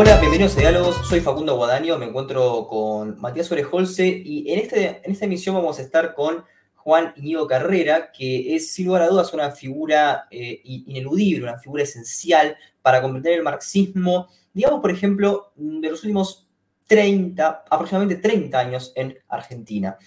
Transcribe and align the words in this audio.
Hola, 0.00 0.16
bienvenidos 0.20 0.56
a 0.56 0.60
Diálogos. 0.60 1.08
Soy 1.08 1.18
Facundo 1.18 1.56
Guadaño, 1.56 1.98
me 1.98 2.06
encuentro 2.06 2.68
con 2.68 3.20
Matías 3.20 3.50
Orejolce 3.50 4.06
y 4.06 4.48
en, 4.52 4.60
este, 4.60 5.00
en 5.02 5.10
esta 5.10 5.24
emisión 5.24 5.56
vamos 5.56 5.80
a 5.80 5.82
estar 5.82 6.14
con 6.14 6.44
Juan 6.76 7.12
Iñigo 7.16 7.48
Carrera, 7.48 8.12
que 8.12 8.54
es 8.54 8.72
sin 8.72 8.86
lugar 8.86 9.02
a 9.02 9.08
dudas 9.08 9.34
una 9.34 9.50
figura 9.50 10.28
eh, 10.30 10.60
ineludible, 10.62 11.42
una 11.42 11.58
figura 11.58 11.82
esencial 11.82 12.56
para 12.80 13.02
comprender 13.02 13.32
el 13.32 13.42
marxismo, 13.42 14.28
digamos, 14.52 14.80
por 14.80 14.92
ejemplo, 14.92 15.52
de 15.56 15.90
los 15.90 16.04
últimos 16.04 16.46
30, 16.86 17.64
aproximadamente 17.68 18.22
30 18.22 18.56
años 18.56 18.92
en 18.94 19.18
Argentina. 19.26 19.98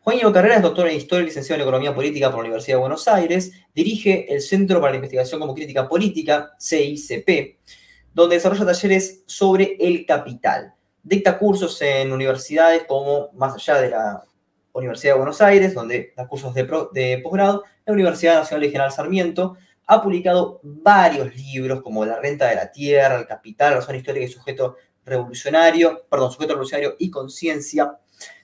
Juan 0.00 0.16
Iñigo 0.16 0.32
Carrera 0.32 0.56
es 0.56 0.62
doctor 0.62 0.88
en 0.88 0.96
Historia 0.96 1.24
y 1.24 1.26
licenciado 1.26 1.60
en 1.60 1.68
Economía 1.68 1.94
Política 1.94 2.30
por 2.30 2.38
la 2.38 2.44
Universidad 2.46 2.78
de 2.78 2.80
Buenos 2.80 3.06
Aires, 3.08 3.52
dirige 3.74 4.32
el 4.32 4.40
Centro 4.40 4.80
para 4.80 4.92
la 4.92 4.96
Investigación 4.96 5.38
como 5.38 5.54
Crítica 5.54 5.86
Política, 5.86 6.52
CICP, 6.58 7.58
donde 8.14 8.36
desarrolla 8.36 8.64
talleres 8.64 9.24
sobre 9.26 9.76
el 9.80 10.06
capital. 10.06 10.72
Dicta 11.02 11.36
cursos 11.36 11.82
en 11.82 12.12
universidades 12.12 12.84
como, 12.84 13.30
más 13.34 13.54
allá 13.54 13.80
de 13.80 13.90
la 13.90 14.24
Universidad 14.72 15.14
de 15.14 15.18
Buenos 15.18 15.40
Aires, 15.40 15.74
donde 15.74 16.12
da 16.16 16.26
cursos 16.26 16.54
de, 16.54 17.20
posgrado, 17.22 17.64
la 17.84 17.92
Universidad 17.92 18.36
Nacional 18.36 18.62
de 18.62 18.70
General 18.70 18.92
Sarmiento, 18.92 19.56
ha 19.86 20.02
publicado 20.02 20.60
varios 20.62 21.34
libros 21.36 21.82
como 21.82 22.04
La 22.06 22.18
renta 22.18 22.48
de 22.48 22.54
la 22.54 22.72
tierra, 22.72 23.18
El 23.18 23.26
capital, 23.26 23.74
Razón 23.74 23.96
histórica 23.96 24.24
y 24.24 24.28
sujeto 24.28 24.76
revolucionario, 25.04 26.06
perdón, 26.08 26.30
sujeto 26.30 26.54
revolucionario 26.54 26.96
y 26.98 27.10
conciencia, 27.10 27.98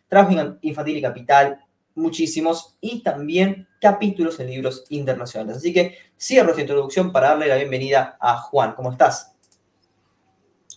Trabajo 0.09 0.59
infantil 0.63 0.97
y 0.97 1.03
capital, 1.03 1.65
muchísimos, 1.95 2.77
y 2.81 3.03
también 3.03 3.69
capítulos 3.81 4.41
en 4.41 4.49
libros 4.49 4.85
internacionales. 4.89 5.59
Así 5.59 5.73
que 5.73 5.97
cierro 6.19 6.51
esta 6.51 6.61
introducción 6.61 7.13
para 7.13 7.29
darle 7.29 7.47
la 7.47 7.55
bienvenida 7.55 8.17
a 8.21 8.37
Juan. 8.39 8.75
¿Cómo 8.75 8.91
estás? 8.91 9.37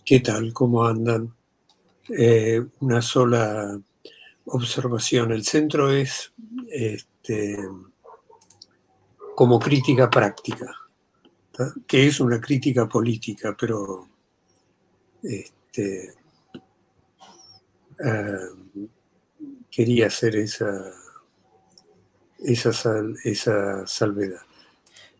¿Qué 0.04 0.20
tal? 0.20 0.52
¿Cómo 0.52 0.84
andan? 0.84 1.34
Eh, 2.10 2.62
una 2.80 3.00
sola 3.00 3.80
observación. 4.44 5.32
El 5.32 5.44
centro 5.44 5.90
es 5.90 6.30
este, 6.70 7.56
como 9.34 9.58
crítica 9.58 10.10
práctica, 10.10 10.76
que 11.86 12.06
es 12.06 12.20
una 12.20 12.38
crítica 12.38 12.86
política, 12.86 13.56
pero 13.58 14.06
este, 15.22 16.12
eh, 18.04 18.38
quería 19.70 20.08
hacer 20.08 20.36
esa, 20.36 20.92
esa, 22.40 22.70
esa 23.24 23.86
salvedad. 23.86 24.42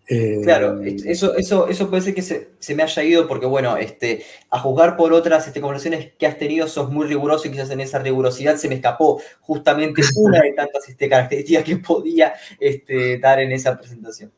Claro, 0.06 0.82
eh, 0.82 0.96
eso, 1.06 1.34
eso, 1.34 1.66
eso 1.66 1.88
puede 1.88 2.02
ser 2.02 2.14
que 2.14 2.20
se, 2.20 2.74
me 2.74 2.82
haya 2.82 3.02
ido 3.02 3.26
porque, 3.26 3.46
bueno, 3.46 3.78
este, 3.78 4.22
a 4.50 4.58
juzgar 4.60 4.98
por 4.98 5.14
otras 5.14 5.46
este, 5.46 5.62
conversaciones 5.62 6.12
que 6.18 6.26
has 6.26 6.36
tenido, 6.36 6.68
sos 6.68 6.90
muy 6.90 7.06
riguroso 7.06 7.48
y 7.48 7.52
quizás 7.52 7.70
en 7.70 7.80
esa 7.80 8.00
rigurosidad 8.00 8.56
se 8.56 8.68
me 8.68 8.74
escapó 8.74 9.22
justamente 9.40 10.02
una 10.16 10.42
de 10.42 10.52
tantas 10.52 10.88
este, 10.88 11.08
características 11.08 11.64
que 11.64 11.76
podía 11.78 12.34
este, 12.60 13.18
dar 13.18 13.40
en 13.40 13.52
esa 13.52 13.78
presentación. 13.78 14.30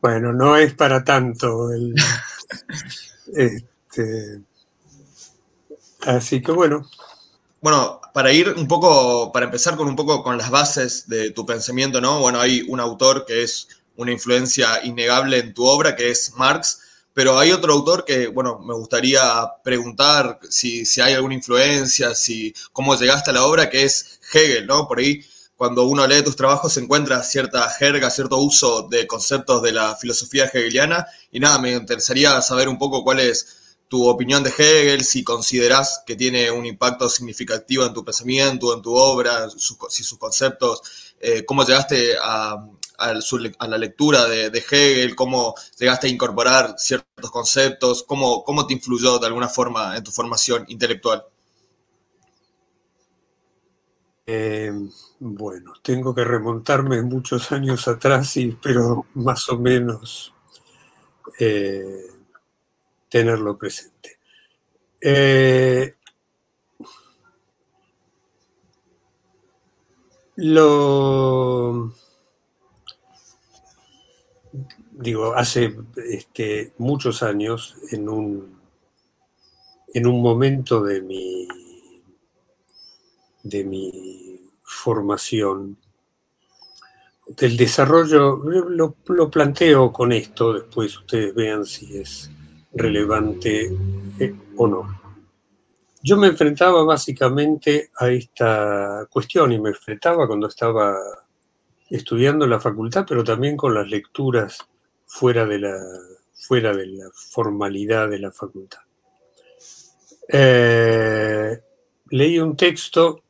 Bueno, 0.00 0.32
no 0.32 0.56
es 0.56 0.74
para 0.74 1.04
tanto. 1.04 1.68
este, 3.36 4.40
así 6.02 6.42
que 6.42 6.52
bueno. 6.52 6.88
Bueno, 7.60 8.00
para 8.12 8.32
ir 8.32 8.50
un 8.56 8.68
poco, 8.68 9.32
para 9.32 9.46
empezar 9.46 9.76
con 9.76 9.88
un 9.88 9.96
poco 9.96 10.22
con 10.22 10.38
las 10.38 10.50
bases 10.50 11.08
de 11.08 11.30
tu 11.30 11.46
pensamiento, 11.46 12.00
¿no? 12.00 12.20
Bueno, 12.20 12.38
hay 12.40 12.64
un 12.68 12.80
autor 12.80 13.24
que 13.26 13.42
es 13.42 13.68
una 13.96 14.12
influencia 14.12 14.84
innegable 14.84 15.38
en 15.38 15.54
tu 15.54 15.64
obra, 15.64 15.96
que 15.96 16.10
es 16.10 16.32
Marx, 16.36 16.80
pero 17.16 17.38
hay 17.38 17.50
otro 17.50 17.72
autor 17.72 18.04
que, 18.04 18.26
bueno, 18.26 18.58
me 18.58 18.74
gustaría 18.74 19.22
preguntar 19.64 20.38
si, 20.50 20.84
si 20.84 21.00
hay 21.00 21.14
alguna 21.14 21.34
influencia, 21.34 22.14
si 22.14 22.52
cómo 22.72 22.94
llegaste 22.94 23.30
a 23.30 23.32
la 23.32 23.46
obra, 23.46 23.70
que 23.70 23.84
es 23.84 24.20
Hegel, 24.34 24.66
¿no? 24.66 24.86
Por 24.86 24.98
ahí, 24.98 25.24
cuando 25.56 25.84
uno 25.84 26.06
lee 26.06 26.22
tus 26.22 26.36
trabajos, 26.36 26.74
se 26.74 26.80
encuentra 26.80 27.22
cierta 27.22 27.70
jerga, 27.70 28.10
cierto 28.10 28.36
uso 28.36 28.86
de 28.90 29.06
conceptos 29.06 29.62
de 29.62 29.72
la 29.72 29.96
filosofía 29.96 30.44
hegeliana, 30.44 31.06
y 31.32 31.40
nada, 31.40 31.58
me 31.58 31.72
interesaría 31.72 32.42
saber 32.42 32.68
un 32.68 32.76
poco 32.76 33.02
cuál 33.02 33.20
es 33.20 33.78
tu 33.88 34.06
opinión 34.06 34.42
de 34.42 34.50
Hegel, 34.50 35.04
si 35.04 35.24
consideras 35.24 36.02
que 36.06 36.16
tiene 36.16 36.50
un 36.50 36.66
impacto 36.66 37.08
significativo 37.08 37.86
en 37.86 37.94
tu 37.94 38.04
pensamiento, 38.04 38.74
en 38.74 38.82
tu 38.82 38.94
obra, 38.94 39.48
si 39.88 40.02
sus 40.02 40.18
conceptos, 40.18 40.82
eh, 41.18 41.44
cómo 41.46 41.64
llegaste 41.64 42.14
a, 42.20 42.56
a, 42.98 43.66
la 43.68 43.78
lectura 43.78 44.26
de, 44.26 44.46
Hegel, 44.58 45.14
cómo 45.14 45.54
llegaste 45.78 46.06
a 46.06 46.10
incorporar 46.10 46.74
ciertos 46.78 47.30
conceptos, 47.30 48.02
cómo, 48.02 48.44
cómo 48.44 48.66
te 48.66 48.74
influyó 48.74 49.18
de 49.18 49.26
alguna 49.26 49.48
forma 49.48 49.96
en 49.96 50.04
tu 50.04 50.10
formación 50.10 50.64
intelectual. 50.68 51.24
Eh, 54.26 54.72
bueno, 55.20 55.74
tengo 55.82 56.14
que 56.14 56.24
remontarme 56.24 57.00
muchos 57.02 57.52
años 57.52 57.86
atrás, 57.86 58.36
y, 58.36 58.58
pero 58.60 59.06
más 59.14 59.48
o 59.48 59.58
menos 59.58 60.34
eh, 61.38 62.06
tenerlo 63.08 63.56
presente. 63.56 64.18
Eh, 65.00 65.94
lo 70.36 71.94
digo, 74.96 75.34
hace 75.34 75.76
este, 76.08 76.72
muchos 76.78 77.22
años, 77.22 77.76
en 77.92 78.08
un, 78.08 78.58
en 79.92 80.06
un 80.06 80.22
momento 80.22 80.82
de 80.82 81.02
mi, 81.02 81.46
de 83.42 83.64
mi 83.64 84.40
formación, 84.62 85.76
del 87.26 87.56
desarrollo, 87.56 88.36
lo, 88.36 89.30
planteo 89.30 89.92
con 89.92 90.12
esto, 90.12 90.52
después 90.52 90.96
ustedes 90.96 91.34
vean 91.34 91.66
si 91.66 91.98
es 91.98 92.30
relevante 92.72 93.74
eh, 94.20 94.34
o 94.56 94.66
no. 94.68 95.00
Yo 96.02 96.16
me 96.16 96.28
enfrentaba 96.28 96.84
básicamente 96.84 97.90
a 97.98 98.08
esta 98.10 99.08
cuestión 99.10 99.50
y 99.50 99.60
me 99.60 99.70
enfrentaba 99.70 100.28
cuando 100.28 100.46
estaba 100.46 100.96
estudiando 101.90 102.44
en 102.44 102.52
la 102.52 102.60
facultad, 102.60 103.04
pero 103.08 103.24
también 103.24 103.56
con 103.56 103.74
las 103.74 103.88
lecturas 103.88 104.68
fuera 105.06 105.46
de 105.46 105.58
la, 105.58 105.78
fuera 106.34 106.74
de 106.74 106.86
la 106.86 107.10
formalidad 107.14 108.08
de 108.08 108.18
la 108.18 108.32
facultad. 108.32 108.80
Eh, 110.28 111.60
leí 112.10 112.38
un 112.38 112.56
texto, 112.56 113.22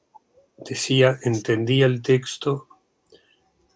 decía, 0.57 1.19
entendía 1.23 1.87
el 1.87 2.03
texto, 2.03 2.69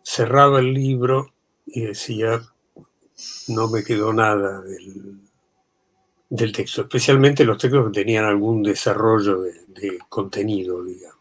cerraba 0.02 0.60
el 0.60 0.72
libro 0.72 1.32
y 1.66 1.82
decía, 1.82 2.42
no 3.48 3.68
me 3.68 3.84
quedó 3.84 4.12
nada 4.12 4.62
del, 6.28 6.52
texto, 6.52 6.82
especialmente 6.82 7.44
los 7.44 7.58
textos 7.58 7.86
que 7.86 8.00
tenían 8.00 8.24
algún 8.24 8.62
desarrollo 8.62 9.40
de, 9.42 9.98
contenido, 10.08 10.82
digamos. 10.82 11.18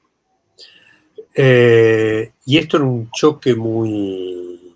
Eh, 1.36 2.34
y 2.46 2.58
esto 2.58 2.78
era 2.78 2.86
un 2.86 3.12
choque 3.12 3.56
muy 3.56 4.76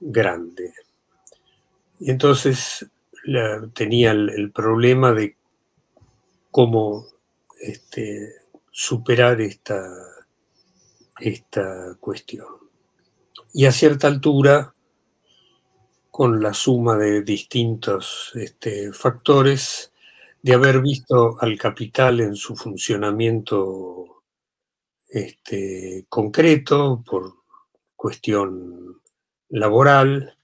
grande. 0.00 0.72
Y 1.98 2.10
entonces 2.10 2.86
tenía 3.74 4.12
el, 4.12 4.52
problema 4.52 5.12
de 5.12 5.36
cómo 6.50 7.06
este, 7.60 8.34
superar 8.70 9.40
esta, 9.40 9.82
esta 11.18 11.96
cuestión. 11.98 12.46
Y 13.52 13.66
a 13.66 13.72
cierta 13.72 14.06
altura, 14.06 14.74
con 16.10 16.42
la 16.42 16.54
suma 16.54 16.96
de 16.96 17.22
distintos 17.22 18.32
este, 18.34 18.92
factores, 18.92 19.92
de 20.42 20.54
haber 20.54 20.80
visto 20.80 21.36
al 21.40 21.58
capital 21.58 22.20
en 22.20 22.36
su 22.36 22.54
funcionamiento 22.54 24.22
este, 25.08 26.06
concreto 26.08 27.02
por 27.04 27.34
cuestión 27.96 29.00
laboral, 29.48 30.38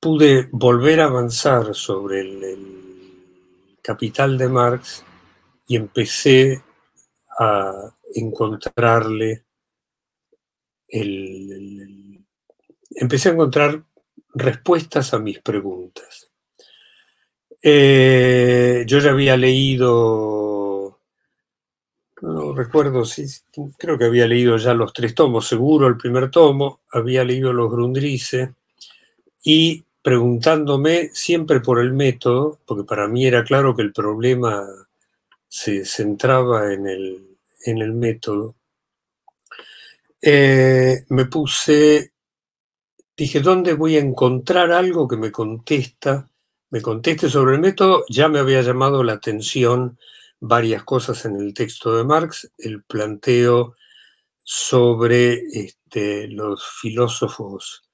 pude 0.00 0.48
volver 0.52 1.00
a 1.00 1.06
avanzar 1.06 1.74
sobre 1.74 2.20
el, 2.20 2.78
capital 3.82 4.36
de 4.36 4.48
Marx 4.50 5.02
y 5.66 5.76
empecé 5.76 6.62
a 7.38 7.96
encontrarle 8.14 9.46
el, 10.88 12.22
empecé 12.90 13.30
a 13.30 13.32
encontrar 13.32 13.82
respuestas 14.34 15.14
a 15.14 15.18
mis 15.18 15.38
preguntas. 15.38 16.30
Eh, 17.62 18.84
yo 18.86 18.98
ya 18.98 19.10
había 19.10 19.38
leído, 19.38 21.00
no 22.20 22.54
recuerdo 22.54 23.06
si, 23.06 23.24
creo 23.78 23.96
que 23.96 24.04
había 24.04 24.26
leído 24.26 24.58
ya 24.58 24.74
los 24.74 24.92
tres 24.92 25.14
tomos, 25.14 25.48
seguro 25.48 25.86
el 25.86 25.96
primer 25.96 26.30
tomo, 26.30 26.82
había 26.92 27.24
leído 27.24 27.54
los 27.54 27.70
Grundrisse 27.70 28.50
y 29.42 29.86
preguntándome 30.02 31.10
siempre 31.12 31.60
por 31.60 31.80
el 31.80 31.92
método, 31.92 32.60
porque 32.66 32.84
para 32.84 33.08
mí 33.08 33.26
era 33.26 33.44
claro 33.44 33.74
que 33.74 33.82
el 33.82 33.92
problema 33.92 34.64
se 35.48 35.84
centraba 35.84 36.72
en 36.72 36.86
el, 36.86 37.38
en 37.64 37.78
el 37.78 37.92
método, 37.92 38.54
eh, 40.20 41.04
me 41.08 41.26
puse, 41.26 42.12
dije, 43.16 43.40
¿dónde 43.40 43.72
voy 43.74 43.96
a 43.96 44.00
encontrar 44.00 44.72
algo 44.72 45.08
que 45.08 45.16
me 45.16 45.32
contesta, 45.32 46.28
me 46.70 46.82
conteste 46.82 47.28
sobre 47.28 47.54
el 47.54 47.60
método? 47.60 48.04
Ya 48.08 48.28
me 48.28 48.40
había 48.40 48.62
llamado 48.62 49.02
la 49.04 49.14
atención 49.14 49.98
varias 50.40 50.84
cosas 50.84 51.24
en 51.24 51.36
el 51.36 51.54
texto 51.54 51.96
de 51.96 52.04
Marx, 52.04 52.50
el 52.58 52.82
planteo 52.84 53.74
sobre 54.42 55.42
este, 55.52 56.28
los 56.28 56.64
filósofos 56.80 57.87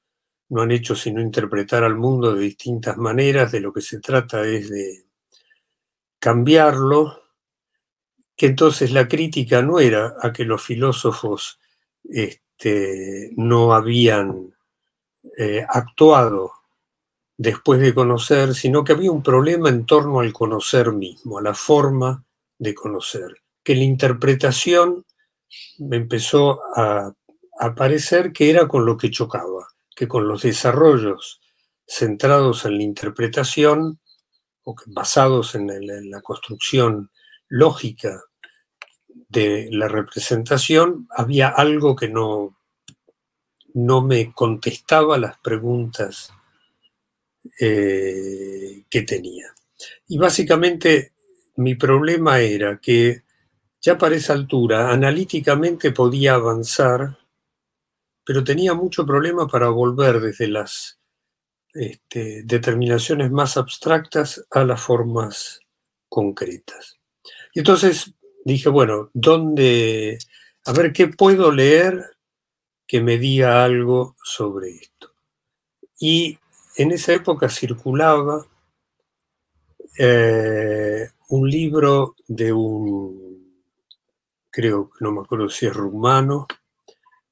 no 0.55 0.63
han 0.63 0.71
hecho 0.71 0.95
sino 0.95 1.21
interpretar 1.21 1.83
al 1.83 1.97
mundo 1.97 2.33
de 2.33 2.43
distintas 2.43 2.97
maneras, 2.97 3.51
de 3.51 3.59
lo 3.59 3.73
que 3.73 3.81
se 3.81 3.99
trata 3.99 4.47
es 4.47 4.71
de 4.71 5.05
cambiarlo, 6.21 7.25
que 8.37 8.47
entonces 8.47 8.93
la 8.93 9.09
crítica 9.09 9.63
no 9.63 9.81
era 9.81 10.15
a 10.23 10.33
que 10.33 10.45
los 10.45 10.63
filósofos 10.63 11.59
este, 12.05 13.33
no 13.37 13.75
habían 13.75 14.55
eh, 15.37 15.67
actuado 15.69 16.53
después 17.37 17.81
de 17.81 17.93
conocer, 17.93 18.55
sino 18.55 18.85
que 18.85 18.93
había 18.93 19.11
un 19.11 19.25
problema 19.25 19.71
en 19.71 19.85
torno 19.87 20.21
al 20.21 20.33
conocer 20.33 20.93
mismo, 20.93 21.39
a 21.39 21.43
la 21.43 21.55
forma 21.55 22.25
de 22.61 22.75
conocer, 22.75 23.43
que 23.65 23.75
la 23.75 23.83
interpretación 23.83 25.05
empezó 25.91 26.61
a, 26.77 27.13
a 27.59 27.75
parecer 27.75 28.33
que 28.33 28.51
era 28.51 28.69
con 28.69 28.87
lo 28.87 28.97
que 28.97 29.11
chocaba, 29.11 29.74
que 29.95 30.09
con 30.09 30.29
los 30.29 30.43
desarrollos 30.43 31.41
centrados 31.87 32.65
en 32.65 32.79
la 32.79 32.83
interpretación 32.83 34.01
o 34.65 34.75
basados 34.87 35.55
en, 35.55 35.71
en 35.71 36.11
la 36.11 36.21
construcción 36.23 37.11
lógica 37.49 38.23
de 39.29 39.69
la 39.71 39.89
representación, 39.89 41.07
había 41.11 41.49
algo 41.49 41.95
que 41.95 42.09
no, 42.09 42.57
no 43.75 44.03
me 44.03 44.33
contestaba 44.33 45.19
las 45.19 45.39
preguntas 45.39 46.33
eh, 47.61 48.85
que 48.89 49.03
tenía. 49.03 49.53
Y 50.09 50.19
básicamente 50.19 51.13
mi 51.57 51.75
problema 51.75 52.41
era 52.41 52.79
que 52.79 53.23
ya 53.81 53.99
para 53.99 54.15
esa 54.15 54.33
altura 54.33 54.91
analíticamente 54.91 55.91
podía 55.91 56.35
avanzar, 56.35 57.19
pero 58.25 58.43
tenía 58.43 58.75
mucho 58.75 59.05
problema 59.05 59.47
para 59.47 59.69
volver 59.69 60.21
desde 60.21 60.49
las 60.49 60.99
este, 61.75 62.43
determinaciones 62.45 63.31
más 63.31 63.57
abstractas 63.57 64.45
a 64.51 64.65
las 64.65 64.81
formas 64.81 65.61
concretas. 66.09 66.99
Y 67.53 67.61
entonces 67.61 68.15
dije, 68.45 68.69
bueno, 68.69 69.11
¿dónde? 69.13 70.19
A 70.65 70.73
ver 70.73 70.93
qué 70.93 71.09
puedo 71.09 71.53
leer 71.53 72.17
que 72.87 73.01
me 73.01 73.19
diga 73.19 73.65
algo 73.65 74.17
sobre 74.23 74.71
esto. 74.71 75.15
Y 75.99 76.39
en 76.77 76.93
esa 76.93 77.13
época 77.13 77.49
circulaba 77.49 78.47
eh, 79.99 81.09
un 81.29 81.49
libro 81.49 82.17
de 82.27 82.53
un, 82.53 83.63
creo 84.51 84.91
no 85.01 85.13
me 85.13 85.21
acuerdo 85.21 85.49
si 85.49 85.67
es 85.67 85.75
rumano, 85.75 86.47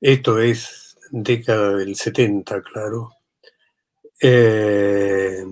esto 0.00 0.38
es 0.40 0.81
década 1.12 1.76
del 1.76 1.94
70, 1.94 2.62
claro, 2.62 3.10
eh, 4.20 5.44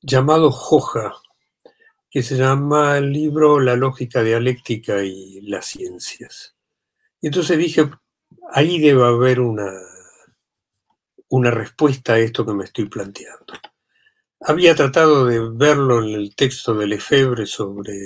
llamado 0.00 0.52
Joja, 0.52 1.14
que 2.08 2.22
se 2.22 2.36
llama 2.36 2.96
el 2.96 3.12
libro 3.12 3.58
La 3.58 3.74
lógica 3.74 4.22
dialéctica 4.22 5.02
y 5.02 5.40
las 5.42 5.66
ciencias. 5.66 6.54
Y 7.20 7.26
entonces 7.26 7.58
dije, 7.58 7.90
ahí 8.52 8.78
debe 8.78 9.04
haber 9.04 9.40
una, 9.40 9.72
una 11.28 11.50
respuesta 11.50 12.14
a 12.14 12.18
esto 12.20 12.46
que 12.46 12.54
me 12.54 12.64
estoy 12.64 12.86
planteando. 12.86 13.54
Había 14.40 14.76
tratado 14.76 15.26
de 15.26 15.40
verlo 15.40 16.04
en 16.04 16.14
el 16.14 16.36
texto 16.36 16.72
de 16.74 16.86
Lefebvre 16.86 17.46
sobre, 17.46 17.96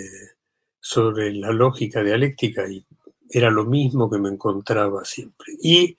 sobre 0.81 1.35
la 1.35 1.53
lógica 1.53 2.03
dialéctica 2.03 2.67
y 2.67 2.87
era 3.29 3.51
lo 3.51 3.67
mismo 3.67 4.11
que 4.11 4.19
me 4.19 4.31
encontraba 4.31 5.05
siempre. 5.05 5.53
Y 5.63 5.99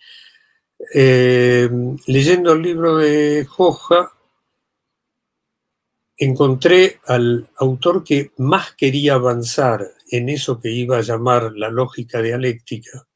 eh, 0.94 1.70
leyendo 2.08 2.54
el 2.54 2.62
libro 2.62 2.98
de 2.98 3.46
Joja, 3.46 4.12
encontré 6.18 7.00
al 7.08 7.50
autor 7.58 8.04
que 8.04 8.32
más 8.38 8.74
quería 8.76 9.16
avanzar 9.16 9.92
en 10.10 10.30
eso 10.30 10.60
que 10.60 10.72
iba 10.72 10.98
a 10.98 11.02
llamar 11.02 11.54
la 11.56 11.70
lógica 11.70 12.22
dialéctica 12.22 13.08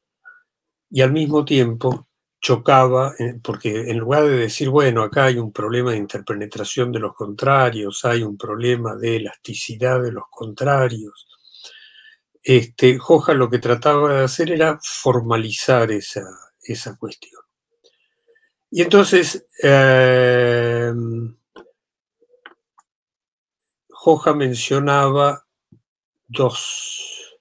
y 0.90 1.02
al 1.02 1.12
mismo 1.12 1.44
tiempo 1.44 2.08
chocaba, 2.40 3.14
eh, 3.18 3.38
porque 3.42 3.90
en 3.90 3.98
lugar 3.98 4.24
de 4.24 4.36
decir, 4.36 4.68
bueno, 4.70 5.02
acá 5.02 5.24
hay 5.26 5.38
un 5.38 5.52
problema 5.52 5.92
de 5.92 5.98
interpenetración 5.98 6.92
de 6.92 7.00
los 7.00 7.14
contrarios, 7.14 8.04
hay 8.04 8.22
un 8.22 8.36
problema 8.36 8.96
de 8.96 9.16
elasticidad 9.16 10.02
de 10.02 10.12
los 10.12 10.24
contrarios, 10.30 11.26
este, 12.42 12.98
Joja 12.98 13.34
lo 13.34 13.50
que 13.50 13.58
trataba 13.58 14.14
de 14.14 14.24
hacer 14.24 14.52
era 14.52 14.78
formalizar 14.80 15.90
esa, 15.90 16.22
esa 16.62 16.96
cuestión. 16.96 17.45
Y 18.70 18.82
entonces, 18.82 19.46
eh, 19.62 20.92
Joja 23.88 24.34
mencionaba 24.34 25.46
dos 26.28 27.38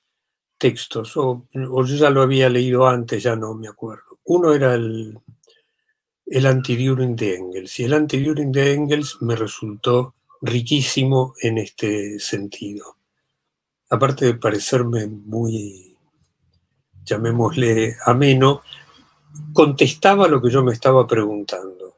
textos, 0.57 1.15
o, 1.17 1.47
yo 1.53 1.83
ya 1.83 2.09
lo 2.09 2.21
había 2.21 2.49
leído 2.49 2.87
antes, 2.87 3.23
ya 3.23 3.35
no 3.35 3.53
me 3.53 3.67
acuerdo. 3.67 4.19
Uno 4.23 4.53
era 4.53 4.73
el, 4.73 5.19
el 6.25 6.45
anti 6.45 6.75
de 6.75 7.35
Engels, 7.35 7.79
y 7.79 7.83
el 7.83 7.93
anti 7.93 8.19
de 8.19 8.73
Engels 8.73 9.21
me 9.21 9.35
resultó 9.35 10.15
riquísimo 10.41 11.33
en 11.41 11.57
este 11.57 12.19
sentido. 12.19 12.97
Aparte 13.89 14.25
de 14.25 14.33
parecerme 14.35 15.07
muy, 15.07 15.95
llamémosle, 17.03 17.97
ameno, 18.05 18.63
contestaba 19.53 20.27
lo 20.27 20.41
que 20.41 20.49
yo 20.49 20.63
me 20.63 20.73
estaba 20.73 21.07
preguntando. 21.07 21.97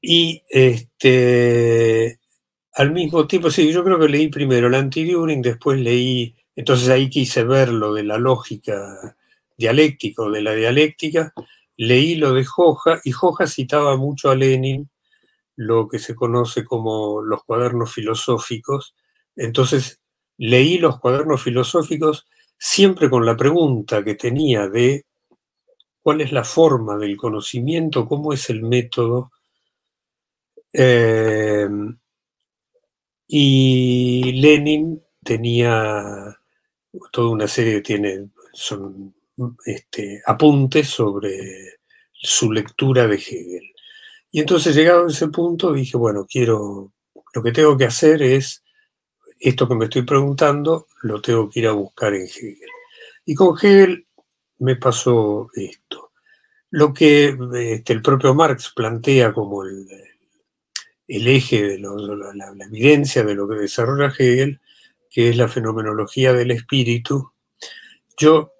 Y 0.00 0.42
este, 0.48 2.20
al 2.74 2.92
mismo 2.92 3.26
tiempo, 3.26 3.50
sí, 3.50 3.72
yo 3.72 3.82
creo 3.82 3.98
que 3.98 4.08
leí 4.08 4.28
primero 4.28 4.66
el 4.68 4.74
anti-During, 4.74 5.42
después 5.42 5.80
leí, 5.80 6.36
entonces 6.54 6.88
ahí 6.90 7.08
quise 7.08 7.42
ver 7.44 7.70
lo 7.70 7.94
de 7.94 8.04
la 8.04 8.18
lógica 8.18 9.16
dialéctica 9.56 10.22
o 10.22 10.30
de 10.30 10.42
la 10.42 10.52
dialéctica, 10.52 11.32
leí 11.76 12.16
lo 12.16 12.34
de 12.34 12.44
Joja 12.44 13.00
y 13.04 13.12
Joja 13.12 13.46
citaba 13.46 13.96
mucho 13.96 14.30
a 14.30 14.36
Lenin, 14.36 14.90
lo 15.56 15.88
que 15.88 15.98
se 15.98 16.14
conoce 16.14 16.64
como 16.64 17.22
los 17.22 17.42
cuadernos 17.44 17.92
filosóficos, 17.92 18.94
entonces 19.36 20.02
leí 20.36 20.78
los 20.78 21.00
cuadernos 21.00 21.42
filosóficos 21.42 22.26
siempre 22.58 23.08
con 23.08 23.24
la 23.24 23.36
pregunta 23.36 24.04
que 24.04 24.14
tenía 24.14 24.68
de 24.68 25.05
cuál 26.06 26.20
es 26.20 26.30
la 26.30 26.44
forma 26.44 26.96
del 26.96 27.16
conocimiento, 27.16 28.06
cómo 28.06 28.32
es 28.32 28.48
el 28.48 28.62
método. 28.62 29.32
Eh, 30.72 31.68
y 33.26 34.32
Lenin 34.40 35.02
tenía 35.24 36.38
toda 37.10 37.30
una 37.30 37.48
serie, 37.48 37.80
tiene, 37.80 38.28
este, 39.64 40.22
apuntes 40.24 40.86
sobre 40.86 41.80
su 42.12 42.52
lectura 42.52 43.08
de 43.08 43.16
Hegel. 43.16 43.72
Y 44.30 44.38
entonces 44.38 44.76
llegado 44.76 45.06
a 45.06 45.10
ese 45.10 45.26
punto 45.26 45.72
dije, 45.72 45.96
bueno, 45.96 46.24
quiero, 46.24 46.92
lo 47.34 47.42
que 47.42 47.50
tengo 47.50 47.76
que 47.76 47.86
hacer 47.86 48.22
es, 48.22 48.62
esto 49.40 49.66
que 49.66 49.74
me 49.74 49.86
estoy 49.86 50.02
preguntando, 50.02 50.86
lo 51.02 51.20
tengo 51.20 51.50
que 51.50 51.58
ir 51.58 51.66
a 51.66 51.72
buscar 51.72 52.14
en 52.14 52.26
Hegel. 52.26 52.70
Y 53.24 53.34
con 53.34 53.56
Hegel 53.60 54.05
me 54.58 54.76
pasó 54.76 55.48
esto. 55.54 56.12
Lo 56.70 56.92
que 56.92 57.36
este, 57.54 57.92
el 57.92 58.02
propio 58.02 58.34
Marx 58.34 58.72
plantea 58.74 59.32
como 59.32 59.64
el, 59.64 59.86
eje 61.06 61.62
de 61.62 61.78
la, 61.78 62.66
evidencia 62.66 63.24
de 63.24 63.34
lo 63.34 63.48
que 63.48 63.54
desarrolla 63.54 64.12
Hegel, 64.16 64.60
que 65.08 65.30
es 65.30 65.36
la 65.36 65.48
fenomenología 65.48 66.32
del 66.32 66.50
espíritu, 66.50 67.32
yo 68.18 68.52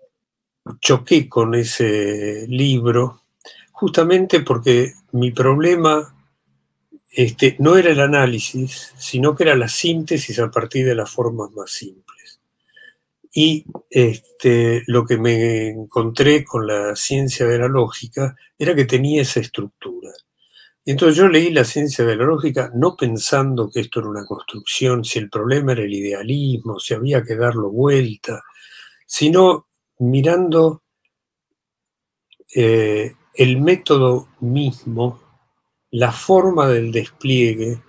choqué 0.81 1.29
con 1.29 1.55
ese 1.55 2.47
libro 2.49 3.23
justamente 3.73 4.41
porque 4.41 4.95
mi 5.13 5.33
problema 5.33 6.15
este, 7.11 7.57
no 7.59 7.77
era 7.77 7.91
el 7.91 8.01
análisis, 8.01 8.93
sino 8.99 9.35
que 9.35 9.45
era 9.45 9.57
la 9.57 9.69
síntesis 9.69 10.39
a 10.39 10.51
partir 10.51 10.87
de 10.87 10.95
las 10.95 11.11
formas 11.11 11.51
más 11.53 11.71
simples. 11.71 12.06
Y 13.39 13.67
este, 13.91 14.83
lo 14.87 15.05
que 15.05 15.19
me 15.19 15.69
encontré 15.69 16.43
con 16.43 16.67
la 16.67 16.97
ciencia 16.97 17.47
de 17.47 17.59
la 17.59 17.69
lógica 17.69 18.35
era 18.59 18.75
que 18.75 18.87
tenía 18.87 19.21
esa 19.21 19.41
estructura. 19.41 20.11
Y 20.83 20.93
entonces 20.93 21.19
yo 21.19 21.29
leí 21.29 21.51
la 21.51 21.65
ciencia 21.65 22.07
de 22.07 22.17
la 22.17 22.25
lógica 22.25 22.71
no 22.75 22.97
pensando 22.97 23.71
que 23.71 23.81
esto 23.81 24.01
era 24.01 24.09
una 24.09 24.25
construcción, 24.25 25.05
si 25.05 25.19
el 25.19 25.29
problema 25.29 25.73
era 25.73 25.83
el 25.83 25.93
idealismo, 25.93 26.79
si 26.79 26.95
había 26.95 27.23
que 27.25 27.37
darlo 27.37 27.71
vuelta, 27.71 28.43
sino 29.05 29.67
mirando 29.99 30.83
eh, 32.55 33.17
el 33.35 33.61
método 33.61 34.29
mismo, 34.41 35.21
la 35.91 36.11
forma 36.11 36.69
del 36.69 36.91
despliegue, 36.91 37.83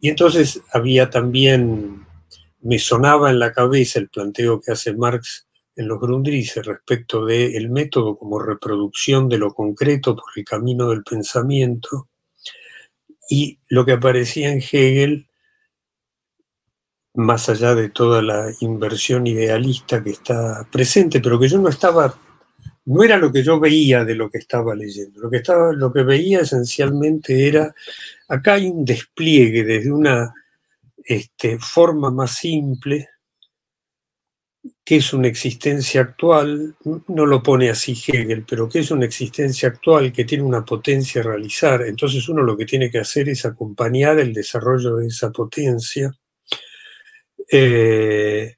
y 0.00 0.10
entonces 0.10 0.62
había 0.72 1.10
también, 1.10 2.05
me 2.66 2.78
sonaba 2.78 3.30
en 3.30 3.38
la 3.38 3.52
cabeza 3.52 4.00
el 4.00 4.08
planteo 4.08 4.60
que 4.60 4.72
hace 4.72 4.94
Marx 4.94 5.46
en 5.76 5.88
los 5.88 6.00
Grundrisse 6.00 6.62
respecto 6.64 7.24
del 7.24 7.70
método 7.70 8.18
como 8.18 8.38
reproducción 8.38 9.28
de 9.28 9.38
lo 9.38 9.54
concreto 9.54 10.16
por 10.16 10.24
el 10.34 10.44
camino 10.44 10.88
del 10.88 11.04
pensamiento, 11.04 12.08
y 13.28 13.58
lo 13.68 13.84
que 13.84 13.92
aparecía 13.92 14.50
en 14.50 14.58
Hegel, 14.58 15.28
más 17.14 17.48
allá 17.48 17.74
de 17.74 17.88
toda 17.88 18.22
la 18.22 18.52
inversión 18.60 19.26
idealista 19.26 20.02
que 20.02 20.10
está 20.10 20.66
presente, 20.70 21.20
pero 21.20 21.38
que 21.38 21.48
yo 21.48 21.58
no 21.58 21.68
estaba 21.68 22.18
no 22.86 23.02
era 23.02 23.18
lo 23.18 23.32
que 23.32 23.42
yo 23.42 23.58
veía 23.58 24.04
de 24.04 24.14
lo 24.14 24.30
que 24.30 24.38
estaba 24.38 24.74
leyendo. 24.74 25.20
Lo 25.20 25.28
que, 25.28 25.38
estaba, 25.38 25.72
lo 25.72 25.92
que 25.92 26.04
veía 26.04 26.40
esencialmente 26.40 27.48
era, 27.48 27.74
acá 28.28 28.54
hay 28.54 28.68
un 28.68 28.84
despliegue 28.84 29.64
desde 29.64 29.90
una 29.90 30.32
este, 31.06 31.58
forma 31.60 32.10
más 32.10 32.36
simple, 32.36 33.08
que 34.84 34.96
es 34.96 35.12
una 35.12 35.28
existencia 35.28 36.00
actual, 36.00 36.76
no 37.06 37.26
lo 37.26 37.42
pone 37.42 37.70
así 37.70 37.92
Hegel, 37.92 38.44
pero 38.48 38.68
que 38.68 38.80
es 38.80 38.90
una 38.90 39.04
existencia 39.04 39.68
actual 39.68 40.12
que 40.12 40.24
tiene 40.24 40.42
una 40.42 40.64
potencia 40.64 41.20
a 41.20 41.24
realizar. 41.24 41.82
Entonces 41.82 42.28
uno 42.28 42.42
lo 42.42 42.56
que 42.56 42.66
tiene 42.66 42.90
que 42.90 42.98
hacer 42.98 43.28
es 43.28 43.46
acompañar 43.46 44.18
el 44.18 44.32
desarrollo 44.32 44.96
de 44.96 45.06
esa 45.06 45.30
potencia. 45.30 46.12
Eh, 47.50 48.56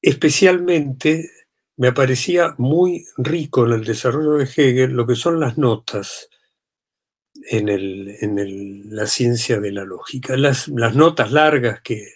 especialmente 0.00 1.30
me 1.76 1.92
parecía 1.92 2.54
muy 2.58 3.04
rico 3.16 3.66
en 3.66 3.72
el 3.72 3.84
desarrollo 3.84 4.34
de 4.34 4.44
Hegel 4.44 4.92
lo 4.92 5.06
que 5.06 5.16
son 5.16 5.40
las 5.40 5.58
notas 5.58 6.28
en, 7.50 8.94
la 8.94 9.06
ciencia 9.06 9.60
de 9.60 9.72
la 9.72 9.84
lógica, 9.84 10.36
las, 10.36 10.68
notas 10.68 11.32
largas 11.32 11.80
que 11.82 12.14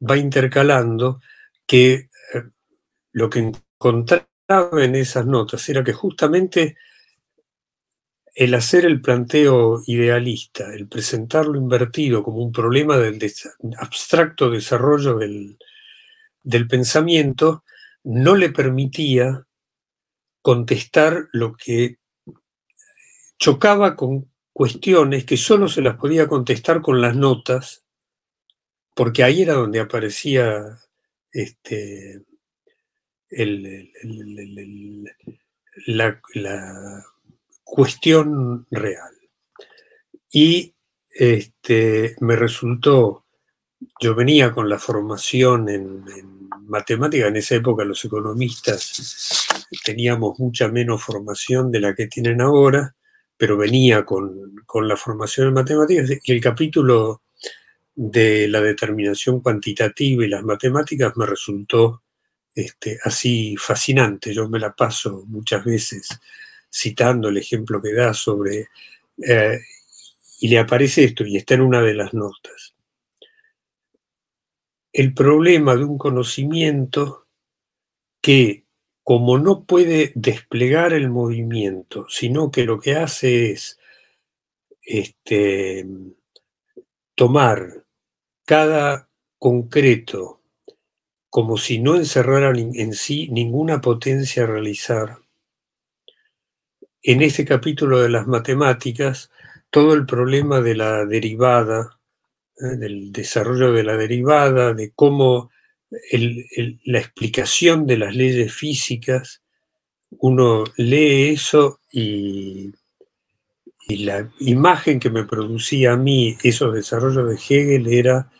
va 0.00 0.16
intercalando, 0.16 1.20
que 1.66 1.92
eh, 1.92 2.42
lo 3.12 3.28
que 3.28 3.40
encontraba 3.40 4.84
en 4.84 4.94
esas 4.94 5.26
notas 5.26 5.68
era 5.68 5.84
que 5.84 5.92
justamente 5.92 6.76
el 8.34 8.54
hacer 8.54 8.84
el 8.84 9.00
planteo 9.00 9.82
idealista, 9.86 10.74
el 10.74 10.88
presentarlo 10.88 11.56
invertido 11.56 12.22
como 12.22 12.38
un 12.38 12.52
problema 12.52 12.96
del 12.96 13.18
abstracto 13.78 14.50
desarrollo 14.50 15.16
del, 15.16 15.56
del 16.42 16.66
pensamiento, 16.66 17.64
no 18.02 18.34
le 18.34 18.50
permitía 18.50 19.46
contestar 20.42 21.28
lo 21.32 21.56
que 21.56 21.98
chocaba 23.38 23.94
con 23.94 24.33
cuestiones 24.54 25.26
que 25.26 25.36
solo 25.36 25.68
se 25.68 25.82
las 25.82 25.96
podía 25.96 26.28
contestar 26.28 26.80
con 26.80 27.00
las 27.02 27.14
notas, 27.16 27.84
porque 28.94 29.22
ahí 29.22 29.42
era 29.42 29.54
donde 29.54 29.80
aparecía 29.80 30.78
este, 31.32 32.22
la, 35.86 37.04
cuestión 37.64 38.66
real. 38.70 39.12
Y 40.30 40.74
este, 41.10 42.14
me 42.20 42.36
resultó, 42.36 43.26
yo 44.00 44.14
venía 44.14 44.52
con 44.52 44.68
la 44.68 44.78
formación 44.78 45.68
en 45.68 46.04
matemática, 46.66 47.26
en 47.26 47.36
esa 47.36 47.56
época 47.56 47.84
los 47.84 48.04
economistas 48.04 49.46
teníamos 49.84 50.38
mucha 50.38 50.68
menos 50.68 51.02
formación 51.02 51.70
de 51.70 51.80
la 51.80 51.94
que 51.94 52.06
tienen 52.06 52.40
ahora, 52.40 52.94
pero 53.36 53.56
venía 53.56 54.04
con, 54.04 54.54
la 54.82 54.96
formación 54.96 55.48
en 55.48 55.54
matemáticas 55.54 56.10
y 56.22 56.32
el 56.32 56.40
capítulo 56.40 57.22
de 57.94 58.48
la 58.48 58.60
determinación 58.60 59.40
cuantitativa 59.40 60.24
y 60.24 60.28
las 60.28 60.42
matemáticas 60.42 61.16
me 61.16 61.26
resultó 61.26 62.02
este, 62.54 62.98
así 63.04 63.56
fascinante. 63.56 64.34
Yo 64.34 64.48
me 64.48 64.58
la 64.58 64.74
paso 64.74 65.24
muchas 65.26 65.64
veces 65.64 66.08
citando 66.70 67.28
el 67.28 67.36
ejemplo 67.36 67.80
que 67.80 67.92
da 67.92 68.12
sobre... 68.14 68.68
Eh, 69.16 69.60
y 70.40 70.48
le 70.48 70.58
aparece 70.58 71.04
esto 71.04 71.24
y 71.24 71.36
está 71.36 71.54
en 71.54 71.60
una 71.60 71.80
de 71.80 71.94
las 71.94 72.12
notas 72.12 72.74
el 74.94 75.12
problema 75.12 75.74
de 75.74 75.84
un 75.84 75.98
conocimiento 75.98 77.26
que, 78.22 78.63
como 79.04 79.38
no 79.38 79.64
puede 79.64 80.12
desplegar 80.14 80.94
el 80.94 81.10
movimiento, 81.10 82.06
sino 82.08 82.50
que 82.50 82.64
lo 82.64 82.80
que 82.80 82.96
hace 82.96 83.52
es 83.52 83.78
este, 84.82 85.86
tomar 87.14 87.84
cada 88.44 89.08
concreto 89.38 90.40
como 91.28 91.58
si 91.58 91.80
no 91.80 91.96
encerrara 91.96 92.52
en 92.56 92.92
sí 92.94 93.28
ninguna 93.30 93.80
potencia 93.80 94.44
a 94.44 94.46
realizar. 94.46 95.18
En 97.02 97.22
este 97.22 97.44
capítulo 97.44 98.00
de 98.00 98.08
las 98.08 98.26
matemáticas, 98.26 99.30
todo 99.68 99.94
el 99.94 100.06
problema 100.06 100.60
de 100.60 100.76
la 100.76 101.04
derivada, 101.04 101.98
¿eh? 102.56 102.76
del 102.76 103.10
desarrollo 103.10 103.72
de 103.72 103.82
la 103.82 103.96
derivada, 103.96 104.74
de 104.74 104.92
cómo 104.92 105.50
la 105.90 106.98
explicación 106.98 107.86
de 107.86 107.98
las 107.98 108.14
leyes 108.14 108.52
físicas, 108.52 109.42
uno 110.18 110.64
lee 110.76 111.30
eso 111.32 111.80
y, 111.90 112.72
la 113.86 114.32
imagen 114.40 114.98
que 114.98 115.10
me 115.10 115.24
producía 115.24 115.92
a 115.92 115.96
mí 115.98 116.38
esos 116.42 116.72
desarrollos 116.72 117.28
de 117.28 117.34
Hegel 117.34 117.86
era 117.86 118.30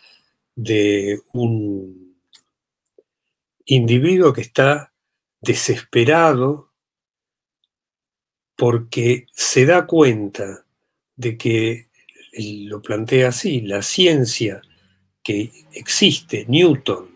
de 0.57 1.21
un 1.35 2.17
individuo 3.67 4.33
que 4.33 4.41
está 4.41 4.91
desesperado 5.43 6.71
porque 8.57 9.27
se 9.33 9.67
da 9.67 9.87
cuenta 9.87 10.65
de 11.15 11.37
que 11.37 11.89
lo 12.67 12.81
plantea 12.81 13.29
así, 13.29 13.61
la 13.61 13.83
ciencia 13.83 14.63
que 15.23 15.53
existe, 15.73 16.47
Newton, 16.49 17.14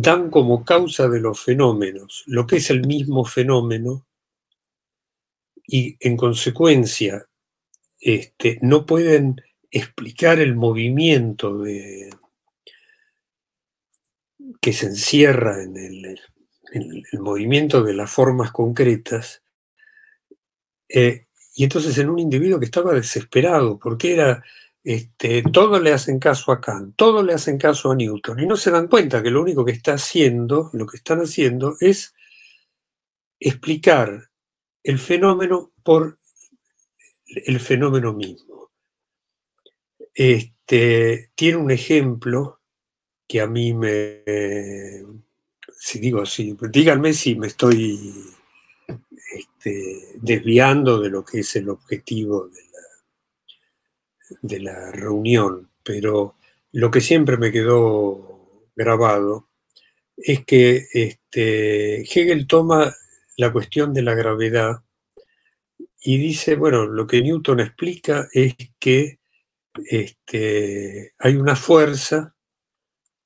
dan 0.00 0.30
como 0.30 0.64
causa 0.64 1.08
de 1.08 1.18
los 1.18 1.40
fenómenos 1.40 2.22
lo 2.26 2.46
que 2.46 2.56
es 2.56 2.70
el 2.70 2.86
mismo 2.86 3.24
fenómeno 3.24 4.06
y 5.66 5.96
en 5.98 6.16
consecuencia 6.16 7.26
este, 8.00 8.60
no 8.62 8.86
pueden 8.86 9.42
explicar 9.72 10.38
el 10.38 10.54
movimiento 10.54 11.58
de, 11.58 12.10
que 14.60 14.72
se 14.72 14.86
encierra 14.86 15.64
en 15.64 15.76
el, 15.76 16.20
movimiento 17.18 17.82
de 17.82 17.94
las 17.94 18.10
formas 18.10 18.52
concretas, 18.52 19.42
eh, 20.88 21.26
y 21.54 21.64
entonces 21.64 21.98
en 21.98 22.08
un 22.08 22.20
individuo 22.20 22.60
que 22.60 22.66
estaba 22.66 22.94
desesperado, 22.94 23.78
porque 23.78 24.12
era, 24.12 24.44
este, 24.88 25.42
todo 25.42 25.78
le 25.80 25.92
hacen 25.92 26.18
caso 26.18 26.50
a 26.50 26.62
Kant, 26.62 26.96
todo 26.96 27.22
le 27.22 27.34
hacen 27.34 27.58
caso 27.58 27.90
a 27.90 27.94
Newton, 27.94 28.40
y 28.40 28.46
no 28.46 28.56
se 28.56 28.70
dan 28.70 28.88
cuenta 28.88 29.22
que 29.22 29.30
lo 29.30 29.42
único 29.42 29.62
que 29.62 29.72
está 29.72 29.92
haciendo, 29.92 30.70
lo 30.72 30.86
que 30.86 30.96
están 30.96 31.18
haciendo, 31.18 31.76
es 31.78 32.14
explicar 33.38 34.30
el 34.82 34.98
fenómeno 34.98 35.72
por 35.82 36.18
el 37.26 37.60
fenómeno 37.60 38.14
mismo. 38.14 38.70
Este, 40.14 41.32
tiene 41.34 41.58
un 41.58 41.70
ejemplo 41.70 42.62
que 43.26 43.42
a 43.42 43.46
mí 43.46 43.74
me, 43.74 44.24
si 45.78 45.98
digo 45.98 46.22
así, 46.22 46.56
díganme 46.70 47.12
si 47.12 47.36
me 47.36 47.48
estoy 47.48 48.24
este, 49.34 50.14
desviando 50.14 50.98
de 50.98 51.10
lo 51.10 51.22
que 51.26 51.40
es 51.40 51.56
el 51.56 51.68
objetivo 51.68 52.48
de 52.48 52.62
la, 52.62 52.87
de 54.42 54.60
la 54.60 54.90
reunión, 54.92 55.70
pero 55.82 56.36
lo 56.72 56.90
que 56.90 57.00
siempre 57.00 57.36
me 57.36 57.52
quedó 57.52 58.68
grabado 58.76 59.48
es 60.16 60.44
que 60.44 60.86
este, 60.92 62.02
Hegel 62.02 62.46
toma 62.46 62.94
la 63.36 63.52
cuestión 63.52 63.94
de 63.94 64.02
la 64.02 64.14
gravedad 64.14 64.82
y 66.00 66.18
dice, 66.18 66.56
bueno, 66.56 66.86
lo 66.86 67.06
que 67.06 67.22
Newton 67.22 67.60
explica 67.60 68.28
es 68.32 68.54
que 68.78 69.18
este, 69.86 71.14
hay 71.18 71.36
una 71.36 71.56
fuerza 71.56 72.34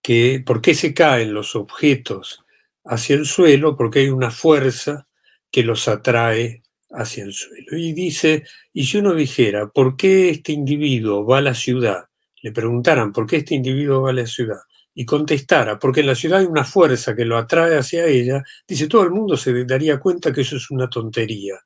que, 0.02 0.42
¿por 0.44 0.60
qué 0.60 0.74
se 0.74 0.94
caen 0.94 1.32
los 1.32 1.56
objetos 1.56 2.44
hacia 2.84 3.16
el 3.16 3.26
suelo? 3.26 3.76
Porque 3.76 4.00
hay 4.00 4.08
una 4.10 4.30
fuerza 4.30 5.06
que 5.50 5.62
los 5.62 5.88
atrae 5.88 6.62
hacia 6.92 7.24
el 7.24 7.32
suelo. 7.32 7.76
Y 7.76 7.92
dice, 7.92 8.44
y 8.72 8.84
si 8.84 8.98
uno 8.98 9.14
dijera, 9.14 9.68
¿por 9.68 9.96
qué 9.96 10.30
este 10.30 10.52
individuo 10.52 11.24
va 11.24 11.38
a 11.38 11.42
la 11.42 11.54
ciudad? 11.54 12.04
Le 12.42 12.52
preguntaran, 12.52 13.12
¿por 13.12 13.26
qué 13.26 13.36
este 13.36 13.54
individuo 13.54 14.02
va 14.02 14.10
a 14.10 14.14
la 14.14 14.26
ciudad? 14.26 14.60
Y 14.94 15.04
contestara, 15.04 15.78
porque 15.78 16.00
en 16.00 16.06
la 16.08 16.14
ciudad 16.14 16.40
hay 16.40 16.46
una 16.46 16.64
fuerza 16.64 17.14
que 17.16 17.24
lo 17.24 17.38
atrae 17.38 17.78
hacia 17.78 18.06
ella, 18.06 18.42
dice, 18.66 18.88
todo 18.88 19.04
el 19.04 19.10
mundo 19.10 19.36
se 19.36 19.64
daría 19.64 19.98
cuenta 19.98 20.32
que 20.32 20.42
eso 20.42 20.56
es 20.56 20.70
una 20.70 20.90
tontería. 20.90 21.58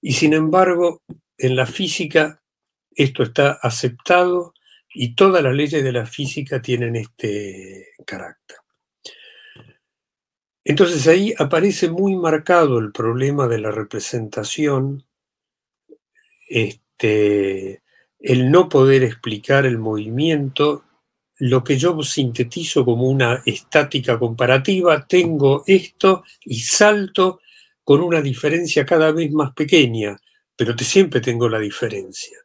Y 0.00 0.12
sin 0.12 0.32
embargo, 0.32 1.02
en 1.36 1.54
la 1.54 1.66
física 1.66 2.42
esto 2.98 3.22
está 3.22 3.52
aceptado 3.62 4.54
y 4.92 5.14
todas 5.14 5.42
las 5.42 5.54
leyes 5.54 5.84
de 5.84 5.92
la 5.92 6.04
física 6.04 6.60
tienen 6.60 6.96
este 6.96 7.90
carácter. 8.04 8.56
Entonces 10.68 11.08
ahí 11.08 11.34
aparece 11.38 11.88
muy 11.88 12.14
marcado 12.14 12.78
el 12.78 12.92
problema 12.92 13.48
de 13.48 13.58
la 13.58 13.70
representación, 13.70 15.02
este, 16.46 17.80
el 18.18 18.50
no 18.50 18.68
poder 18.68 19.02
explicar 19.02 19.64
el 19.64 19.78
movimiento, 19.78 20.84
lo 21.38 21.64
que 21.64 21.78
yo 21.78 22.02
sintetizo 22.02 22.84
como 22.84 23.04
una 23.04 23.42
estática 23.46 24.18
comparativa, 24.18 25.06
tengo 25.06 25.64
esto 25.66 26.24
y 26.44 26.60
salto 26.60 27.40
con 27.82 28.02
una 28.02 28.20
diferencia 28.20 28.84
cada 28.84 29.10
vez 29.10 29.32
más 29.32 29.54
pequeña, 29.54 30.18
pero 30.54 30.76
siempre 30.76 31.22
tengo 31.22 31.48
la 31.48 31.60
diferencia. 31.60 32.36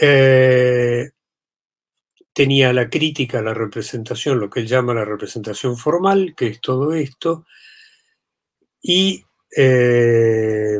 Eh, 0.00 1.10
tenía 2.36 2.70
la 2.74 2.90
crítica, 2.90 3.40
la 3.40 3.54
representación, 3.54 4.38
lo 4.38 4.50
que 4.50 4.60
él 4.60 4.66
llama 4.66 4.92
la 4.92 5.06
representación 5.06 5.78
formal, 5.78 6.34
que 6.36 6.48
es 6.48 6.60
todo 6.60 6.92
esto, 6.92 7.46
y 8.82 9.24
eh, 9.56 10.78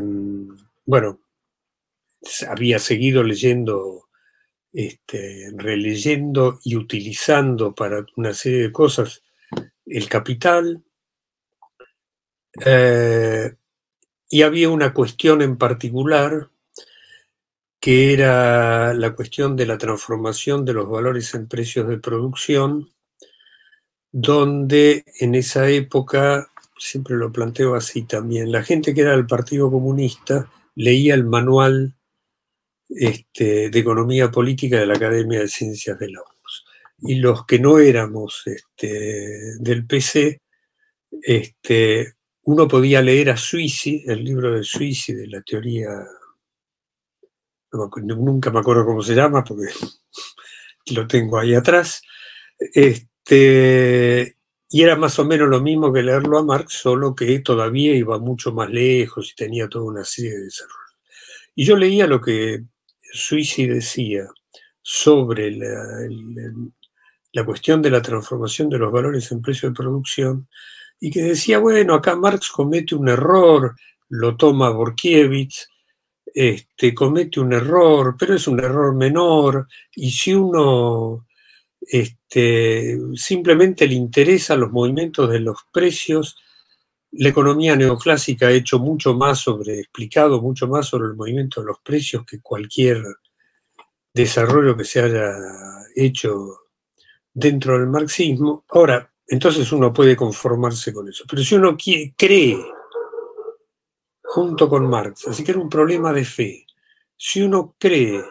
bueno, 0.85 1.19
había 2.47 2.77
seguido 2.77 3.23
leyendo, 3.23 4.07
este, 4.71 5.49
releyendo 5.55 6.59
y 6.63 6.75
utilizando 6.75 7.73
para 7.73 8.05
una 8.17 8.35
serie 8.35 8.61
de 8.61 8.71
cosas 8.71 9.23
el 9.87 10.07
capital, 10.07 10.83
eh, 12.63 13.55
y 14.29 14.43
había 14.43 14.69
una 14.69 14.93
cuestión 14.93 15.41
en 15.41 15.57
particular 15.57 16.51
que 17.87 18.11
era 18.11 18.93
la 18.93 19.15
cuestión 19.15 19.55
de 19.55 19.65
la 19.65 19.77
transformación 19.77 20.65
de 20.65 20.73
los 20.73 20.89
valores 20.89 21.33
en 21.35 21.47
precios 21.47 21.87
de 21.87 21.97
producción, 21.97 22.91
donde 24.11 25.05
en 25.21 25.35
esa 25.35 25.69
época, 25.69 26.51
siempre 26.77 27.15
lo 27.15 27.31
planteo 27.31 27.75
así 27.75 28.01
también, 28.03 28.51
la 28.51 28.61
gente 28.61 28.93
que 28.93 28.99
era 28.99 29.11
del 29.11 29.25
Partido 29.25 29.71
Comunista 29.71 30.51
leía 30.75 31.13
el 31.13 31.23
manual 31.23 31.95
este, 32.89 33.69
de 33.69 33.79
economía 33.79 34.31
política 34.31 34.81
de 34.81 34.85
la 34.85 34.95
Academia 34.95 35.39
de 35.39 35.47
Ciencias 35.47 35.97
de 35.97 36.09
la 36.09 36.19
URSS. 36.19 36.65
Y 37.03 37.15
los 37.15 37.45
que 37.45 37.57
no 37.57 37.79
éramos 37.79 38.41
este, 38.47 39.55
del 39.61 39.87
PC, 39.87 40.41
este, 41.21 42.15
uno 42.41 42.67
podía 42.67 43.01
leer 43.01 43.29
a 43.29 43.37
Suisi, 43.37 44.03
el 44.07 44.25
libro 44.25 44.51
de 44.51 44.65
Suisi 44.65 45.13
de 45.13 45.27
la 45.27 45.41
teoría 45.41 46.05
nunca 47.71 48.51
me 48.51 48.59
acuerdo 48.59 48.85
cómo 48.85 49.01
se 49.01 49.15
llama 49.15 49.43
porque 49.43 49.71
lo 50.95 51.07
tengo 51.07 51.37
ahí 51.37 51.53
atrás, 51.53 52.01
este, 52.57 54.37
y 54.69 54.81
era 54.81 54.95
más 54.95 55.19
o 55.19 55.25
menos 55.25 55.47
lo 55.49 55.61
mismo 55.61 55.93
que 55.93 56.03
leerlo 56.03 56.37
a 56.37 56.43
Marx, 56.43 56.73
solo 56.73 57.15
que 57.15 57.39
todavía 57.39 57.95
iba 57.95 58.19
mucho 58.19 58.51
más 58.51 58.69
lejos 58.69 59.31
y 59.31 59.35
tenía 59.35 59.67
toda 59.69 59.85
una 59.85 60.03
serie 60.03 60.31
de 60.31 60.43
desarrollos. 60.45 60.97
Y 61.55 61.65
yo 61.65 61.75
leía 61.75 62.07
lo 62.07 62.21
que 62.21 62.63
Suisi 63.13 63.65
decía 63.67 64.27
sobre 64.81 65.51
la, 65.51 65.83
la 67.33 67.45
cuestión 67.45 67.81
de 67.81 67.89
la 67.89 68.01
transformación 68.01 68.69
de 68.69 68.77
los 68.77 68.91
valores 68.91 69.31
en 69.31 69.41
precio 69.41 69.69
de 69.69 69.75
producción, 69.75 70.47
y 70.99 71.11
que 71.11 71.21
decía, 71.21 71.59
bueno, 71.59 71.93
acá 71.93 72.15
Marx 72.15 72.49
comete 72.49 72.95
un 72.95 73.09
error, 73.09 73.75
lo 74.09 74.35
toma 74.35 74.69
Borkiewicz, 74.69 75.69
este, 76.33 76.93
comete 76.93 77.39
un 77.39 77.53
error, 77.53 78.15
pero 78.17 78.35
es 78.35 78.47
un 78.47 78.59
error 78.59 78.93
menor, 78.95 79.67
y 79.95 80.11
si 80.11 80.33
uno 80.33 81.27
este, 81.81 82.97
simplemente 83.15 83.87
le 83.87 83.95
interesa 83.95 84.55
los 84.55 84.71
movimientos 84.71 85.29
de 85.29 85.39
los 85.39 85.57
precios, 85.71 86.37
la 87.11 87.29
economía 87.29 87.75
neoclásica 87.75 88.47
ha 88.47 88.51
hecho 88.51 88.79
mucho 88.79 89.13
más 89.13 89.39
sobre, 89.39 89.79
explicado 89.79 90.41
mucho 90.41 90.67
más 90.67 90.87
sobre 90.87 91.07
el 91.07 91.15
movimiento 91.15 91.61
de 91.61 91.67
los 91.67 91.79
precios 91.79 92.25
que 92.25 92.41
cualquier 92.41 93.03
desarrollo 94.13 94.75
que 94.75 94.83
se 94.83 95.01
haya 95.01 95.33
hecho 95.95 96.59
dentro 97.33 97.77
del 97.77 97.87
marxismo. 97.87 98.65
Ahora, 98.69 99.11
entonces 99.27 99.71
uno 99.71 99.93
puede 99.93 100.15
conformarse 100.15 100.93
con 100.93 101.07
eso. 101.07 101.23
Pero 101.29 101.41
si 101.43 101.55
uno 101.55 101.77
cree 102.17 102.65
junto 104.27 104.67
con 104.67 104.87
Marx. 104.89 105.27
Así 105.27 105.43
que 105.43 105.51
era 105.51 105.59
un 105.59 105.69
problema 105.69 106.11
de 106.11 106.25
fe. 106.25 106.65
Si 107.15 107.41
uno 107.41 107.75
cree 107.79 108.23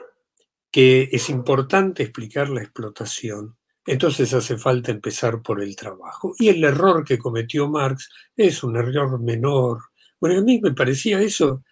que 0.70 1.08
es 1.10 1.30
importante 1.30 2.02
explicar 2.02 2.50
la 2.50 2.62
explotación, 2.62 3.56
entonces 3.86 4.32
hace 4.34 4.58
falta 4.58 4.90
empezar 4.92 5.40
por 5.40 5.62
el 5.62 5.74
trabajo. 5.74 6.34
Y 6.38 6.48
el 6.48 6.62
error 6.64 7.02
que 7.02 7.18
cometió 7.18 7.68
Marx 7.68 8.10
es 8.36 8.62
un 8.62 8.76
error 8.76 9.18
menor. 9.20 9.80
Bueno, 10.20 10.38
a 10.38 10.42
mí 10.42 10.60
me 10.60 10.72
parecía 10.72 11.20
eso 11.20 11.62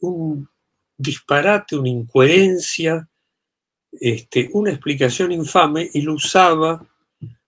un 0.00 0.48
disparate, 0.96 1.76
una 1.76 1.88
incoherencia, 1.88 3.08
este, 3.92 4.50
una 4.54 4.70
explicación 4.70 5.30
infame 5.30 5.88
y 5.92 6.00
lo 6.02 6.14
usaba 6.14 6.84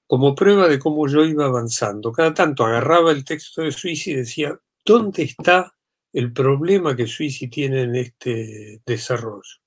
como 0.07 0.35
prueba 0.35 0.69
de 0.69 0.79
cómo 0.79 1.09
yo 1.09 1.25
iba 1.25 1.47
avanzando. 1.47 2.13
Cada 2.13 2.33
tanto 2.33 2.65
agarraba 2.65 3.11
el 3.11 3.25
texto 3.25 3.63
de 3.63 3.73
Suiza 3.73 4.11
y 4.11 4.17
decía, 4.17 4.57
¿dónde 4.85 5.25
está 5.25 5.74
el 6.15 6.33
problema 6.33 6.95
que 6.95 7.09
Suizi 7.09 7.49
tiene 7.49 7.83
en 7.83 7.97
este 7.97 8.81
desarrollo. 8.87 9.61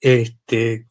Este, 0.00 0.86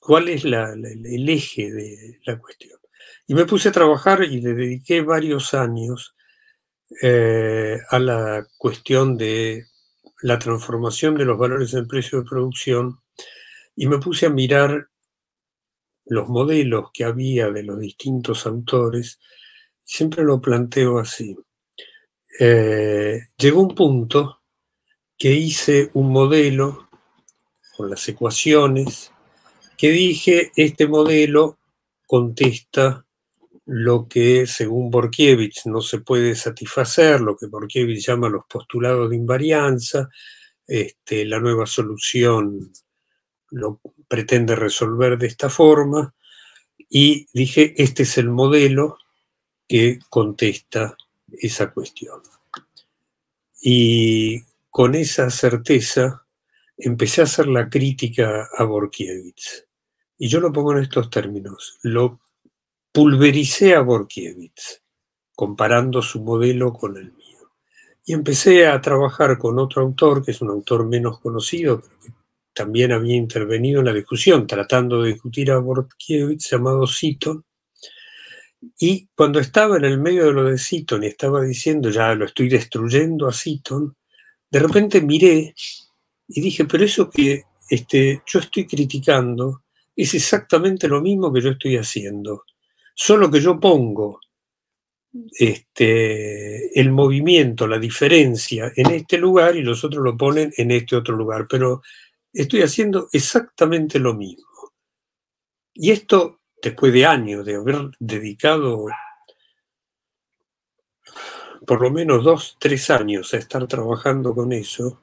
¿Cuál 0.00 0.30
es 0.30 0.44
el 0.46 1.28
eje 1.28 1.70
de 1.70 2.18
la 2.24 2.38
cuestión? 2.38 2.78
Y 3.26 3.34
me 3.34 3.44
puse 3.44 3.68
a 3.68 3.72
trabajar 3.72 4.24
y 4.24 4.40
le 4.40 4.54
dediqué 4.54 5.02
varios 5.02 5.52
años 5.52 6.16
eh, 7.02 7.78
a 7.90 7.98
la 7.98 8.46
cuestión 8.56 9.18
de 9.18 9.66
la 10.22 10.38
transformación 10.38 11.16
de 11.16 11.26
los 11.26 11.38
valores 11.38 11.74
en 11.74 11.86
precio 11.86 12.20
de 12.20 12.28
producción 12.28 13.00
y 13.76 13.86
me 13.86 13.98
puse 13.98 14.24
a 14.24 14.30
mirar 14.30 14.88
los 16.06 16.26
modelos 16.26 16.86
que 16.94 17.04
había 17.04 17.50
de 17.50 17.64
los 17.64 17.78
distintos 17.78 18.46
autores. 18.46 19.20
Siempre 19.84 20.24
lo 20.24 20.40
planteo 20.40 20.98
así. 20.98 21.36
Eh, 22.38 23.20
llegó 23.36 23.62
un 23.62 23.74
punto 23.74 24.42
que 25.16 25.32
hice 25.32 25.90
un 25.94 26.12
modelo 26.12 26.88
con 27.76 27.90
las 27.90 28.08
ecuaciones 28.08 29.12
que 29.76 29.90
dije, 29.90 30.50
este 30.56 30.88
modelo 30.88 31.58
contesta 32.06 33.06
lo 33.64 34.08
que 34.08 34.46
según 34.46 34.90
Borkiewicz 34.90 35.66
no 35.66 35.80
se 35.80 35.98
puede 36.00 36.34
satisfacer, 36.34 37.20
lo 37.20 37.36
que 37.36 37.46
Borkiewicz 37.46 38.06
llama 38.06 38.28
los 38.28 38.44
postulados 38.48 39.10
de 39.10 39.16
invarianza, 39.16 40.08
este, 40.66 41.24
la 41.24 41.38
nueva 41.38 41.66
solución 41.66 42.72
lo 43.50 43.80
pretende 44.08 44.56
resolver 44.56 45.16
de 45.18 45.28
esta 45.28 45.48
forma, 45.48 46.14
y 46.88 47.26
dije, 47.32 47.74
este 47.76 48.04
es 48.04 48.18
el 48.18 48.30
modelo 48.30 48.96
que 49.68 49.98
contesta 50.08 50.96
esa 51.32 51.70
cuestión. 51.72 52.20
Y 53.60 54.42
con 54.70 54.94
esa 54.94 55.30
certeza 55.30 56.24
empecé 56.76 57.20
a 57.20 57.24
hacer 57.24 57.48
la 57.48 57.68
crítica 57.68 58.48
a 58.56 58.64
Borkiewicz. 58.64 59.66
Y 60.18 60.28
yo 60.28 60.40
lo 60.40 60.52
pongo 60.52 60.72
en 60.72 60.82
estos 60.82 61.10
términos. 61.10 61.78
Lo 61.82 62.20
pulvericé 62.92 63.74
a 63.74 63.80
Borkiewicz, 63.80 64.82
comparando 65.34 66.02
su 66.02 66.22
modelo 66.22 66.72
con 66.72 66.96
el 66.96 67.12
mío. 67.12 67.52
Y 68.04 68.12
empecé 68.12 68.66
a 68.66 68.80
trabajar 68.80 69.38
con 69.38 69.58
otro 69.58 69.82
autor, 69.82 70.24
que 70.24 70.30
es 70.30 70.40
un 70.40 70.50
autor 70.50 70.86
menos 70.86 71.20
conocido, 71.20 71.80
pero 71.80 72.00
que 72.00 72.12
también 72.54 72.92
había 72.92 73.16
intervenido 73.16 73.80
en 73.80 73.86
la 73.86 73.92
discusión, 73.92 74.46
tratando 74.46 75.02
de 75.02 75.12
discutir 75.12 75.50
a 75.50 75.58
Borkiewicz, 75.58 76.50
llamado 76.50 76.86
Seaton, 76.86 77.44
y 78.78 79.08
cuando 79.14 79.38
estaba 79.38 79.76
en 79.76 79.84
el 79.84 79.98
medio 79.98 80.26
de 80.26 80.32
lo 80.32 80.44
de 80.44 80.58
Seaton 80.58 81.04
y 81.04 81.06
estaba 81.06 81.42
diciendo, 81.42 81.90
ya 81.90 82.14
lo 82.14 82.24
estoy 82.24 82.48
destruyendo 82.48 83.28
a 83.28 83.32
Seaton, 83.32 83.96
de 84.50 84.58
repente 84.58 85.00
miré 85.00 85.54
y 86.28 86.40
dije, 86.40 86.64
pero 86.64 86.84
eso 86.84 87.08
que 87.08 87.44
este, 87.70 88.22
yo 88.26 88.38
estoy 88.40 88.66
criticando 88.66 89.62
es 89.94 90.14
exactamente 90.14 90.88
lo 90.88 91.00
mismo 91.00 91.32
que 91.32 91.40
yo 91.40 91.50
estoy 91.50 91.76
haciendo, 91.76 92.44
solo 92.94 93.30
que 93.30 93.40
yo 93.40 93.58
pongo 93.58 94.20
este, 95.32 96.78
el 96.78 96.92
movimiento, 96.92 97.66
la 97.66 97.78
diferencia 97.78 98.72
en 98.76 98.90
este 98.90 99.18
lugar 99.18 99.56
y 99.56 99.62
los 99.62 99.84
otros 99.84 100.02
lo 100.04 100.16
ponen 100.16 100.52
en 100.56 100.70
este 100.70 100.96
otro 100.96 101.16
lugar. 101.16 101.46
Pero 101.48 101.82
estoy 102.32 102.62
haciendo 102.62 103.08
exactamente 103.12 103.98
lo 103.98 104.14
mismo. 104.14 104.46
Y 105.74 105.90
esto, 105.90 106.37
después 106.62 106.92
de 106.92 107.06
años 107.06 107.44
de 107.44 107.56
haber 107.56 107.90
dedicado 107.98 108.86
por 111.66 111.82
lo 111.82 111.90
menos 111.90 112.24
dos, 112.24 112.56
tres 112.58 112.88
años 112.88 113.34
a 113.34 113.36
estar 113.36 113.66
trabajando 113.66 114.34
con 114.34 114.52
eso, 114.52 115.00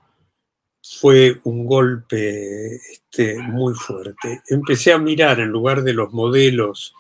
fue 0.82 1.40
un 1.44 1.66
golpe 1.66 2.76
este, 2.76 3.38
muy 3.40 3.74
fuerte. 3.74 4.42
Empecé 4.48 4.94
a 4.94 4.98
mirar 4.98 5.40
en 5.40 5.50
lugar 5.50 5.84
de 5.84 5.94
los 5.94 6.14
modelos 6.14 6.96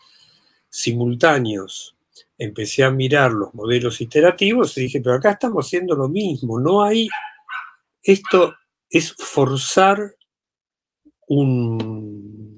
simultáneos, 0.69 1.95
empecé 2.37 2.83
a 2.83 2.91
mirar 2.91 3.31
los 3.31 3.53
modelos 3.53 4.01
iterativos 4.01 4.77
y 4.77 4.81
dije, 4.81 5.01
pero 5.01 5.15
acá 5.15 5.31
estamos 5.31 5.65
haciendo 5.65 5.95
lo 5.95 6.09
mismo, 6.09 6.59
no 6.59 6.83
hay, 6.83 7.07
esto 8.03 8.55
es 8.89 9.13
forzar 9.13 10.15
un, 11.27 12.54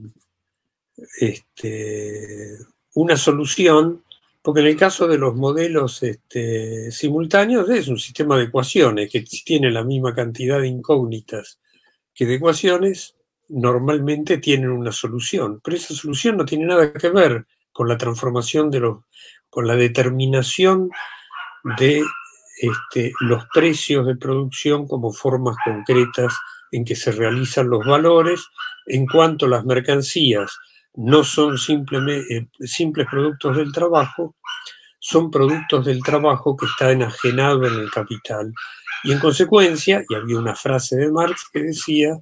este, 1.20 2.58
una 2.94 3.18
solución 3.18 4.04
porque 4.48 4.62
en 4.62 4.68
el 4.68 4.78
caso 4.78 5.10
de 5.10 5.18
los 5.18 5.36
modelos 5.36 6.02
este, 6.04 6.90
simultáneos 6.90 7.70
es 7.70 7.90
un 7.90 8.00
sistema 8.00 8.38
de 8.38 8.46
ecuaciones 8.46 9.12
que 9.12 9.26
tiene 9.44 9.70
la 9.72 9.84
misma 9.84 10.16
cantidad 10.16 10.62
de 10.62 10.70
incógnitas 10.70 11.60
que 12.14 12.26
de 12.26 12.36
ecuaciones, 12.36 13.16
normalmente 13.50 14.38
tienen 14.38 14.70
una 14.70 14.94
solución, 14.94 15.60
pero 15.62 15.76
esa 15.76 15.94
solución 15.94 16.38
no 16.38 16.46
tiene 16.46 16.66
nada 16.66 16.94
que 16.94 17.10
ver 17.10 17.46
con 17.74 17.90
la 17.90 17.98
transformación 17.98 18.72
de 18.72 18.80
los, 18.80 19.04
con 19.50 19.68
la 19.68 19.76
determinación 19.76 20.90
de 21.78 22.04
este, 22.62 23.12
los 23.20 23.48
precios 23.54 24.08
de 24.08 24.16
producción 24.16 24.88
como 24.88 25.12
formas 25.12 25.58
concretas 25.64 26.34
en 26.72 26.86
que 26.86 26.96
se 26.96 27.12
realizan 27.12 27.70
los 27.70 27.86
valores 27.86 28.48
en 28.86 29.06
cuanto 29.06 29.46
las 29.46 29.66
mercancías 29.66 30.58
no 30.98 31.24
son 31.24 31.58
simplemente, 31.58 32.38
eh, 32.38 32.48
simples 32.60 33.08
productos 33.10 33.56
del 33.56 33.72
trabajo, 33.72 34.36
son 35.00 35.30
productos 35.30 35.86
del 35.86 36.02
trabajo 36.02 36.58
que 36.58 36.66
está 36.66 36.92
enajenado 36.92 37.68
en 37.68 37.76
el 37.76 37.92
capital. 37.92 38.52
Y 39.04 39.12
en 39.12 39.20
consecuencia, 39.20 40.04
y 40.10 40.16
había 40.16 40.40
una 40.40 40.56
frase 40.56 40.96
de 40.96 41.12
Marx 41.12 41.50
que 41.54 41.62
decía, 41.62 42.18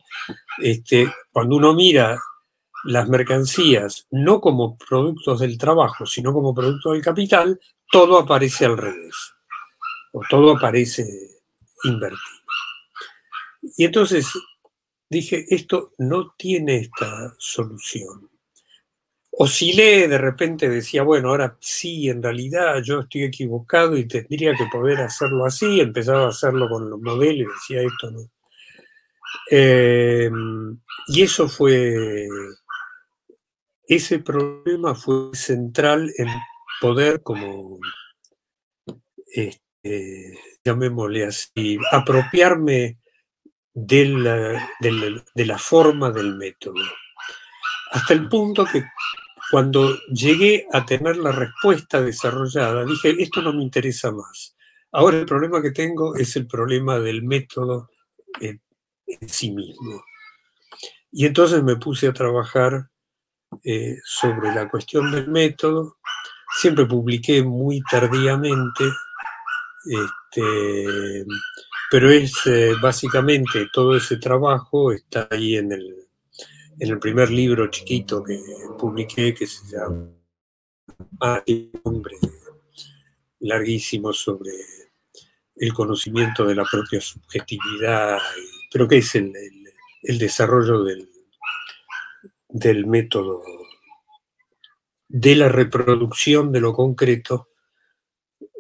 este, 0.57 1.11
cuando 1.31 1.55
uno 1.55 1.73
mira 1.73 2.19
las 2.83 3.07
mercancías 3.07 4.07
no 4.11 4.41
como 4.41 4.77
productos 4.77 5.39
del 5.39 5.57
trabajo, 5.57 6.05
sino 6.05 6.33
como 6.33 6.53
productos 6.53 6.93
del 6.93 7.01
capital, 7.01 7.59
todo 7.89 8.19
aparece 8.19 8.65
al 8.65 8.77
revés, 8.77 9.15
o 10.11 10.21
todo 10.29 10.57
aparece 10.57 11.07
invertido. 11.85 12.19
Y 13.77 13.85
entonces 13.85 14.27
dije, 15.09 15.45
esto 15.47 15.93
no 15.97 16.35
tiene 16.38 16.75
esta 16.75 17.33
solución 17.39 18.35
oscilé, 19.38 20.08
de 20.08 20.17
repente 20.17 20.69
decía, 20.69 21.04
bueno, 21.04 21.30
ahora 21.30 21.58
sí, 21.60 22.10
en 22.10 22.24
realidad 22.24 22.82
yo 22.82 23.02
estoy 23.02 23.24
equivocado 23.24 23.98
y 23.98 24.08
tendría 24.08 24.54
que 24.56 24.65
poder 24.71 25.02
hacerlo 25.02 25.45
así, 25.45 25.80
empezaba 25.80 26.26
a 26.26 26.30
hacerlo 26.30 26.69
con 26.69 26.89
los 26.89 27.02
modelos 27.02 27.48
y 27.48 27.74
decía 27.74 27.88
esto 27.88 28.12
no. 28.12 28.30
Em, 29.50 30.80
y 31.08 31.24
eso 31.24 31.50
fue, 31.50 32.28
ese 33.88 34.19
problema 34.19 34.95
fue 34.95 35.32
central 35.34 36.12
en 36.17 36.28
poder 36.80 37.21
como, 37.21 37.80
este, 39.28 40.39
llamémosle 40.63 41.26
así, 41.26 41.78
apropiarme 41.91 43.00
de 43.74 44.06
la, 44.06 44.71
de 44.80 45.45
la 45.45 45.58
forma 45.58 46.10
del 46.12 46.36
método 46.36 46.82
hasta 47.95 48.13
el 48.13 48.28
punto 48.28 48.65
que 48.65 48.84
cuando 49.51 49.97
llegué 50.08 50.67
a 50.71 50.86
tener 50.86 51.17
la 51.17 51.31
respuesta 51.31 52.01
desarrollada, 52.01 52.86
dije, 52.86 53.15
esto 53.19 53.41
no 53.41 53.53
me 53.53 53.63
interesa 53.63 54.12
más. 54.12 54.55
Ahora 54.91 55.17
el 55.17 55.25
problema 55.25 55.62
que 55.62 55.71
tengo 55.71 56.15
es 56.15 56.36
el 56.36 56.47
problema 56.47 56.99
del 56.99 57.23
método 57.23 57.89
en, 58.39 58.62
sí 59.27 59.51
mismo. 59.51 60.03
Y 61.12 61.25
entonces 61.25 61.63
me 61.63 61.75
puse 61.75 62.08
a 62.08 62.13
trabajar 62.13 62.89
eh, 63.63 63.97
sobre 64.03 64.53
la 64.53 64.69
cuestión 64.69 65.12
del 65.12 65.27
método. 65.27 65.97
Siempre 66.60 66.86
publiqué 66.86 67.43
muy 67.43 67.81
tardíamente, 67.89 68.86
este, 69.86 71.25
pero 71.91 72.10
es 72.10 72.34
eh, 72.45 72.73
básicamente 72.81 73.67
todo 73.71 73.95
ese 73.95 74.17
trabajo 74.17 74.91
está 74.91 75.27
ahí 75.29 75.55
en 75.58 75.71
el, 75.71 76.05
en 76.79 76.89
el 76.89 76.99
primer 76.99 77.29
libro 77.29 77.67
chiquito 77.69 78.23
que 78.23 78.41
publiqué, 78.77 79.33
que 79.33 79.47
se 79.47 79.65
llama 79.67 80.11
hombre 81.83 82.15
larguísimo 83.39 84.11
sobre 84.13 84.51
el 85.55 85.73
conocimiento 85.73 86.45
de 86.45 86.55
la 86.55 86.65
propia 86.65 86.99
subjetividad, 86.99 88.17
pero 88.71 88.88
que 88.88 88.97
es 88.97 89.15
el, 89.15 89.33
desarrollo 90.01 90.83
del, 90.83 91.09
del 92.49 92.85
método 92.85 93.41
de 95.07 95.35
la 95.35 95.49
reproducción 95.49 96.51
de 96.51 96.59
lo 96.59 96.73
concreto 96.73 97.49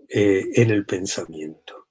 eh, 0.07 0.45
en 0.55 0.71
el 0.71 0.85
pensamiento. 0.85 1.87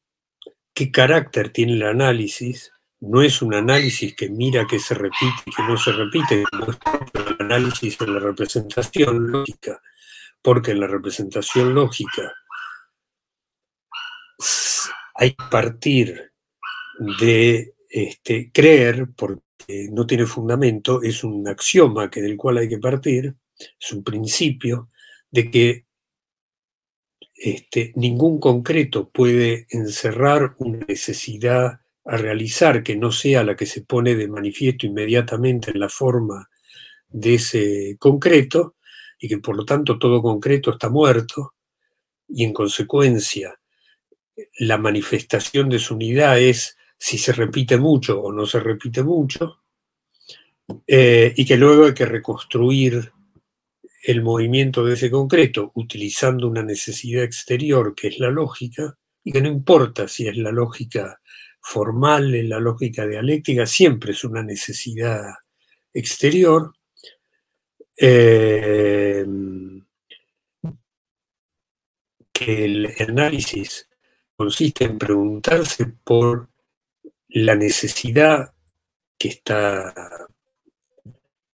¿Qué 0.72 0.90
carácter 0.90 1.50
tiene 1.50 1.74
el 1.74 1.82
análisis? 1.82 2.72
No 3.07 3.23
es 3.23 3.43
un 3.43 3.55
análisis 3.55 4.14
que 4.14 4.29
mira 4.29 4.67
que 4.67 4.79
se 4.79 4.95
repite 4.95 5.43
y 5.47 5.51
que 5.51 5.62
no 5.62 5.77
se 5.77 5.93
repite, 5.93 6.45
como 6.51 6.73
es 6.73 6.79
el 7.14 7.37
análisis 7.40 7.99
de 7.99 8.07
la 8.07 8.19
representación 8.19 9.31
lógica, 9.31 9.81
porque 10.40 10.73
en 10.73 10.81
la 10.81 10.87
representación 10.87 11.75
lógica 11.75 12.35
hay 15.14 15.31
que 15.31 15.45
partir 15.51 16.33
de 17.21 17.75
este, 17.88 18.51
creer, 18.53 19.09
porque 19.17 19.88
no 19.90 20.07
tiene 20.07 20.27
fundamento, 20.27 21.03
es 21.03 21.25
un 21.25 21.47
axioma 21.47 22.11
que 22.11 22.21
del 22.21 22.37
cual 22.37 22.59
hay 22.59 22.69
que 22.69 22.79
partir, 22.79 23.35
es 23.81 23.93
un 23.93 24.03
principio 24.03 24.90
de 25.31 25.51
que 25.51 25.87
este, 27.37 27.93
ningún 27.97 28.40
concreto 28.40 29.11
puede 29.11 29.67
encerrar 29.71 30.55
una 30.59 30.79
necesidad 30.87 31.81
a 32.05 32.17
realizar 32.17 32.83
que 32.83 32.97
no 32.97 33.11
sea 33.11 33.45
la 33.45 33.57
que 33.57 33.67
se 33.67 33.83
pone 33.83 34.14
de 34.14 34.29
manifiesto 34.29 34.87
inmediatamente 34.87 35.71
en 35.71 35.81
la 35.81 35.88
forma 35.88 36.49
de 37.09 37.35
ese 37.35 37.97
concreto, 37.99 38.77
y 39.19 39.29
que 39.29 39.38
por 39.38 39.57
lo 39.57 39.64
tanto 39.64 39.99
todo 39.99 40.21
concreto 40.21 40.73
está 40.73 40.90
muerto, 40.90 41.55
y 42.29 42.45
en 42.45 42.53
consecuencia 42.53 43.59
la 44.59 44.79
manifestación 44.79 45.69
de 45.69 45.79
su 45.79 45.95
unidad 45.95 46.38
es 46.38 46.77
si 46.99 47.19
se 47.19 47.33
repite 47.33 47.79
mucho 47.79 48.21
o 48.21 48.33
no 48.33 48.47
se 48.47 48.61
repite 48.61 49.03
mucho, 49.03 49.61
eh, 50.87 51.33
y 51.37 51.45
que 51.45 51.57
luego 51.57 51.87
hay 51.87 51.95
que 51.95 52.07
reconstruir 52.07 53.12
el 54.03 54.23
movimiento 54.23 54.85
de 54.85 54.95
ese 54.95 55.11
concreto 55.11 55.71
utilizando 55.75 56.49
una 56.49 56.62
necesidad 56.62 57.25
exterior 57.25 57.95
que 57.95 58.09
es 58.09 58.19
la 58.19 58.31
lógica, 58.31 58.99
y 59.23 59.33
que 59.33 59.40
no 59.40 59.49
importa 59.49 60.07
si 60.07 60.29
es 60.29 60.37
la 60.37 60.53
lógica 60.53 61.21
formal 61.66 62.35
en 62.35 62.50
la 62.50 62.61
lógica 62.61 63.07
dialéctica 63.07 63.64
siempre 63.64 64.12
es 64.12 64.22
una 64.22 64.42
necesidad 64.42 65.22
exterior. 65.92 66.74
Eh, 67.96 69.24
que 72.33 72.64
el 72.64 72.92
análisis 73.09 73.88
consiste 74.37 74.85
en 74.85 74.98
preguntarse 74.98 75.87
por 76.03 76.50
la 77.29 77.55
necesidad 77.55 78.53
que 79.16 79.29
está 79.29 79.94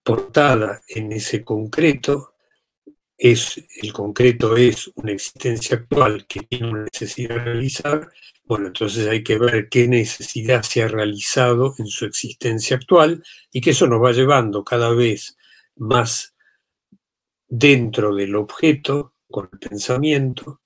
portada 0.02 0.80
en 0.86 1.12
ese 1.12 1.44
concreto 1.44 2.34
es 3.18 3.62
el 3.82 3.92
concreto 3.92 4.56
es 4.56 4.90
una 4.94 5.12
existencia 5.12 5.76
actual 5.76 6.24
que 6.26 6.40
tiene 6.44 6.70
una 6.70 6.84
necesidad 6.84 7.34
de 7.34 7.44
realizar 7.44 8.12
bueno, 8.48 8.68
entonces 8.68 9.06
hay 9.06 9.22
que 9.22 9.38
ver 9.38 9.68
qué 9.68 9.86
necesidad 9.86 10.62
se 10.62 10.82
ha 10.82 10.88
realizado 10.88 11.74
en 11.76 11.86
su 11.86 12.06
existencia 12.06 12.78
actual 12.78 13.22
y 13.52 13.60
que 13.60 13.70
eso 13.70 13.86
nos 13.86 14.02
va 14.02 14.12
llevando 14.12 14.64
cada 14.64 14.88
vez 14.94 15.36
más 15.76 16.34
dentro 17.46 18.14
del 18.14 18.34
objeto, 18.36 19.12
con 19.30 19.50
el 19.52 19.58
pensamiento, 19.58 20.62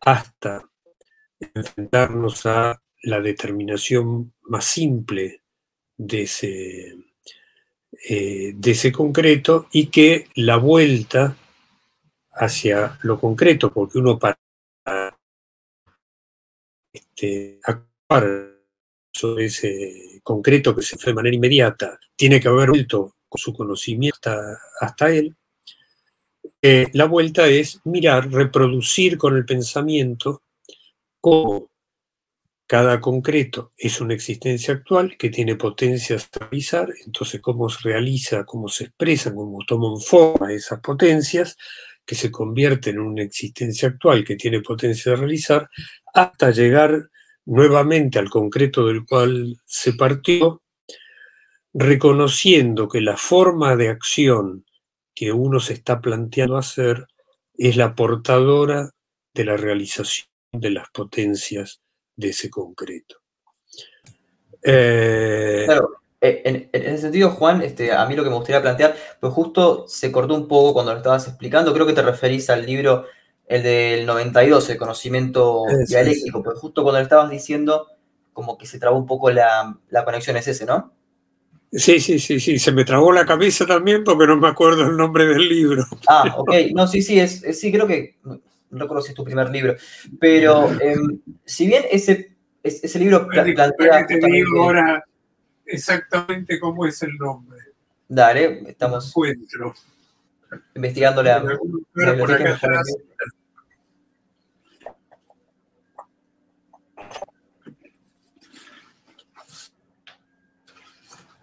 hasta 0.00 0.68
enfrentarnos 1.40 2.44
a 2.44 2.82
la 3.02 3.20
determinación 3.22 4.34
más 4.42 4.66
simple 4.66 5.40
de 5.96 6.22
ese, 6.22 6.96
eh, 8.10 8.52
de 8.54 8.70
ese 8.70 8.92
concreto 8.92 9.68
y 9.72 9.86
que 9.86 10.28
la 10.34 10.58
vuelta 10.58 11.34
hacia 12.32 12.98
lo 13.00 13.18
concreto, 13.18 13.72
porque 13.72 13.98
uno 13.98 14.18
para 14.18 14.38
este, 17.20 17.60
actuar 17.64 18.56
sobre 19.12 19.46
ese 19.46 20.20
concreto 20.22 20.74
que 20.74 20.82
se 20.82 20.96
fue 20.96 21.10
de 21.10 21.16
manera 21.16 21.36
inmediata, 21.36 21.98
tiene 22.16 22.40
que 22.40 22.48
haber 22.48 22.70
vuelto 22.70 23.16
con 23.28 23.38
su 23.38 23.52
conocimiento 23.52 24.30
hasta, 24.80 25.10
él, 25.10 25.36
eh, 26.62 26.86
la 26.94 27.04
vuelta 27.04 27.46
es 27.46 27.80
mirar, 27.84 28.30
reproducir 28.30 29.18
con 29.18 29.36
el 29.36 29.44
pensamiento 29.44 30.42
cómo 31.20 31.70
cada 32.66 33.00
concreto 33.00 33.72
es 33.76 34.00
una 34.00 34.14
existencia 34.14 34.74
actual 34.74 35.16
que 35.18 35.28
tiene 35.28 35.56
potencias 35.56 36.30
a 36.32 36.46
realizar, 36.46 36.88
entonces 37.04 37.40
cómo 37.40 37.68
se 37.68 37.80
realiza, 37.82 38.44
cómo 38.44 38.68
se 38.68 38.84
expresan, 38.84 39.34
cómo 39.34 39.58
toman 39.66 40.00
forma 40.00 40.52
esas 40.52 40.80
potencias, 40.80 41.56
que 42.10 42.16
se 42.16 42.30
convierten 42.32 42.96
en 42.96 43.02
una 43.02 43.22
existencia 43.22 43.88
actual 43.88 44.24
que 44.24 44.34
tiene 44.34 44.60
potencia 44.62 45.12
de 45.12 45.16
realizar, 45.16 45.70
hasta 46.14 46.50
llegar 46.50 47.10
nuevamente 47.46 48.18
al 48.18 48.30
concreto 48.30 48.86
del 48.86 49.04
cual 49.04 49.56
se 49.64 49.94
partió, 49.94 50.62
reconociendo 51.72 52.88
que 52.88 53.00
la 53.00 53.16
forma 53.16 53.76
de 53.76 53.88
acción 53.88 54.64
que 55.14 55.32
uno 55.32 55.60
se 55.60 55.74
está 55.74 56.00
planteando 56.00 56.56
hacer 56.56 57.06
es 57.56 57.76
la 57.76 57.94
portadora 57.94 58.90
de 59.34 59.44
la 59.44 59.56
realización 59.56 60.28
de 60.52 60.70
las 60.70 60.88
potencias 60.90 61.80
de 62.16 62.30
ese 62.30 62.50
concreto. 62.50 63.16
Eh, 64.62 65.62
claro, 65.66 66.00
eh, 66.20 66.42
en, 66.44 66.68
ese 66.72 66.98
sentido, 66.98 67.30
Juan, 67.30 67.62
este, 67.62 67.92
a 67.92 68.04
mí 68.06 68.14
lo 68.14 68.22
que 68.22 68.30
me 68.30 68.36
gustaría 68.36 68.60
plantear, 68.60 68.94
pues 69.20 69.32
justo 69.32 69.86
se 69.88 70.12
cortó 70.12 70.34
un 70.34 70.48
poco 70.48 70.74
cuando 70.74 70.92
lo 70.92 70.98
estabas 70.98 71.26
explicando, 71.28 71.72
creo 71.72 71.86
que 71.86 71.94
te 71.94 72.02
referís 72.02 72.50
al 72.50 72.66
libro 72.66 73.06
el 73.50 73.64
del 73.64 74.06
92, 74.06 74.70
el 74.70 74.78
conocimiento 74.78 75.64
dialéctico, 75.88 76.40
pues 76.40 76.56
justo 76.60 76.84
cuando 76.84 77.00
le 77.00 77.02
estabas 77.02 77.28
diciendo, 77.28 77.88
como 78.32 78.56
que 78.56 78.64
se 78.64 78.78
trabó 78.78 78.96
un 78.96 79.06
poco 79.06 79.28
la, 79.32 79.76
conexión, 80.04 80.36
es 80.36 80.46
ese, 80.46 80.66
¿no? 80.66 80.92
Sí, 81.72 81.98
sí, 81.98 82.20
sí, 82.20 82.38
sí, 82.38 82.60
se 82.60 82.70
me 82.70 82.84
trabó 82.84 83.10
la 83.10 83.26
cabeza 83.26 83.66
también 83.66 84.04
porque 84.04 84.28
no 84.28 84.36
me 84.36 84.46
acuerdo 84.46 84.84
el 84.84 84.96
nombre 84.96 85.26
del 85.26 85.48
libro. 85.48 85.84
Ah, 86.08 86.32
ok, 86.38 86.52
no, 86.72 86.86
sí, 86.86 87.02
sí, 87.02 87.18
es, 87.18 87.44
sí, 87.58 87.72
creo 87.72 87.88
que 87.88 88.18
no 88.70 88.86
conocí 88.86 89.14
tu 89.14 89.24
primer 89.24 89.50
libro, 89.50 89.74
pero 90.20 90.70
em, 90.80 91.20
si 91.44 91.66
bien 91.66 91.82
ese, 91.90 92.36
ese 92.62 92.98
libro 93.00 93.26
plantea... 93.26 94.06
Te 94.06 94.14
digo 94.14 94.62
ahora 94.62 95.04
exactamente 95.66 96.60
cómo 96.60 96.86
es 96.86 97.02
el 97.02 97.16
nombre. 97.18 97.58
Dale, 98.06 98.62
estamos 98.68 99.12
investigando 100.76 101.20
la... 101.20 101.58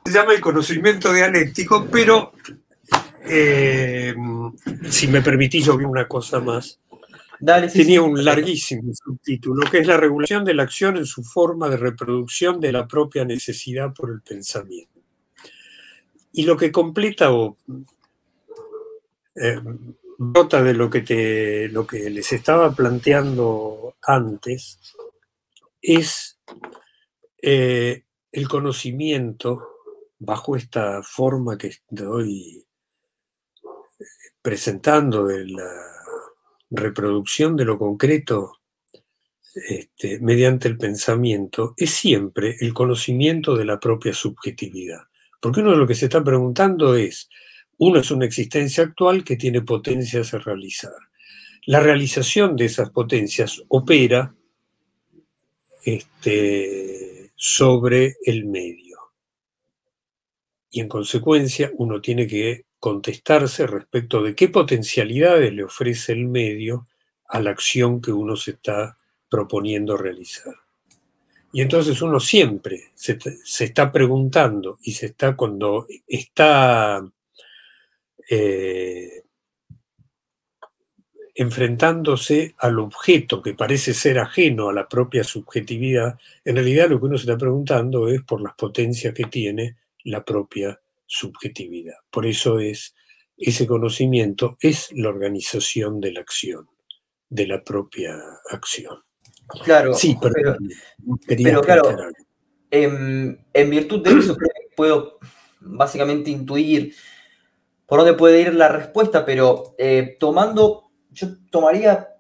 se 0.08 0.14
llama 0.14 0.34
el 0.34 0.40
conocimiento 0.40 1.12
dialéctico, 1.12 1.86
pero 1.92 2.32
eh, 3.26 4.16
si 4.90 5.08
me 5.10 5.22
permitís, 5.22 5.66
yo 5.66 5.78
vi 5.78 5.84
una 5.84 6.08
cosa 6.08 6.40
más. 6.40 6.80
Tenía 7.74 8.02
un 8.02 8.24
larguísimo 8.24 8.94
subtítulo, 8.94 9.70
que 9.70 9.80
es 9.80 9.88
la 9.88 9.98
regulación 9.98 10.46
de 10.46 10.54
la 10.54 10.64
acción 10.64 10.96
en 10.96 11.06
su 11.06 11.24
forma 11.24 11.70
de 11.70 11.76
reproducción 11.76 12.62
de 12.62 12.72
la 12.72 12.88
propia 12.88 13.26
necesidad 13.26 13.94
por 13.94 14.10
el 14.12 14.22
pensamiento. 14.22 15.02
Y 16.32 16.44
lo 16.44 16.56
que 16.56 16.72
completa 16.72 17.34
o 17.34 17.58
eh, 19.36 19.62
brota 20.18 20.64
de 20.64 20.74
lo 20.74 20.90
que, 20.90 21.02
te, 21.02 21.68
lo 21.68 21.86
que 21.86 22.10
les 22.10 22.32
estaba 22.32 22.74
planteando 22.74 23.96
antes 24.02 24.80
es 25.82 26.40
eh, 27.42 28.04
el 28.32 28.48
conocimiento 28.48 29.77
bajo 30.20 30.56
esta 30.56 31.02
forma 31.04 31.58
que 31.58 31.68
estoy 31.68 32.66
presentando 34.42 35.26
de 35.26 35.48
la 35.48 35.72
reproducción 36.70 37.56
de 37.56 37.66
lo 37.66 37.78
concreto 37.78 38.54
este, 39.54 40.20
mediante 40.20 40.68
el 40.68 40.78
pensamiento, 40.78 41.74
es 41.78 41.92
siempre 41.92 42.56
el 42.60 42.74
conocimiento 42.74 43.56
de 43.56 43.66
la 43.66 43.80
propia 43.80 44.14
subjetividad. 44.14 45.02
Porque 45.42 45.62
uno 45.62 45.72
de 45.72 45.78
lo 45.78 45.88
que 45.88 45.96
se 45.96 46.06
está 46.06 46.24
preguntando 46.24 46.96
es, 46.96 47.30
uno 47.78 48.00
es 48.00 48.12
una 48.12 48.26
existencia 48.26 48.84
actual 48.84 49.24
que 49.24 49.36
tiene 49.36 49.62
potencias 49.62 50.34
a 50.34 50.40
realizar. 50.40 50.94
La 51.66 51.80
realización 51.80 52.56
de 52.56 52.66
esas 52.66 52.92
potencias 52.92 53.64
opera 53.68 54.36
este, 55.84 57.32
sobre 57.36 58.18
el 58.26 58.46
medio 58.46 58.87
y 60.70 60.82
en 60.82 60.88
consecuencia 60.88 61.72
uno 61.78 62.02
tiene 62.02 62.28
que 62.28 62.66
contestarse 62.80 63.66
respecto 63.68 64.22
de 64.22 64.36
qué 64.36 64.50
potencialidades 64.50 65.54
le 65.54 65.64
ofrece 65.64 66.14
el 66.14 66.28
medio 66.28 66.88
a 67.28 67.42
la 67.42 67.52
acción 67.52 68.02
que 68.02 68.12
uno 68.12 68.36
se 68.36 68.52
está 68.52 68.98
proponiendo 69.30 69.98
realizar. 69.98 70.54
Y 71.54 71.62
entonces 71.62 72.02
uno 72.02 72.20
siempre 72.20 72.92
se, 72.94 73.18
está 73.64 73.92
preguntando 73.92 74.78
y 74.84 74.92
se 74.92 75.08
está 75.08 75.36
cuando 75.36 75.88
está 76.06 77.04
eh, 78.30 79.24
enfrentándose 81.34 82.56
al 82.58 82.80
objeto 82.80 83.42
que 83.42 83.54
parece 83.54 83.94
ser 83.94 84.20
ajeno 84.20 84.70
a 84.70 84.74
la 84.74 84.88
propia 84.88 85.24
subjetividad, 85.24 86.20
en 86.44 86.56
realidad 86.56 86.90
lo 86.90 87.00
que 87.00 87.06
uno 87.06 87.18
se 87.18 87.26
está 87.26 87.38
preguntando 87.38 88.08
es 88.08 88.24
por 88.24 88.42
las 88.42 88.56
potencias 88.56 89.14
que 89.14 89.26
tiene 89.26 89.78
la 90.08 90.24
propia 90.24 90.80
subjetividad. 91.06 91.96
Por 92.10 92.26
eso 92.26 92.60
es 92.60 92.96
ese 93.38 93.68
conocimiento 93.68 94.58
es 94.62 94.90
la 94.94 95.10
organización 95.10 96.00
de 96.00 96.12
la 96.14 96.22
acción, 96.22 96.68
de 97.30 97.48
la 97.48 97.64
propia 97.64 98.18
acción. 98.50 99.04
Claro, 99.64 99.94
sí, 99.94 100.18
pero, 100.22 100.58
pero, 101.26 101.62
claro, 101.62 101.84
en, 102.72 103.40
virtud 103.70 104.04
de 104.04 104.12
eso 104.12 104.36
puedo 104.76 105.20
básicamente 105.62 106.32
intuir 106.32 106.94
por 107.86 108.00
dónde 108.00 108.16
puede 108.16 108.42
ir 108.42 108.54
la 108.54 108.68
respuesta, 108.68 109.26
pero 109.26 109.76
eh, 109.78 110.18
tomando, 110.20 110.92
yo 111.12 111.28
tomaría 111.50 112.17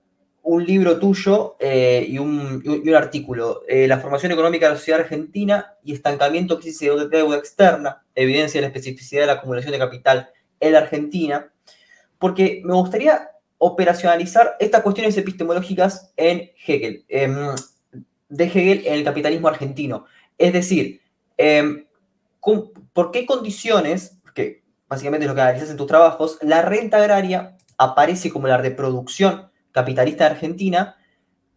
un 0.47 0.65
libro 0.65 0.97
tuyo 0.97 1.57
eh, 1.59 2.05
y, 2.07 2.17
un, 2.19 2.63
artículo, 2.95 3.63
eh, 3.67 3.85
La 3.85 3.99
formación 3.99 4.31
económica 4.31 4.65
de 4.65 4.71
la 4.71 4.77
sociedad 4.77 5.01
argentina 5.01 5.73
y 5.83 5.91
estancamiento, 5.91 6.57
crisis 6.57 6.79
de 6.79 7.09
deuda 7.09 7.37
externa, 7.37 8.01
evidencia 8.15 8.59
de 8.59 8.61
la 8.61 8.67
especificidad 8.67 9.23
de 9.23 9.27
la 9.27 9.33
acumulación 9.33 9.73
de 9.73 9.79
capital 9.79 10.29
en 10.61 10.71
la 10.71 10.79
Argentina, 10.79 11.51
porque 12.17 12.61
me 12.63 12.73
gustaría 12.75 13.29
operacionalizar 13.57 14.55
estas 14.61 14.83
cuestiones 14.83 15.17
epistemológicas 15.17 16.13
en 16.15 16.49
Hegel, 16.65 17.03
em, 17.09 17.53
de 18.29 18.43
Hegel 18.45 18.83
en 18.85 18.93
el 18.93 19.03
capitalismo 19.03 19.49
argentino. 19.49 20.05
Es 20.37 20.53
decir, 20.53 21.01
em, 21.35 21.87
¿por 22.93 23.11
qué 23.11 23.25
condiciones, 23.25 24.17
que 24.33 24.63
básicamente 24.87 25.25
es 25.25 25.29
lo 25.29 25.35
que 25.35 25.41
analizas 25.41 25.71
en 25.71 25.77
tus 25.77 25.87
trabajos, 25.87 26.37
la 26.41 26.61
renta 26.61 26.97
agraria 26.97 27.57
aparece 27.77 28.29
como 28.29 28.47
la 28.47 28.57
reproducción 28.57 29.49
capitalista 29.77 30.23
de 30.23 30.31
Argentina, 30.31 30.97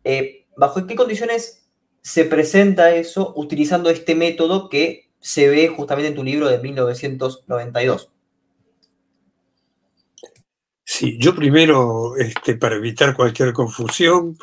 eh, 0.04 0.44
¿bajo 0.54 0.86
qué 0.86 0.94
condiciones 0.94 1.66
se 2.02 2.26
presenta 2.26 2.94
eso 2.94 3.32
utilizando 3.34 3.88
este 3.88 4.14
método 4.14 4.68
que 4.68 5.08
se 5.20 5.48
ve 5.48 5.68
justamente 5.68 6.08
en 6.08 6.14
tu 6.14 6.22
libro 6.22 6.46
de 6.46 6.58
1992? 6.58 8.10
Sí, 10.84 11.16
yo 11.18 11.34
primero, 11.34 12.14
este, 12.16 12.56
para 12.56 12.76
evitar 12.76 13.16
cualquier 13.16 13.54
confusión, 13.54 14.36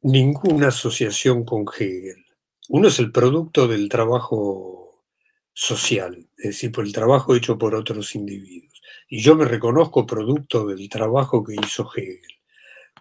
ninguna 0.00 0.68
asociación 0.68 1.44
con 1.44 1.66
Hegel. 1.78 2.24
Uno 2.70 2.88
es 2.88 2.98
el 2.98 3.12
producto 3.12 3.68
del 3.68 3.90
trabajo 3.90 5.04
social, 5.52 6.30
es 6.38 6.44
decir, 6.52 6.72
por 6.72 6.86
el 6.86 6.94
trabajo 6.94 7.34
hecho 7.34 7.58
por 7.58 7.74
otros 7.74 8.14
individuos. 8.14 8.80
Y 9.06 9.20
yo 9.20 9.34
me 9.34 9.44
reconozco 9.44 10.06
producto 10.06 10.66
del 10.66 10.88
trabajo 10.88 11.44
que 11.44 11.56
hizo 11.62 11.90
Hegel 11.94 12.39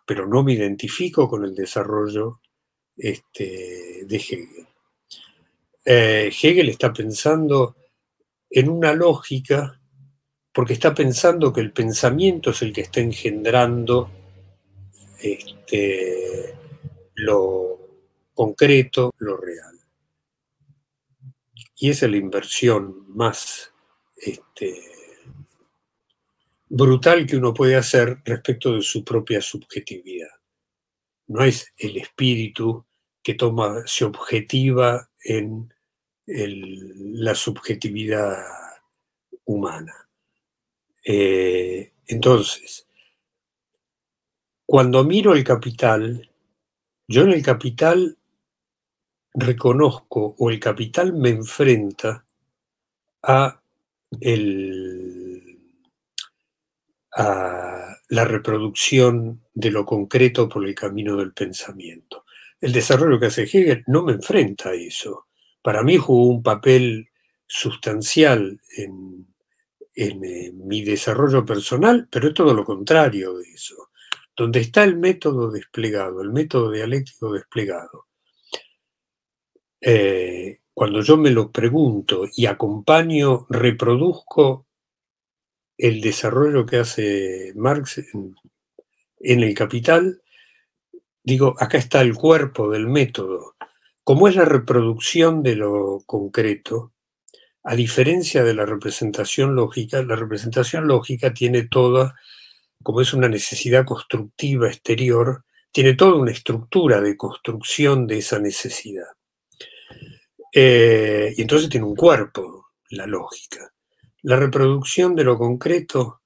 pero 0.09 0.25
no 0.25 0.41
me 0.41 0.53
identifico 0.53 1.29
con 1.29 1.45
el 1.45 1.53
desarrollo 1.53 2.41
este, 2.97 4.05
de 4.07 4.15
Hegel. 4.15 4.67
Eh, 5.85 6.31
Hegel 6.33 6.69
está 6.69 6.91
pensando 6.91 7.75
en 8.49 8.69
una 8.69 8.91
lógica, 8.93 9.79
porque 10.51 10.73
está 10.73 10.95
pensando 10.95 11.53
que 11.53 11.61
el 11.61 11.71
pensamiento 11.71 12.49
es 12.49 12.63
el 12.63 12.73
que 12.73 12.81
está 12.81 13.01
engendrando 13.01 14.09
este, 15.21 16.55
lo 17.13 17.77
concreto, 18.33 19.13
lo 19.19 19.37
real. 19.37 19.77
Y 21.75 21.91
esa 21.91 22.07
es 22.07 22.11
la 22.13 22.17
inversión 22.17 23.15
más 23.15 23.71
este, 24.17 24.73
brutal 26.69 27.25
que 27.25 27.35
uno 27.37 27.53
puede 27.53 27.75
hacer 27.75 28.21
respecto 28.23 28.73
de 28.73 28.81
su 28.81 29.03
propia 29.03 29.41
subjetividad. 29.41 30.29
no 31.27 31.43
es 31.43 31.73
el 31.77 31.97
espíritu 31.97 32.85
que 33.21 33.35
toma, 33.35 33.83
se 33.85 34.05
objetiva 34.05 35.11
en 35.23 35.71
la 36.25 37.35
subjetividad 37.35 38.45
humana. 39.45 40.09
Eh, 41.03 41.93
entonces, 42.07 42.87
cuando 44.65 45.03
miro 45.03 45.33
el 45.33 45.43
capital, 45.43 46.31
yo 47.07 47.23
en 47.23 47.31
el 47.31 47.43
capital 47.43 48.17
reconozco 49.33 50.35
o 50.37 50.49
el 50.49 50.59
capital 50.59 51.13
me 51.13 51.29
enfrenta 51.29 52.25
a, 53.23 53.61
a 57.19 57.97
la 58.07 58.25
reproducción 58.25 59.43
de 59.53 59.71
lo 59.71 59.85
concreto 59.85 60.47
por 60.47 60.65
el 60.65 60.73
camino 60.73 61.17
del 61.17 61.33
pensamiento. 61.33 62.25
El 62.61 62.71
desarrollo 62.71 63.19
que 63.19 63.25
hace 63.27 63.43
Hegel 63.43 63.83
no 63.87 64.03
me 64.03 64.13
enfrenta 64.13 64.69
a 64.69 64.73
eso. 64.73 65.27
Para 65.61 65.83
mí 65.83 65.97
jugó 65.97 66.27
un 66.27 66.41
papel 66.41 67.09
sustancial 67.45 68.59
en, 68.77 69.27
en 69.95 70.67
mi 70.67 70.83
desarrollo 70.83 71.45
personal, 71.45 72.07
pero 72.09 72.29
es 72.29 72.33
todo 72.33 72.53
lo 72.53 72.63
contrario 72.63 73.37
de 73.37 73.49
eso. 73.51 73.89
Donde 74.35 74.61
está 74.61 74.85
el 74.85 74.97
método 74.97 75.51
desplegado, 75.51 76.21
el 76.21 76.31
método 76.31 76.71
dialéctico 76.71 77.33
desplegado, 77.33 78.07
eh, 79.81 80.59
cuando 80.73 81.01
yo 81.01 81.17
me 81.17 81.31
lo 81.31 81.51
pregunto 81.51 82.25
y 82.33 82.45
acompaño, 82.45 83.45
reproduzco 83.49 84.68
el 85.79 86.01
desarrollo 86.01 86.65
que 86.65 86.77
hace 86.77 87.53
Marx 87.55 87.99
en, 88.11 88.35
el 89.43 89.53
Capital, 89.53 90.21
digo, 91.23 91.55
acá 91.57 91.77
está 91.77 92.01
el 92.01 92.15
cuerpo 92.15 92.69
del 92.69 92.85
método. 92.87 93.55
Como 94.03 94.27
es 94.27 94.35
la 94.35 94.43
reproducción 94.43 95.41
de 95.41 95.55
lo 95.55 96.03
concreto, 96.05 96.91
a 97.63 97.75
diferencia 97.75 98.43
de 98.43 98.53
la 98.53 98.65
representación 98.65 99.55
lógica, 99.55 100.03
la 100.03 100.17
representación 100.17 100.85
lógica 100.85 101.33
tiene 101.33 101.63
toda, 101.63 102.15
como 102.83 102.99
es 102.99 103.13
una 103.13 103.29
necesidad 103.29 103.85
constructiva 103.85 104.67
exterior, 104.67 105.45
tiene 105.71 105.93
toda 105.93 106.15
una 106.15 106.31
estructura 106.31 106.99
de 106.99 107.15
construcción 107.15 108.05
de 108.05 108.17
esa 108.17 108.39
necesidad. 108.39 109.07
Eh, 110.53 111.33
y 111.37 111.41
entonces 111.41 111.69
tiene 111.69 111.85
un 111.85 111.95
cuerpo, 111.95 112.71
la 112.89 113.05
lógica. 113.05 113.71
La 114.21 114.35
reproducción 114.35 115.15
de 115.15 115.23
lo 115.23 115.37
concreto 115.37 116.21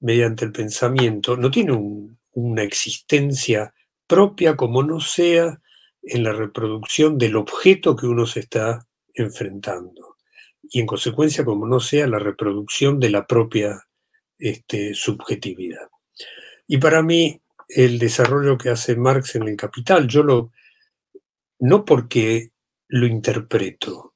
mediante 0.00 0.44
el 0.44 0.52
pensamiento 0.52 1.36
no 1.36 1.50
tiene 1.50 1.78
una 2.32 2.62
existencia 2.62 3.74
propia 4.06 4.56
como 4.56 4.82
no 4.82 5.00
sea 5.00 5.60
en 6.02 6.24
la 6.24 6.32
reproducción 6.32 7.18
del 7.18 7.36
objeto 7.36 7.96
que 7.96 8.06
uno 8.06 8.26
se 8.26 8.40
está 8.40 8.86
enfrentando. 9.14 10.16
Y 10.62 10.80
en 10.80 10.86
consecuencia 10.86 11.44
como 11.44 11.66
no 11.66 11.80
sea 11.80 12.06
la 12.06 12.18
reproducción 12.18 12.98
de 12.98 13.10
la 13.10 13.26
propia 13.26 13.86
este, 14.38 14.94
subjetividad. 14.94 15.88
Y 16.66 16.78
para 16.78 17.02
mí 17.02 17.40
el 17.68 17.98
desarrollo 17.98 18.58
que 18.58 18.70
hace 18.70 18.96
Marx 18.96 19.36
en 19.36 19.48
el 19.48 19.56
Capital, 19.56 20.08
yo 20.08 20.22
lo, 20.22 20.52
no 21.58 21.84
porque 21.84 22.50
lo 22.88 23.06
interpreto, 23.06 24.11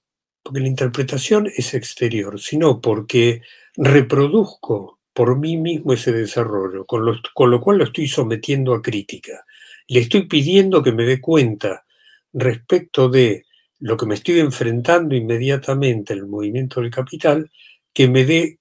porque 0.46 0.60
la 0.60 0.68
interpretación 0.68 1.50
es 1.56 1.74
exterior, 1.74 2.38
sino 2.40 2.80
porque 2.80 3.42
reproduzco 3.74 5.00
por 5.12 5.36
mí 5.36 5.56
mismo 5.56 5.92
ese 5.92 6.12
desarrollo, 6.12 6.86
con 6.86 7.04
lo, 7.04 7.20
con 7.34 7.50
lo 7.50 7.60
cual 7.60 7.78
lo 7.78 7.84
estoy 7.84 8.06
sometiendo 8.06 8.72
a 8.72 8.80
crítica. 8.80 9.44
Le 9.88 9.98
estoy 9.98 10.28
pidiendo 10.28 10.84
que 10.84 10.92
me 10.92 11.02
dé 11.02 11.20
cuenta 11.20 11.84
respecto 12.32 13.08
de 13.08 13.44
lo 13.80 13.96
que 13.96 14.06
me 14.06 14.14
estoy 14.14 14.38
enfrentando 14.38 15.16
inmediatamente, 15.16 16.12
el 16.12 16.28
movimiento 16.28 16.80
del 16.80 16.92
capital, 16.92 17.50
que 17.92 18.06
me 18.06 18.24
dé 18.24 18.60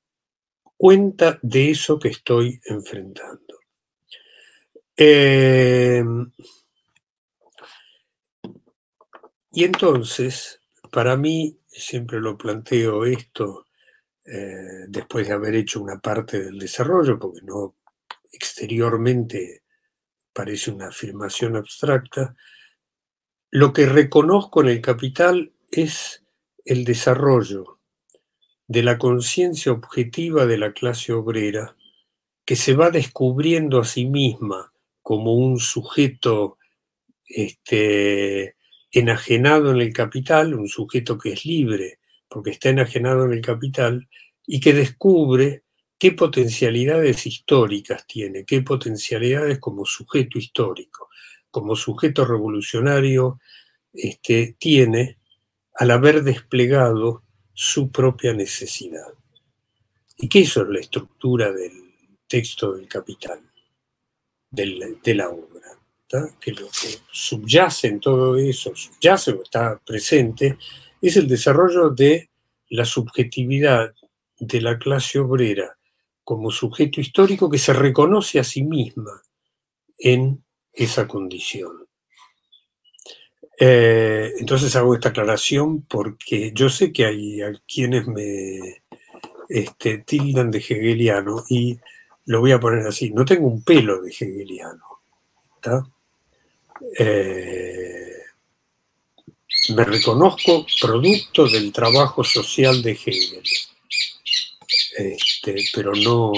cuenta 0.77 1.37
de 1.43 1.69
eso 1.69 1.99
que 1.99 2.07
estoy 2.07 2.59
enfrentando. 2.65 3.59
Eh, 4.97 6.03
Y 9.55 9.63
entonces, 9.63 10.59
para 10.91 11.15
mí, 11.15 11.57
siempre 11.79 12.19
lo 12.19 12.37
planteo 12.37 13.05
esto, 13.05 13.65
eh, 14.25 14.85
después 14.87 15.27
de 15.27 15.33
haber 15.33 15.55
hecho 15.55 15.81
una 15.81 15.99
parte 15.99 16.43
del 16.43 16.57
desarrollo, 16.57 17.19
porque 17.19 17.41
no 17.43 17.75
exteriormente 18.31 19.63
parece 20.33 20.71
una 20.71 20.87
afirmación 20.87 21.55
abstracta, 21.55 22.35
lo 23.51 23.71
que 23.71 23.85
reconozco 23.85 24.61
en 24.61 24.69
el 24.69 24.81
capital 24.81 25.53
es 25.71 26.23
el 26.65 26.83
desarrollo 26.83 27.79
de 28.67 28.83
la 28.83 28.97
conciencia 28.97 29.71
objetiva 29.71 30.45
de 30.45 30.57
la 30.57 30.73
clase 30.73 31.13
obrera 31.13 31.75
que 32.45 32.55
se 32.55 32.75
va 32.75 32.89
descubriendo 32.91 33.79
a 33.79 33.85
sí 33.85 34.05
misma 34.05 34.71
como 35.01 35.33
un 35.33 35.59
sujeto 35.59 36.57
este, 37.27 38.54
enajenado 38.95 39.71
en 39.71 39.81
el 39.81 39.93
capital, 39.93 40.53
un 40.53 40.69
sujeto 40.69 41.17
que 41.17 41.33
es 41.33 41.45
libre 41.45 41.99
porque 42.29 42.51
está 42.51 42.69
enajenado 42.69 43.25
en 43.25 43.33
el 43.33 43.41
capital 43.41 44.07
y 44.47 44.59
que 44.59 44.73
descubre 44.73 45.63
qué 45.99 46.13
potencialidades 46.13 47.25
históricas 47.27 48.07
tiene, 48.07 48.45
qué 48.45 48.61
potencialidades 48.61 49.59
como 49.59 49.85
sujeto 49.85 50.37
histórico, 50.37 51.09
como 51.51 51.75
sujeto 51.75 52.25
revolucionario 52.25 53.39
este, 53.93 54.55
tiene 54.57 55.19
al 55.75 55.91
haber 55.91 56.23
desplegado 56.23 57.23
su 57.53 57.91
propia 57.91 58.33
necesidad. 58.33 59.13
¿Y 60.17 60.29
qué 60.29 60.39
eso 60.39 60.61
es 60.61 60.69
la 60.69 60.79
estructura 60.79 61.51
del 61.51 61.71
texto 62.27 62.73
del 62.73 62.87
capital, 62.87 63.41
de 64.49 65.15
la 65.15 65.29
obra? 65.29 65.74
Que 66.39 66.51
lo 66.51 66.67
que 66.67 66.99
subyace 67.11 67.87
en 67.87 67.99
todo 67.99 68.37
eso, 68.37 68.75
subyace 68.75 69.31
o 69.31 69.43
está 69.43 69.79
presente, 69.85 70.57
es 71.01 71.17
el 71.17 71.27
desarrollo 71.27 71.89
de 71.89 72.29
la 72.69 72.85
subjetividad 72.85 73.93
de 74.39 74.61
la 74.61 74.77
clase 74.77 75.19
obrera 75.19 75.77
como 76.23 76.51
sujeto 76.51 76.99
histórico 76.99 77.49
que 77.49 77.57
se 77.57 77.73
reconoce 77.73 78.39
a 78.39 78.43
sí 78.43 78.63
misma 78.63 79.21
en 79.97 80.43
esa 80.73 81.07
condición. 81.07 81.87
Eh, 83.57 84.33
entonces 84.39 84.75
hago 84.75 84.95
esta 84.95 85.09
aclaración 85.09 85.83
porque 85.83 86.51
yo 86.53 86.67
sé 86.69 86.91
que 86.91 87.05
hay 87.05 87.41
quienes 87.65 88.07
me 88.07 88.83
este, 89.47 89.99
tildan 89.99 90.51
de 90.51 90.57
hegeliano 90.57 91.43
y 91.47 91.79
lo 92.25 92.41
voy 92.41 92.51
a 92.51 92.59
poner 92.59 92.85
así, 92.87 93.11
no 93.11 93.23
tengo 93.23 93.47
un 93.47 93.63
pelo 93.63 94.01
de 94.01 94.09
hegeliano. 94.09 94.83
¿está? 95.55 95.83
Eh, 96.99 98.11
me 99.69 99.83
reconozco 99.83 100.65
producto 100.79 101.47
del 101.47 101.71
trabajo 101.71 102.23
social 102.23 102.81
de 102.81 102.91
Hegel, 102.91 103.41
este, 104.97 105.55
pero 105.73 105.93
no, 105.93 106.31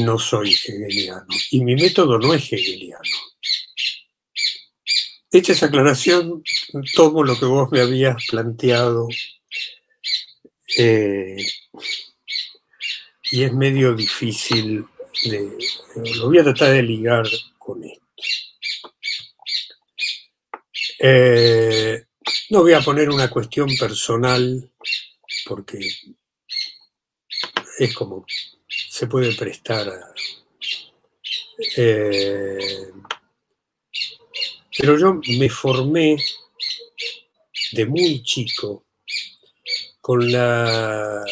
no 0.00 0.18
soy 0.18 0.52
hegeliano. 0.52 1.26
Y 1.50 1.60
mi 1.64 1.74
método 1.74 2.18
no 2.18 2.34
es 2.34 2.52
hegeliano. 2.52 3.02
Hecha 5.30 5.52
esa 5.52 5.66
aclaración, 5.66 6.44
tomo 6.94 7.24
lo 7.24 7.38
que 7.38 7.46
vos 7.46 7.70
me 7.72 7.80
habías 7.80 8.16
planteado 8.26 9.08
eh, 10.76 11.36
y 13.30 13.42
es 13.42 13.52
medio 13.52 13.94
difícil 13.94 14.84
de, 15.24 15.58
lo 16.16 16.26
voy 16.26 16.38
a 16.38 16.44
tratar 16.44 16.72
de 16.72 16.82
ligar 16.82 17.26
con 17.58 17.82
esto. 17.84 18.01
Eh, 21.04 22.06
no 22.50 22.60
voy 22.60 22.74
a 22.74 22.80
poner 22.80 23.10
una 23.10 23.28
cuestión 23.28 23.68
personal 23.76 24.70
porque 25.48 25.80
es 27.76 27.92
como 27.92 28.24
se 28.68 29.08
puede 29.08 29.34
prestar 29.34 29.88
a... 29.88 30.14
Eh, 31.76 32.92
pero 34.78 34.96
yo 34.96 35.20
me 35.40 35.48
formé 35.48 36.16
de 37.72 37.86
muy 37.86 38.22
chico 38.22 38.86
con 40.00 40.30
la... 40.30 41.24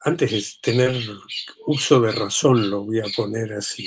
Antes 0.00 0.30
de 0.30 0.44
tener 0.62 0.96
uso 1.66 2.00
de 2.00 2.12
razón, 2.12 2.70
lo 2.70 2.84
voy 2.84 3.00
a 3.00 3.06
poner 3.14 3.52
así 3.52 3.86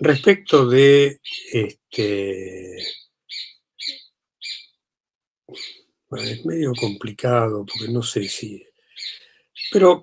Respecto 0.00 0.66
de 0.66 1.20
este. 1.52 2.78
es 6.12 6.44
medio 6.46 6.72
complicado 6.74 7.66
porque 7.66 7.92
no 7.92 8.02
sé 8.02 8.26
si. 8.26 8.64
Pero 9.70 10.02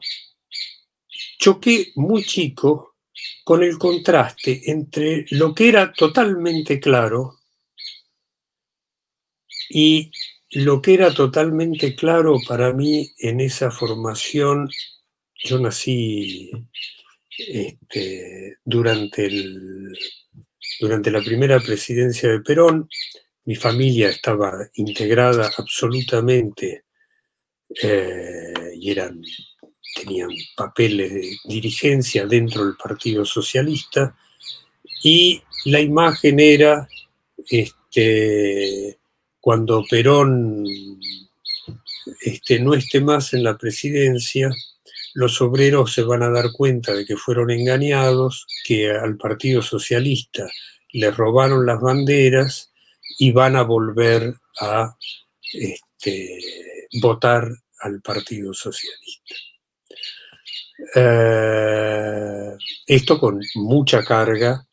choqué 1.39 1.91
muy 1.95 2.23
chico 2.23 2.95
con 3.43 3.63
el 3.63 3.79
contraste 3.79 4.69
entre 4.69 5.25
lo 5.31 5.55
que 5.55 5.69
era 5.69 5.91
totalmente 5.91 6.79
claro 6.79 7.39
y 9.69 10.11
lo 10.51 10.79
que 10.79 10.93
era 10.93 11.11
totalmente 11.13 11.95
claro 11.95 12.37
para 12.47 12.71
mí 12.71 13.11
en 13.17 13.41
esa 13.41 13.71
formación, 13.71 14.69
yo 15.35 15.59
nací 15.59 16.51
este, 17.37 18.57
durante, 18.63 19.25
el, 19.25 19.97
durante 20.79 21.11
la 21.11 21.21
primera 21.21 21.59
presidencia 21.59 22.29
de 22.29 22.41
Perón, 22.41 22.89
mi 23.45 23.55
familia 23.55 24.09
estaba 24.09 24.53
integrada 24.75 25.49
absolutamente 25.57 26.83
eh, 27.81 28.73
y 28.75 28.91
eran, 28.91 29.21
tenían 29.95 30.29
papeles 30.55 31.13
de 31.13 31.37
dirigencia 31.45 32.25
dentro 32.25 32.65
del 32.65 32.75
Partido 32.75 33.23
Socialista 33.23 34.15
y 35.03 35.41
la 35.65 35.79
imagen 35.79 36.39
era 36.39 36.87
este, 37.49 38.97
cuando 39.39 39.85
Perón 39.89 40.65
este, 42.21 42.59
no 42.59 42.73
esté 42.73 43.01
más 43.01 43.33
en 43.33 43.43
la 43.43 43.57
presidencia, 43.57 44.49
los 45.17 45.41
obreros 45.41 45.93
se 45.93 46.03
van 46.03 46.21
a 46.21 46.29
dar 46.29 46.51
cuenta 46.51 46.93
de 46.93 47.03
que 47.03 47.17
fueron 47.17 47.49
engañados, 47.49 48.45
que 48.63 48.91
al 48.91 49.17
Partido 49.17 49.63
Socialista 49.63 50.47
le 50.93 51.09
robaron 51.09 51.65
las 51.65 51.81
banderas 51.81 52.71
y 53.17 53.31
van 53.31 53.55
a 53.55 53.63
volver 53.63 54.35
a 54.61 54.95
este, 55.53 56.39
votar 57.01 57.49
al 57.79 57.99
Partido 57.99 58.53
Socialista. 58.53 59.33
Eh, 60.93 62.55
esto 62.85 63.19
con 63.19 63.39
mucha 63.55 64.03
carga 64.03 64.67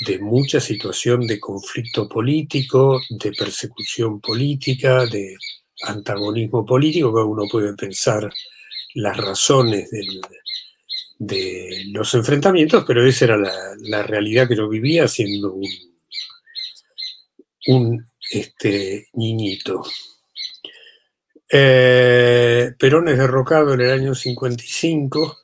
de 0.00 0.18
mucha 0.18 0.60
situación 0.60 1.26
de 1.26 1.40
conflicto 1.40 2.06
político, 2.06 3.00
de 3.08 3.32
persecución 3.32 4.20
política, 4.20 5.06
de 5.06 5.38
antagonismo 5.84 6.66
político, 6.66 7.14
que 7.14 7.22
uno 7.22 7.44
puede 7.50 7.72
pensar 7.72 8.30
las 8.96 9.16
razones 9.16 9.90
de 11.18 11.84
los 11.88 12.14
enfrentamientos, 12.14 12.84
pero 12.86 13.06
esa 13.06 13.26
era 13.26 13.36
la, 13.78 14.02
realidad 14.02 14.48
que 14.48 14.56
yo 14.56 14.68
vivía 14.68 15.06
siendo 15.06 15.58
un, 17.66 18.06
este, 18.30 19.08
niñito. 19.12 19.84
Eh, 21.50 22.72
Perón 22.78 23.08
es 23.08 23.18
derrocado 23.18 23.74
en 23.74 23.82
el 23.82 23.90
año 23.90 24.14
55, 24.14 25.40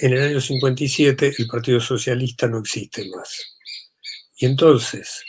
en 0.00 0.12
el 0.14 0.22
año 0.22 0.40
57 0.40 1.34
el 1.38 1.46
Partido 1.46 1.80
Socialista 1.80 2.48
no 2.48 2.60
existe 2.60 3.08
más. 3.10 3.58
Y 4.38 4.46
entonces, 4.46 5.22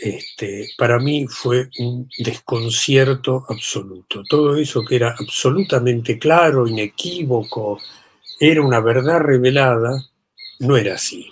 este, 0.00 0.68
para 0.76 0.98
mí 0.98 1.26
fue 1.28 1.70
un 1.78 2.08
desconcierto 2.18 3.44
absoluto. 3.48 4.22
Todo 4.28 4.56
eso 4.56 4.82
que 4.84 4.96
era 4.96 5.14
absolutamente 5.18 6.18
claro, 6.18 6.66
inequívoco, 6.66 7.78
era 8.38 8.62
una 8.62 8.80
verdad 8.80 9.20
revelada, 9.20 10.04
no 10.60 10.76
era 10.76 10.94
así. 10.94 11.28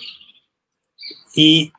Y 1.34 1.72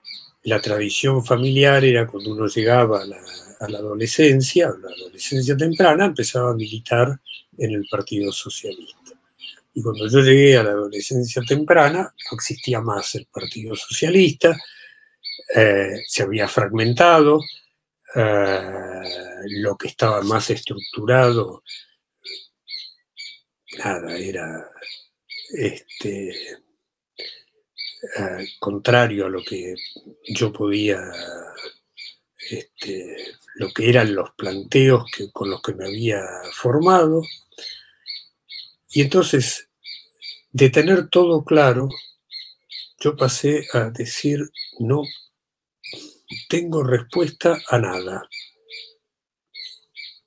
la 0.44 0.62
tradición 0.62 1.26
familiar 1.26 1.84
era 1.84 2.06
cuando 2.08 2.34
uno 2.34 2.48
llegaba 2.48 3.02
a 3.02 3.06
la, 3.06 3.18
a 3.60 3.70
la 3.70 3.80
adolescencia, 3.80 4.68
a 4.68 4.78
la 4.78 4.94
adolescencia 4.94 5.58
temprana, 5.58 6.06
empezaba 6.06 6.52
a 6.52 6.56
militar 6.56 7.20
en 7.58 7.72
el 7.72 7.88
Partido 7.90 8.32
Socialista. 8.32 9.14
Y 9.74 9.82
cuando 9.82 10.08
yo 10.08 10.22
llegué 10.22 10.58
a 10.58 10.64
la 10.64 10.72
adolescencia 10.72 11.42
temprana, 11.48 12.02
no 12.02 12.36
existía 12.36 12.80
más 12.80 13.16
el 13.16 13.26
Partido 13.26 13.76
Socialista, 13.76 14.56
eh, 15.54 16.02
se 16.08 16.24
había 16.24 16.48
fragmentado, 16.48 17.42
eh, 18.16 19.02
lo 19.62 19.78
que 19.78 19.88
estaba 19.88 20.22
más 20.22 20.50
estructurado, 20.50 21.64
nada, 23.78 24.18
era 24.18 24.70
este, 25.50 26.30
eh, 28.18 28.48
contrario 28.60 29.26
a 29.26 29.30
lo 29.30 29.44
que 29.44 29.76
yo 30.28 30.52
podía, 30.52 31.02
este, 32.50 33.36
lo 33.56 33.72
que 33.72 33.90
eran 33.90 34.16
los 34.16 34.32
planteos 34.32 35.06
que, 35.12 35.32
con 35.32 35.50
los 35.50 35.62
que 35.62 35.74
me 35.74 35.86
había 35.86 36.24
formado. 36.54 37.22
Y 38.90 39.02
entonces, 39.02 39.70
de 40.52 40.70
tener 40.70 41.10
todo 41.10 41.44
claro, 41.44 41.90
yo 43.00 43.16
pasé 43.16 43.68
a 43.74 43.90
decir, 43.90 44.50
no 44.80 45.04
tengo 46.48 46.84
respuesta 46.84 47.58
a 47.70 47.78
nada. 47.80 48.28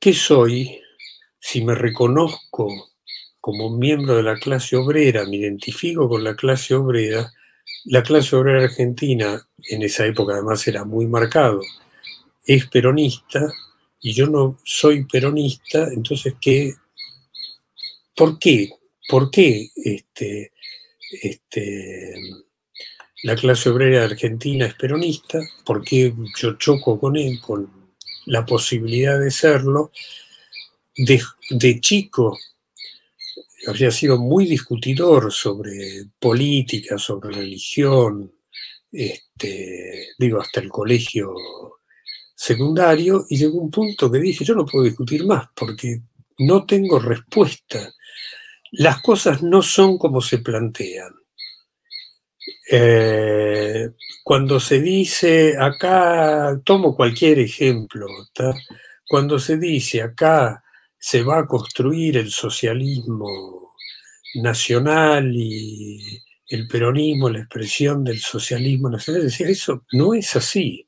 ¿Qué 0.00 0.12
soy 0.12 0.80
si 1.40 1.64
me 1.64 1.74
reconozco 1.74 2.90
como 3.40 3.70
miembro 3.70 4.16
de 4.16 4.22
la 4.22 4.36
clase 4.36 4.76
obrera, 4.76 5.24
me 5.24 5.36
identifico 5.36 6.08
con 6.08 6.24
la 6.24 6.36
clase 6.36 6.74
obrera? 6.74 7.32
La 7.84 8.02
clase 8.02 8.36
obrera 8.36 8.64
argentina, 8.64 9.48
en 9.68 9.82
esa 9.82 10.06
época 10.06 10.34
además 10.34 10.66
era 10.68 10.84
muy 10.84 11.06
marcado, 11.06 11.60
es 12.44 12.66
peronista 12.66 13.52
y 14.00 14.12
yo 14.12 14.26
no 14.26 14.58
soy 14.64 15.04
peronista, 15.04 15.88
entonces 15.92 16.34
¿qué? 16.40 16.74
¿Por 18.14 18.38
qué? 18.38 18.70
¿Por 19.08 19.30
qué 19.30 19.68
este, 19.76 20.52
este, 21.22 22.14
la 23.22 23.34
clase 23.34 23.70
obrera 23.70 24.04
argentina 24.04 24.66
es 24.66 24.74
peronista? 24.74 25.40
¿Por 25.64 25.82
qué 25.82 26.14
yo 26.38 26.52
choco 26.54 26.98
con 26.98 27.16
él, 27.16 27.40
con 27.40 27.70
la 28.26 28.44
posibilidad 28.44 29.18
de 29.18 29.30
serlo? 29.30 29.92
De, 30.96 31.80
chico 31.80 32.36
había 33.66 33.90
sido 33.90 34.18
muy 34.18 34.46
discutidor 34.46 35.32
sobre 35.32 36.06
política, 36.18 36.98
sobre 36.98 37.30
religión, 37.30 38.32
este, 38.90 40.08
digo, 40.18 40.40
hasta 40.40 40.60
el 40.60 40.68
colegio 40.68 41.34
secundario, 42.34 43.26
y 43.28 43.36
llegó 43.36 43.58
un 43.58 43.70
punto 43.70 44.10
que 44.10 44.18
dije, 44.18 44.44
yo 44.44 44.54
no 44.54 44.64
puedo 44.64 44.84
discutir 44.84 45.24
más 45.26 45.48
porque 45.54 46.02
no 46.38 46.64
tengo 46.64 46.98
respuesta 46.98 47.92
las 48.72 49.00
cosas 49.00 49.42
no 49.42 49.62
son 49.62 49.98
como 49.98 50.20
se 50.20 50.38
plantean. 50.38 51.14
Eh, 52.70 53.88
cuando 54.22 54.60
se 54.60 54.80
dice 54.80 55.56
acá, 55.58 56.60
tomo 56.64 56.94
cualquier 56.94 57.38
ejemplo, 57.38 58.06
cuando 59.08 59.38
se 59.38 59.56
dice 59.56 60.02
acá 60.02 60.62
se 60.98 61.22
va 61.22 61.38
a 61.38 61.46
construir 61.46 62.18
el 62.18 62.30
socialismo 62.30 63.72
nacional 64.34 65.32
y 65.34 66.20
el 66.48 66.68
peronismo, 66.68 67.30
la 67.30 67.40
expresión 67.40 68.04
del 68.04 68.20
socialismo 68.20 68.90
nacional, 68.90 69.22
decía, 69.22 69.48
eso 69.48 69.84
no 69.92 70.14
es 70.14 70.36
así. 70.36 70.86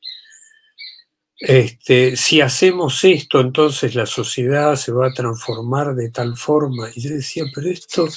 Este, 1.38 2.16
si 2.16 2.42
hacemos 2.42 3.02
esto, 3.04 3.40
entonces 3.40 3.94
la 3.94 4.04
sociedad 4.04 4.76
se 4.76 4.92
va 4.92 5.06
a 5.06 5.14
transformar 5.14 5.94
de 5.94 6.10
tal 6.10 6.36
forma. 6.36 6.90
Y 6.94 7.00
yo 7.00 7.10
decía, 7.10 7.44
pero 7.54 7.68
esto, 7.70 8.08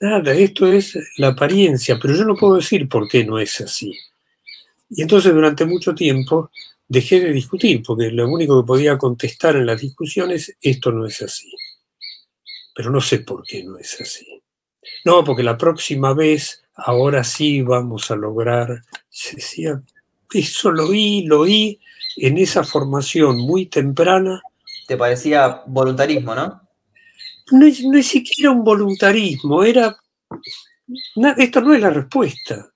nada, 0.00 0.32
esto 0.32 0.66
es 0.66 0.98
la 1.16 1.28
apariencia, 1.28 1.98
pero 2.00 2.14
yo 2.14 2.24
no 2.24 2.34
puedo 2.34 2.56
decir 2.56 2.88
por 2.88 3.08
qué 3.08 3.24
no 3.24 3.38
es 3.38 3.60
así. 3.60 3.92
Y 4.90 5.02
entonces 5.02 5.32
durante 5.32 5.64
mucho 5.64 5.94
tiempo 5.94 6.50
dejé 6.88 7.20
de 7.20 7.32
discutir, 7.32 7.82
porque 7.82 8.10
lo 8.10 8.28
único 8.28 8.60
que 8.60 8.66
podía 8.66 8.98
contestar 8.98 9.56
en 9.56 9.66
las 9.66 9.80
discusiones, 9.80 10.56
esto 10.60 10.92
no 10.92 11.06
es 11.06 11.22
así. 11.22 11.50
Pero 12.74 12.90
no 12.90 13.00
sé 13.00 13.20
por 13.20 13.42
qué 13.44 13.64
no 13.64 13.78
es 13.78 14.00
así. 14.00 14.42
No, 15.04 15.24
porque 15.24 15.42
la 15.42 15.56
próxima 15.56 16.14
vez, 16.14 16.62
ahora 16.74 17.24
sí 17.24 17.62
vamos 17.62 18.10
a 18.10 18.16
lograr. 18.16 18.82
decía, 19.34 19.82
eso 20.32 20.70
lo 20.70 20.88
oí, 20.88 21.24
lo 21.26 21.40
oí 21.40 21.80
en 22.16 22.38
esa 22.38 22.64
formación 22.64 23.38
muy 23.38 23.66
temprana. 23.66 24.40
¿Te 24.86 24.96
parecía 24.96 25.62
voluntarismo, 25.66 26.34
no? 26.34 26.65
No 27.52 27.66
es, 27.66 27.82
no 27.84 28.02
siquiera 28.02 28.50
un 28.50 28.64
voluntarismo, 28.64 29.62
era. 29.62 29.96
esto 31.36 31.60
no 31.60 31.74
es 31.74 31.80
la 31.80 31.90
respuesta. 31.90 32.72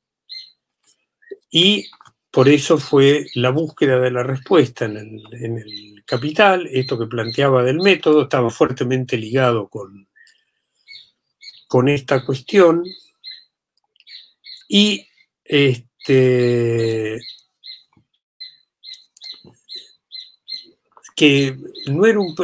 Y 1.51 1.87
por 2.31 2.49
eso 2.49 2.79
fue 2.79 3.27
la 3.35 3.51
búsqueda 3.51 3.99
de 3.99 4.11
la 4.13 4.23
respuesta 4.23 4.85
en 4.85 4.97
el, 4.97 5.23
en 5.33 5.59
el 5.59 6.05
capital, 6.07 6.69
esto 6.73 6.99
que 6.99 7.07
planteaba 7.07 7.63
del 7.63 7.79
método, 7.79 8.23
estaba 8.23 8.51
fuertemente 8.51 9.17
ligado 9.17 9.69
con, 9.69 10.09
con 11.67 11.89
esta 11.89 12.25
cuestión. 12.25 12.85
Y 14.69 15.07
este, 15.45 17.21
que 21.17 21.57
no 21.87 22.07
era 22.07 22.19
un 22.19 22.35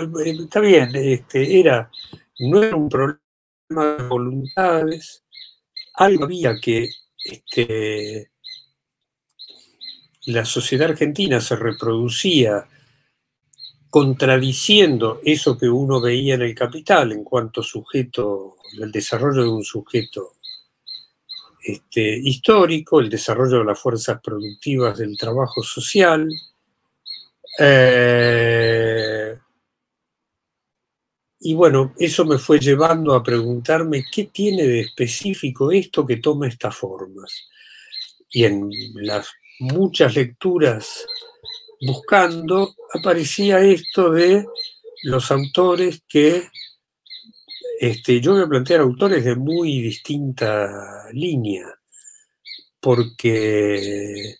está 0.42 0.60
bien, 0.60 0.90
este, 0.94 1.60
era, 1.60 1.90
no 2.38 2.62
era 2.62 2.76
un 2.76 2.88
problema 2.88 3.96
de 3.96 4.02
voluntades, 4.04 5.24
algo 5.94 6.24
había 6.24 6.60
que 6.60 6.88
este, 7.24 8.30
la 10.26 10.44
sociedad 10.44 10.90
argentina 10.90 11.40
se 11.40 11.56
reproducía 11.56 12.68
contradiciendo 13.88 15.20
eso 15.24 15.56
que 15.56 15.68
uno 15.68 16.00
veía 16.00 16.34
en 16.34 16.42
el 16.42 16.54
capital 16.54 17.12
en 17.12 17.24
cuanto 17.24 17.62
sujeto, 17.62 18.56
el 18.78 18.92
desarrollo 18.92 19.42
de 19.42 19.48
un 19.48 19.64
sujeto 19.64 20.34
este, 21.62 22.18
histórico, 22.18 23.00
el 23.00 23.08
desarrollo 23.08 23.58
de 23.58 23.64
las 23.64 23.78
fuerzas 23.80 24.20
productivas 24.20 24.98
del 24.98 25.16
trabajo 25.16 25.62
social. 25.62 26.28
Eh, 27.58 29.38
y 31.48 31.54
bueno, 31.54 31.94
eso 31.96 32.24
me 32.24 32.38
fue 32.38 32.58
llevando 32.58 33.14
a 33.14 33.22
preguntarme 33.22 34.04
qué 34.10 34.24
tiene 34.24 34.64
de 34.64 34.80
específico 34.80 35.70
esto 35.70 36.04
que 36.04 36.16
toma 36.16 36.48
estas 36.48 36.74
formas. 36.74 37.48
Y 38.28 38.42
en 38.42 38.68
las 38.94 39.28
muchas 39.60 40.16
lecturas 40.16 41.06
buscando, 41.80 42.74
aparecía 42.92 43.60
esto 43.60 44.10
de 44.10 44.44
los 45.04 45.30
autores 45.30 46.02
que, 46.08 46.48
este, 47.78 48.20
yo 48.20 48.32
voy 48.32 48.42
a 48.42 48.48
plantear 48.48 48.80
autores 48.80 49.24
de 49.24 49.36
muy 49.36 49.80
distinta 49.82 50.68
línea, 51.12 51.64
porque 52.80 54.34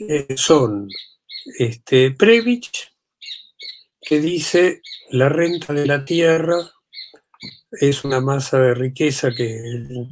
eh, 0.00 0.36
son 0.36 0.88
este, 1.56 2.10
Previch, 2.10 2.92
que 4.08 4.20
dice 4.20 4.80
la 5.10 5.28
renta 5.28 5.74
de 5.74 5.86
la 5.86 6.02
tierra 6.02 6.56
es 7.70 8.04
una 8.04 8.22
masa 8.22 8.58
de 8.58 8.72
riqueza 8.72 9.32
que 9.36 9.60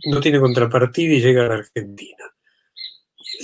no 0.05 0.21
tiene 0.21 0.39
contrapartida 0.39 1.15
y 1.15 1.23
llega 1.23 1.47
a 1.47 1.49
la 1.49 1.55
Argentina. 1.55 2.25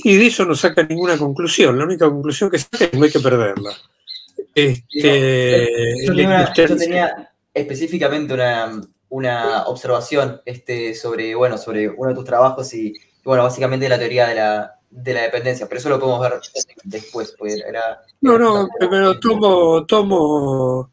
Y 0.04 0.14
de 0.16 0.26
eso 0.26 0.44
no 0.44 0.54
saca 0.54 0.82
ninguna 0.82 1.16
conclusión. 1.16 1.78
La 1.78 1.84
única 1.84 2.04
conclusión 2.04 2.50
que 2.50 2.58
saca 2.58 2.84
es 2.84 2.90
que 2.90 2.98
no 2.98 3.04
hay 3.04 3.10
que 3.10 3.20
perderla. 3.20 3.72
Este, 4.54 6.04
yo, 6.04 6.14
tenía, 6.76 7.32
específicamente 7.54 8.34
una, 9.08 9.62
observación 9.64 10.42
este, 10.44 10.94
sobre, 10.94 11.34
bueno, 11.34 11.56
sobre 11.56 11.88
uno 11.88 12.10
de 12.10 12.14
tus 12.14 12.26
trabajos 12.26 12.74
y, 12.74 12.92
bueno, 13.24 13.42
básicamente 13.44 13.88
la 13.88 13.98
teoría 13.98 14.28
de 14.28 14.34
la, 14.34 14.81
dependencia, 14.92 15.66
pero 15.66 15.78
eso 15.78 15.88
lo 15.88 15.98
podemos 15.98 16.20
ver 16.20 16.40
después. 16.84 17.34
Pues 17.38 17.62
no, 18.20 18.38
no, 18.38 18.68
pero 18.78 19.18
tomo, 19.18 19.86
tomo 19.86 20.92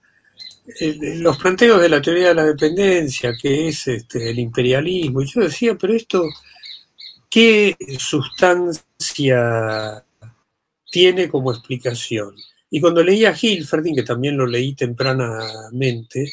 eh, 0.80 1.18
los 1.18 1.38
planteos 1.38 1.82
de 1.82 1.90
la 1.90 2.02
teoría 2.02 2.30
de 2.30 2.36
la 2.36 2.46
dependencia, 2.46 3.34
que 3.40 3.68
es 3.68 3.88
este, 3.88 4.30
el 4.30 4.40
imperialismo, 4.40 5.22
y 5.22 5.28
yo 5.28 5.42
decía, 5.42 5.76
pero 5.76 5.94
esto 5.94 6.24
¿Qué 7.30 7.76
sustancia 8.00 10.04
tiene 10.92 11.30
como 11.30 11.52
explicación? 11.52 12.36
Y 12.72 12.82
cuando 12.82 13.04
leía 13.04 13.30
a 13.30 13.38
Hilferding, 13.40 13.96
que 13.96 14.04
también 14.04 14.36
lo 14.36 14.48
leí 14.48 14.74
tempranamente, 14.74 16.32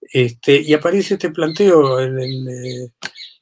este, 0.00 0.62
y 0.62 0.72
aparece 0.72 1.14
este 1.14 1.30
planteo, 1.30 2.00
eh, 2.00 2.90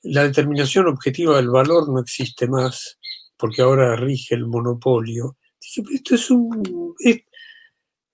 la 0.03 0.24
determinación 0.24 0.88
objetiva 0.88 1.36
del 1.36 1.50
valor 1.50 1.88
no 1.88 2.00
existe 2.00 2.48
más, 2.48 2.98
porque 3.43 3.62
ahora 3.62 3.97
rige 3.97 4.36
el 4.36 4.47
monopolio. 4.47 5.36
Dije, 5.61 5.82
esto 5.95 6.14
es 6.14 6.30
un... 6.30 6.95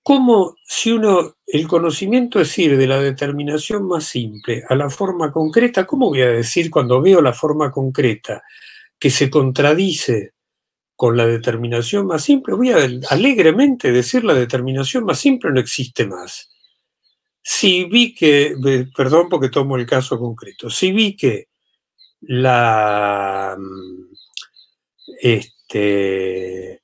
como 0.03 0.57
si 0.65 0.93
uno, 0.93 1.37
el 1.47 1.69
conocimiento 1.69 2.41
es 2.41 2.59
ir 2.59 2.79
de 2.79 2.87
la 2.87 2.99
determinación 2.99 3.87
más 3.87 4.05
simple 4.05 4.65
a 4.67 4.75
la 4.75 4.89
forma 4.89 5.31
concreta, 5.31 5.87
¿cómo 5.87 6.09
voy 6.09 6.23
a 6.23 6.31
decir 6.31 6.71
cuando 6.71 7.03
veo 7.03 7.21
la 7.21 7.35
forma 7.35 7.71
concreta 7.71 8.43
que 8.99 9.11
se 9.11 9.29
contradice 9.29 10.33
con 10.97 11.15
la 11.15 11.27
determinación 11.27 12.07
más 12.07 12.25
simple? 12.25 12.55
Voy 12.55 12.71
a 12.71 12.79
alegremente 13.11 13.93
decir 13.93 14.25
la 14.25 14.33
determinación 14.33 15.05
más 15.05 15.19
simple 15.19 15.51
no 15.51 15.61
existe 15.61 16.07
más. 16.07 16.49
Si 17.43 17.85
vi 17.85 18.15
que, 18.15 18.55
perdón 18.97 19.29
porque 19.29 19.51
tomo 19.51 19.77
el 19.77 19.85
caso 19.85 20.19
concreto, 20.19 20.71
si 20.71 20.91
vi 20.91 21.15
que 21.15 21.49
la, 22.23 23.59
mm, 23.59 24.08
este, 25.21 26.83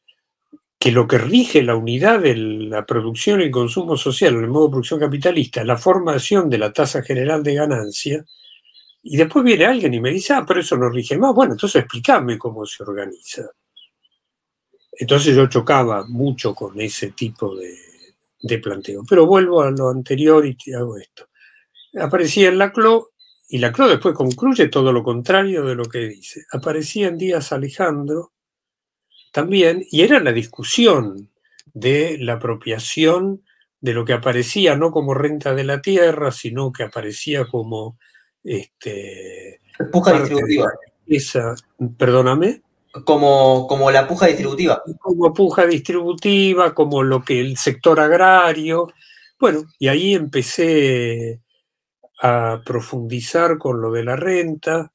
que 0.78 0.92
lo 0.92 1.06
que 1.06 1.18
rige 1.18 1.62
la 1.62 1.76
unidad 1.76 2.20
de 2.20 2.36
la 2.36 2.84
producción 2.84 3.40
y 3.40 3.50
consumo 3.50 3.96
social 3.96 4.34
en 4.34 4.44
el 4.44 4.50
modo 4.50 4.66
de 4.66 4.70
producción 4.72 5.00
capitalista 5.00 5.60
es 5.60 5.66
la 5.66 5.78
formación 5.78 6.50
de 6.50 6.58
la 6.58 6.72
tasa 6.72 7.02
general 7.02 7.42
de 7.42 7.54
ganancia, 7.54 8.24
y 9.06 9.18
después 9.18 9.44
viene 9.44 9.66
alguien 9.66 9.92
y 9.92 10.00
me 10.00 10.10
dice, 10.10 10.32
ah, 10.32 10.44
pero 10.48 10.60
eso 10.60 10.78
no 10.78 10.88
rige 10.88 11.18
más. 11.18 11.34
Bueno, 11.34 11.52
entonces 11.52 11.82
explícame 11.82 12.38
cómo 12.38 12.64
se 12.64 12.82
organiza. 12.82 13.42
Entonces 14.92 15.36
yo 15.36 15.46
chocaba 15.46 16.06
mucho 16.08 16.54
con 16.54 16.80
ese 16.80 17.10
tipo 17.10 17.54
de, 17.54 17.76
de 18.40 18.58
planteo. 18.58 19.02
Pero 19.08 19.26
vuelvo 19.26 19.60
a 19.60 19.70
lo 19.70 19.90
anterior 19.90 20.46
y 20.46 20.54
te 20.54 20.74
hago 20.74 20.96
esto. 20.96 21.28
Aparecía 22.00 22.48
en 22.48 22.56
la 22.56 22.72
CLO 22.72 23.10
y 23.54 23.58
la 23.58 23.70
CLO 23.70 23.86
después 23.86 24.16
concluye 24.16 24.66
todo 24.66 24.92
lo 24.92 25.04
contrario 25.04 25.62
de 25.62 25.76
lo 25.76 25.84
que 25.84 26.08
dice. 26.08 26.44
Aparecía 26.50 27.06
en 27.06 27.18
Díaz 27.18 27.52
Alejandro 27.52 28.32
también, 29.30 29.86
y 29.92 30.02
era 30.02 30.18
la 30.18 30.32
discusión 30.32 31.30
de 31.72 32.18
la 32.18 32.32
apropiación 32.32 33.44
de 33.80 33.92
lo 33.92 34.04
que 34.04 34.12
aparecía 34.12 34.74
no 34.74 34.90
como 34.90 35.14
renta 35.14 35.54
de 35.54 35.62
la 35.62 35.80
tierra, 35.80 36.32
sino 36.32 36.72
que 36.72 36.82
aparecía 36.82 37.46
como 37.46 37.96
este, 38.42 39.60
puja 39.92 40.18
distributiva. 40.18 40.72
Esa, 41.06 41.54
perdóname. 41.96 42.60
Como, 43.04 43.68
como 43.68 43.88
la 43.92 44.08
puja 44.08 44.26
distributiva. 44.26 44.82
Como 44.98 45.32
puja 45.32 45.64
distributiva, 45.64 46.74
como 46.74 47.04
lo 47.04 47.22
que 47.22 47.38
el 47.38 47.56
sector 47.56 48.00
agrario. 48.00 48.88
Bueno, 49.38 49.62
y 49.78 49.86
ahí 49.86 50.12
empecé 50.14 51.43
a 52.26 52.62
profundizar 52.64 53.58
con 53.58 53.82
lo 53.82 53.92
de 53.92 54.02
la 54.02 54.16
renta. 54.16 54.90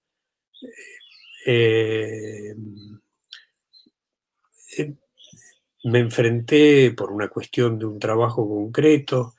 Eh, 1.45 2.55
me 5.83 5.99
enfrenté 5.99 6.91
por 6.91 7.11
una 7.11 7.27
cuestión 7.27 7.77
de 7.77 7.85
un 7.85 7.99
trabajo 7.99 8.47
concreto 8.49 9.35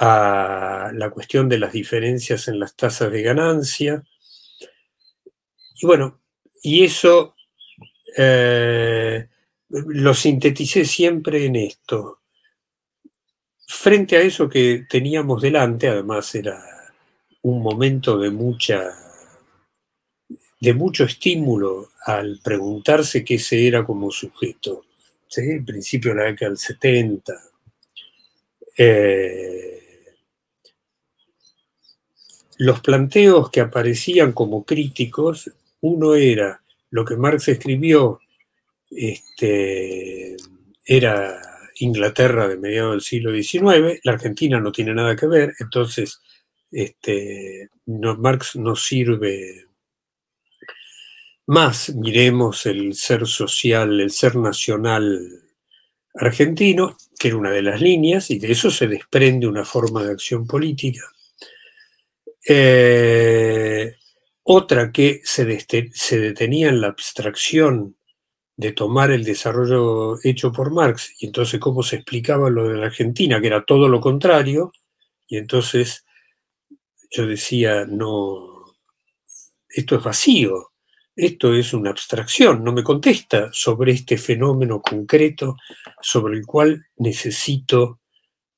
a 0.00 0.90
la 0.92 1.10
cuestión 1.10 1.48
de 1.48 1.60
las 1.60 1.72
diferencias 1.72 2.48
en 2.48 2.58
las 2.58 2.74
tasas 2.74 3.12
de 3.12 3.22
ganancia. 3.22 4.02
Y 5.76 5.86
bueno, 5.86 6.20
y 6.64 6.82
eso 6.82 7.36
eh, 8.16 9.28
lo 9.68 10.14
sinteticé 10.14 10.84
siempre 10.84 11.44
en 11.44 11.54
esto. 11.54 12.22
Frente 13.68 14.16
a 14.16 14.20
eso 14.20 14.48
que 14.48 14.84
teníamos 14.90 15.40
delante, 15.40 15.88
además 15.88 16.34
era 16.34 16.79
un 17.42 17.62
momento 17.62 18.18
de 18.18 18.30
mucha 18.30 18.92
de 20.60 20.74
mucho 20.74 21.04
estímulo 21.04 21.90
al 22.04 22.38
preguntarse 22.42 23.24
qué 23.24 23.38
se 23.38 23.66
era 23.66 23.84
como 23.84 24.10
sujeto 24.10 24.84
¿sí? 25.26 25.42
en 25.42 25.64
principio 25.64 26.10
de 26.10 26.16
la 26.18 26.24
década 26.24 26.50
del 26.50 26.58
70. 26.58 27.34
Eh, 28.76 29.80
los 32.58 32.80
planteos 32.80 33.50
que 33.50 33.60
aparecían 33.60 34.32
como 34.32 34.64
críticos, 34.64 35.50
uno 35.80 36.14
era 36.14 36.62
lo 36.90 37.06
que 37.06 37.16
Marx 37.16 37.48
escribió, 37.48 38.20
este, 38.90 40.36
era 40.84 41.40
Inglaterra 41.76 42.48
de 42.48 42.58
mediados 42.58 42.92
del 42.92 43.00
siglo 43.00 43.32
XIX, 43.32 44.00
la 44.02 44.12
Argentina 44.12 44.60
no 44.60 44.72
tiene 44.72 44.92
nada 44.92 45.16
que 45.16 45.26
ver, 45.26 45.54
entonces 45.58 46.20
este, 46.70 47.70
Marx 47.86 48.56
no 48.56 48.76
sirve 48.76 49.66
más 51.50 51.92
miremos 51.96 52.64
el 52.66 52.94
ser 52.94 53.26
social, 53.26 54.00
el 54.00 54.12
ser 54.12 54.36
nacional 54.36 55.18
argentino, 56.14 56.96
que 57.18 57.26
era 57.26 57.38
una 57.38 57.50
de 57.50 57.62
las 57.62 57.80
líneas, 57.80 58.30
y 58.30 58.38
de 58.38 58.52
eso 58.52 58.70
se 58.70 58.86
desprende 58.86 59.48
una 59.48 59.64
forma 59.64 60.04
de 60.04 60.12
acción 60.12 60.46
política. 60.46 61.02
Eh, 62.48 63.96
otra 64.44 64.92
que 64.92 65.22
se, 65.24 65.58
se, 65.92 66.20
detenía 66.20 66.68
en 66.68 66.80
la 66.80 66.86
abstracción 66.86 67.96
de 68.56 68.70
tomar 68.70 69.10
el 69.10 69.24
desarrollo 69.24 70.18
hecho 70.22 70.52
por 70.52 70.70
Marx, 70.70 71.16
y 71.18 71.26
entonces 71.26 71.58
cómo 71.58 71.82
se 71.82 71.96
explicaba 71.96 72.48
lo 72.48 72.68
de 72.68 72.76
la 72.76 72.86
Argentina, 72.86 73.40
que 73.40 73.48
era 73.48 73.64
todo 73.64 73.88
lo 73.88 74.00
contrario, 74.00 74.70
y 75.26 75.36
entonces 75.36 76.04
yo 77.10 77.26
decía, 77.26 77.84
no, 77.86 78.64
esto 79.68 79.96
es 79.96 80.02
vacío, 80.02 80.70
esto 81.14 81.54
es 81.54 81.72
una 81.74 81.90
abstracción, 81.90 82.64
no 82.64 82.72
me 82.72 82.82
contesta 82.82 83.50
sobre 83.52 83.92
este 83.92 84.16
fenómeno 84.16 84.80
concreto 84.80 85.56
sobre 86.00 86.38
el 86.38 86.46
cual 86.46 86.86
necesito 86.96 88.00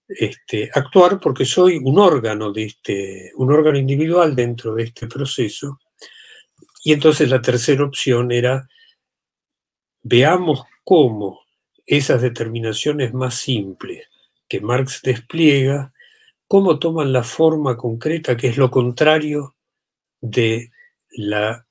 este, 0.07 0.71
actuar 0.73 1.19
porque 1.19 1.45
soy 1.45 1.79
un 1.83 1.99
órgano 1.99 2.53
de 2.53 2.65
este, 2.65 3.33
un 3.37 3.51
órgano 3.51 3.79
individual 3.79 4.37
dentro 4.37 4.75
de 4.75 4.85
este 4.85 5.07
proceso. 5.07 5.81
Y 6.85 6.93
entonces 6.93 7.29
la 7.29 7.41
tercera 7.41 7.85
opción 7.85 8.31
era, 8.31 8.69
veamos 10.03 10.65
cómo 10.85 11.41
esas 11.87 12.21
determinaciones 12.23 13.15
más 13.15 13.35
simples 13.35 14.09
que 14.49 14.61
Marx 14.61 15.01
despliega, 15.03 15.93
cómo 16.53 16.79
toman 16.79 17.15
la 17.15 17.23
forma 17.23 17.79
concreta 17.79 18.37
que 18.37 18.49
es 18.49 18.59
lo 18.59 18.71
contrario 18.71 19.57
de 20.21 20.71
la 21.13 21.67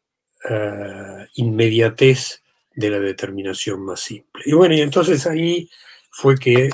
eh, 0.49 1.27
inmediatez 1.35 2.41
de 2.73 2.89
la 2.89 2.99
determinación 2.99 3.85
más 3.85 3.99
simple. 3.99 4.41
Y 4.43 4.53
bueno, 4.53 4.73
y 4.73 4.81
entonces 4.81 5.27
ahí 5.27 5.69
fue 6.09 6.35
que 6.35 6.71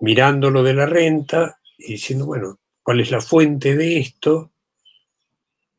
mirando 0.00 0.50
lo 0.50 0.62
de 0.62 0.74
la 0.74 0.84
renta 0.84 1.58
y 1.78 1.92
diciendo, 1.92 2.26
bueno, 2.26 2.58
¿cuál 2.82 3.00
es 3.00 3.10
la 3.10 3.22
fuente 3.22 3.74
de 3.74 3.98
esto? 3.98 4.52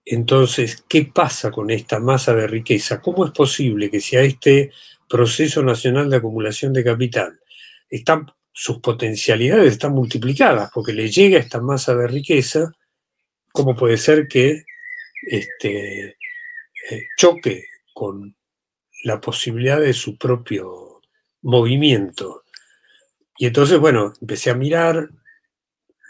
Entonces, 0.03 0.84
¿qué 0.89 1.11
pasa 1.14 1.51
con 1.51 1.70
esta 1.70 1.99
masa 1.99 2.34
de 2.34 2.47
riqueza? 2.47 3.01
¿Cómo 3.01 3.24
es 3.24 3.32
posible 3.34 3.91
que 3.91 4.01
si 4.01 4.16
a 4.16 4.24
este 4.24 4.72
proceso 5.07 5.61
nacional 5.61 6.09
de 6.09 6.18
acumulación 6.18 6.74
de 6.74 6.84
capital 6.84 7.39
están, 7.88 8.32
sus 8.54 8.80
potencialidades 8.80 9.74
están 9.74 9.93
multiplicadas 9.93 10.70
porque 10.72 10.93
le 10.93 11.10
llega 11.10 11.39
esta 11.39 11.60
masa 11.60 11.95
de 11.95 12.08
riqueza, 12.08 12.72
¿cómo 13.51 13.76
puede 13.76 13.97
ser 13.97 14.28
que 14.28 14.64
este, 15.24 16.06
eh, 16.89 17.08
choque 17.18 17.66
con 17.93 18.36
la 19.04 19.20
posibilidad 19.20 19.82
de 19.82 19.93
su 19.93 20.18
propio 20.18 21.01
movimiento? 21.41 22.43
Y 23.38 23.47
entonces, 23.47 23.80
bueno, 23.80 24.14
empecé 24.22 24.51
a 24.51 24.56
mirar 24.56 25.10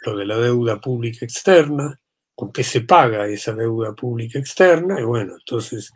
lo 0.04 0.16
de 0.16 0.26
la 0.26 0.36
deuda 0.36 0.80
pública 0.80 1.24
externa, 1.24 1.98
con 2.34 2.52
qué 2.52 2.62
se 2.62 2.82
paga 2.82 3.26
esa 3.26 3.54
deuda 3.54 3.94
pública 3.94 4.38
externa, 4.38 5.00
y 5.00 5.04
bueno, 5.04 5.36
entonces 5.38 5.92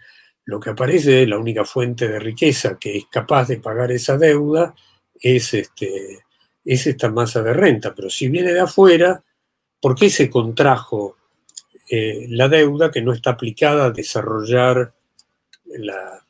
lo 0.46 0.59
que 0.59 0.70
aparece 0.70 1.22
es 1.22 1.28
la 1.28 1.36
única 1.36 1.64
fuente 1.64 2.09
de 2.09 2.18
riqueza 2.18 2.78
que 2.78 2.96
es 2.96 3.07
capaz 3.11 3.49
de 3.49 3.59
pagar 3.59 3.92
esa 3.92 4.16
deuda 4.16 4.74
es, 5.20 5.53
este, 5.53 6.24
es 6.72 6.86
esta 6.86 7.10
masa 7.10 7.42
de 7.42 7.52
renta, 7.54 7.94
pero 7.94 8.10
si 8.10 8.28
viene 8.28 8.52
de 8.52 8.60
afuera, 8.60 9.22
¿por 9.80 9.94
qué 9.94 10.10
se 10.10 10.28
contrajo 10.28 11.16
eh, 11.90 12.26
la 12.28 12.48
deuda 12.48 12.90
que 12.90 13.00
no 13.00 13.12
está 13.12 13.30
aplicada 13.30 13.86
a 13.86 13.90
desarrollar 13.90 14.92
la 15.64 16.24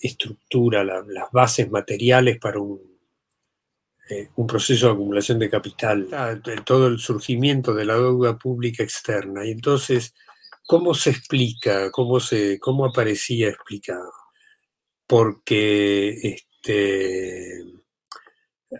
estructura, 0.00 0.84
las 0.84 1.30
bases 1.32 1.70
materiales 1.70 2.38
para 2.38 2.60
un 2.60 2.88
eh, 4.10 4.30
un 4.36 4.46
proceso 4.46 4.86
de 4.86 4.92
acumulación 4.92 5.38
de 5.38 5.50
capital, 5.50 6.08
todo 6.64 6.86
el 6.86 6.98
surgimiento 6.98 7.74
de 7.74 7.84
la 7.84 7.94
deuda 7.94 8.38
pública 8.38 8.82
externa. 8.82 9.44
Y 9.44 9.50
entonces, 9.50 10.14
¿cómo 10.66 10.94
se 10.94 11.10
explica? 11.10 11.90
¿Cómo, 11.90 12.18
se, 12.18 12.58
cómo 12.58 12.86
aparecía 12.86 13.48
explicado? 13.50 14.10
Porque 15.06 16.10
este, 16.22 17.64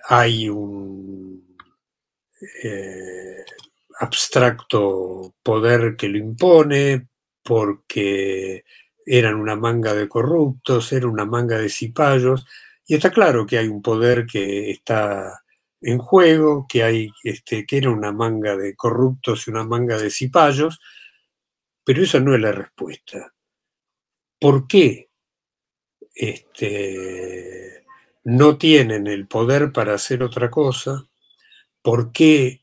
hay 0.09 0.49
un 0.49 1.57
eh, 2.63 3.45
abstracto 4.01 5.35
poder 5.43 5.97
que 5.97 6.09
lo 6.09 6.19
impone, 6.19 7.09
porque 7.43 8.65
eran 9.07 9.37
una 9.37 9.57
manga 9.57 9.95
de 9.95 10.09
corruptos, 10.09 10.93
era 10.93 11.09
una 11.09 11.25
manga 11.25 11.59
de 11.59 11.69
cipayos, 11.69 12.47
y 12.87 12.95
está 12.95 13.11
claro 13.11 13.47
que 13.47 13.59
hay 13.59 13.69
un 13.69 13.83
poder 13.83 14.27
que 14.27 14.71
está 14.71 15.43
en 15.81 15.99
juego, 15.99 16.67
que 16.69 16.83
hay 16.83 17.11
este, 17.25 17.65
que 17.67 17.79
era 17.79 17.91
una 17.91 18.13
manga 18.13 18.57
de 18.57 18.75
corruptos 18.77 19.47
y 19.47 19.51
una 19.51 19.65
manga 19.65 19.99
de 19.99 20.11
cipayos, 20.11 20.81
pero 21.85 22.03
esa 22.03 22.21
no 22.21 22.35
es 22.35 22.41
la 22.41 22.53
respuesta. 22.53 23.33
¿Por 24.41 24.67
qué 24.69 25.09
este, 26.15 27.78
no 28.29 28.59
tienen 28.59 29.07
el 29.07 29.27
poder 29.27 29.73
para 29.73 29.95
hacer 29.95 30.23
otra 30.23 30.51
cosa? 30.51 31.07
¿Por 31.83 32.13
qué 32.13 32.63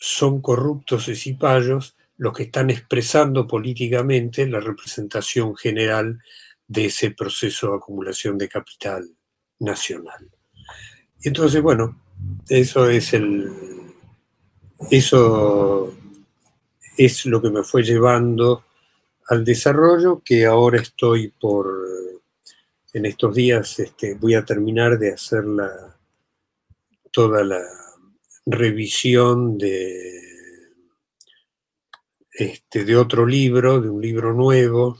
son 0.00 0.40
corruptos 0.40 1.08
y 1.08 1.16
cipayos 1.16 1.96
los 2.16 2.32
que 2.32 2.44
están 2.44 2.70
expresando 2.70 3.46
políticamente 3.46 4.46
la 4.46 4.60
representación 4.60 5.56
general 5.56 6.20
de 6.66 6.86
ese 6.86 7.10
proceso 7.10 7.70
de 7.70 7.76
acumulación 7.76 8.38
de 8.38 8.48
capital? 8.48 9.18
nacional. 9.60 10.30
Entonces, 11.22 11.62
bueno, 11.62 12.00
eso 12.48 12.88
es 12.88 13.12
el. 13.12 13.50
Eso 14.90 15.92
es 16.96 17.26
lo 17.26 17.42
que 17.42 17.50
me 17.50 17.64
fue 17.64 17.82
llevando 17.82 18.64
al 19.28 19.44
desarrollo, 19.44 20.22
que 20.24 20.46
ahora 20.46 20.80
estoy 20.80 21.28
por. 21.28 21.77
En 22.94 23.04
estos 23.04 23.34
días 23.34 23.78
este, 23.80 24.14
voy 24.14 24.34
a 24.34 24.44
terminar 24.44 24.98
de 24.98 25.12
hacer 25.12 25.44
la, 25.44 25.98
toda 27.12 27.44
la 27.44 27.60
revisión 28.46 29.58
de, 29.58 30.18
este, 32.32 32.84
de 32.86 32.96
otro 32.96 33.26
libro, 33.26 33.80
de 33.80 33.90
un 33.90 34.00
libro 34.00 34.32
nuevo, 34.32 34.98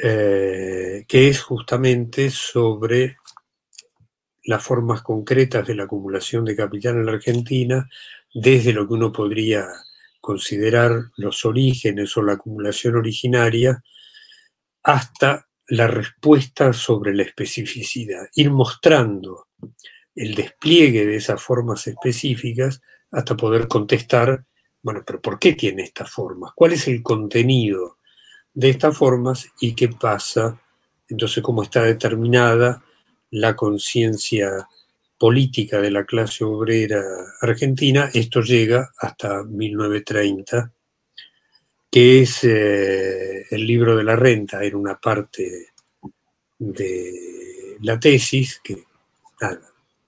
eh, 0.00 1.04
que 1.08 1.28
es 1.28 1.42
justamente 1.42 2.30
sobre 2.30 3.16
las 4.44 4.62
formas 4.62 5.02
concretas 5.02 5.66
de 5.66 5.74
la 5.74 5.84
acumulación 5.84 6.44
de 6.44 6.54
capital 6.54 6.94
en 6.94 7.06
la 7.06 7.12
Argentina, 7.12 7.90
desde 8.32 8.72
lo 8.72 8.86
que 8.86 8.94
uno 8.94 9.10
podría 9.10 9.66
considerar 10.20 11.10
los 11.16 11.44
orígenes 11.44 12.16
o 12.16 12.22
la 12.22 12.34
acumulación 12.34 12.94
originaria, 12.94 13.82
hasta 14.84 15.49
la 15.70 15.86
respuesta 15.86 16.72
sobre 16.72 17.14
la 17.14 17.22
especificidad, 17.22 18.28
ir 18.34 18.50
mostrando 18.50 19.46
el 20.16 20.34
despliegue 20.34 21.06
de 21.06 21.16
esas 21.16 21.40
formas 21.40 21.86
específicas 21.86 22.80
hasta 23.12 23.36
poder 23.36 23.68
contestar, 23.68 24.44
bueno, 24.82 25.04
pero 25.06 25.20
¿por 25.20 25.38
qué 25.38 25.52
tiene 25.52 25.84
estas 25.84 26.10
formas? 26.10 26.52
¿Cuál 26.56 26.72
es 26.72 26.88
el 26.88 27.02
contenido 27.04 27.98
de 28.52 28.70
estas 28.70 28.96
formas 28.96 29.48
y 29.60 29.74
qué 29.76 29.88
pasa, 29.88 30.60
entonces 31.08 31.40
cómo 31.40 31.62
está 31.62 31.82
determinada 31.84 32.82
la 33.30 33.54
conciencia 33.54 34.66
política 35.18 35.80
de 35.80 35.92
la 35.92 36.04
clase 36.04 36.42
obrera 36.42 37.00
argentina, 37.42 38.10
esto 38.12 38.40
llega 38.40 38.90
hasta 38.98 39.44
1930, 39.44 40.72
que 41.90 42.20
es 42.20 42.44
eh, 42.44 43.46
el 43.50 43.66
libro 43.66 43.96
de 43.96 44.04
la 44.04 44.16
renta, 44.16 44.62
era 44.62 44.76
una 44.76 44.98
parte 44.98 45.68
de 46.58 47.76
la 47.80 47.98
tesis, 47.98 48.60
que 48.62 48.84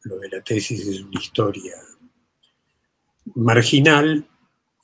lo 0.04 0.18
de 0.18 0.28
la 0.28 0.42
tesis 0.42 0.86
es 0.86 1.00
una 1.00 1.20
historia 1.20 1.74
marginal 3.34 4.28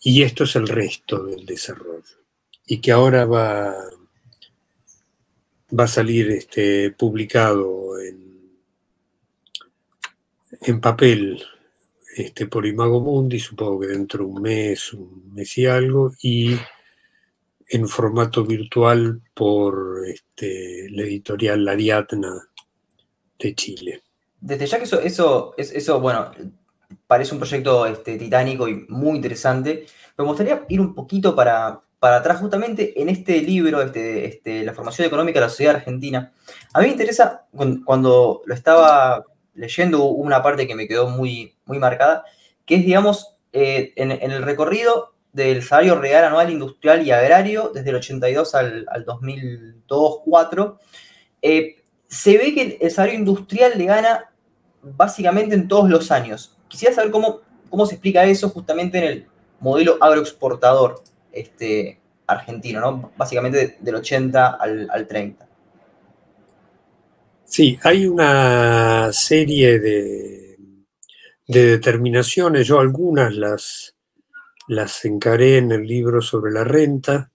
y 0.00 0.22
esto 0.22 0.44
es 0.44 0.56
el 0.56 0.66
resto 0.66 1.24
del 1.24 1.44
desarrollo. 1.44 2.02
Y 2.66 2.80
que 2.80 2.92
ahora 2.92 3.24
va, 3.24 3.74
va 5.78 5.84
a 5.84 5.88
salir 5.88 6.30
este, 6.30 6.90
publicado 6.90 7.98
en, 8.00 8.58
en 10.62 10.80
papel 10.80 11.42
este, 12.16 12.46
por 12.46 12.66
Imago 12.66 13.00
Mundi, 13.00 13.38
supongo 13.38 13.80
que 13.80 13.86
dentro 13.88 14.24
de 14.24 14.30
un 14.30 14.42
mes, 14.42 14.92
un 14.92 15.32
mes 15.32 15.56
y 15.58 15.66
algo, 15.66 16.12
y 16.20 16.56
en 17.68 17.88
formato 17.88 18.44
virtual 18.44 19.20
por 19.34 20.02
este, 20.06 20.88
la 20.90 21.02
editorial 21.02 21.66
Ariadna 21.68 22.48
de 23.38 23.54
Chile. 23.54 24.02
Desde 24.40 24.66
ya 24.66 24.78
que 24.78 24.84
eso, 24.84 25.00
eso, 25.00 25.54
eso 25.56 26.00
bueno, 26.00 26.30
parece 27.06 27.34
un 27.34 27.40
proyecto 27.40 27.86
este, 27.86 28.16
titánico 28.16 28.68
y 28.68 28.86
muy 28.88 29.16
interesante, 29.16 29.86
me 30.16 30.24
gustaría 30.24 30.64
ir 30.68 30.80
un 30.80 30.94
poquito 30.94 31.34
para, 31.34 31.80
para 31.98 32.16
atrás 32.16 32.40
justamente 32.40 33.00
en 33.00 33.08
este 33.08 33.40
libro, 33.42 33.82
este, 33.82 34.26
este, 34.26 34.64
La 34.64 34.74
formación 34.74 35.06
económica 35.06 35.40
de 35.40 35.46
la 35.46 35.50
sociedad 35.50 35.76
argentina. 35.76 36.32
A 36.72 36.80
mí 36.80 36.86
me 36.86 36.92
interesa, 36.92 37.46
cuando 37.84 38.42
lo 38.44 38.54
estaba 38.54 39.24
leyendo, 39.54 40.04
una 40.04 40.42
parte 40.42 40.66
que 40.66 40.74
me 40.74 40.86
quedó 40.86 41.08
muy, 41.08 41.56
muy 41.64 41.78
marcada, 41.78 42.24
que 42.64 42.76
es, 42.76 42.84
digamos, 42.84 43.36
eh, 43.52 43.92
en, 43.96 44.12
el 44.12 44.42
recorrido 44.42 45.14
del 45.32 45.62
salario 45.62 46.00
real 46.00 46.24
anual 46.24 46.50
industrial 46.50 47.06
y 47.06 47.10
agrario 47.10 47.70
desde 47.72 47.90
el 47.90 47.96
82 47.96 48.54
al, 48.54 48.86
2002-2004, 49.06 50.78
eh, 51.42 51.76
se 52.08 52.38
ve 52.38 52.54
que 52.54 52.78
el 52.80 52.90
salario 52.90 53.18
industrial 53.18 53.72
le 53.76 53.84
gana 53.84 54.30
básicamente 54.82 55.54
en 55.54 55.68
todos 55.68 55.88
los 55.90 56.10
años. 56.10 56.56
Quisiera 56.68 56.94
saber 56.94 57.10
cómo, 57.10 57.40
cómo 57.68 57.86
se 57.86 57.94
explica 57.94 58.24
eso 58.24 58.48
justamente 58.48 58.98
en 58.98 59.04
el 59.04 59.26
modelo 59.60 59.98
agroexportador 60.00 61.02
este, 61.32 62.00
argentino, 62.26 62.80
¿no? 62.80 63.12
Básicamente 63.16 63.78
del 63.80 63.94
80 63.96 64.46
al, 64.46 65.06
30. 65.06 65.48
Sí, 67.44 67.78
hay 67.82 68.06
una 68.06 69.10
serie 69.12 69.78
de, 69.78 70.58
de, 71.46 71.66
determinaciones, 71.66 72.66
yo 72.66 72.78
algunas 72.78 73.34
las, 73.34 73.94
las 74.68 75.04
encaré 75.04 75.58
en 75.58 75.72
el 75.72 75.86
libro 75.86 76.20
sobre 76.20 76.52
la 76.52 76.64
renta, 76.64 77.32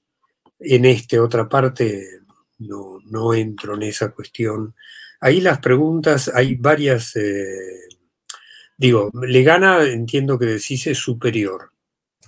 en 0.60 0.86
esta 0.86 1.22
otra 1.22 1.50
parte 1.50 2.22
no, 2.60 3.00
no, 3.06 3.34
entro 3.34 3.76
en 3.76 3.84
esa 3.84 4.12
cuestión. 4.12 4.76
Ahí 5.20 5.42
las 5.42 5.60
preguntas, 5.60 6.32
hay 6.34 6.56
varias, 6.56 7.16
eh, 7.16 7.80
digo, 8.78 9.12
le 9.26 9.44
gana, 9.44 9.84
entiendo 9.84 10.38
que 10.38 10.46
decís, 10.46 10.88
es 10.88 10.98
superior. 10.98 11.72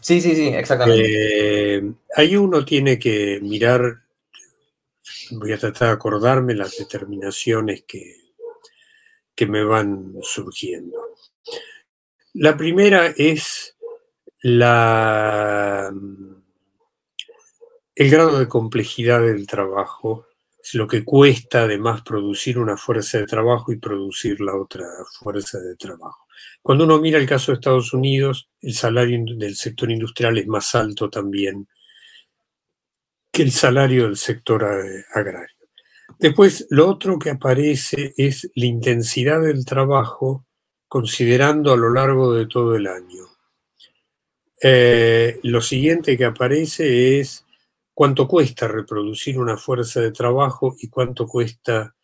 Sí, 0.02 0.22
sí, 0.22 0.36
sí, 0.36 0.48
exactamente. 0.48 1.78
Eh, 1.78 1.94
ahí 2.16 2.36
uno 2.36 2.64
tiene 2.66 3.00
que 3.00 3.40
mirar, 3.42 4.04
voy 5.32 5.52
a 5.52 5.58
tratar 5.58 5.90
de 5.90 5.94
acordarme 5.94 6.54
las 6.54 6.78
determinaciones 6.78 7.84
que, 7.88 8.16
que 9.34 9.46
me 9.46 9.64
van 9.64 10.14
surgiendo. 10.22 11.16
La 12.34 12.58
primera 12.58 13.14
es 13.16 13.75
el 17.96 18.12
grado 18.12 18.38
de 18.38 18.48
complejidad 18.48 19.22
del 19.22 19.48
trabajo, 19.48 20.28
es 20.62 20.76
lo 20.76 20.88
que 20.88 21.04
cuesta 21.04 21.64
además 21.64 22.04
producir 22.04 22.60
una 22.60 22.78
fuerza 22.78 23.18
de 23.18 23.26
trabajo 23.26 23.72
y 23.72 23.78
producir 23.78 24.40
la 24.42 24.56
otra 24.56 24.86
fuerza 25.20 25.60
de 25.60 25.76
trabajo. 25.76 26.28
Cuando 26.62 26.84
uno 26.84 27.00
mira 27.00 27.18
el 27.18 27.26
caso 27.28 27.52
de 27.52 27.56
Estados 27.56 27.92
Unidos, 27.92 28.48
el 28.62 28.74
salario 28.76 29.20
del 29.36 29.56
sector 29.56 29.90
industrial 29.92 30.38
es 30.38 30.46
más 30.46 30.76
alto 30.76 31.10
también 31.10 31.68
que 33.32 33.42
el 33.42 33.52
salario 33.52 34.04
del 34.04 34.16
sector 34.16 34.64
eh, 34.64 35.06
agrario. 35.14 35.56
Después, 36.20 36.68
lo 36.70 36.88
otro 36.88 37.18
que 37.18 37.32
aparece 37.32 38.14
es 38.16 38.50
la 38.54 38.66
intensidad 38.66 39.42
del 39.42 39.66
trabajo 39.66 40.46
considerando 40.88 41.74
a 41.74 41.78
lo 41.78 41.92
largo 41.92 42.32
de 42.34 42.46
todo 42.46 42.76
el 42.76 42.86
año. 42.86 43.35
Eh, 44.62 45.40
lo 45.44 45.62
siguiente 45.62 46.18
que 46.18 46.26
aparece 46.26 47.20
es 47.20 47.46
cuánto 47.94 48.28
cuesta 48.28 48.68
reproducir 48.68 49.40
una 49.40 49.58
fuerza 49.58 50.02
de 50.02 50.12
trabajo 50.12 50.76
y 50.80 50.90
cuánto 50.90 51.28
cuesta 51.28 51.96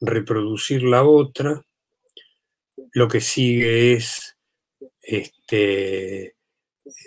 reproducir 0.00 0.82
la 0.82 1.04
otra. 1.04 1.62
Lo 2.92 3.08
que 3.08 3.20
sigue 3.20 3.94
es 3.94 4.36
este, 5.02 6.36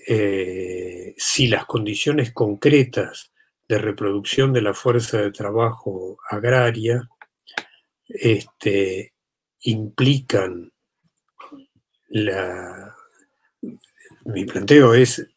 eh, 0.07 1.13
si 1.17 1.47
las 1.47 1.65
condiciones 1.65 2.31
concretas 2.31 3.31
de 3.67 3.77
reproducción 3.77 4.53
de 4.53 4.61
la 4.61 4.73
fuerza 4.73 5.21
de 5.21 5.31
trabajo 5.31 6.17
agraria 6.29 7.07
este, 8.07 9.13
implican 9.61 10.71
la... 12.09 12.95
Mi 14.25 14.45
planteo 14.45 14.93
es, 14.93 15.27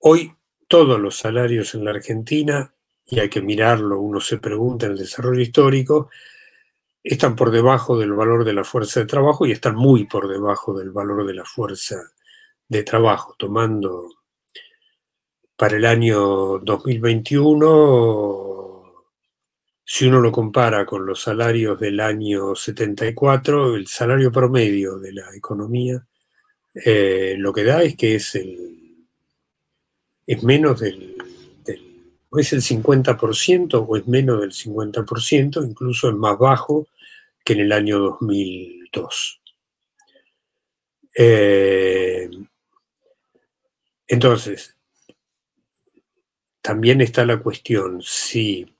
hoy 0.00 0.34
todos 0.68 1.00
los 1.00 1.16
salarios 1.16 1.74
en 1.74 1.84
la 1.84 1.92
Argentina, 1.92 2.74
y 3.06 3.20
hay 3.20 3.30
que 3.30 3.40
mirarlo, 3.40 4.00
uno 4.00 4.20
se 4.20 4.38
pregunta 4.38 4.86
en 4.86 4.92
el 4.92 4.98
desarrollo 4.98 5.40
histórico, 5.40 6.10
están 7.02 7.36
por 7.36 7.50
debajo 7.50 7.98
del 7.98 8.12
valor 8.12 8.44
de 8.44 8.52
la 8.52 8.64
fuerza 8.64 9.00
de 9.00 9.06
trabajo 9.06 9.46
y 9.46 9.52
están 9.52 9.76
muy 9.76 10.06
por 10.06 10.28
debajo 10.28 10.76
del 10.76 10.90
valor 10.90 11.26
de 11.26 11.34
la 11.34 11.44
fuerza 11.44 11.96
de 12.68 12.82
trabajo, 12.82 13.34
tomando 13.38 14.10
para 15.56 15.76
el 15.76 15.84
año 15.86 16.58
2021, 16.58 18.92
si 19.84 20.08
uno 20.08 20.20
lo 20.20 20.32
compara 20.32 20.84
con 20.84 21.06
los 21.06 21.22
salarios 21.22 21.78
del 21.78 22.00
año 22.00 22.54
74, 22.54 23.76
el 23.76 23.86
salario 23.86 24.32
promedio 24.32 24.98
de 24.98 25.12
la 25.12 25.34
economía, 25.34 26.04
eh, 26.84 27.34
lo 27.38 27.52
que 27.52 27.64
da 27.64 27.82
es 27.82 27.96
que 27.96 28.14
es 28.16 28.34
es 30.26 30.42
menos 30.42 30.80
del, 30.80 31.16
o 32.30 32.38
es 32.38 32.52
el 32.52 32.60
50% 32.60 33.86
o 33.86 33.96
es 33.96 34.06
menos 34.06 34.40
del 34.40 34.52
50%, 34.52 35.64
incluso 35.66 36.08
es 36.08 36.14
más 36.14 36.38
bajo 36.38 36.88
que 37.44 37.52
en 37.54 37.60
el 37.60 37.72
año 37.72 37.98
2002. 37.98 39.40
Eh, 41.18 42.28
entonces, 44.08 44.76
también 46.60 47.00
está 47.00 47.24
la 47.24 47.38
cuestión 47.38 48.02
si 48.02 48.74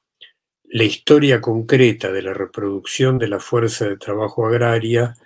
la 0.65 0.85
historia 0.85 1.41
concreta 1.41 2.11
de 2.11 2.23
la 2.23 2.35
reproducción 2.35 3.19
de 3.19 3.29
la 3.29 3.39
fuerza 3.39 3.87
de 3.87 3.97
trabajo 3.97 4.47
agraria 4.47 5.17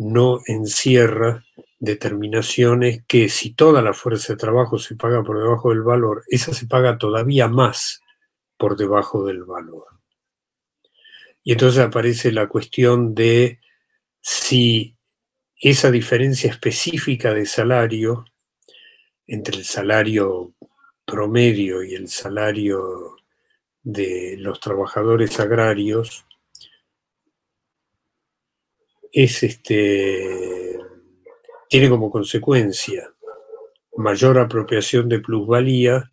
no 0.00 0.40
encierra 0.46 1.44
determinaciones 1.78 3.04
que 3.06 3.28
si 3.28 3.52
toda 3.52 3.82
la 3.82 3.92
fuerza 3.92 4.32
de 4.32 4.38
trabajo 4.38 4.78
se 4.78 4.96
paga 4.96 5.22
por 5.22 5.38
debajo 5.38 5.68
del 5.70 5.82
valor, 5.82 6.24
esa 6.28 6.54
se 6.54 6.66
paga 6.66 6.96
todavía 6.96 7.48
más 7.48 8.00
por 8.56 8.78
debajo 8.78 9.26
del 9.26 9.44
valor. 9.44 9.84
Y 11.44 11.52
entonces 11.52 11.82
aparece 11.82 12.32
la 12.32 12.48
cuestión 12.48 13.14
de 13.14 13.60
si 14.22 14.96
esa 15.56 15.90
diferencia 15.90 16.50
específica 16.50 17.34
de 17.34 17.44
salario 17.44 18.24
entre 19.26 19.58
el 19.58 19.64
salario 19.64 20.54
promedio 21.04 21.82
y 21.82 21.94
el 21.94 22.08
salario 22.08 23.16
de 23.82 24.36
los 24.38 24.60
trabajadores 24.60 25.38
agrarios 25.40 26.24
es 29.12 29.42
este 29.42 30.78
tiene 31.68 31.88
como 31.88 32.10
consecuencia 32.10 33.12
mayor 33.96 34.38
apropiación 34.38 35.08
de 35.08 35.20
plusvalía 35.20 36.10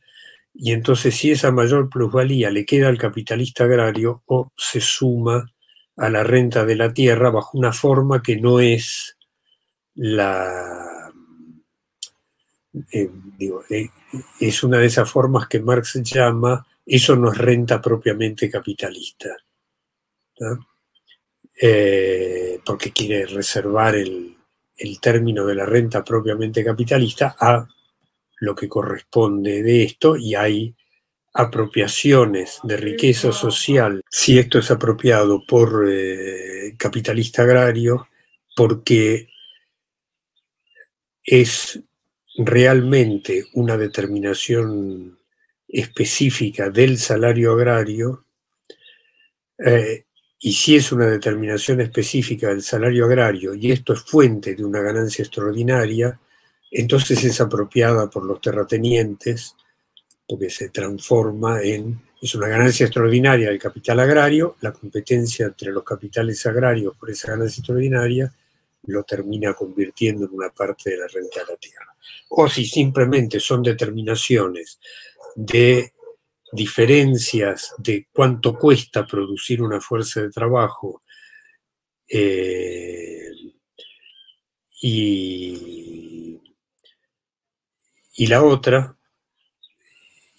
y 0.53 0.71
entonces 0.71 1.15
si 1.15 1.31
esa 1.31 1.51
mayor 1.51 1.89
plusvalía 1.89 2.49
le 2.49 2.65
queda 2.65 2.87
al 2.87 2.97
capitalista 2.97 3.63
agrario 3.63 4.23
o 4.25 4.51
se 4.55 4.81
suma 4.81 5.51
a 5.97 6.09
la 6.09 6.23
renta 6.23 6.65
de 6.65 6.75
la 6.75 6.93
tierra 6.93 7.29
bajo 7.29 7.57
una 7.57 7.73
forma 7.73 8.21
que 8.21 8.37
no 8.37 8.59
es 8.59 9.17
la... 9.95 11.11
Eh, 12.91 13.09
eh, 13.69 13.89
es 14.39 14.63
una 14.63 14.77
de 14.77 14.85
esas 14.85 15.09
formas 15.09 15.47
que 15.47 15.59
Marx 15.59 15.99
llama, 16.03 16.65
eso 16.85 17.15
no 17.15 17.31
es 17.31 17.37
renta 17.37 17.81
propiamente 17.81 18.51
capitalista, 18.51 19.35
eh, 21.59 22.59
porque 22.65 22.91
quiere 22.91 23.25
reservar 23.25 23.95
el, 23.95 24.37
el 24.77 25.01
término 25.01 25.45
de 25.45 25.55
la 25.55 25.65
renta 25.65 26.03
propiamente 26.03 26.63
capitalista 26.63 27.35
a 27.39 27.67
lo 28.39 28.55
que 28.55 28.69
corresponde 28.69 29.63
de 29.63 29.83
esto 29.83 30.15
y 30.15 30.35
hay 30.35 30.75
apropiaciones 31.33 32.59
de 32.63 32.77
riqueza 32.77 33.31
social, 33.31 34.01
si 34.09 34.39
esto 34.39 34.57
es 34.57 34.71
apropiado 34.71 35.43
por 35.45 35.87
eh, 35.87 36.75
capitalista 36.77 37.43
agrario, 37.43 38.07
porque 38.55 39.29
es 41.23 41.79
realmente 42.37 43.45
una 43.53 43.77
determinación 43.77 45.19
específica 45.67 46.71
del 46.71 46.97
salario 46.97 47.53
agrario, 47.53 48.25
eh, 49.63 50.05
y 50.39 50.53
si 50.53 50.75
es 50.75 50.91
una 50.91 51.07
determinación 51.07 51.81
específica 51.81 52.49
del 52.49 52.61
salario 52.61 53.05
agrario 53.05 53.55
y 53.55 53.71
esto 53.71 53.93
es 53.93 54.01
fuente 54.01 54.55
de 54.55 54.63
una 54.63 54.81
ganancia 54.81 55.23
extraordinaria, 55.23 56.19
entonces 56.69 57.23
es 57.23 57.41
apropiada 57.41 58.09
por 58.09 58.23
los 58.23 58.39
terratenientes 58.39 59.55
porque 60.27 60.49
se 60.49 60.69
transforma 60.69 61.61
en, 61.61 62.01
es 62.21 62.35
una 62.35 62.47
ganancia 62.47 62.85
extraordinaria 62.85 63.47
del 63.49 63.59
capital 63.59 63.99
agrario, 63.99 64.57
la 64.61 64.73
competencia 64.73 65.47
entre 65.47 65.71
los 65.71 65.83
capitales 65.83 66.45
agrarios 66.45 66.95
por 66.97 67.09
esa 67.09 67.31
ganancia 67.31 67.61
extraordinaria 67.61 68.31
lo 68.83 69.03
termina 69.03 69.53
convirtiendo 69.53 70.25
en 70.25 70.33
una 70.33 70.49
parte 70.49 70.91
de 70.91 70.97
la 70.97 71.07
renta 71.07 71.41
de 71.41 71.51
la 71.51 71.57
tierra. 71.57 71.95
O 72.29 72.47
si 72.47 72.65
simplemente 72.65 73.39
son 73.39 73.63
determinaciones 73.63 74.79
de 75.35 75.93
diferencias 76.51 77.73
de 77.77 78.07
cuánto 78.11 78.57
cuesta 78.57 79.05
producir 79.05 79.61
una 79.61 79.81
fuerza 79.81 80.21
de 80.21 80.29
trabajo 80.29 81.03
eh, 82.07 83.31
y, 84.81 86.39
y, 88.15 88.27
la 88.27 88.43
otra, 88.43 88.95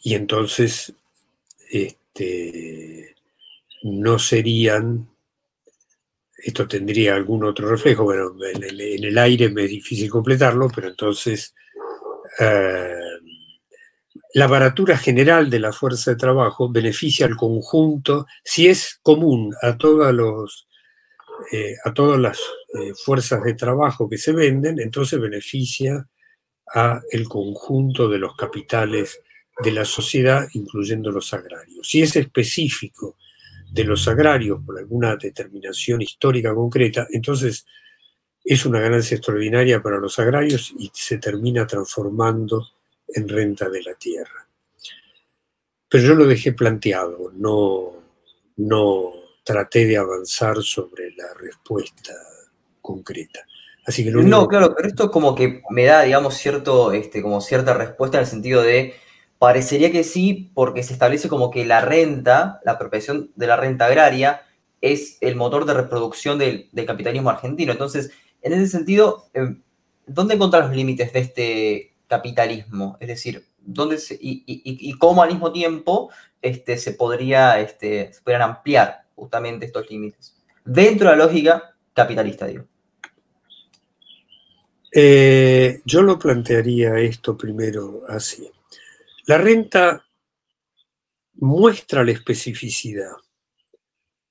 y 0.02 0.14
entonces 0.14 0.94
este, 1.70 3.14
no 3.82 4.18
serían, 4.18 5.10
esto 6.38 6.66
tendría 6.66 7.16
algún 7.16 7.44
otro 7.44 7.68
reflejo, 7.68 8.04
bueno, 8.04 8.32
en 8.54 8.62
el, 8.62 9.18
aire 9.18 9.50
me 9.50 9.64
es 9.64 9.70
difícil 9.70 10.10
completarlo, 10.10 10.68
pero 10.74 10.88
entonces... 10.88 11.54
Eh, 12.40 13.17
la 14.38 14.46
baratura 14.46 14.96
general 14.96 15.50
de 15.50 15.58
la 15.58 15.72
fuerza 15.72 16.12
de 16.12 16.16
trabajo 16.16 16.70
beneficia 16.70 17.26
al 17.26 17.34
conjunto, 17.34 18.24
si 18.44 18.68
es 18.68 19.00
común 19.02 19.52
a, 19.60 20.12
los, 20.12 20.68
eh, 21.50 21.74
todas 21.92 22.20
las 22.20 22.38
eh, 22.78 22.92
fuerzas 23.04 23.42
de 23.42 23.54
trabajo 23.54 24.08
que 24.08 24.16
se 24.16 24.30
venden, 24.30 24.78
entonces 24.78 25.20
beneficia 25.20 26.08
a 26.72 27.00
el 27.10 27.28
conjunto 27.28 28.08
de 28.08 28.18
los 28.18 28.36
capitales 28.36 29.20
de 29.60 29.72
la 29.72 29.84
sociedad, 29.84 30.46
incluyendo 30.52 31.10
los 31.10 31.34
agrarios. 31.34 31.88
Si 31.88 32.00
es 32.00 32.14
específico 32.14 33.16
de 33.72 33.82
los 33.82 34.06
agrarios 34.06 34.60
por 34.64 34.78
alguna 34.78 35.16
determinación 35.16 36.00
histórica 36.00 36.54
concreta, 36.54 37.08
entonces 37.10 37.66
es 38.44 38.64
una 38.64 38.78
ganancia 38.78 39.16
extraordinaria 39.16 39.82
para 39.82 39.98
los 39.98 40.16
agrarios 40.20 40.72
y 40.78 40.92
se 40.94 41.18
termina 41.18 41.66
transformando 41.66 42.77
en 43.08 43.28
renta 43.28 43.68
de 43.68 43.82
la 43.82 43.94
tierra. 43.94 44.46
Pero 45.88 46.04
yo 46.04 46.14
lo 46.14 46.26
dejé 46.26 46.52
planteado, 46.52 47.32
no, 47.34 47.92
no 48.56 49.12
traté 49.42 49.86
de 49.86 49.96
avanzar 49.96 50.62
sobre 50.62 51.10
la 51.12 51.32
respuesta 51.34 52.12
concreta. 52.82 53.40
Así 53.86 54.04
que 54.04 54.10
No, 54.10 54.46
claro, 54.46 54.74
pero 54.76 54.88
esto 54.88 55.10
como 55.10 55.34
que 55.34 55.62
me 55.70 55.84
da, 55.84 56.02
digamos, 56.02 56.34
cierto, 56.34 56.92
este, 56.92 57.22
como 57.22 57.40
cierta 57.40 57.72
respuesta 57.72 58.18
en 58.18 58.24
el 58.24 58.28
sentido 58.28 58.62
de 58.62 58.94
Parecería 59.38 59.92
que 59.92 60.02
sí, 60.02 60.50
porque 60.52 60.82
se 60.82 60.92
establece 60.92 61.28
como 61.28 61.50
que 61.50 61.64
la 61.64 61.80
renta, 61.80 62.60
la 62.64 62.72
apropiación 62.72 63.30
de 63.36 63.46
la 63.46 63.56
renta 63.56 63.86
agraria, 63.86 64.42
es 64.80 65.16
el 65.20 65.36
motor 65.36 65.64
de 65.64 65.74
reproducción 65.74 66.38
del, 66.38 66.68
capitalismo 66.86 67.30
argentino. 67.30 67.70
Entonces, 67.70 68.10
en 68.42 68.52
ese 68.52 68.66
sentido, 68.66 69.26
em, 69.32 69.62
¿dónde 70.06 70.34
encontrar 70.34 70.64
los 70.66 70.76
límites 70.76 71.12
de 71.12 71.20
este 71.20 71.87
capitalismo? 72.08 72.96
Es 72.98 73.08
decir, 73.08 73.44
¿dónde 73.58 73.98
y, 74.20 74.92
cómo 74.98 75.22
al 75.22 75.30
mismo 75.30 75.52
tiempo 75.52 76.10
este, 76.42 76.76
se, 76.78 76.92
podría, 76.92 77.60
este, 77.60 78.12
se 78.12 78.20
podrían 78.22 78.42
ampliar 78.42 79.04
justamente 79.14 79.66
estos 79.66 79.88
límites? 79.88 80.34
Dentro 80.64 81.10
de 81.10 81.16
la 81.16 81.24
lógica 81.24 81.76
capitalista, 81.92 82.46
digo. 82.46 82.64
Eh, 84.92 85.82
yo 85.84 86.02
lo 86.02 86.18
plantearía 86.18 86.98
esto 86.98 87.36
primero 87.36 88.02
así. 88.08 88.50
La 89.26 89.38
renta 89.38 90.04
muestra 91.34 92.04
la 92.04 92.12
especificidad, 92.12 93.12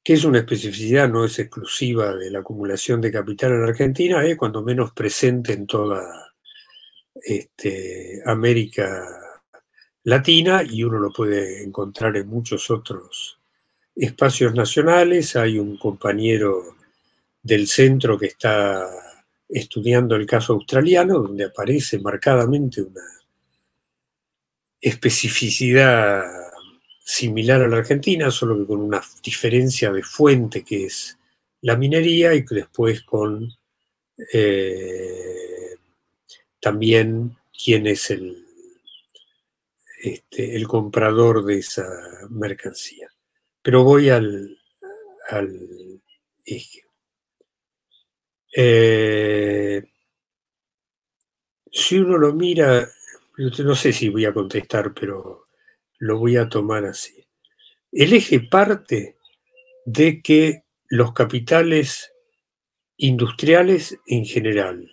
que 0.04 0.14
es 0.14 0.24
una 0.24 0.40
especificidad, 0.40 1.08
no 1.08 1.24
es 1.26 1.38
exclusiva 1.40 2.14
de 2.16 2.32
la 2.32 2.40
acumulación 2.40 3.00
de 3.02 3.12
capital 3.12 3.52
en 3.54 3.64
Argentina, 3.64 4.26
es 4.26 4.38
cuando 4.38 4.64
menos 4.64 4.92
presente 4.94 5.54
en 5.54 5.68
toda 5.68 6.27
este, 7.24 8.22
América 8.26 9.06
Latina 10.04 10.64
y 10.64 10.84
uno 10.84 11.00
lo 11.00 11.12
puede 11.12 11.64
encontrar 11.64 12.16
en 12.18 12.28
muchos 12.28 12.70
otros 12.72 13.40
espacios 13.96 14.54
nacionales. 14.54 15.36
Hay 15.36 15.60
un 15.60 15.78
compañero 15.78 16.78
del 17.42 17.68
centro 17.68 18.18
que 18.18 18.28
está 18.28 18.90
estudiando 19.50 20.16
el 20.16 20.26
caso 20.26 20.54
australiano, 20.54 21.20
donde 21.20 21.46
aparece 21.46 22.00
marcadamente 22.00 22.82
una 22.82 23.02
especificidad 24.80 26.24
similar 27.00 27.62
a 27.62 27.68
la 27.68 27.78
Argentina, 27.78 28.30
solo 28.32 28.58
que 28.58 28.66
con 28.66 28.82
una 28.82 29.02
diferencia 29.24 29.92
de 29.92 30.04
fuente 30.04 30.64
que 30.64 30.86
es 30.86 31.18
la 31.62 31.76
minería 31.76 32.34
y 32.34 32.44
después 32.44 33.02
con 33.04 33.50
eh, 34.34 35.57
también 36.68 37.38
quién 37.64 37.88
es 37.88 38.12
el, 38.12 38.46
este, 40.04 40.58
el 40.58 40.68
comprador 40.68 41.46
de 41.46 41.60
esa 41.60 41.88
mercancía. 42.30 43.10
Pero 43.62 43.86
voy 43.86 44.10
al, 44.10 44.60
al 45.30 46.02
eje. 46.46 46.84
Eh, 48.54 49.82
si 51.72 52.00
uno 52.00 52.18
lo 52.18 52.34
mira 52.34 52.90
no 53.38 53.76
sé 53.76 53.94
si 53.94 54.10
voy 54.10 54.26
a 54.26 54.34
contestar, 54.34 54.94
pero 54.94 55.48
lo 56.00 56.18
voy 56.18 56.36
a 56.36 56.50
tomar 56.50 56.84
así. 56.84 57.26
El 57.94 58.12
eje 58.12 58.42
parte 58.42 59.16
de 59.86 60.22
que 60.22 60.64
los 60.90 61.14
capitales 61.14 62.12
industriales 62.98 63.98
en 64.06 64.26
general, 64.26 64.92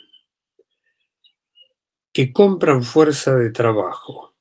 que 2.14 2.32
compran 2.32 2.84
fuerza 2.84 3.34
de 3.34 3.50
trabajo, 3.50 4.34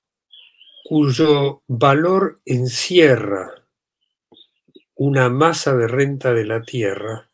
cuyo 0.86 1.64
valor 1.68 2.40
encierra 2.46 3.66
una 4.96 5.28
masa 5.30 5.76
de 5.76 5.88
renta 5.88 6.36
de 6.36 6.46
la 6.46 6.62
tierra, 6.62 7.32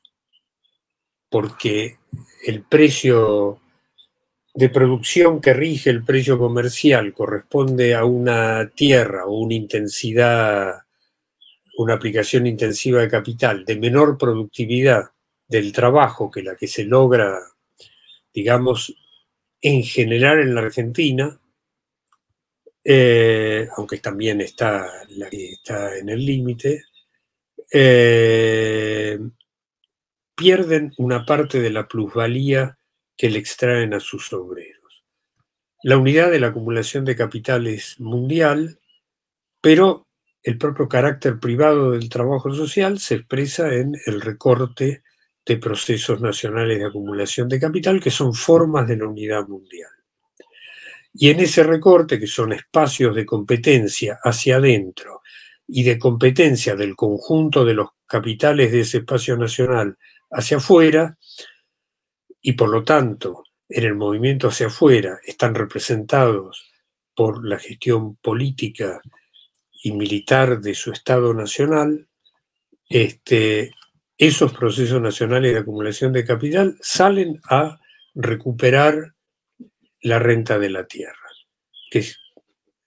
porque 1.30 1.98
el 2.48 2.64
precio 2.64 3.60
de 4.54 4.70
producción 4.70 5.42
que 5.42 5.54
rige 5.54 5.90
el 5.90 6.06
precio 6.06 6.40
comercial 6.40 7.14
corresponde 7.14 7.94
a 7.94 8.06
una 8.06 8.70
tierra 8.70 9.26
o 9.26 9.42
una 9.42 9.56
intensidad, 9.56 10.84
una 11.78 11.96
aplicación 11.96 12.48
intensiva 12.48 13.02
de 13.02 13.10
capital 13.10 13.66
de 13.66 13.76
menor 13.76 14.18
productividad 14.18 15.12
del 15.50 15.74
trabajo 15.74 16.32
que 16.32 16.44
la 16.44 16.56
que 16.56 16.68
se 16.68 16.86
logra, 16.86 17.40
digamos, 18.34 18.96
en 19.62 19.84
general 19.84 20.40
en 20.40 20.56
la 20.56 20.62
Argentina, 20.62 21.40
eh, 22.84 23.68
aunque 23.76 23.98
también 23.98 24.42
está 24.42 25.04
en 26.00 26.10
el 26.10 26.26
límite, 26.26 26.86
eh, 27.72 29.20
pierden 30.36 30.94
una 30.98 31.26
parte 31.26 31.60
de 31.60 31.70
la 31.70 31.88
plusvalía 31.88 32.78
que 33.18 33.30
le 33.30 33.40
extraen 33.40 33.94
a 33.94 34.00
sus 34.00 34.32
obreros. 34.34 35.04
La 35.84 35.98
unidad 35.98 36.32
de 36.32 36.40
la 36.40 36.48
acumulación 36.48 37.06
de 37.06 37.16
capital 37.16 37.68
es 37.68 38.00
mundial, 38.00 38.80
pero 39.62 40.08
el 40.42 40.58
propio 40.58 40.88
carácter 40.88 41.40
privado 41.40 41.92
del 41.92 42.10
trabajo 42.10 42.54
social 42.54 43.00
se 43.00 43.16
expresa 43.16 43.74
en 43.74 43.96
el 44.06 44.22
recorte 44.22 45.04
de 45.50 45.58
procesos 45.58 46.22
nacionales 46.22 46.78
de 46.78 46.86
acumulación 46.86 47.50
de 47.50 47.60
capital, 47.60 48.00
que 48.00 48.12
son 48.12 48.36
formas 48.36 48.88
de 48.88 48.98
la 48.98 49.08
unidad 49.08 49.48
mundial. 49.48 49.90
Y 51.12 51.32
en 51.32 51.40
ese 51.40 51.64
recorte, 51.64 52.20
que 52.20 52.28
son 52.28 52.54
espacios 52.54 53.16
de 53.16 53.26
competencia 53.26 54.20
hacia 54.24 54.58
adentro 54.58 55.24
y 55.68 55.82
de 55.82 55.98
competencia 55.98 56.76
del 56.76 56.96
conjunto 56.96 57.66
de 57.66 57.74
los 57.74 57.90
capitales 58.06 58.72
de 58.72 58.82
ese 58.82 59.00
espacio 59.00 59.38
nacional 59.38 59.98
hacia 60.30 60.58
afuera, 60.58 61.18
y 62.42 62.54
por 62.54 62.70
lo 62.70 62.84
tanto 62.84 63.44
en 63.68 63.86
el 63.86 63.96
movimiento 63.96 64.50
hacia 64.50 64.68
afuera 64.68 65.20
están 65.26 65.56
representados 65.56 66.70
por 67.16 67.44
la 67.44 67.58
gestión 67.58 68.18
política 68.18 69.02
y 69.82 69.94
militar 69.94 70.62
de 70.62 70.76
su 70.76 70.92
Estado 70.92 71.34
nacional, 71.34 72.08
este, 72.88 73.72
esos 74.20 74.52
procesos 74.54 75.02
nacionales 75.02 75.54
de 75.54 75.60
acumulación 75.60 76.12
de 76.12 76.26
capital 76.26 76.78
salen 76.82 77.40
a 77.50 77.80
recuperar 78.14 79.16
la 80.02 80.20
renta 80.20 80.60
de 80.60 80.70
la 80.70 80.86
tierra, 80.86 81.16
que 81.90 82.06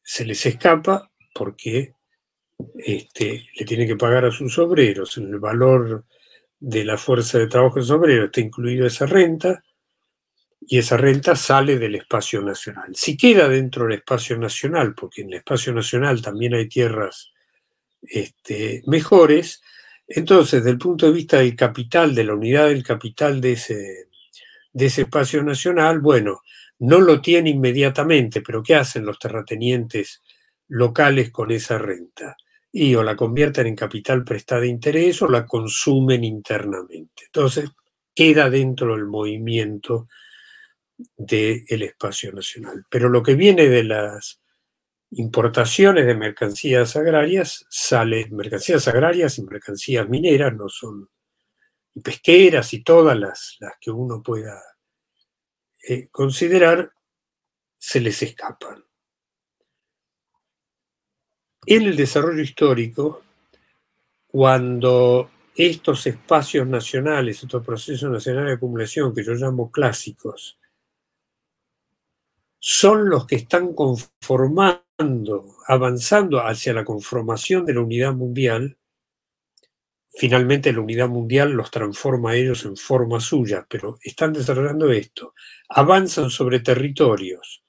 se 0.03 0.25
les 0.27 0.45
escapa 0.45 1.11
porque 1.35 1.95
este, 2.77 3.49
le 3.55 3.65
tienen 3.65 3.89
que 3.89 3.97
pagar 3.97 4.27
a 4.27 4.31
sus 4.31 4.59
obreros 4.59 5.17
el 5.17 5.39
valor 5.39 6.05
de 6.61 6.85
la 6.85 6.99
fuerza 6.99 7.39
de 7.39 7.47
trabajo 7.47 7.83
de 7.83 7.93
obrero 7.93 8.27
está 8.27 8.41
incluido 8.41 8.87
esa 8.87 9.07
renta 9.07 9.65
y 10.61 10.79
esa 10.79 10.99
renta 10.99 11.35
sale 11.35 11.79
del 11.79 11.95
espacio 11.95 12.43
nacional. 12.43 12.95
Si 12.95 13.17
queda 13.17 13.49
dentro 13.49 13.85
del 13.85 13.95
espacio 13.95 14.37
nacional, 14.39 14.95
porque 14.95 15.23
en 15.23 15.29
el 15.29 15.39
espacio 15.39 15.73
nacional 15.73 16.21
también 16.21 16.55
hay 16.55 16.69
tierras 16.69 17.33
este, 18.03 18.83
mejores, 18.87 19.63
entonces, 20.15 20.61
desde 20.61 20.71
el 20.71 20.79
punto 20.79 21.07
de 21.07 21.13
vista 21.13 21.39
del 21.39 21.57
capital, 21.57 22.15
de 22.15 22.25
la 22.25 22.35
unidad 22.35 22.69
del 22.69 22.83
capital 22.83 23.41
de 23.41 23.53
ese, 23.53 24.09
espacio 24.75 25.43
nacional, 25.43 26.01
bueno, 26.01 26.43
no 26.79 27.01
lo 27.01 27.21
tiene 27.21 27.51
inmediatamente, 27.51 28.43
pero 28.43 28.63
¿qué 28.63 28.75
hacen 28.75 29.05
los 29.05 29.19
terratenientes 29.19 30.23
locales 30.69 31.31
con 31.31 31.51
esa 31.51 31.79
renta? 31.79 32.37
y 32.75 32.95
o 32.95 33.03
la 33.03 33.17
convierten 33.17 33.67
en 33.67 33.77
capital 33.77 34.25
prestada 34.25 34.63
de 34.63 34.69
interés 34.69 35.21
o 35.21 35.29
la 35.29 35.45
consumen 35.45 36.25
internamente. 36.25 37.25
Entonces, 37.27 37.71
queda 38.15 38.49
dentro 38.49 38.95
del 38.95 39.05
movimiento 39.05 40.09
del 41.17 41.83
espacio 41.83 42.33
nacional. 42.33 42.85
Pero 42.89 43.11
lo 43.11 43.23
que 43.23 43.35
viene 43.35 43.69
de 43.69 43.85
las 43.85 44.42
importaciones 45.13 46.07
de 46.07 46.15
mercancías 46.15 46.97
agrarias 46.97 47.67
sale, 47.69 48.29
mercancías 48.31 48.89
agrarias 48.89 49.39
y 49.39 49.43
mercancías 49.43 50.09
mineras, 50.09 50.55
no 50.55 50.69
son 50.69 51.09
pesqueras 52.03 52.73
y 52.73 52.83
todas 52.83 53.19
las, 53.19 53.57
las 53.61 53.75
que 53.81 53.91
uno 53.91 54.23
pueda 54.23 54.63
eh, 55.87 56.09
considerar, 56.11 56.93
se 57.77 58.01
les 58.01 58.23
escapan. 58.23 58.85
En 61.67 61.83
el 61.83 61.97
desarrollo 61.97 62.41
histórico, 62.41 63.23
cuando 64.27 65.31
estos 65.55 66.07
espacios 66.07 66.67
nacionales, 66.67 67.43
estos 67.43 67.65
procesos 67.65 68.11
nacionales 68.11 68.49
de 68.49 68.55
acumulación 68.55 69.15
que 69.15 69.23
yo 69.23 69.35
llamo 69.35 69.71
clásicos, 69.71 70.59
son 72.59 73.11
los 73.11 73.27
que 73.27 73.37
están 73.37 73.75
conformando 73.75 74.82
avanzando 75.67 76.41
hacia 76.41 76.73
la 76.73 76.85
conformación 76.85 77.65
de 77.65 77.75
la 77.75 77.81
unidad 77.81 78.15
mundial, 78.15 78.79
finalmente 80.15 80.73
la 80.73 80.81
unidad 80.81 81.09
mundial 81.09 81.53
los 81.53 81.71
transforma 81.71 82.31
a 82.31 82.37
ellos 82.37 82.65
en 82.65 82.77
forma 82.77 83.21
suya, 83.21 83.67
pero 83.69 83.99
están 84.03 84.33
desarrollando 84.33 84.91
esto, 84.91 85.35
avanzan 85.69 86.31
sobre 86.31 86.61
territorios 86.61 87.63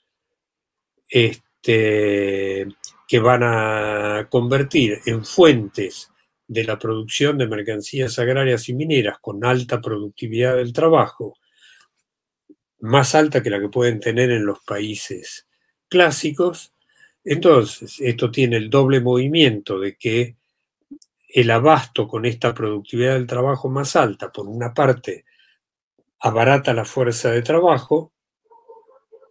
este, 1.08 2.68
que 3.08 3.20
van 3.20 3.42
a 3.44 4.28
convertir 4.30 5.00
en 5.06 5.24
fuentes 5.24 6.12
de 6.48 6.64
la 6.64 6.78
producción 6.78 7.38
de 7.38 7.48
mercancías 7.48 8.20
agrarias 8.20 8.68
y 8.70 8.74
mineras 8.74 9.18
con 9.22 9.46
alta 9.46 9.82
productividad 9.82 10.56
del 10.56 10.74
trabajo, 10.74 11.38
más 12.80 13.16
alta 13.16 13.42
que 13.42 13.50
la 13.50 13.60
que 13.60 13.70
pueden 13.70 14.00
tener 14.00 14.30
en 14.32 14.46
los 14.46 14.60
países 14.64 15.48
clásicos. 15.88 16.73
Entonces, 17.24 18.00
esto 18.02 18.30
tiene 18.30 18.58
el 18.58 18.70
doble 18.70 19.00
movimiento 19.00 19.80
de 19.80 19.96
que 19.96 20.36
el 21.30 21.50
abasto 21.52 22.08
con 22.08 22.26
esta 22.26 22.54
productividad 22.54 23.14
del 23.14 23.28
trabajo 23.28 23.70
más 23.70 23.96
alta, 23.96 24.32
por 24.32 24.48
una 24.48 24.74
parte, 24.74 25.26
abarata 26.20 26.74
la 26.74 26.86
fuerza 26.86 27.32
de 27.32 27.42
trabajo, 27.42 28.14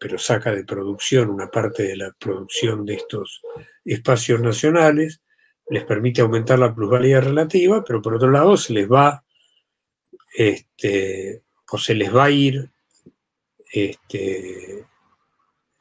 pero 0.01 0.19
saca 0.19 0.53
de 0.53 0.65
producción 0.65 1.31
una 1.31 1.51
parte 1.51 1.85
de 1.85 1.97
la 1.97 2.13
producción 2.19 2.85
de 2.85 2.95
estos 2.95 3.43
espacios 3.85 4.41
nacionales, 4.41 5.23
les 5.69 5.85
permite 5.85 6.23
aumentar 6.23 6.59
la 6.59 6.75
plusvalía 6.75 7.21
relativa, 7.21 7.85
pero 7.85 8.03
por 8.03 8.15
otro 8.15 8.31
lado 8.31 8.57
se 8.57 8.73
les 8.73 8.91
va, 8.91 9.25
este, 10.35 11.45
o 11.71 11.79
se 11.79 11.95
les 11.95 12.15
va 12.15 12.25
a 12.25 12.31
ir 12.31 12.71
este, 13.73 14.87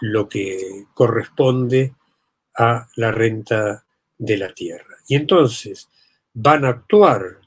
lo 0.01 0.29
que 0.29 0.85
corresponde 0.93 1.95
a 2.55 2.87
la 2.95 3.11
renta 3.11 3.85
de 4.17 4.37
la 4.37 4.53
tierra. 4.53 4.97
Y 5.07 5.15
entonces 5.15 5.89
van 6.33 6.65
a 6.65 6.69
actuar 6.69 7.41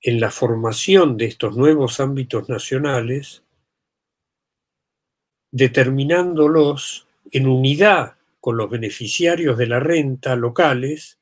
en 0.00 0.20
la 0.20 0.30
formación 0.30 1.16
de 1.16 1.26
estos 1.26 1.56
nuevos 1.56 2.00
ámbitos 2.00 2.48
nacionales, 2.48 3.44
determinándolos 5.52 7.06
en 7.30 7.46
unidad 7.46 8.16
con 8.40 8.56
los 8.56 8.70
beneficiarios 8.70 9.58
de 9.58 9.66
la 9.66 9.78
renta 9.78 10.36
locales, 10.36 11.18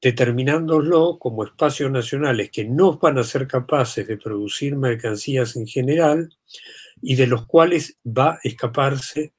determinándolo 0.00 1.18
como 1.20 1.44
espacios 1.44 1.90
nacionales 1.90 2.50
que 2.50 2.64
no 2.64 2.98
van 2.98 3.18
a 3.18 3.22
ser 3.22 3.46
capaces 3.46 4.08
de 4.08 4.16
producir 4.16 4.74
mercancías 4.74 5.54
en 5.54 5.68
general 5.68 6.36
y 7.00 7.14
de 7.14 7.28
los 7.28 7.46
cuales 7.46 7.96
va 8.04 8.32
a 8.32 8.40
escaparse 8.42 9.32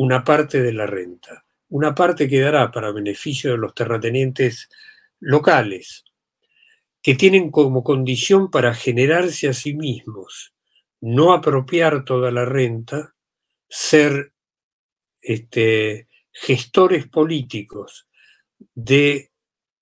una 0.00 0.24
parte 0.24 0.62
de 0.62 0.72
la 0.72 0.86
renta. 0.86 1.44
Una 1.68 1.94
parte 1.94 2.26
quedará 2.26 2.70
para 2.70 2.90
beneficio 2.90 3.50
de 3.50 3.58
los 3.58 3.74
terratenientes 3.74 4.70
locales, 5.18 6.04
que 7.02 7.14
tienen 7.16 7.50
como 7.50 7.84
condición 7.84 8.50
para 8.50 8.72
generarse 8.72 9.48
a 9.48 9.52
sí 9.52 9.74
mismos, 9.74 10.54
no 11.02 11.34
apropiar 11.34 12.06
toda 12.06 12.30
la 12.30 12.46
renta, 12.46 13.14
ser 13.68 14.32
este, 15.20 16.08
gestores 16.32 17.06
políticos 17.06 18.08
de 18.74 19.30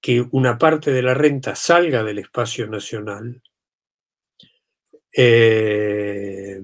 que 0.00 0.26
una 0.32 0.58
parte 0.58 0.90
de 0.90 1.02
la 1.02 1.14
renta 1.14 1.54
salga 1.54 2.02
del 2.02 2.18
espacio 2.18 2.66
nacional, 2.66 3.40
eh, 5.16 6.60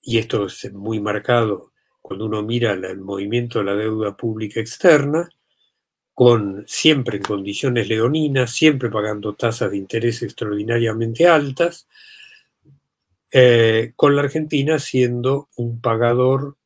y 0.00 0.18
esto 0.18 0.46
es 0.46 0.72
muy 0.72 0.98
marcado 0.98 1.71
cuando 2.02 2.26
uno 2.26 2.42
mira 2.42 2.72
el 2.72 2.98
movimiento 2.98 3.60
de 3.60 3.64
la 3.64 3.74
deuda 3.76 4.16
pública 4.16 4.60
externa, 4.60 5.30
con 6.12 6.64
siempre 6.66 7.16
en 7.16 7.22
condiciones 7.22 7.88
leoninas, 7.88 8.50
siempre 8.50 8.90
pagando 8.90 9.34
tasas 9.34 9.70
de 9.70 9.78
interés 9.78 10.22
extraordinariamente 10.22 11.26
altas, 11.26 11.88
eh, 13.30 13.92
con 13.96 14.14
la 14.14 14.22
Argentina 14.22 14.78
siendo 14.78 15.48
un 15.56 15.80
pagador 15.80 16.56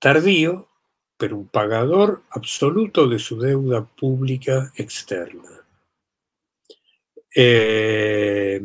tardío, 0.00 0.68
pero 1.16 1.36
un 1.36 1.48
pagador 1.48 2.22
absoluto 2.30 3.06
de 3.06 3.18
su 3.18 3.38
deuda 3.38 3.84
pública 3.84 4.72
externa. 4.76 5.64
Eh, 7.34 8.60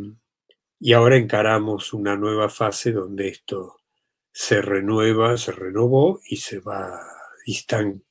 y 0.80 0.94
ahora 0.94 1.18
encaramos 1.18 1.94
una 1.94 2.16
nueva 2.16 2.50
fase 2.50 2.92
donde 2.92 3.28
esto 3.28 3.81
se 4.32 4.62
renueva, 4.62 5.38
se 5.38 5.52
renovó 5.52 6.20
y 6.28 6.38
se 6.38 6.60
va, 6.60 7.00
está 7.46 7.80
en 7.80 8.04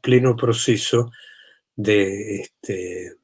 pleno 0.00 0.36
proceso 0.36 1.10
de, 1.74 2.40
este, 2.40 3.16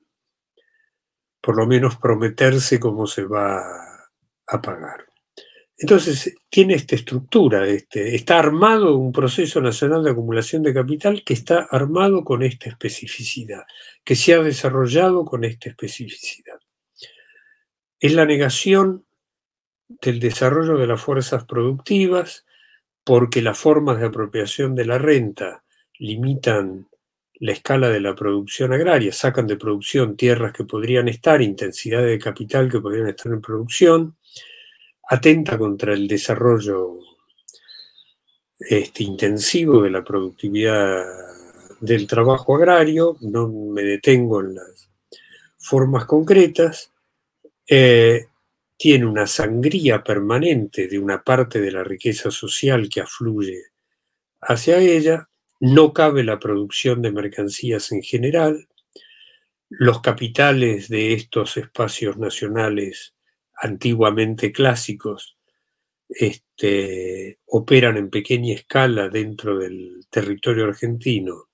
por 1.40 1.56
lo 1.56 1.66
menos, 1.66 1.96
prometerse 1.96 2.80
cómo 2.80 3.06
se 3.06 3.24
va 3.24 3.62
a 4.46 4.62
pagar. 4.62 5.06
Entonces, 5.80 6.34
tiene 6.48 6.74
esta 6.74 6.96
estructura, 6.96 7.64
este, 7.66 8.16
está 8.16 8.40
armado 8.40 8.96
un 8.96 9.12
proceso 9.12 9.60
nacional 9.60 10.02
de 10.02 10.10
acumulación 10.10 10.64
de 10.64 10.74
capital 10.74 11.22
que 11.24 11.34
está 11.34 11.68
armado 11.70 12.24
con 12.24 12.42
esta 12.42 12.68
especificidad, 12.68 13.62
que 14.02 14.16
se 14.16 14.34
ha 14.34 14.42
desarrollado 14.42 15.24
con 15.24 15.44
esta 15.44 15.68
especificidad. 15.68 16.58
Es 18.00 18.12
la 18.12 18.24
negación 18.24 19.06
del 19.88 20.20
desarrollo 20.20 20.76
de 20.76 20.86
las 20.86 21.00
fuerzas 21.00 21.44
productivas 21.44 22.44
porque 23.04 23.40
las 23.40 23.58
formas 23.58 23.98
de 23.98 24.06
apropiación 24.06 24.74
de 24.74 24.84
la 24.84 24.98
renta 24.98 25.64
limitan 25.98 26.88
la 27.40 27.52
escala 27.52 27.88
de 27.88 28.00
la 28.00 28.14
producción 28.14 28.72
agraria, 28.72 29.12
sacan 29.12 29.46
de 29.46 29.56
producción 29.56 30.16
tierras 30.16 30.52
que 30.52 30.64
podrían 30.64 31.08
estar, 31.08 31.40
intensidad 31.40 32.02
de 32.02 32.18
capital 32.18 32.70
que 32.70 32.80
podrían 32.80 33.08
estar 33.08 33.32
en 33.32 33.40
producción, 33.40 34.16
atenta 35.08 35.56
contra 35.56 35.94
el 35.94 36.06
desarrollo 36.06 36.98
este, 38.58 39.04
intensivo 39.04 39.82
de 39.82 39.90
la 39.90 40.02
productividad 40.02 41.04
del 41.80 42.06
trabajo 42.06 42.56
agrario, 42.56 43.16
no 43.20 43.48
me 43.48 43.82
detengo 43.82 44.40
en 44.40 44.56
las 44.56 44.90
formas 45.56 46.04
concretas, 46.06 46.92
eh, 47.68 48.26
tiene 48.78 49.06
una 49.06 49.26
sangría 49.26 50.04
permanente 50.04 50.86
de 50.86 50.98
una 51.00 51.22
parte 51.22 51.60
de 51.60 51.72
la 51.72 51.84
riqueza 51.84 52.30
social 52.30 52.88
que 52.88 53.00
afluye 53.00 53.64
hacia 54.40 54.78
ella, 54.78 55.28
no 55.60 55.92
cabe 55.92 56.22
la 56.22 56.38
producción 56.38 57.02
de 57.02 57.10
mercancías 57.10 57.90
en 57.90 58.02
general, 58.02 58.68
los 59.68 60.00
capitales 60.00 60.88
de 60.88 61.12
estos 61.12 61.56
espacios 61.56 62.16
nacionales 62.18 63.14
antiguamente 63.60 64.52
clásicos 64.52 65.36
este, 66.08 67.40
operan 67.46 67.96
en 67.96 68.10
pequeña 68.10 68.54
escala 68.54 69.08
dentro 69.08 69.58
del 69.58 70.06
territorio 70.08 70.66
argentino, 70.66 71.48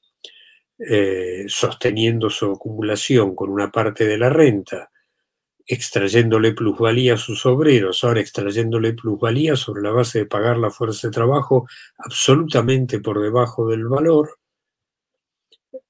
eh, 0.79 1.45
sosteniendo 1.49 2.29
su 2.29 2.53
acumulación 2.53 3.35
con 3.35 3.49
una 3.51 3.73
parte 3.73 4.07
de 4.07 4.19
la 4.19 4.29
renta, 4.29 4.91
extrayéndole 5.67 6.53
plusvalía 6.53 7.15
a 7.15 7.19
sus 7.19 7.47
obreros, 7.47 8.05
ahora 8.05 8.21
extrayéndole 8.21 8.93
plusvalía 8.93 9.57
sobre 9.57 9.83
la 9.83 9.91
base 9.91 10.21
de 10.21 10.27
pagar 10.27 10.59
la 10.59 10.71
fuerza 10.71 11.09
de 11.09 11.13
trabajo 11.13 11.67
absolutamente 11.99 13.01
por 13.01 13.21
debajo 13.21 13.69
del 13.69 13.87
valor. 13.87 14.39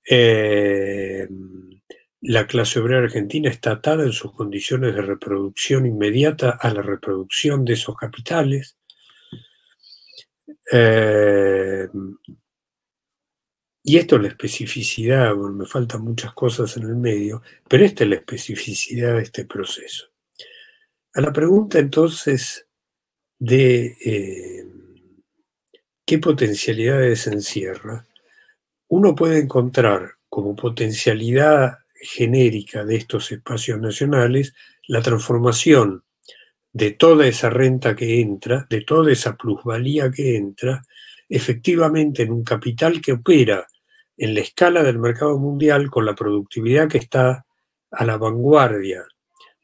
Eh, 0.09 1.27
la 2.21 2.47
clase 2.47 2.81
obrera 2.81 3.05
argentina 3.05 3.51
está 3.51 3.73
atada 3.73 4.05
en 4.05 4.13
sus 4.13 4.33
condiciones 4.33 4.95
de 4.95 5.03
reproducción 5.03 5.87
inmediata 5.87 6.51
a 6.51 6.73
la 6.73 6.81
reproducción 6.81 7.65
de 7.65 7.75
esos 7.75 7.97
capitales. 7.97 8.79
Eh, 10.73 11.89
y 13.87 13.99
esto 13.99 14.17
es 14.17 14.23
la 14.23 14.29
especificidad, 14.29 15.37
me 15.37 15.67
faltan 15.67 16.01
muchas 16.01 16.33
cosas 16.33 16.75
en 16.79 16.85
el 16.85 16.97
medio, 16.97 17.43
pero 17.69 17.85
esta 17.85 18.05
es 18.05 18.11
la 18.11 18.17
especificidad 18.17 19.17
de 19.17 19.23
este 19.23 19.45
proceso. 19.45 20.07
A 21.13 21.21
la 21.21 21.35
pregunta 21.35 21.79
entonces 21.79 22.67
de 23.39 23.95
eh, 24.03 24.67
qué 26.07 26.19
potencialidades 26.19 27.27
encierra, 27.27 28.07
uno 28.89 29.15
puede 29.15 29.39
encontrar 29.39 30.13
como 30.31 30.57
potencialidad 30.57 31.81
genérica 31.95 32.87
de 32.87 32.97
estos 32.97 33.33
espacios 33.33 33.79
nacionales 33.81 34.55
la 34.89 35.03
transformación 35.03 36.05
de 36.73 36.93
toda 36.93 37.27
esa 37.27 37.51
renta 37.51 37.95
que 37.95 38.23
entra, 38.23 38.67
de 38.71 38.81
toda 38.81 39.13
esa 39.13 39.37
plusvalía 39.37 40.11
que 40.11 40.37
entra, 40.37 40.83
efectivamente 41.29 42.23
en 42.23 42.33
un 42.33 42.45
capital 42.45 43.03
que 43.03 43.13
opera 43.13 43.67
en 44.17 44.35
la 44.35 44.41
escala 44.41 44.83
del 44.83 44.99
mercado 44.99 45.39
mundial 45.39 45.91
con 45.91 46.07
la 46.07 46.15
productividad 46.15 46.89
que 46.89 46.99
está 46.99 47.47
a 47.91 48.05
la 48.05 48.17
vanguardia 48.17 49.07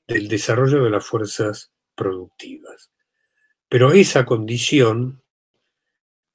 del 0.06 0.28
desarrollo 0.28 0.82
de 0.82 0.90
las 0.90 1.06
fuerzas 1.06 1.72
productivas. 1.94 2.90
Pero 3.68 3.92
esa 3.92 4.24
condición 4.24 5.22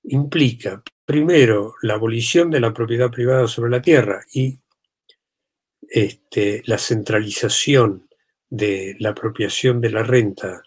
implica, 0.03 0.83
primero, 1.05 1.75
la 1.81 1.95
abolición 1.95 2.49
de 2.51 2.61
la 2.61 2.73
propiedad 2.73 3.11
privada 3.11 3.47
sobre 3.47 3.71
la 3.71 3.81
tierra 3.81 4.23
y 4.33 4.59
este, 5.89 6.63
la 6.65 6.77
centralización 6.77 8.07
de 8.49 8.95
la 8.99 9.09
apropiación 9.09 9.81
de 9.81 9.91
la 9.91 10.03
renta 10.03 10.63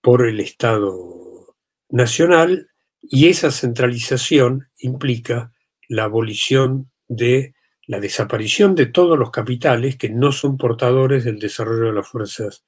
por 0.00 0.26
el 0.26 0.40
Estado 0.40 1.56
nacional, 1.88 2.70
y 3.00 3.28
esa 3.28 3.50
centralización 3.50 4.68
implica 4.78 5.53
la 5.88 6.04
abolición 6.04 6.90
de 7.08 7.54
la 7.86 8.00
desaparición 8.00 8.74
de 8.74 8.86
todos 8.86 9.18
los 9.18 9.30
capitales 9.30 9.96
que 9.96 10.08
no 10.08 10.32
son 10.32 10.56
portadores 10.56 11.24
del 11.24 11.38
desarrollo 11.38 11.86
de 11.86 11.92
las 11.92 12.08
fuerzas 12.08 12.64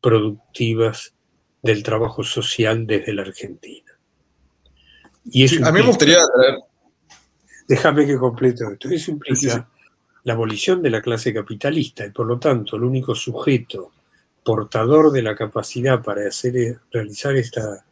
productivas 0.00 1.14
del 1.62 1.82
trabajo 1.82 2.22
social 2.22 2.86
desde 2.86 3.14
la 3.14 3.22
Argentina. 3.22 3.92
Y 5.24 5.44
a 5.62 5.72
mí 5.72 5.80
me 5.80 5.86
gustaría 5.86 6.18
traer... 6.34 6.58
Déjame 7.66 8.06
que 8.06 8.16
completo 8.16 8.70
esto. 8.70 8.88
Eso 8.88 9.10
implica 9.10 9.68
la 10.24 10.32
abolición 10.32 10.82
de 10.82 10.90
la 10.90 11.02
clase 11.02 11.34
capitalista 11.34 12.06
y 12.06 12.10
por 12.10 12.26
lo 12.26 12.38
tanto 12.38 12.76
el 12.76 12.84
único 12.84 13.14
sujeto 13.14 13.92
portador 14.42 15.12
de 15.12 15.22
la 15.22 15.36
capacidad 15.36 16.02
para 16.02 16.26
hacer, 16.26 16.80
realizar 16.90 17.36
esta 17.36 17.84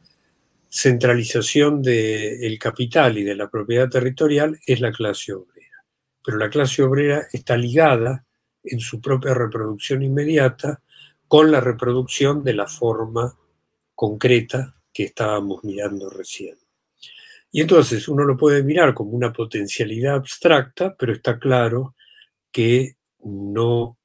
centralización 0.69 1.83
del 1.83 2.59
capital 2.59 3.19
y 3.19 3.25
de 3.25 3.35
la 3.35 3.49
propiedad 3.49 3.89
territorial 3.89 4.59
es 4.67 4.81
la 4.81 4.93
clase 4.93 5.33
obrera. 5.33 5.85
Pero 6.25 6.39
la 6.39 6.51
clase 6.51 6.83
obrera 6.83 7.27
está 7.33 7.57
ligada 7.57 8.25
en 8.63 8.81
su 8.81 9.01
propia 9.01 9.35
reproducción 9.35 10.03
inmediata 10.03 10.83
con 11.29 11.51
la 11.51 11.61
reproducción 11.61 12.43
de 12.45 12.55
la 12.55 12.67
forma 12.67 13.37
concreta 13.95 14.75
que 14.93 15.05
estábamos 15.05 15.65
mirando 15.65 16.11
recién. 16.11 16.57
Y 17.51 17.61
entonces 17.61 18.09
uno 18.09 18.25
lo 18.25 18.37
puede 18.37 18.63
mirar 18.63 18.93
como 18.93 19.13
una 19.13 19.33
potencialidad 19.33 20.17
abstracta, 20.17 20.95
pero 20.97 21.13
está 21.13 21.39
claro 21.39 21.95
que 22.51 22.97
no 23.21 23.99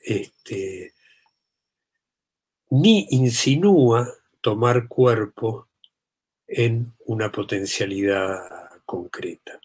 este, 0.00 0.94
ni 2.70 3.06
insinúa 3.10 4.08
tomar 4.40 4.88
cuerpo 4.88 5.68
en 6.46 6.94
una 7.06 7.30
potencialidad 7.30 8.38
concreta. 8.84 9.60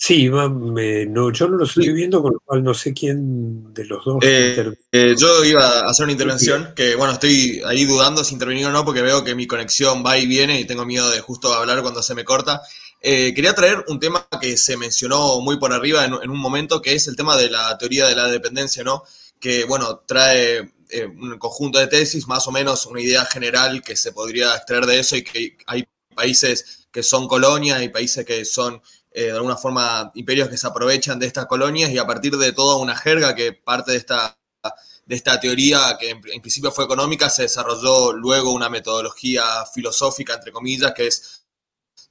Sí, 0.00 0.28
no, 0.28 1.32
yo 1.32 1.48
no 1.48 1.56
lo 1.56 1.64
estoy 1.64 1.92
viendo, 1.92 2.22
con 2.22 2.34
lo 2.34 2.40
cual 2.40 2.62
no 2.62 2.72
sé 2.72 2.94
quién 2.94 3.74
de 3.74 3.84
los 3.84 4.04
dos. 4.04 4.18
Eh, 4.22 4.72
eh, 4.92 5.14
yo 5.18 5.44
iba 5.44 5.80
a 5.80 5.90
hacer 5.90 6.04
una 6.04 6.12
intervención, 6.12 6.72
que 6.74 6.94
bueno, 6.94 7.14
estoy 7.14 7.60
ahí 7.66 7.84
dudando 7.84 8.22
si 8.22 8.34
intervenir 8.34 8.66
o 8.66 8.70
no, 8.70 8.84
porque 8.84 9.02
veo 9.02 9.24
que 9.24 9.34
mi 9.34 9.48
conexión 9.48 10.04
va 10.06 10.16
y 10.16 10.26
viene 10.26 10.60
y 10.60 10.66
tengo 10.66 10.86
miedo 10.86 11.10
de 11.10 11.20
justo 11.20 11.52
hablar 11.52 11.82
cuando 11.82 12.00
se 12.02 12.14
me 12.14 12.24
corta. 12.24 12.62
Eh, 13.00 13.34
quería 13.34 13.54
traer 13.54 13.84
un 13.88 13.98
tema 13.98 14.26
que 14.40 14.56
se 14.56 14.76
mencionó 14.76 15.40
muy 15.40 15.58
por 15.58 15.72
arriba 15.72 16.04
en, 16.04 16.14
en, 16.14 16.30
un 16.30 16.38
momento, 16.38 16.80
que 16.80 16.94
es 16.94 17.08
el 17.08 17.16
tema 17.16 17.36
de 17.36 17.50
la 17.50 17.76
teoría 17.76 18.06
de 18.06 18.14
la 18.14 18.28
dependencia, 18.28 18.84
¿no? 18.84 19.02
Que, 19.40 19.64
bueno, 19.64 20.04
trae 20.06 20.72
un 21.16 21.38
conjunto 21.38 21.78
de 21.78 21.86
tesis, 21.86 22.26
más 22.26 22.46
o 22.46 22.52
menos 22.52 22.86
una 22.86 23.00
idea 23.00 23.24
general 23.26 23.82
que 23.82 23.96
se 23.96 24.12
podría 24.12 24.54
extraer 24.56 24.86
de 24.86 24.98
eso 24.98 25.16
y 25.16 25.22
que 25.22 25.56
hay 25.66 25.86
países 26.14 26.88
que 26.90 27.02
son 27.02 27.28
colonias 27.28 27.82
y 27.82 27.88
países 27.88 28.24
que 28.24 28.44
son 28.44 28.82
eh, 29.10 29.24
de 29.24 29.32
alguna 29.32 29.56
forma 29.56 30.10
imperios 30.14 30.48
que 30.48 30.56
se 30.56 30.66
aprovechan 30.66 31.18
de 31.18 31.26
estas 31.26 31.46
colonias 31.46 31.90
y 31.90 31.98
a 31.98 32.06
partir 32.06 32.36
de 32.36 32.52
toda 32.52 32.76
una 32.76 32.96
jerga 32.96 33.34
que 33.34 33.52
parte 33.52 33.92
de 33.92 33.98
esta, 33.98 34.38
de 35.06 35.16
esta 35.16 35.40
teoría 35.40 35.96
que 35.98 36.10
en, 36.10 36.20
principio 36.40 36.70
fue 36.70 36.84
económica, 36.84 37.30
se 37.30 37.42
desarrolló 37.42 38.12
luego 38.12 38.52
una 38.52 38.68
metodología 38.68 39.44
filosófica, 39.72 40.34
entre 40.34 40.52
comillas, 40.52 40.92
que 40.92 41.06
es 41.06 41.42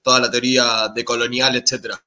toda 0.01 0.19
la 0.19 0.31
teoría 0.31 0.91
decolonial, 0.93 1.55
etcétera. 1.55 2.03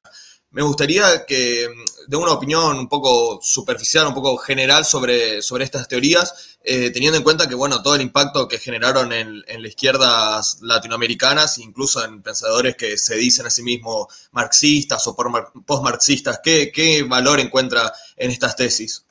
Me 0.53 0.63
gustaría 0.63 1.25
que 1.27 1.69
de 2.09 2.17
una 2.17 2.33
opinión 2.33 2.77
un 2.77 2.89
poco 2.89 3.39
superficial, 3.41 4.09
un 4.09 4.15
poco 4.15 4.37
general 4.37 4.85
sobre, 4.85 5.43
sobre 5.43 5.63
estas 5.65 5.87
teorías, 5.87 6.59
eh, 6.65 6.91
teniendo 6.91 7.17
en 7.17 7.23
cuenta 7.23 7.49
que, 7.49 7.55
bueno, 7.55 7.81
todo 7.83 7.95
el 7.95 8.01
impacto 8.01 8.49
que 8.49 8.59
generaron 8.59 9.13
en, 9.13 9.45
en 9.47 9.63
las 9.63 9.71
izquierdas 9.71 10.59
latinoamericanas, 10.63 11.59
incluso 11.59 12.05
en 12.05 12.21
pensadores 12.21 12.75
que 12.75 12.99
se 12.99 13.15
dicen 13.15 13.47
a 13.47 13.51
sí 13.51 13.63
mismos 13.63 14.29
marxistas 14.33 15.07
o 15.07 15.15
postmarxistas, 15.15 16.41
¿qué, 16.43 16.73
¿qué 16.73 17.05
valor 17.05 17.39
encuentra 17.39 17.93
en 18.17 18.33
estas 18.33 18.57
tesis? 18.57 19.07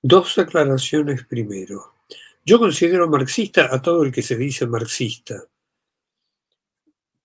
Dos 0.00 0.38
aclaraciones 0.38 1.24
primero. 1.26 1.94
Yo 2.44 2.60
considero 2.60 3.08
marxista 3.08 3.68
a 3.74 3.82
todo 3.82 4.04
el 4.04 4.12
que 4.12 4.22
se 4.22 4.36
dice 4.36 4.64
marxista, 4.68 5.42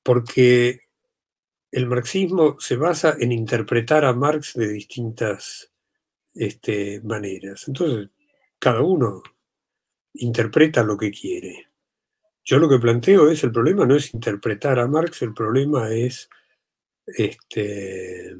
porque 0.02 0.91
el 1.72 1.88
marxismo 1.88 2.58
se 2.60 2.76
basa 2.76 3.16
en 3.20 3.32
interpretar 3.32 4.04
a 4.04 4.14
Marx 4.14 4.54
de 4.54 4.68
distintas 4.68 5.72
este, 6.34 7.02
maneras. 7.02 7.68
Entonces, 7.68 8.10
cada 8.60 8.82
uno 8.82 9.24
interpreta 10.14 10.84
lo 10.84 10.98
que 10.98 11.12
quiere. 11.12 11.70
Yo 12.44 12.60
lo 12.60 12.68
que 12.68 12.80
planteo 12.80 13.30
es, 13.30 13.44
el 13.44 13.52
problema 13.52 13.86
no 13.86 13.96
es 13.96 14.14
interpretar 14.14 14.80
a 14.80 14.88
Marx, 14.88 15.22
el 15.22 15.34
problema 15.34 15.90
es 15.92 16.30
este, 17.06 18.36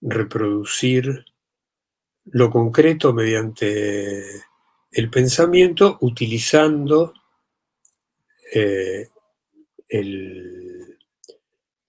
reproducir 0.00 1.24
lo 2.26 2.50
concreto 2.50 3.12
mediante 3.12 4.24
el 4.90 5.10
pensamiento 5.10 5.98
utilizando 6.00 7.12
eh, 8.52 9.08
el 9.88 10.53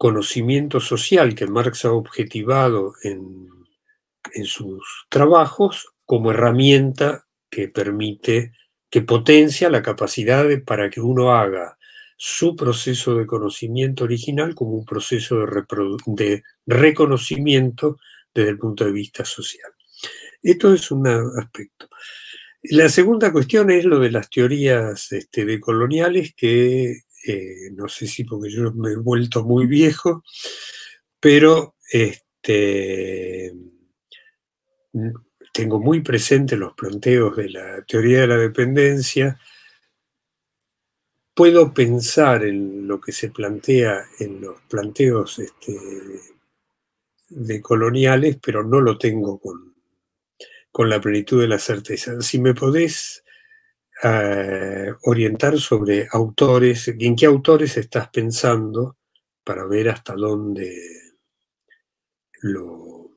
conocimiento 0.05 0.79
social 0.79 1.33
que 1.33 1.47
Marx 1.47 1.83
ha 1.83 1.91
objetivado 1.91 2.93
en, 3.01 3.49
sus 4.43 5.07
trabajos 5.09 5.87
como 6.05 6.29
herramienta 6.29 7.25
que 7.49 7.69
permite, 7.69 8.51
que 8.91 9.01
potencia 9.01 9.67
la 9.67 9.81
capacidad 9.81 10.45
para 10.63 10.91
que 10.91 11.01
uno 11.01 11.33
haga 11.33 11.79
su 12.17 12.55
proceso 12.55 13.15
de 13.15 13.25
conocimiento 13.25 14.03
original 14.03 14.53
como 14.53 14.73
un 14.73 14.85
proceso 14.85 15.39
de, 15.39 15.63
de 16.05 16.43
reconocimiento 16.67 17.97
desde 18.31 18.51
el 18.51 18.59
punto 18.59 18.85
de 18.85 18.91
vista 18.91 19.25
social. 19.25 19.71
Esto 20.43 20.71
es 20.71 20.91
un 20.91 21.07
aspecto. 21.07 21.89
La 22.61 22.89
segunda 22.89 23.31
cuestión 23.31 23.71
es 23.71 23.85
lo 23.85 23.99
de 23.99 24.11
las 24.11 24.29
teorías 24.29 25.11
este, 25.11 25.45
decoloniales 25.45 26.35
que 26.35 27.05
eh, 27.27 27.71
no 27.73 27.87
sé 27.87 28.07
si 28.07 28.23
porque 28.23 28.49
yo 28.49 28.71
me 28.73 28.91
he 28.91 28.95
vuelto 28.95 29.43
muy 29.43 29.65
viejo, 29.65 30.23
pero 31.19 31.75
este, 31.91 33.53
tengo 35.51 35.79
muy 35.79 36.01
presente 36.01 36.55
los 36.55 36.73
planteos 36.73 37.35
de 37.37 37.49
la 37.49 37.83
teoría 37.83 38.21
de 38.21 38.27
la 38.27 38.37
dependencia. 38.37 39.39
Puedo 41.33 41.73
pensar 41.73 42.45
en 42.45 42.87
lo 42.87 43.01
que 43.01 43.11
se 43.11 43.29
plantea 43.29 44.05
en 44.19 44.41
los 44.41 44.61
planteos 44.69 45.39
este, 45.39 45.77
de 47.29 47.61
coloniales, 47.61 48.37
pero 48.41 48.63
no 48.63 48.79
lo 48.79 48.97
tengo 48.97 49.39
con, 49.39 49.75
con 50.71 50.89
la 50.89 51.01
plenitud 51.01 51.41
de 51.41 51.47
la 51.47 51.59
certeza. 51.59 52.21
Si 52.21 52.39
me 52.39 52.53
podés 52.53 53.24
orientar 54.03 55.59
sobre 55.59 56.07
autores, 56.11 56.87
en 56.87 57.15
qué 57.15 57.25
autores 57.25 57.77
estás 57.77 58.09
pensando 58.09 58.97
para 59.43 59.65
ver 59.65 59.89
hasta 59.89 60.13
dónde 60.15 61.15
lo... 62.41 63.11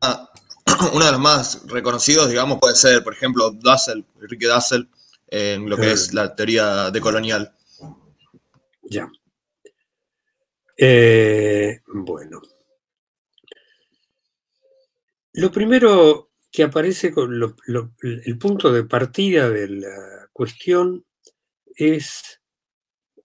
Ah, 0.00 0.30
uno 0.92 1.04
de 1.04 1.12
los 1.12 1.20
más 1.20 1.66
reconocidos, 1.66 2.28
digamos, 2.28 2.58
puede 2.58 2.74
ser, 2.74 3.02
por 3.04 3.14
ejemplo, 3.14 3.50
Dussel, 3.50 4.04
Enrique 4.20 4.46
Dussel, 4.46 4.88
en 5.28 5.68
lo 5.68 5.76
que 5.76 5.92
es 5.92 6.12
la 6.12 6.34
teoría 6.34 6.90
decolonial. 6.90 7.54
Ya. 8.82 9.10
Eh, 10.76 11.80
bueno. 11.86 12.42
Lo 15.32 15.50
primero 15.50 16.33
que 16.54 16.62
aparece 16.62 17.10
con 17.10 17.32
el 18.00 18.38
punto 18.38 18.72
de 18.72 18.84
partida 18.84 19.50
de 19.50 19.68
la 19.70 20.28
cuestión 20.32 21.04
es 21.74 22.40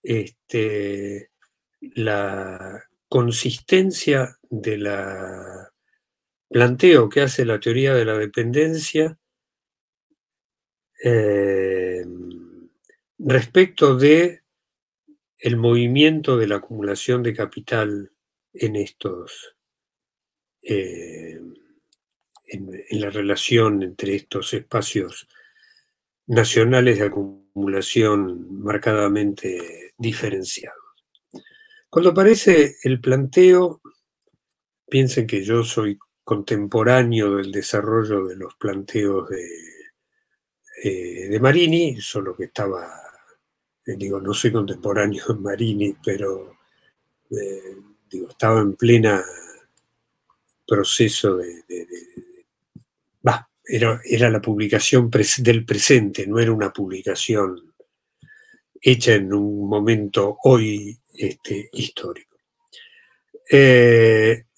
este, 0.01 1.29
la 1.79 2.85
consistencia 3.07 4.39
de 4.49 4.79
la 4.79 5.71
planteo 6.49 7.07
que 7.07 7.21
hace 7.21 7.45
la 7.45 7.59
teoría 7.59 7.93
de 7.93 8.05
la 8.05 8.17
dependencia 8.17 9.19
eh, 11.03 12.03
respecto 13.19 13.95
de 13.95 14.41
el 15.37 15.55
movimiento 15.55 16.35
de 16.35 16.47
la 16.47 16.55
acumulación 16.55 17.21
de 17.21 17.35
capital 17.35 18.11
en 18.53 18.75
estos 18.75 19.55
eh, 20.63 21.39
en, 22.49 23.01
la 23.01 23.09
relación 23.09 23.83
entre 23.83 24.15
estos 24.15 24.53
espacios 24.53 25.27
nacionales 26.27 26.99
de 26.99 27.05
acumulación 27.05 28.61
marcadamente 28.61 29.93
diferenciados. 29.97 30.77
Cuando 31.89 32.11
aparece 32.11 32.75
el 32.83 33.01
planteo, 33.01 33.81
piensen 34.89 35.25
que 35.25 35.43
yo 35.43 35.63
soy 35.63 35.97
contemporáneo 36.23 37.37
del 37.37 37.51
desarrollo 37.51 38.27
de 38.27 38.35
los 38.35 38.55
planteos 38.55 39.29
de, 39.29 39.47
eh, 40.83 41.27
de 41.27 41.39
Marini, 41.39 41.99
solo 41.99 42.35
que 42.35 42.45
estaba, 42.45 42.87
eh, 43.85 43.95
digo, 43.97 44.21
no 44.21 44.33
soy 44.33 44.51
contemporáneo 44.51 45.25
de 45.27 45.33
Marini, 45.35 45.95
pero 46.03 46.57
eh, 47.31 47.75
digo, 48.09 48.29
estaba 48.29 48.61
en 48.61 48.75
plena 48.75 49.23
proceso 50.67 51.37
de... 51.37 51.63
era, 53.69 54.01
era, 54.03 54.29
la 54.29 54.41
publicación 54.41 55.09
del 55.39 55.65
presente, 55.65 56.25
no 56.27 56.39
era 56.39 56.51
una 56.51 56.73
publicación 56.73 57.73
hecha 58.81 59.13
en 59.13 59.33
un 59.33 59.67
momento 59.67 60.37
hoy 60.43 60.97
este, 61.13 61.69
histórico. 61.73 62.37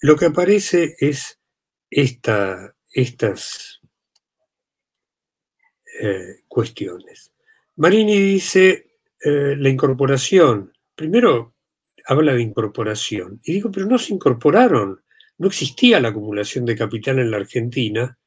lo 0.00 0.16
que 0.16 0.24
aparece 0.26 0.96
es 0.98 1.38
esta, 1.90 2.74
estas 2.90 3.80
eh, 6.00 6.40
cuestiones. 6.48 7.32
Marini 7.76 8.18
dice 8.18 8.96
eh, 9.22 9.54
la 9.56 9.68
incorporación. 9.68 10.72
Primero 10.94 11.54
habla 12.06 12.34
de 12.34 12.42
incorporación. 12.42 13.40
Y 13.44 13.52
digo, 13.52 13.70
pero 13.70 13.86
no 13.86 13.98
se 13.98 14.14
incorporaron. 14.14 15.02
No 15.38 15.48
existía 15.48 16.00
la 16.00 16.08
acumulación 16.08 16.64
de 16.64 16.76
capital 16.76 17.18
en 17.18 17.30
la 17.30 17.36
Argentina 17.36 18.18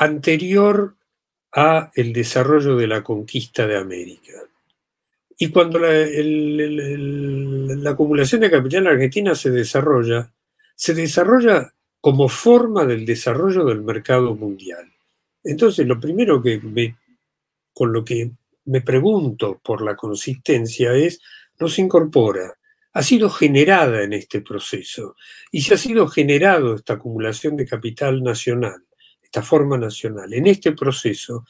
anterior 0.00 0.96
a 1.52 1.90
el 1.94 2.14
desarrollo 2.14 2.74
de 2.74 2.86
la 2.86 3.04
conquista 3.04 3.66
de 3.66 3.76
América. 3.76 4.32
Y 5.38 5.50
cuando 5.50 5.78
la, 5.78 5.92
la 7.76 7.90
acumulación 7.90 8.40
de 8.40 8.50
capital 8.50 8.86
Argentina 8.86 9.34
se 9.34 9.50
desarrolla, 9.50 10.32
se 10.74 10.94
desarrolla 10.94 11.74
como 12.00 12.30
forma 12.30 12.86
del 12.86 13.04
desarrollo 13.04 13.64
del 13.66 13.82
mercado 13.82 14.34
mundial. 14.34 14.90
Entonces, 15.44 15.86
lo 15.86 16.00
primero 16.00 16.42
que 16.42 16.58
me, 16.60 16.96
con 17.74 17.92
lo 17.92 18.02
que 18.02 18.30
me 18.64 18.80
pregunto 18.80 19.60
por 19.62 19.82
la 19.82 19.96
consistencia 19.96 20.94
es, 20.94 21.20
no 21.58 21.68
se 21.68 21.82
incorpora, 21.82 22.56
ha 22.94 23.02
sido 23.02 23.28
generada 23.28 24.02
en 24.02 24.14
este 24.14 24.40
proceso. 24.40 25.14
Y 25.50 25.60
si 25.60 25.74
ha 25.74 25.76
sido 25.76 26.08
generado 26.08 26.76
esta 26.76 26.94
acumulación 26.94 27.56
de 27.56 27.66
capital 27.66 28.22
nacional, 28.22 28.82
esta 29.30 29.42
forma 29.42 29.78
nacional, 29.78 30.34
en 30.34 30.48
este 30.48 30.72
proceso, 30.72 31.46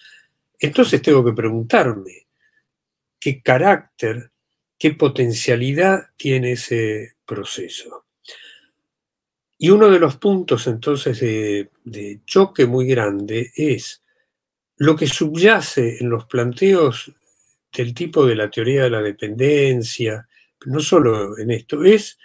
entonces 0.58 1.00
tengo 1.00 1.24
que 1.24 1.32
preguntarme 1.32 2.26
qué 3.18 3.40
carácter, 3.40 4.32
qué 4.78 4.92
potencialidad 4.92 6.10
tiene 6.14 6.52
ese 6.52 7.14
proceso. 7.24 8.04
Y 9.56 9.70
uno 9.70 9.88
de 9.88 9.98
los 9.98 10.18
puntos 10.18 10.66
entonces 10.66 11.20
de, 11.20 12.20
choque 12.26 12.66
muy 12.66 12.86
grande 12.86 13.50
es 13.56 14.02
lo 14.76 14.94
que 14.94 15.06
subyace 15.06 15.96
en 16.00 16.10
los 16.10 16.26
planteos 16.26 17.10
del 17.72 17.94
tipo 17.94 18.26
de 18.26 18.36
la 18.36 18.50
teoría 18.50 18.82
de 18.82 18.90
la 18.90 19.00
dependencia, 19.00 20.28
no 20.66 20.80
solo 20.80 21.38
en 21.38 21.50
esto, 21.50 21.82
es 21.82 22.18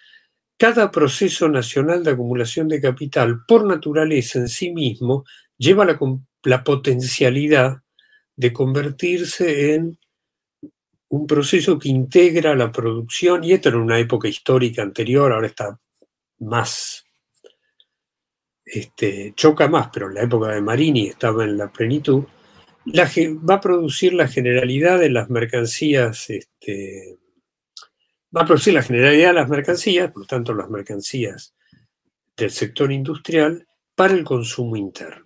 cada 0.57 0.91
proceso 0.91 1.47
nacional 1.47 2.03
de 2.03 2.11
acumulación 2.11 2.67
de 2.67 2.81
capital 2.81 3.45
por 3.45 3.65
naturaleza 3.65 4.39
en 4.39 4.49
sí 4.49 4.71
mismo 4.73 5.23
lleva 5.57 5.85
la, 5.85 6.63
potencialidad 6.63 7.81
de 8.35 8.53
convertirse 8.53 9.75
en 9.75 9.97
un 11.09 11.27
proceso 11.27 11.79
que 11.79 11.89
integra 11.89 12.55
la 12.55 12.71
producción, 12.71 13.43
y 13.43 13.53
esto 13.53 13.69
en 13.69 13.75
una 13.75 13.99
época 13.99 14.27
histórica 14.27 14.81
anterior, 14.81 15.31
ahora 15.31 15.47
está 15.47 15.79
más 16.39 17.05
este, 18.65 19.33
choca 19.35 19.67
más, 19.67 19.89
pero 19.93 20.07
en 20.07 20.15
la 20.15 20.23
época 20.23 20.49
de 20.49 20.61
Marini 20.61 21.07
estaba 21.07 21.43
en 21.43 21.57
la 21.57 21.71
plenitud, 21.71 22.23
va 22.87 23.53
a 23.55 23.61
producir 23.61 24.13
la 24.13 24.27
generalidad 24.27 24.99
de 24.99 25.09
las 25.09 25.29
mercancías, 25.29 26.29
este, 26.29 27.19
va 28.35 28.41
a 28.41 28.45
producir 28.45 28.73
la 28.73 28.83
generalidad 28.83 29.29
de 29.29 29.33
las 29.33 29.49
mercancías, 29.49 30.11
por 30.11 30.25
tanto 30.25 30.53
las 30.53 30.69
mercancías 30.69 31.55
del 32.35 32.51
sector 32.51 32.91
industrial, 32.91 33.67
para 33.95 34.13
el 34.13 34.23
consumo 34.23 34.75
interno. 34.75 35.24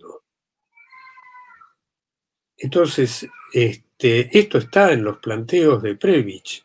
Entonces, 2.62 3.26
este, 3.54 4.38
esto 4.38 4.58
está 4.58 4.92
en 4.92 5.02
los 5.02 5.18
planteos 5.18 5.82
de 5.82 5.96
Previch, 5.96 6.62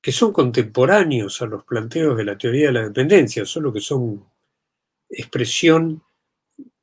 que 0.00 0.12
son 0.12 0.32
contemporáneos 0.32 1.42
a 1.42 1.46
los 1.46 1.64
planteos 1.64 2.16
de 2.16 2.24
la 2.24 2.38
teoría 2.38 2.68
de 2.68 2.72
la 2.72 2.84
dependencia, 2.84 3.44
solo 3.44 3.72
que 3.72 3.80
son 3.80 4.24
expresión 5.10 6.04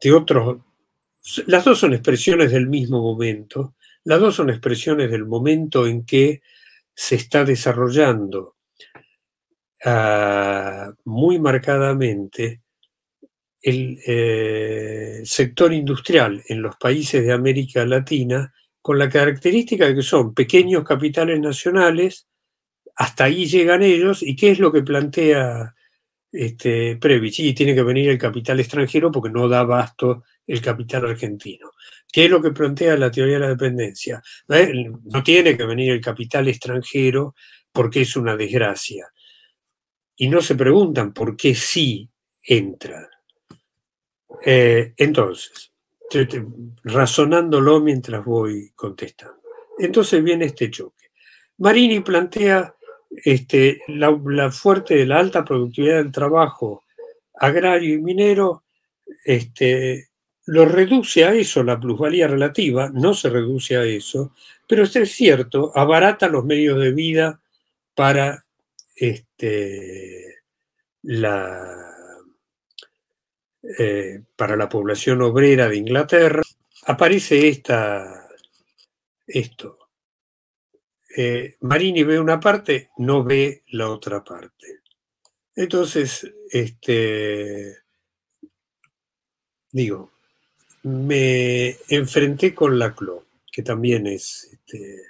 de 0.02 0.12
otros, 0.12 0.58
las 1.48 1.64
dos 1.64 1.80
son 1.80 1.94
expresiones 1.94 2.52
del 2.52 2.68
mismo 2.68 3.02
momento, 3.02 3.76
las 4.04 4.20
dos 4.20 4.36
son 4.36 4.50
expresiones 4.50 5.10
del 5.10 5.26
momento 5.26 5.88
en 5.88 6.06
que 6.06 6.42
se 6.94 7.16
está 7.16 7.46
desarrollando 7.46 8.58
ah, 9.86 10.92
muy 11.06 11.40
marcadamente 11.40 12.62
el 13.66 14.00
eh, 14.06 15.22
sector 15.26 15.74
industrial 15.74 16.44
en 16.48 16.62
los 16.62 16.76
países 16.76 17.26
de 17.26 17.34
América 17.34 17.84
Latina 17.84 18.54
con 18.80 19.00
la 19.00 19.10
característica 19.10 19.88
de 19.88 19.96
que 19.96 20.04
son 20.04 20.36
pequeños 20.36 20.84
capitales 20.84 21.40
nacionales, 21.40 22.28
hasta 22.96 23.24
ahí 23.24 23.48
llegan 23.48 23.82
ellos, 23.82 24.22
y 24.22 24.36
qué 24.36 24.52
es 24.52 24.60
lo 24.60 24.72
que 24.72 24.84
plantea 24.84 25.74
este, 26.32 26.98
Previch, 26.98 27.40
y 27.40 27.56
tiene 27.56 27.74
que 27.74 27.82
venir 27.82 28.12
el 28.12 28.20
capital 28.20 28.60
extranjero 28.60 29.12
porque 29.12 29.32
no 29.32 29.50
da 29.50 29.62
abasto 29.62 30.26
el 30.46 30.62
capital 30.62 31.08
argentino. 31.08 31.72
¿Qué 32.14 32.26
es 32.26 32.30
lo 32.30 32.44
que 32.44 32.52
plantea 32.52 32.96
la 32.98 33.10
teoría 33.10 33.36
de 33.36 33.40
la 33.40 33.50
dependencia? 33.50 34.22
¿Eh? 34.48 34.72
No 35.06 35.24
tiene 35.24 35.58
que 35.58 35.66
venir 35.66 35.92
el 35.92 36.02
capital 36.02 36.48
extranjero 36.48 37.34
porque 37.72 38.02
es 38.02 38.16
una 38.16 38.38
desgracia. 38.38 39.08
Y 40.16 40.30
no 40.30 40.40
se 40.42 40.54
preguntan 40.54 41.14
por 41.14 41.36
qué 41.36 41.56
sí 41.56 42.08
entra. 42.44 43.10
Eh, 44.44 44.94
entonces, 44.98 45.72
razonándolo 46.84 47.80
mientras 47.80 48.24
voy 48.24 48.72
contestando. 48.76 49.42
Entonces 49.78 50.24
viene 50.24 50.46
este 50.46 50.72
choque. 50.72 51.06
Marini 51.58 52.00
plantea 52.02 52.76
este, 53.10 53.82
la, 53.88 54.52
fuerte, 54.52 55.06
la 55.06 55.20
alta 55.20 55.44
productividad 55.44 55.98
del 55.98 56.12
trabajo 56.12 56.84
agrario 57.36 57.96
y 57.96 58.02
minero, 58.02 58.64
este, 59.24 60.10
lo 60.46 60.66
reduce 60.66 61.26
a 61.26 61.34
eso, 61.34 61.64
la 61.64 61.80
plusvalía 61.80 62.28
relativa, 62.28 62.90
no 62.90 63.14
se 63.14 63.30
reduce 63.30 63.76
a 63.76 63.84
eso, 63.84 64.34
pero 64.68 64.84
es 64.84 65.12
cierto, 65.12 65.72
abarata 65.76 66.28
los 66.28 66.46
medios 66.46 66.80
de 66.80 66.92
vida 66.92 67.42
para 67.94 68.46
este, 68.96 70.44
la, 71.04 71.95
eh, 73.80 74.22
para 74.36 74.56
la 74.56 74.70
población 74.70 75.22
obrera 75.22 75.68
de 75.68 75.78
Inglaterra. 75.78 76.42
Aparece 76.86 77.48
esta, 77.48 78.28
esto, 79.26 79.86
eh, 81.18 81.56
Marini 81.62 82.04
ve 82.04 82.20
una 82.20 82.40
parte, 82.40 82.90
no 82.98 83.24
ve 83.24 83.64
la 83.68 83.90
otra 83.90 84.22
parte. 84.24 84.82
Entonces, 85.56 86.30
este, 86.52 87.78
digo, 89.72 90.12
me 90.84 91.78
enfrenté 91.88 92.54
con 92.54 92.78
Laclau, 92.78 93.24
que 93.50 93.64
también 93.64 94.08
es, 94.08 94.50
este, 94.52 95.02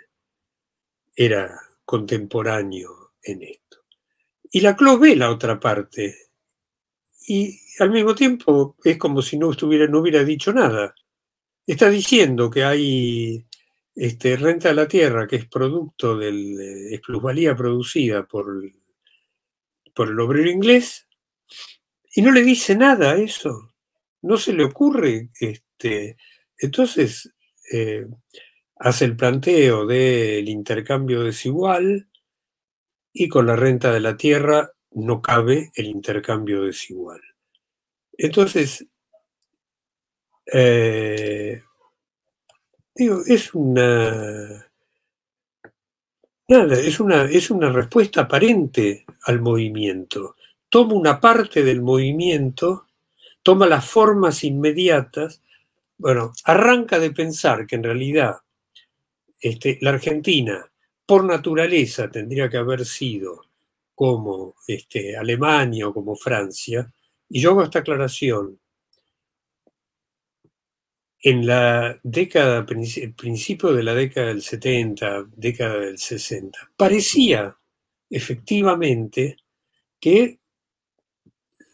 era 1.16 1.60
contemporáneo 1.84 3.14
en 3.24 3.42
esto. 3.42 3.86
Y 4.52 4.62
Laclau 4.62 5.00
ve 5.00 5.16
la 5.16 5.32
otra 5.32 5.60
parte. 5.60 6.25
Y 7.28 7.60
al 7.80 7.92
mismo 7.92 8.14
tiempo 8.16 8.76
es 8.84 8.98
como 8.98 9.22
si 9.22 9.38
no, 9.38 9.52
estuviera, 9.52 9.88
no 9.88 10.00
hubiera 10.00 10.24
dicho 10.24 10.54
nada. 10.54 10.94
Está 11.66 11.90
diciendo 11.90 12.50
que 12.50 12.64
hay 12.64 13.46
este, 13.96 14.38
renta 14.38 14.70
de 14.70 14.76
la 14.76 14.88
tierra, 14.88 15.28
que 15.28 15.38
es 15.38 15.48
producto 15.48 16.18
de 16.18 16.32
la 16.32 17.02
plusvalía 17.02 17.56
producida 17.56 18.26
por, 18.26 18.62
por 19.94 20.10
el 20.10 20.20
obrero 20.20 20.50
inglés, 20.50 21.08
y 22.14 22.22
no 22.22 22.32
le 22.32 22.44
dice 22.44 22.76
nada 22.76 23.12
a 23.12 23.18
eso. 23.18 23.74
No 24.22 24.38
se 24.38 24.54
le 24.54 24.64
ocurre. 24.64 25.30
Este, 25.40 26.18
entonces, 26.58 27.34
eh, 27.72 28.06
hace 28.78 29.06
el 29.06 29.16
planteo 29.16 29.86
del 29.86 30.48
intercambio 30.48 31.24
desigual 31.24 32.10
y 33.12 33.28
con 33.28 33.48
la 33.48 33.56
renta 33.56 33.94
de 33.94 34.00
la 34.02 34.18
tierra 34.18 34.75
no 34.96 35.22
cabe 35.22 35.72
el 35.76 35.86
intercambio 35.86 36.64
desigual. 36.64 37.22
Entonces, 38.18 38.86
eh, 40.52 41.62
Digo, 42.96 43.22
es 43.28 43.54
una. 43.54 44.72
Nada, 46.48 46.80
es 46.80 47.00
una, 47.02 47.26
es 47.26 47.52
una 47.52 47.70
respuesta 47.70 48.22
aparente 48.22 49.06
al 49.24 49.42
movimiento. 49.42 50.38
Toma 50.70 50.94
una 50.94 51.20
parte 51.20 51.62
del 51.64 51.82
movimiento, 51.82 52.88
toma 53.44 53.68
las 53.68 53.86
formas 53.86 54.46
inmediatas. 54.46 55.42
Bueno, 55.98 56.32
arranca 56.46 56.98
de 57.00 57.12
pensar 57.12 57.68
que 57.68 57.76
en 57.76 57.84
realidad 57.84 58.38
este, 59.42 59.78
la 59.82 59.90
Argentina, 59.90 60.72
por 61.06 61.26
naturaleza, 61.26 62.10
tendría 62.10 62.50
que 62.50 62.58
haber 62.58 62.86
sido 62.86 63.45
como 63.96 64.56
este, 64.68 65.18
Alemania 65.18 65.88
o 65.88 65.94
como 65.94 66.16
Francia, 66.16 66.92
y 67.30 67.42
yo 67.42 67.52
hago 67.52 67.64
esta 67.64 67.80
aclaración. 67.80 68.60
En 71.20 71.48
la 71.48 72.00
década, 72.04 72.66
principio 72.66 73.74
de 73.74 73.82
la 73.82 73.96
década 73.96 74.28
del 74.28 74.44
70, 74.44 75.26
década 75.36 75.80
del 75.80 75.98
60, 75.98 76.72
parecía 76.78 77.58
efectivamente 78.10 79.38
que 80.00 80.40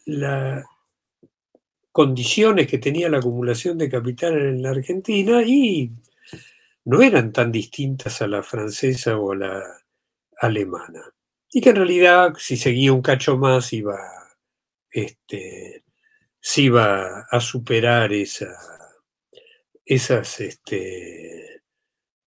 las 0.06 0.64
condiciones 1.92 2.66
que 2.66 2.78
tenía 2.78 3.10
la 3.10 3.18
acumulación 3.18 3.76
de 3.76 3.90
capital 3.90 4.40
en 4.40 4.62
la 4.62 4.70
Argentina 4.70 5.42
y 5.42 5.92
no 6.86 7.02
eran 7.02 7.32
tan 7.32 7.52
distintas 7.52 8.22
a 8.22 8.26
la 8.26 8.42
francesa 8.42 9.18
o 9.18 9.32
a 9.32 9.36
la 9.36 9.62
alemana. 10.38 11.11
Y 11.52 11.60
que 11.60 11.70
en 11.70 11.76
realidad, 11.76 12.32
si 12.38 12.56
seguía 12.56 12.92
un 12.92 13.02
cacho 13.02 13.36
más, 13.36 13.72
iba 13.72 13.98
este, 14.90 15.84
si 16.40 16.68
va 16.68 17.26
a 17.30 17.40
superar 17.40 18.12
esa, 18.12 18.56
esas 19.84 20.40
este, 20.40 21.62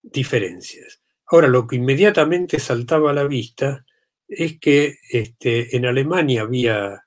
diferencias. 0.02 1.02
Ahora, 1.26 1.48
lo 1.48 1.66
que 1.66 1.76
inmediatamente 1.76 2.60
saltaba 2.60 3.10
a 3.10 3.14
la 3.14 3.24
vista 3.24 3.84
es 4.28 4.58
que 4.58 4.98
este, 5.10 5.76
en 5.76 5.86
Alemania 5.86 6.42
había 6.42 7.04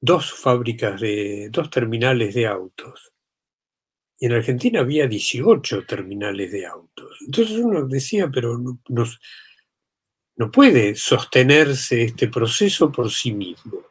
dos 0.00 0.32
fábricas 0.32 1.00
de, 1.00 1.48
dos 1.50 1.70
terminales 1.70 2.34
de 2.34 2.46
autos. 2.46 3.12
Y 4.18 4.26
en 4.26 4.32
Argentina 4.32 4.80
había 4.80 5.06
18 5.06 5.86
terminales 5.86 6.52
de 6.52 6.66
autos. 6.66 7.18
Entonces 7.26 7.58
uno 7.58 7.86
decía, 7.86 8.30
pero 8.32 8.58
no, 8.58 9.04
no 10.36 10.50
puede 10.50 10.94
sostenerse 10.94 12.02
este 12.02 12.28
proceso 12.28 12.90
por 12.90 13.10
sí 13.10 13.32
mismo 13.32 13.84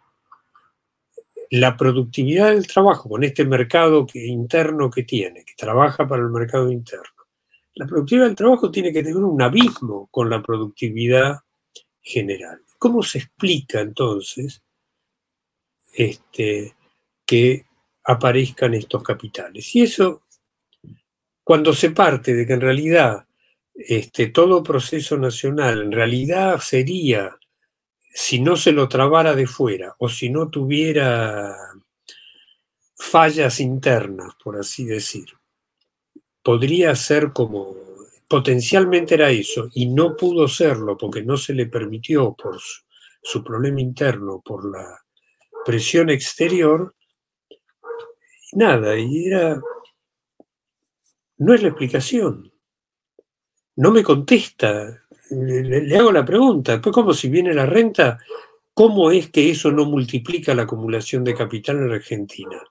la 1.53 1.77
productividad 1.77 2.49
del 2.49 2.65
trabajo 2.65 3.07
con 3.07 3.23
este 3.23 3.45
mercado 3.45 4.07
interno 4.15 4.89
que 4.89 5.03
tiene, 5.03 5.45
que 5.45 5.53
trabaja 5.55 6.07
para 6.07 6.23
el 6.23 6.29
mercado 6.29 6.71
interno, 6.71 7.13
la 7.75 7.85
productividad 7.85 8.25
del 8.25 8.35
trabajo 8.35 8.71
tiene 8.71 8.91
que 8.91 9.03
tener 9.03 9.17
un 9.17 9.39
abismo 9.39 10.07
con 10.09 10.31
la 10.31 10.41
productividad 10.41 11.41
general. 12.01 12.59
¿Cómo 12.79 13.03
se 13.03 13.19
explica 13.19 13.81
entonces 13.81 14.63
este, 15.93 16.73
que 17.23 17.67
aparezcan 18.03 18.73
estos 18.73 19.03
capitales? 19.03 19.75
Y 19.75 19.83
eso, 19.83 20.23
cuando 21.43 21.73
se 21.73 21.91
parte 21.91 22.33
de 22.33 22.47
que 22.47 22.53
en 22.53 22.61
realidad 22.61 23.27
este, 23.73 24.27
todo 24.27 24.63
proceso 24.63 25.17
nacional 25.17 25.81
en 25.81 25.91
realidad 25.91 26.59
sería 26.59 27.37
si 28.13 28.39
no 28.39 28.55
se 28.55 28.71
lo 28.71 28.87
trabara 28.87 29.33
de 29.33 29.47
fuera 29.47 29.95
o 29.97 30.07
si 30.07 30.29
no 30.29 30.49
tuviera 30.49 31.55
fallas 32.95 33.59
internas, 33.59 34.35
por 34.41 34.57
así 34.57 34.85
decir, 34.85 35.25
podría 36.43 36.95
ser 36.95 37.33
como, 37.33 37.75
potencialmente 38.27 39.15
era 39.15 39.29
eso, 39.31 39.69
y 39.73 39.87
no 39.87 40.15
pudo 40.15 40.47
serlo 40.47 40.97
porque 40.97 41.23
no 41.23 41.37
se 41.37 41.53
le 41.53 41.65
permitió 41.65 42.33
por 42.33 42.59
su, 43.21 43.43
problema 43.43 43.81
interno, 43.81 44.41
por 44.43 44.69
la 44.69 45.03
presión 45.65 46.09
exterior, 46.09 46.95
nada, 48.53 48.97
y 48.97 49.25
era, 49.25 49.59
no 51.37 51.53
es 51.53 51.61
la 51.61 51.69
explicación. 51.69 52.52
No 53.75 53.91
me 53.91 54.03
contesta 54.03 55.03
le, 55.29 55.97
hago 55.97 56.11
la 56.11 56.25
pregunta, 56.25 56.81
pues 56.81 56.93
como 56.93 57.13
si 57.13 57.29
viene 57.29 57.53
la 57.53 57.65
renta, 57.65 58.19
¿cómo 58.73 59.11
es 59.11 59.29
que 59.29 59.49
eso 59.49 59.71
no 59.71 59.85
multiplica 59.85 60.53
la 60.53 60.63
acumulación 60.63 61.23
de 61.23 61.35
capital 61.35 61.77
en 61.77 61.91
Argentina? 61.91 62.61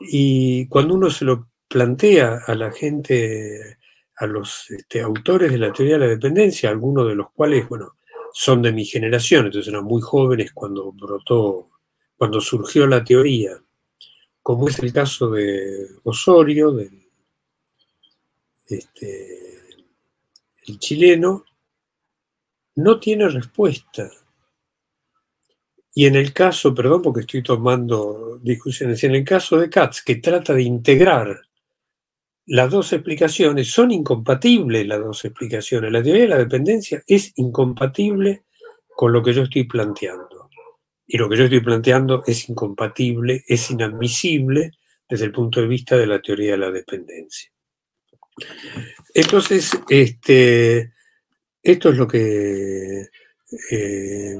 Y 0.00 0.66
cuando 0.66 0.94
uno 0.94 1.10
se 1.10 1.24
lo 1.24 1.48
plantea 1.68 2.42
a 2.46 2.54
la 2.54 2.72
gente, 2.72 3.78
a 4.16 4.26
los 4.26 4.70
este, 4.70 5.00
autores 5.00 5.50
de 5.50 5.58
la 5.58 5.72
teoría 5.72 5.94
de 5.94 6.06
la 6.06 6.08
dependencia, 6.08 6.70
algunos 6.70 7.06
de 7.08 7.14
los 7.14 7.30
cuales, 7.30 7.68
bueno, 7.68 7.96
son 8.32 8.62
de 8.62 8.72
mi 8.72 8.84
generación, 8.84 9.46
entonces 9.46 9.72
eran 9.72 9.84
muy 9.84 10.00
jóvenes 10.02 10.52
cuando 10.52 10.90
brotó, 10.92 11.68
cuando 12.16 12.40
surgió 12.40 12.86
la 12.86 13.04
teoría, 13.04 13.62
como 14.42 14.68
es 14.68 14.78
el 14.80 14.92
caso 14.92 15.30
de 15.30 15.86
Osorio, 16.02 16.72
del 16.72 17.01
este, 18.78 19.60
el 20.66 20.78
chileno 20.78 21.44
no 22.76 22.98
tiene 22.98 23.28
respuesta. 23.28 24.10
Y 25.94 26.06
en 26.06 26.16
el 26.16 26.32
caso, 26.32 26.74
perdón 26.74 27.02
porque 27.02 27.20
estoy 27.20 27.42
tomando 27.42 28.38
discusiones, 28.42 29.04
en 29.04 29.14
el 29.14 29.24
caso 29.24 29.58
de 29.58 29.68
Katz, 29.68 30.02
que 30.02 30.16
trata 30.16 30.54
de 30.54 30.62
integrar 30.62 31.42
las 32.46 32.70
dos 32.70 32.92
explicaciones, 32.92 33.70
son 33.70 33.92
incompatibles 33.92 34.86
las 34.86 35.00
dos 35.00 35.24
explicaciones. 35.24 35.92
La 35.92 36.02
teoría 36.02 36.22
de 36.22 36.28
la 36.28 36.38
dependencia 36.38 37.02
es 37.06 37.32
incompatible 37.36 38.44
con 38.88 39.12
lo 39.12 39.22
que 39.22 39.32
yo 39.32 39.42
estoy 39.42 39.64
planteando. 39.64 40.50
Y 41.06 41.18
lo 41.18 41.28
que 41.28 41.36
yo 41.36 41.44
estoy 41.44 41.60
planteando 41.60 42.24
es 42.26 42.48
incompatible, 42.48 43.44
es 43.46 43.70
inadmisible 43.70 44.72
desde 45.08 45.26
el 45.26 45.32
punto 45.32 45.60
de 45.60 45.66
vista 45.66 45.96
de 45.96 46.06
la 46.06 46.22
teoría 46.22 46.52
de 46.52 46.58
la 46.58 46.70
dependencia. 46.70 47.51
Entonces, 49.14 49.78
este, 49.88 50.92
esto 51.62 51.90
es 51.90 51.96
lo 51.96 52.08
que 52.08 53.08
eh, 53.70 54.36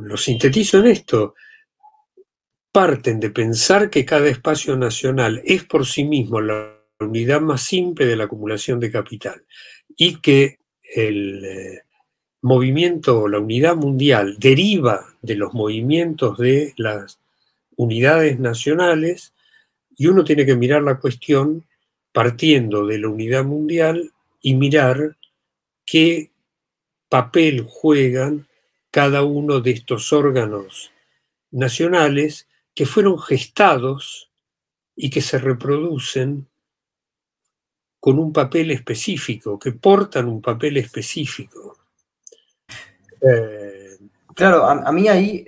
lo 0.00 0.16
sintetizo 0.16 0.78
en 0.78 0.86
esto. 0.86 1.34
Parten 2.70 3.18
de 3.18 3.30
pensar 3.30 3.90
que 3.90 4.04
cada 4.04 4.28
espacio 4.28 4.76
nacional 4.76 5.42
es 5.44 5.64
por 5.64 5.86
sí 5.86 6.04
mismo 6.04 6.40
la 6.40 6.78
unidad 7.00 7.40
más 7.40 7.62
simple 7.62 8.06
de 8.06 8.16
la 8.16 8.24
acumulación 8.24 8.80
de 8.80 8.90
capital 8.90 9.44
y 9.96 10.20
que 10.20 10.58
el 10.94 11.44
eh, 11.44 11.82
movimiento, 12.42 13.28
la 13.28 13.38
unidad 13.38 13.76
mundial 13.76 14.36
deriva 14.38 15.06
de 15.22 15.34
los 15.34 15.54
movimientos 15.54 16.38
de 16.38 16.74
las 16.76 17.20
unidades 17.76 18.38
nacionales 18.38 19.34
y 19.96 20.06
uno 20.06 20.24
tiene 20.24 20.46
que 20.46 20.56
mirar 20.56 20.82
la 20.82 20.98
cuestión 20.98 21.67
partiendo 22.18 22.84
de 22.84 22.98
la 22.98 23.08
unidad 23.08 23.44
mundial 23.44 24.12
y 24.40 24.56
mirar 24.56 25.16
qué 25.86 26.32
papel 27.08 27.64
juegan 27.64 28.48
cada 28.90 29.22
uno 29.22 29.60
de 29.60 29.70
estos 29.70 30.12
órganos 30.12 30.90
nacionales 31.52 32.48
que 32.74 32.86
fueron 32.86 33.20
gestados 33.20 34.32
y 34.96 35.10
que 35.10 35.20
se 35.20 35.38
reproducen 35.38 36.48
con 38.00 38.18
un 38.18 38.32
papel 38.32 38.72
específico, 38.72 39.56
que 39.56 39.70
portan 39.70 40.26
un 40.26 40.42
papel 40.42 40.76
específico. 40.78 41.78
Eh, 43.20 43.96
claro, 44.34 44.64
a, 44.64 44.90
mí 44.90 45.06
ahí, 45.06 45.46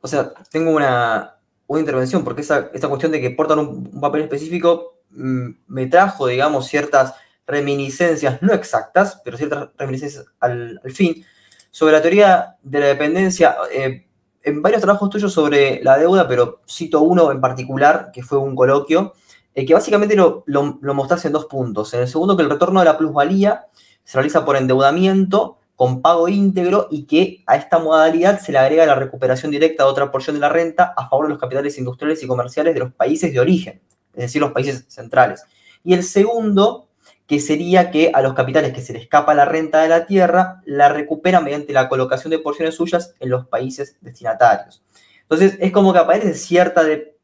o 0.00 0.08
sea, 0.08 0.34
tengo 0.50 0.72
una, 0.72 1.36
intervención, 1.68 2.24
porque 2.24 2.40
esa, 2.40 2.70
cuestión 2.88 3.12
de 3.12 3.20
que 3.20 3.30
portan 3.30 3.60
un 3.60 4.00
papel 4.00 4.22
específico 4.22 4.97
me 5.10 5.86
trajo, 5.86 6.26
digamos, 6.26 6.66
ciertas 6.66 7.14
reminiscencias, 7.46 8.42
no 8.42 8.52
exactas, 8.52 9.20
pero 9.24 9.36
ciertas 9.36 9.70
reminiscencias 9.76 10.26
al, 10.38 10.80
fin, 10.92 11.24
sobre 11.70 11.94
la 11.94 12.02
teoría 12.02 12.56
de 12.62 12.80
la 12.80 12.86
dependencia. 12.86 13.56
Eh, 13.72 14.04
en 14.42 14.62
varios 14.62 14.80
trabajos 14.80 15.10
tuyos 15.10 15.32
sobre 15.32 15.82
la 15.82 15.98
deuda, 15.98 16.28
pero 16.28 16.60
cito 16.68 17.02
uno 17.02 17.32
en 17.32 17.40
particular, 17.40 18.10
que 18.12 18.22
fue 18.22 18.38
un 18.38 18.54
coloquio, 18.54 19.12
eh, 19.54 19.66
que 19.66 19.74
básicamente 19.74 20.14
lo, 20.14 20.44
lo, 20.46 20.78
en 20.80 21.32
dos 21.32 21.46
puntos. 21.46 21.92
En 21.94 22.00
el 22.00 22.08
segundo, 22.08 22.36
que 22.36 22.42
el 22.42 22.50
retorno 22.50 22.80
de 22.80 22.86
la 22.86 22.96
plusvalía 22.96 23.66
se 24.04 24.16
realiza 24.16 24.44
por 24.44 24.56
endeudamiento 24.56 25.58
con 25.74 26.02
pago 26.02 26.28
íntegro 26.28 26.88
y 26.90 27.06
que 27.06 27.44
a 27.46 27.56
esta 27.56 27.78
modalidad 27.78 28.40
se 28.40 28.52
le 28.52 28.58
agrega 28.58 28.86
la 28.86 28.94
recuperación 28.94 29.50
directa 29.50 29.84
de 29.84 29.90
otra 29.90 30.10
porción 30.10 30.34
de 30.34 30.40
la 30.40 30.48
renta 30.48 30.92
a 30.96 31.08
favor 31.08 31.26
de 31.26 31.30
los 31.30 31.38
capitales 31.38 31.78
industriales 31.78 32.22
y 32.22 32.26
comerciales 32.26 32.74
de 32.74 32.80
los 32.80 32.92
países 32.92 33.32
de 33.32 33.40
origen 33.40 33.80
es 34.14 34.22
decir, 34.22 34.40
los 34.40 34.52
países 34.52 34.84
centrales. 34.88 35.44
Y 35.84 35.94
el 35.94 36.02
segundo, 36.02 36.88
que 37.26 37.40
sería 37.40 37.90
que 37.90 38.10
a 38.12 38.22
los 38.22 38.34
capitales 38.34 38.72
que 38.72 38.80
se 38.80 38.92
les 38.92 39.02
escapa 39.02 39.34
la 39.34 39.44
renta 39.44 39.82
de 39.82 39.88
la 39.88 40.06
tierra, 40.06 40.62
la 40.64 40.88
recuperan 40.88 41.44
mediante 41.44 41.72
la 41.72 41.88
colocación 41.88 42.30
de 42.30 42.38
porciones 42.38 42.74
suyas 42.74 43.14
en 43.20 43.30
los 43.30 43.46
países 43.46 43.96
destinatarios. 44.00 44.82
Entonces, 45.22 45.56
es 45.60 45.72
como 45.72 45.92
que 45.92 45.98
aparece 45.98 46.34
cierta 46.34 46.82
de 46.82 47.18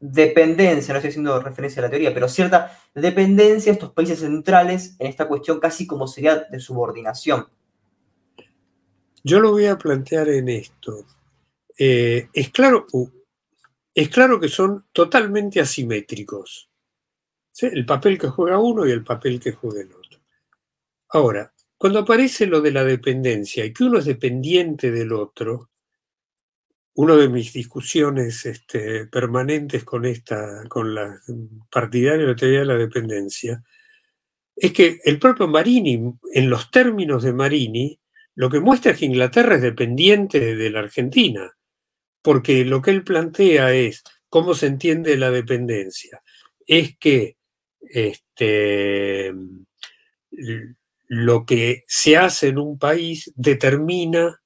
dependencia, 0.00 0.94
no 0.94 0.98
estoy 0.98 1.10
haciendo 1.10 1.40
referencia 1.40 1.80
a 1.80 1.84
la 1.84 1.90
teoría, 1.90 2.12
pero 2.14 2.26
cierta 2.26 2.78
dependencia 2.94 3.70
de 3.70 3.74
estos 3.74 3.92
países 3.92 4.20
centrales 4.20 4.96
en 4.98 5.06
esta 5.06 5.28
cuestión 5.28 5.60
casi 5.60 5.86
como 5.86 6.08
sería 6.08 6.36
de 6.36 6.58
subordinación. 6.58 7.46
Yo 9.22 9.40
lo 9.40 9.50
voy 9.50 9.66
a 9.66 9.76
plantear 9.76 10.30
en 10.30 10.48
esto. 10.48 11.04
Eh, 11.78 12.28
es, 12.32 12.48
claro, 12.50 12.86
es 13.94 14.08
claro 14.08 14.40
que 14.40 14.48
son 14.48 14.86
totalmente 14.92 15.60
asimétricos. 15.60 16.70
El 17.60 17.84
papel 17.84 18.18
que 18.18 18.28
juega 18.28 18.58
uno 18.58 18.86
y 18.86 18.92
el 18.92 19.04
papel 19.04 19.40
que 19.40 19.52
juega 19.52 19.82
el 19.82 19.92
otro. 19.92 20.20
Ahora, 21.08 21.52
cuando 21.76 22.00
aparece 22.00 22.46
lo 22.46 22.60
de 22.60 22.72
la 22.72 22.84
dependencia 22.84 23.64
y 23.64 23.72
que 23.72 23.84
uno 23.84 23.98
es 23.98 24.04
dependiente 24.04 24.90
del 24.90 25.12
otro, 25.12 25.70
una 26.94 27.16
de 27.16 27.28
mis 27.28 27.52
discusiones 27.52 28.46
este, 28.46 29.06
permanentes 29.06 29.84
con 29.84 30.04
esta, 30.04 30.64
con 30.68 30.94
la 30.94 31.20
partidaria 31.70 32.18
de 32.20 32.26
la 32.26 32.36
teoría 32.36 32.58
de 32.60 32.66
la 32.66 32.76
dependencia, 32.76 33.62
es 34.54 34.72
que 34.72 35.00
el 35.04 35.18
propio 35.18 35.48
Marini, 35.48 36.12
en 36.34 36.50
los 36.50 36.70
términos 36.70 37.22
de 37.22 37.32
Marini, 37.32 37.98
lo 38.34 38.50
que 38.50 38.60
muestra 38.60 38.92
es 38.92 38.98
que 38.98 39.06
Inglaterra 39.06 39.56
es 39.56 39.62
dependiente 39.62 40.54
de 40.54 40.70
la 40.70 40.80
Argentina, 40.80 41.56
porque 42.22 42.64
lo 42.64 42.82
que 42.82 42.90
él 42.90 43.04
plantea 43.04 43.72
es 43.74 44.02
cómo 44.28 44.54
se 44.54 44.66
entiende 44.66 45.16
la 45.16 45.30
dependencia. 45.30 46.22
Es 46.66 46.96
que 46.98 47.36
este, 47.80 49.32
lo 51.08 51.44
que 51.44 51.82
se 51.86 52.16
hace 52.16 52.48
en 52.48 52.58
un 52.58 52.78
país 52.78 53.32
determina 53.34 54.40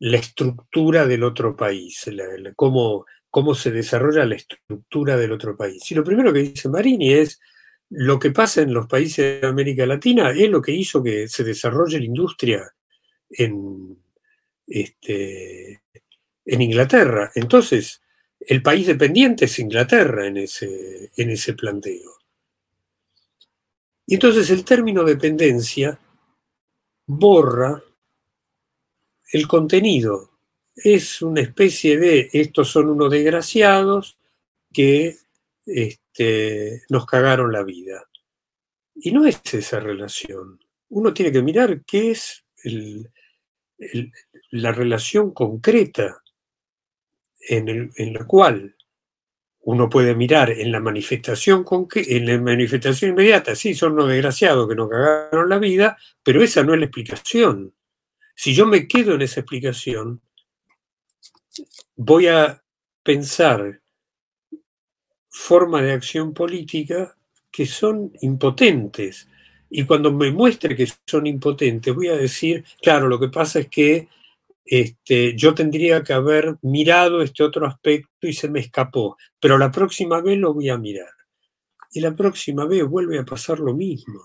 la 0.00 0.18
estructura 0.18 1.06
del 1.06 1.24
otro 1.24 1.56
país, 1.56 2.08
cómo, 2.54 3.04
cómo 3.30 3.54
se 3.54 3.72
desarrolla 3.72 4.24
la 4.24 4.36
estructura 4.36 5.16
del 5.16 5.32
otro 5.32 5.56
país. 5.56 5.90
Y 5.90 5.94
lo 5.94 6.04
primero 6.04 6.32
que 6.32 6.40
dice 6.40 6.68
Marini 6.68 7.14
es, 7.14 7.40
lo 7.90 8.18
que 8.18 8.30
pasa 8.30 8.62
en 8.62 8.74
los 8.74 8.86
países 8.86 9.40
de 9.40 9.48
América 9.48 9.86
Latina 9.86 10.30
es 10.30 10.48
lo 10.50 10.60
que 10.60 10.72
hizo 10.72 11.02
que 11.02 11.26
se 11.26 11.42
desarrolle 11.42 11.98
la 11.98 12.04
industria 12.04 12.70
en, 13.30 13.98
este, 14.66 15.80
en 16.48 16.62
Inglaterra. 16.62 17.30
Entonces, 17.34 18.00
el 18.40 18.62
país 18.62 18.86
dependiente 18.86 19.44
es 19.44 19.58
Inglaterra 19.58 20.26
en 20.26 20.38
ese, 20.38 21.10
en 21.16 21.30
ese 21.30 21.52
planteo. 21.52 22.14
Y 24.06 24.14
entonces 24.14 24.48
el 24.48 24.64
término 24.64 25.04
dependencia 25.04 26.00
borra 27.06 27.82
el 29.30 29.46
contenido. 29.46 30.30
Es 30.74 31.20
una 31.20 31.42
especie 31.42 31.98
de, 31.98 32.30
estos 32.32 32.70
son 32.70 32.88
unos 32.88 33.10
desgraciados 33.10 34.16
que 34.72 35.18
este, 35.66 36.84
nos 36.88 37.04
cagaron 37.04 37.52
la 37.52 37.62
vida. 37.62 38.08
Y 38.94 39.10
no 39.12 39.26
es 39.26 39.42
esa 39.52 39.80
relación. 39.80 40.58
Uno 40.88 41.12
tiene 41.12 41.30
que 41.30 41.42
mirar 41.42 41.84
qué 41.84 42.12
es 42.12 42.44
la 44.50 44.72
relación 44.72 45.32
concreta 45.32 46.22
en, 47.40 47.92
en, 47.94 48.12
la 48.12 48.24
cual 48.26 48.76
uno 49.60 49.88
puede 49.88 50.14
mirar 50.14 50.50
en 50.50 50.72
la 50.72 50.80
manifestación 50.80 51.64
en 51.94 52.26
la 52.26 52.40
manifestación 52.40 53.10
inmediata, 53.12 53.54
sí, 53.54 53.74
son 53.74 53.92
unos 53.92 54.08
desgraciados 54.08 54.68
que 54.68 54.74
nos 54.74 54.88
cagaron 54.88 55.48
la 55.48 55.58
vida, 55.58 55.96
pero 56.22 56.42
esa 56.42 56.62
no 56.62 56.72
es 56.74 56.80
la 56.80 56.86
explicación. 56.86 57.74
Si 58.34 58.54
yo 58.54 58.66
me 58.66 58.86
quedo 58.86 59.14
en 59.14 59.22
esa 59.22 59.40
explicación, 59.40 60.22
voy 61.96 62.28
a 62.28 62.62
pensar 63.02 63.80
formas 65.28 65.82
de 65.82 65.92
acción 65.92 66.34
política 66.34 67.16
que 67.50 67.66
son 67.66 68.12
impotentes. 68.20 69.28
Y 69.70 69.84
cuando 69.84 70.12
me 70.12 70.30
muestre 70.30 70.76
que 70.76 70.88
son 71.06 71.26
impotentes, 71.26 71.94
voy 71.94 72.08
a 72.08 72.16
decir, 72.16 72.64
claro, 72.80 73.08
lo 73.08 73.18
que 73.18 73.28
pasa 73.28 73.60
es 73.60 73.68
que 73.68 74.08
este, 74.70 75.34
yo 75.34 75.54
tendría 75.54 76.02
que 76.02 76.12
haber 76.12 76.58
mirado 76.60 77.22
este 77.22 77.42
otro 77.42 77.66
aspecto 77.66 78.26
y 78.26 78.34
se 78.34 78.50
me 78.50 78.60
escapó, 78.60 79.16
pero 79.40 79.56
la 79.56 79.70
próxima 79.70 80.20
vez 80.20 80.36
lo 80.36 80.52
voy 80.52 80.68
a 80.68 80.76
mirar. 80.76 81.08
Y 81.90 82.00
la 82.00 82.14
próxima 82.14 82.66
vez 82.66 82.84
vuelve 82.84 83.18
a 83.18 83.24
pasar 83.24 83.60
lo 83.60 83.72
mismo. 83.72 84.20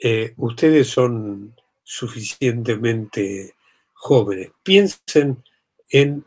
Eh, 0.00 0.34
ustedes 0.38 0.88
son 0.88 1.54
suficientemente 1.84 3.54
jóvenes. 3.92 4.50
Piensen 4.64 5.40
en 5.88 6.24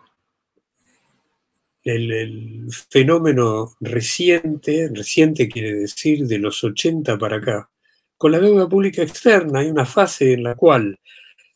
el, 1.83 2.69
fenómeno 2.89 3.75
reciente, 3.81 4.89
reciente 4.93 5.49
quiere 5.49 5.73
decir 5.73 6.25
de 6.27 6.39
los 6.39 6.63
80 6.63 7.17
para 7.17 7.37
acá. 7.37 7.69
Con 8.17 8.31
la 8.31 8.39
deuda 8.39 8.69
pública 8.69 9.01
externa 9.01 9.59
hay 9.59 9.69
una 9.69 9.85
fase 9.85 10.31
en 10.31 10.43
la 10.43 10.55
cual 10.55 10.97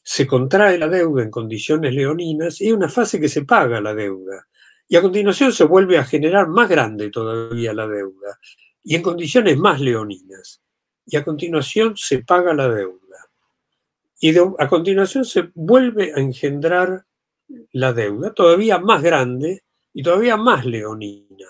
se 0.04 0.28
contrae 0.28 0.78
la 0.78 0.90
deuda 0.90 1.24
en 1.24 1.32
condiciones 1.32 1.94
leoninas 1.94 2.60
y 2.60 2.68
hay 2.68 2.72
una 2.74 2.90
fase 2.90 3.20
que 3.20 3.30
se 3.30 3.46
paga 3.46 3.80
la 3.80 3.96
deuda. 3.96 4.48
Y 4.88 4.98
a 4.98 5.02
continuación 5.02 5.54
se 5.54 5.64
vuelve 5.64 5.98
a 5.98 6.04
generar 6.04 6.50
más 6.50 6.70
grande 6.70 7.10
todavía 7.10 7.74
la 7.74 7.88
deuda 7.88 8.38
y 8.84 8.96
en 8.96 9.02
condiciones 9.02 9.58
más 9.58 9.80
leoninas. 9.80 10.62
Y 11.06 11.16
a 11.16 11.24
continuación 11.24 11.96
se 11.96 12.20
paga 12.20 12.54
la 12.54 12.68
deuda. 12.68 13.00
Y 14.20 14.38
a 14.38 14.68
continuación 14.68 15.26
se 15.26 15.50
vuelve 15.54 16.14
a 16.14 16.20
engendrar 16.20 17.06
la 17.72 17.94
deuda, 17.94 18.34
todavía 18.34 18.78
más 18.80 19.02
grande 19.02 19.64
y 19.94 20.04
todavía 20.04 20.38
más 20.38 20.66
leonina. 20.66 21.48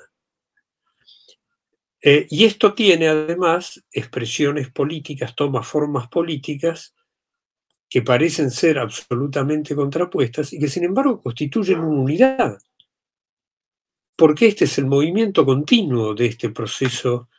Eh, 2.02 2.28
y 2.30 2.46
esto 2.46 2.74
tiene 2.74 3.08
además 3.08 3.84
expresiones 3.92 4.70
políticas, 4.70 5.36
toma 5.36 5.64
formas 5.64 6.08
políticas 6.10 6.94
que 7.94 8.02
parecen 8.02 8.50
ser 8.50 8.80
absolutamente 8.80 9.76
contrapuestas 9.76 10.52
y 10.52 10.58
que 10.58 10.68
sin 10.68 10.84
embargo 10.84 11.22
constituyen 11.22 11.78
una 11.78 12.02
unidad. 12.02 12.58
Porque 14.16 14.48
este 14.48 14.66
es 14.66 14.80
el 14.80 14.88
movimiento 14.88 15.46
continuo 15.46 16.16
de 16.16 16.26
este 16.26 16.50
proceso, 16.50 17.30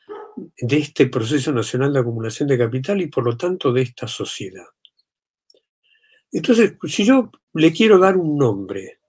de 0.57 0.77
este 0.77 1.09
proceso 1.09 1.51
nacional 1.51 1.93
de 1.93 1.99
acumulación 1.99 2.49
de 2.49 2.57
capital 2.57 3.01
y 3.01 3.09
por 3.09 3.25
lo 3.25 3.37
tanto 3.37 3.73
de 3.73 3.83
esta 3.83 4.07
sociedad. 4.07 4.69
Entonces, 6.31 6.77
si 6.85 7.05
yo 7.05 7.33
le 7.55 7.73
quiero 7.73 7.99
dar 7.99 8.17
un 8.17 8.39
nombre 8.39 9.01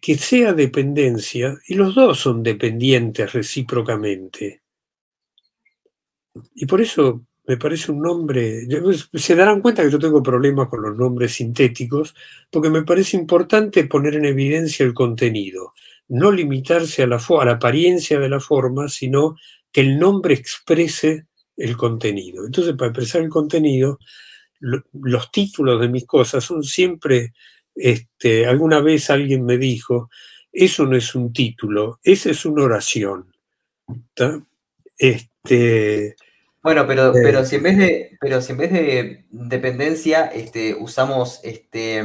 que 0.00 0.16
sea 0.16 0.52
dependencia, 0.52 1.58
y 1.66 1.74
los 1.74 1.96
dos 1.96 2.20
son 2.20 2.40
dependientes 2.44 3.32
recíprocamente, 3.32 4.62
y 6.54 6.66
por 6.66 6.80
eso 6.80 7.26
me 7.46 7.56
parece 7.56 7.92
un 7.92 8.00
nombre, 8.00 8.66
se 9.14 9.34
darán 9.34 9.60
cuenta 9.60 9.82
que 9.82 9.90
yo 9.90 9.98
tengo 9.98 10.22
problemas 10.22 10.68
con 10.68 10.82
los 10.82 10.96
nombres 10.96 11.34
sintéticos, 11.34 12.14
porque 12.50 12.70
me 12.70 12.82
parece 12.82 13.16
importante 13.16 13.84
poner 13.84 14.14
en 14.14 14.24
evidencia 14.24 14.84
el 14.84 14.94
contenido, 14.94 15.74
no 16.08 16.32
limitarse 16.32 17.02
a 17.02 17.06
la, 17.06 17.16
a 17.16 17.44
la 17.44 17.52
apariencia 17.52 18.18
de 18.18 18.28
la 18.30 18.40
forma, 18.40 18.88
sino 18.88 19.36
que 19.70 19.82
el 19.82 19.98
nombre 19.98 20.34
exprese 20.34 21.26
el 21.56 21.76
contenido. 21.76 22.46
Entonces, 22.46 22.74
para 22.76 22.90
expresar 22.90 23.20
el 23.22 23.28
contenido, 23.28 23.98
los 24.60 25.30
títulos 25.30 25.80
de 25.80 25.88
mis 25.88 26.06
cosas 26.06 26.42
son 26.42 26.62
siempre, 26.62 27.34
este, 27.74 28.46
alguna 28.46 28.80
vez 28.80 29.10
alguien 29.10 29.44
me 29.44 29.58
dijo, 29.58 30.08
eso 30.50 30.86
no 30.86 30.96
es 30.96 31.14
un 31.14 31.32
título, 31.32 32.00
esa 32.02 32.30
es 32.30 32.46
una 32.46 32.64
oración. 32.64 33.32
Este, 34.96 36.16
bueno, 36.64 36.84
pero, 36.86 37.12
pero 37.12 37.38
eh, 37.38 37.46
si 37.46 37.56
en 37.56 37.62
vez 37.62 37.78
de, 37.78 38.16
pero 38.20 38.40
si 38.40 38.50
en 38.50 38.58
vez 38.58 38.72
de 38.72 39.24
dependencia, 39.30 40.24
este, 40.26 40.74
usamos 40.74 41.38
este, 41.44 42.02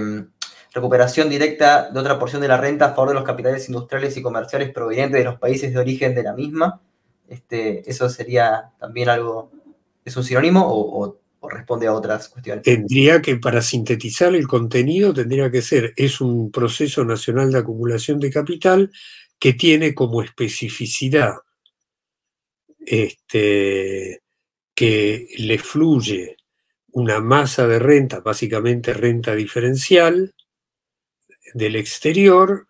recuperación 0.71 1.29
directa 1.29 1.89
de 1.89 1.99
otra 1.99 2.19
porción 2.19 2.43
de 2.43 2.47
la 2.47 2.57
renta 2.57 2.85
a 2.85 2.89
favor 2.89 3.09
de 3.09 3.15
los 3.15 3.23
capitales 3.23 3.67
industriales 3.69 4.15
y 4.15 4.21
comerciales 4.21 4.69
provenientes 4.69 5.17
de 5.17 5.25
los 5.25 5.39
países 5.39 5.73
de 5.73 5.79
origen 5.79 6.13
de 6.13 6.23
la 6.23 6.33
misma, 6.33 6.81
este, 7.27 7.89
eso 7.89 8.07
sería 8.07 8.71
también 8.79 9.09
algo, 9.09 9.51
¿es 10.05 10.15
un 10.15 10.23
sinónimo 10.23 10.63
o 10.67 11.19
o 11.41 11.49
responde 11.49 11.87
a 11.87 11.93
otras 11.93 12.29
cuestiones? 12.29 12.63
Tendría 12.63 13.21
que, 13.21 13.37
para 13.37 13.61
sintetizar 13.61 14.35
el 14.35 14.47
contenido, 14.47 15.13
tendría 15.13 15.49
que 15.49 15.61
ser, 15.61 15.93
es 15.95 16.21
un 16.21 16.51
proceso 16.51 17.05
nacional 17.05 17.51
de 17.51 17.59
acumulación 17.59 18.19
de 18.19 18.29
capital 18.29 18.91
que 19.39 19.53
tiene 19.53 19.93
como 19.93 20.21
especificidad 20.21 21.35
este, 22.79 24.21
que 24.79 25.27
le 25.39 25.57
fluye 25.57 26.37
una 26.93 27.19
masa 27.19 27.67
de 27.67 27.79
renta, 27.79 28.21
básicamente 28.21 28.93
renta 28.93 29.35
diferencial, 29.35 30.33
del 31.53 31.75
exterior 31.75 32.65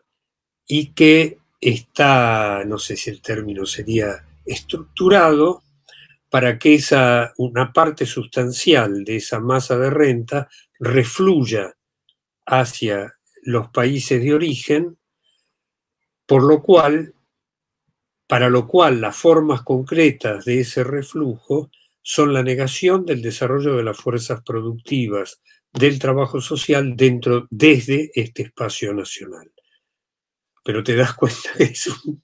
y 0.65 0.94
que 0.94 1.38
está, 1.61 2.64
no 2.65 2.80
sé 2.80 2.98
si 2.98 3.11
el 3.11 3.22
término 3.22 3.68
sería 3.68 4.26
estructurado 4.44 5.61
para 6.31 6.57
que 6.57 6.73
esa, 6.73 7.31
una 7.38 7.72
parte 7.73 8.07
sustancial 8.07 9.03
de 9.03 9.18
esa 9.18 9.40
masa 9.40 9.77
de 9.77 9.91
renta 9.91 10.49
refluya 10.80 11.76
hacia 12.48 13.14
los 13.44 13.69
países 13.69 14.19
de 14.23 14.34
origen 14.34 14.98
Por 16.26 16.41
lo 16.41 16.64
cual, 16.64 17.14
para 18.26 18.49
lo 18.49 18.65
cual 18.68 18.99
las 18.99 19.15
formas 19.15 19.61
concretas 19.61 20.44
de 20.45 20.61
ese 20.61 20.84
reflujo 20.84 21.69
son 22.11 22.34
la 22.34 22.41
negación 22.41 23.06
del 23.06 23.22
desarrollo 23.22 23.76
de 23.76 23.84
las 23.84 23.95
fuerzas 23.95 24.41
productivas 24.41 25.44
del 25.72 25.99
trabajo 25.99 26.41
social 26.41 26.95
dentro, 26.95 27.45
desde 27.52 28.10
este 28.15 28.41
espacio 28.41 28.95
nacional. 28.95 29.52
Pero 30.64 30.84
te 30.84 30.95
das 30.95 31.14
cuenta 31.14 31.52
que 31.56 31.65
es 31.65 31.86
un, 31.86 32.23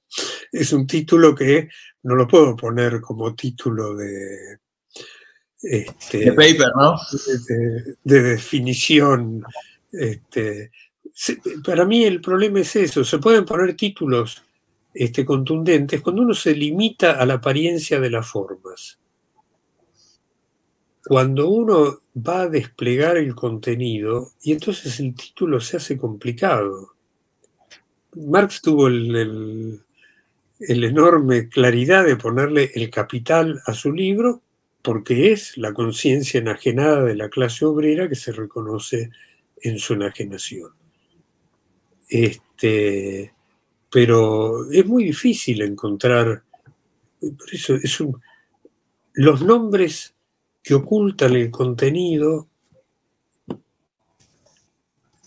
es 0.52 0.74
un 0.74 0.88
título 0.88 1.36
que 1.36 1.70
no 2.02 2.16
lo 2.16 2.28
puedo 2.28 2.56
poner 2.56 3.00
como 3.00 3.36
título 3.36 3.96
de, 3.96 4.58
este, 5.62 6.32
paper, 6.32 6.72
¿no? 6.76 6.96
De, 8.04 8.22
definición. 8.24 9.44
Este, 9.92 10.72
para 11.64 11.86
mí 11.86 12.06
el 12.06 12.22
problema 12.22 12.62
es 12.62 12.76
eso, 12.76 13.04
se 13.04 13.20
pueden 13.20 13.46
poner 13.46 13.76
títulos 13.76 14.42
este, 14.96 15.24
contundentes 15.24 16.02
cuando 16.02 16.24
uno 16.24 16.34
se 16.34 16.56
limita 16.56 17.12
a 17.12 17.26
la 17.28 17.36
apariencia 17.36 18.00
de 18.00 18.10
las 18.10 18.28
formas. 18.28 18.98
Cuando 21.08 21.50
uno 21.50 22.02
va 22.16 22.42
a 22.42 22.50
desplegar 22.50 23.18
el 23.18 23.36
contenido, 23.36 24.32
y 24.42 24.54
entonces 24.54 25.00
el 25.00 25.14
título 25.14 25.62
se 25.62 25.78
hace 25.78 25.98
complicado. 25.98 26.96
Marx 28.16 28.62
tuvo 28.62 28.88
el, 28.88 29.84
enorme 30.60 31.48
claridad 31.48 32.06
de 32.06 32.16
ponerle 32.16 32.72
el 32.74 32.90
capital 32.90 33.62
a 33.68 33.74
su 33.74 33.92
libro 33.92 34.42
porque 34.82 35.32
es 35.32 35.58
la 35.58 35.74
conciencia 35.74 36.40
enajenada 36.40 37.04
de 37.04 37.16
la 37.16 37.30
clase 37.30 37.66
obrera 37.66 38.10
que 38.10 38.16
se 38.16 38.32
reconoce 38.32 39.12
en 39.62 39.78
su 39.78 39.94
enajenación. 39.94 40.72
Este, 42.10 43.32
pero 43.92 44.72
es 44.72 44.86
muy 44.88 45.04
difícil 45.04 45.62
encontrar, 45.62 46.44
por 47.20 47.54
eso 47.54 47.76
es 47.76 48.04
los 49.14 49.42
nombres 49.44 50.15
que 50.66 50.74
ocultan 50.74 51.36
el 51.36 51.52
contenido, 51.52 52.48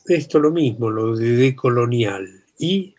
esto 0.05 0.41
lo 0.41 0.51
mismo, 0.51 0.91
lo 0.91 1.15
de 1.15 1.31
decolonial, 1.31 2.43
y 2.59 2.97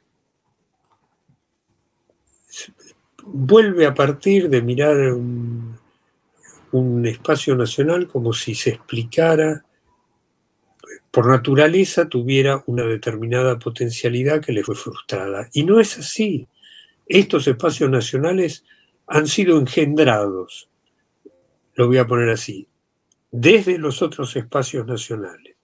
vuelve 3.25 3.85
a 3.85 3.93
partir 3.93 4.47
de 4.47 4.61
mirar 4.61 5.11
un, 5.11 5.77
un 6.71 7.05
espacio 7.05 7.57
nacional 7.57 8.07
como 8.07 8.31
si 8.31 8.55
se 8.55 8.69
explicara, 8.69 9.65
por 11.11 11.27
naturaleza 11.27 12.07
tuviera 12.07 12.63
una 12.67 12.85
determinada 12.85 13.59
potencialidad 13.59 14.41
que 14.41 14.53
le 14.53 14.63
fue 14.63 14.75
frustrada. 14.75 15.49
Y 15.51 15.63
no 15.63 15.81
es 15.81 15.97
así. 15.97 16.47
Estos 17.05 17.49
espacios 17.49 17.89
nacionales 17.89 18.63
han 19.07 19.27
sido 19.27 19.59
engendrados, 19.59 20.68
lo 21.79 21.87
voy 21.87 21.97
a 21.97 22.05
poner 22.05 22.29
así, 22.29 22.67
desde 23.31 23.77
los 23.77 24.01
otros 24.01 24.35
espacios 24.35 24.85
nacionales, 24.85 25.55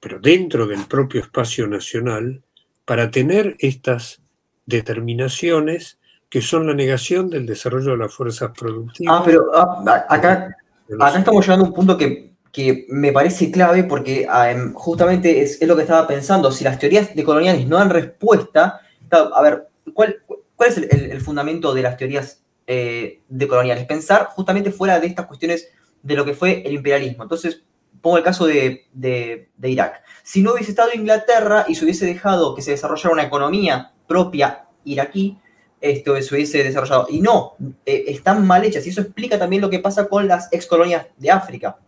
pero 0.00 0.18
dentro 0.18 0.66
del 0.66 0.86
propio 0.86 1.20
espacio 1.20 1.68
nacional, 1.68 2.42
para 2.84 3.12
tener 3.12 3.54
estas 3.60 4.20
determinaciones 4.66 6.00
que 6.28 6.42
son 6.42 6.66
la 6.66 6.74
negación 6.74 7.30
del 7.30 7.46
desarrollo 7.46 7.92
de 7.92 7.98
las 7.98 8.12
fuerzas 8.12 8.50
productivas. 8.58 9.20
Ah, 9.20 9.22
pero 9.24 9.44
ah, 9.54 10.04
acá, 10.08 10.56
acá 10.98 11.18
estamos 11.18 11.46
llegando 11.46 11.66
a 11.66 11.68
un 11.68 11.74
punto 11.74 11.96
que, 11.96 12.32
que 12.50 12.84
me 12.88 13.12
parece 13.12 13.52
clave 13.52 13.84
porque 13.84 14.26
ah, 14.28 14.50
em, 14.50 14.72
justamente 14.72 15.42
es, 15.42 15.62
es, 15.62 15.68
lo 15.68 15.76
que 15.76 15.82
estaba 15.82 16.08
pensando. 16.08 16.50
Si 16.50 16.64
las 16.64 16.80
teorías 16.80 17.14
decoloniales 17.14 17.68
no 17.68 17.76
dan 17.76 17.90
respuesta, 17.90 18.80
a 19.12 19.42
ver, 19.42 19.68
¿cuál, 19.92 20.16
cuál 20.56 20.70
es 20.70 20.76
el, 20.78 21.12
el, 21.12 21.20
fundamento 21.20 21.72
de 21.72 21.82
las 21.82 21.96
teorías 21.96 22.43
eh, 22.66 23.20
decoloniales? 23.28 23.84
Pensar 23.86 24.26
justamente 24.26 24.70
fuera 24.70 25.00
de 25.00 25.06
estas 25.06 25.26
cuestiones 25.26 25.68
de 26.02 26.14
lo 26.14 26.24
que 26.24 26.34
fue 26.34 26.62
el 26.66 26.74
imperialismo. 26.74 27.22
Entonces, 27.22 27.62
pongo 28.00 28.18
el 28.18 28.22
caso 28.22 28.46
de, 28.46 28.86
de, 28.92 29.48
de 29.56 29.70
Irak. 29.70 30.02
Si 30.22 30.42
no 30.42 30.52
hubiese 30.52 30.70
estado 30.70 30.90
Inglaterra 30.94 31.64
y 31.68 31.74
se 31.74 31.84
hubiese 31.84 32.06
dejado 32.06 32.54
que 32.54 32.62
se 32.62 32.72
desarrollara 32.72 33.12
una 33.12 33.22
economía 33.24 33.92
propia 34.06 34.66
iraquí, 34.84 35.38
esto 35.80 36.20
se 36.20 36.34
hubiese 36.34 36.62
desarrollado. 36.62 37.06
Y 37.10 37.20
no, 37.20 37.54
eh, 37.84 38.04
están 38.08 38.46
mal 38.46 38.64
hechas. 38.64 38.86
Y 38.86 38.90
eso 38.90 39.02
explica 39.02 39.38
también 39.38 39.62
lo 39.62 39.70
que 39.70 39.78
pasa 39.78 40.08
con 40.08 40.26
las 40.28 40.52
ex 40.52 40.66
colonias 40.66 41.06
de 41.16 41.30
África. 41.30 41.78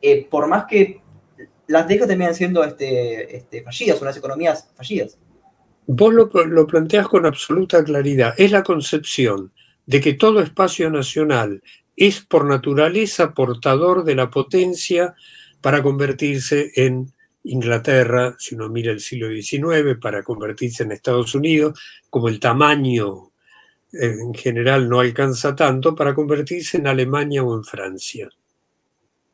Eh, 0.00 0.26
por 0.30 0.46
más 0.48 0.64
que 0.66 1.00
las 1.66 1.88
dejas 1.88 2.08
terminan 2.08 2.34
siendo 2.34 2.64
este, 2.64 3.36
este, 3.36 3.62
fallidas, 3.62 4.00
unas 4.00 4.16
economías 4.16 4.70
fallidas. 4.74 5.18
Vos 5.86 6.12
lo, 6.12 6.26
lo 6.46 6.66
planteas 6.66 7.08
con 7.08 7.26
absoluta 7.26 7.82
claridad. 7.82 8.34
Es 8.36 8.52
la 8.52 8.62
concepción 8.62 9.52
de 9.88 10.02
que 10.02 10.12
todo 10.12 10.40
espacio 10.40 10.90
nacional 10.90 11.62
es 11.96 12.20
por 12.20 12.44
naturaleza 12.44 13.32
portador 13.32 14.04
de 14.04 14.14
la 14.14 14.30
potencia 14.30 15.14
para 15.62 15.82
convertirse 15.82 16.70
en 16.76 17.10
Inglaterra, 17.44 18.36
si 18.38 18.54
uno 18.54 18.68
mira 18.68 18.92
el 18.92 19.00
siglo 19.00 19.30
XIX, 19.30 19.98
para 19.98 20.22
convertirse 20.22 20.82
en 20.82 20.92
Estados 20.92 21.34
Unidos, 21.34 21.80
como 22.10 22.28
el 22.28 22.38
tamaño 22.38 23.32
en 23.90 24.34
general 24.34 24.90
no 24.90 25.00
alcanza 25.00 25.56
tanto 25.56 25.94
para 25.94 26.14
convertirse 26.14 26.76
en 26.76 26.86
Alemania 26.86 27.42
o 27.42 27.56
en 27.56 27.64
Francia. 27.64 28.28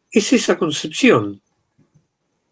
Es 0.09 0.33
esa 0.33 0.57
concepción. 0.57 1.43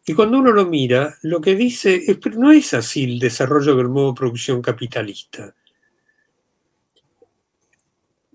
Y 0.05 0.15
cuando 0.15 0.41
uno 0.41 0.51
lo 0.51 0.66
mira, 0.66 1.16
lo 1.23 1.41
que 1.41 1.55
dice 1.55 2.03
es, 2.05 2.19
no 2.37 2.51
es 2.51 2.74
así 2.74 3.05
el 3.05 3.20
desarrollo 3.20 3.77
del 3.77 3.89
modo 3.89 4.09
de 4.09 4.19
producción 4.19 4.61
capitalista. 4.61 5.55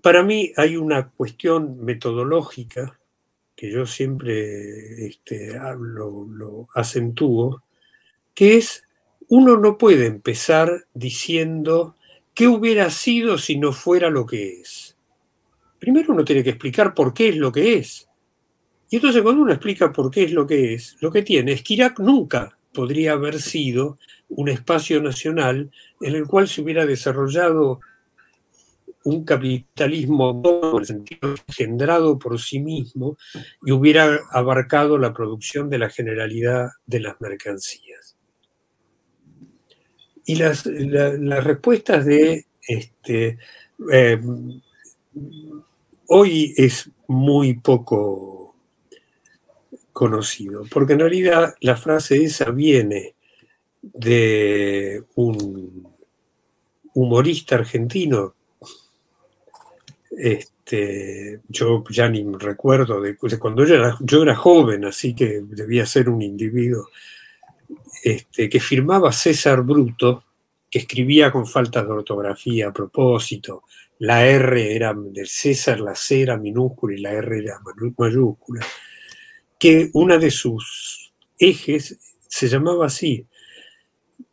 Para 0.08 0.22
mí 0.22 0.54
hay 0.56 0.78
una 0.78 1.10
cuestión 1.10 1.84
metodológica 1.84 2.98
que 3.54 3.70
yo 3.70 3.84
siempre 3.84 5.04
este, 5.06 5.60
lo 5.78 6.66
acentúo, 6.74 7.62
que 8.34 8.56
es, 8.56 8.84
uno 9.28 9.58
no 9.58 9.76
puede 9.76 10.06
empezar 10.06 10.86
diciendo 10.94 11.94
¿Qué 12.32 12.46
hubiera 12.46 12.88
sido 12.88 13.36
si 13.36 13.58
no 13.58 13.74
fuera 13.74 14.08
lo 14.08 14.24
que 14.24 14.62
es? 14.62 14.96
Primero 15.78 16.14
uno 16.14 16.24
tiene 16.24 16.42
que 16.42 16.50
explicar 16.56 16.94
por 16.94 17.12
qué 17.12 17.28
es 17.28 17.36
lo 17.36 17.52
que 17.52 17.74
es. 17.74 18.08
Y 18.88 18.96
entonces 18.96 19.20
cuando 19.20 19.42
uno 19.42 19.52
explica 19.52 19.92
por 19.92 20.10
qué 20.10 20.24
es 20.24 20.32
lo 20.32 20.46
que 20.46 20.72
es, 20.72 20.96
lo 21.02 21.12
que 21.12 21.20
tiene 21.20 21.52
es 21.52 21.62
que 21.62 21.74
Irak 21.74 22.00
nunca 22.00 22.56
podría 22.72 23.12
haber 23.12 23.42
sido 23.42 23.98
un 24.30 24.48
espacio 24.48 25.02
nacional 25.02 25.70
en 26.00 26.14
el 26.14 26.26
cual 26.26 26.48
se 26.48 26.62
hubiera 26.62 26.86
desarrollado 26.86 27.80
un 29.04 29.24
capitalismo 29.24 30.42
en 30.44 30.78
el 30.78 30.86
sentido 30.86 31.34
generado 31.48 32.18
por 32.18 32.40
sí 32.40 32.60
mismo 32.60 33.16
y 33.64 33.72
hubiera 33.72 34.18
abarcado 34.32 34.98
la 34.98 35.12
producción 35.12 35.70
de 35.70 35.78
la 35.78 35.90
generalidad 35.90 36.70
de 36.86 37.00
las 37.00 37.20
mercancías. 37.20 38.16
Y 40.24 40.36
las, 40.36 40.66
las 40.66 41.42
respuestas 41.44 42.04
de 42.04 42.46
este, 42.60 43.38
eh, 43.90 44.20
hoy 46.08 46.52
es 46.56 46.90
muy 47.06 47.54
poco 47.60 48.54
conocido, 49.92 50.64
porque 50.70 50.92
en 50.92 51.00
realidad 51.00 51.54
la 51.60 51.76
frase 51.76 52.22
esa 52.22 52.50
viene 52.50 53.14
de 53.82 55.02
un 55.14 55.94
humorista 56.94 57.56
argentino, 57.56 58.34
este, 60.18 61.40
yo 61.48 61.84
ya 61.88 62.08
ni 62.08 62.24
recuerdo 62.38 63.00
de, 63.00 63.16
cuando 63.16 63.64
yo 63.64 63.76
era, 63.76 63.96
yo 64.00 64.22
era, 64.22 64.34
joven, 64.34 64.84
así 64.84 65.14
que 65.14 65.42
debía 65.44 65.86
ser 65.86 66.08
un 66.08 66.20
individuo 66.22 66.88
este, 68.02 68.48
que 68.48 68.58
firmaba 68.58 69.12
César 69.12 69.62
Bruto, 69.62 70.24
que 70.68 70.80
escribía 70.80 71.30
con 71.30 71.46
faltas 71.46 71.86
de 71.86 71.92
ortografía 71.92 72.68
a 72.68 72.72
propósito. 72.72 73.62
La 74.00 74.26
R 74.26 74.74
era 74.74 74.92
del 74.92 75.28
César, 75.28 75.80
la 75.80 75.94
C 75.94 76.22
era 76.22 76.36
minúscula 76.36 76.94
y 76.94 77.00
la 77.00 77.12
R 77.12 77.38
era 77.38 77.60
mayúscula. 77.96 78.66
Que 79.58 79.90
una 79.94 80.18
de 80.18 80.30
sus 80.30 81.12
ejes 81.38 82.18
se 82.26 82.48
llamaba 82.48 82.86
así. 82.86 83.24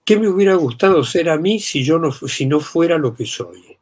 ¿Qué 0.04 0.18
me 0.18 0.28
hubiera 0.28 0.56
gustado 0.56 1.04
ser 1.04 1.30
a 1.30 1.38
mí 1.38 1.60
si 1.60 1.84
yo 1.84 1.98
no, 2.00 2.12
si 2.12 2.46
no 2.46 2.60
fuera 2.60 2.98
lo 2.98 3.16
que 3.16 3.26
soy? 3.26 3.78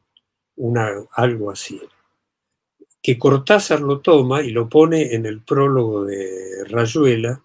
Una, 0.55 0.89
algo 1.15 1.51
así. 1.51 1.81
Que 3.03 3.19
Cortázar 3.19 3.81
lo 3.81 3.99
toma 3.99 4.41
y 4.41 4.49
lo 4.49 4.67
pone 4.67 5.13
en 5.13 5.27
el 5.27 5.43
prólogo 5.43 6.05
de 6.05 6.63
Rayuela, 6.67 7.43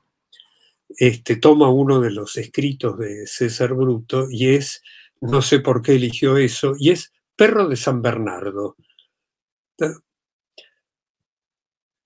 este, 0.97 1.37
toma 1.37 1.69
uno 1.69 2.01
de 2.01 2.11
los 2.11 2.37
escritos 2.39 2.97
de 2.99 3.27
César 3.27 3.75
Bruto 3.75 4.29
y 4.31 4.55
es, 4.55 4.83
no 5.21 5.43
sé 5.43 5.61
por 5.61 5.83
qué 5.83 5.97
eligió 5.97 6.39
eso, 6.39 6.75
y 6.79 6.91
es 6.91 7.13
Perro 7.37 7.69
de 7.69 7.77
San 7.77 8.01
Bernardo. 8.01 8.77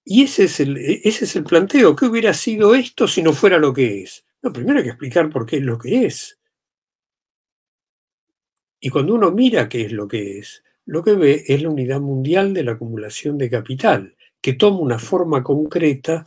Y 0.05 0.25
ese 0.25 0.45
es, 0.45 0.61
el, 0.61 0.77
ese 0.79 1.25
es 1.25 1.37
el 1.37 1.45
planteo. 1.45 1.95
¿Qué 1.95 2.07
hubiera 2.07 2.35
sido 2.35 2.75
esto 2.75 3.07
si 3.07 3.23
no 3.23 3.33
fuera 3.33 3.59
lo 3.59 3.73
que 3.73 4.03
es? 4.03 4.27
No, 4.43 4.53
primero 4.53 4.79
hay 4.79 4.85
que 4.85 4.91
explicar 4.91 5.31
por 5.31 5.47
qué 5.47 5.59
es 5.59 5.63
lo 5.63 5.79
que 5.79 6.07
es. 6.07 6.39
Y 8.81 8.91
cuando 8.91 9.15
uno 9.15 9.31
mira 9.31 9.69
qué 9.69 9.83
es 9.83 9.93
lo 9.93 10.09
que 10.09 10.39
es, 10.39 10.65
lo 10.87 11.03
que 11.03 11.15
ve 11.15 11.45
es 11.47 11.63
la 11.63 11.71
unidad 11.71 12.01
mundial 12.01 12.53
de 12.53 12.65
la 12.65 12.73
acumulación 12.73 13.39
de 13.39 13.51
capital, 13.51 14.17
que 14.41 14.55
toma 14.55 14.79
una 14.79 14.99
forma 14.99 15.43
concreta 15.43 16.27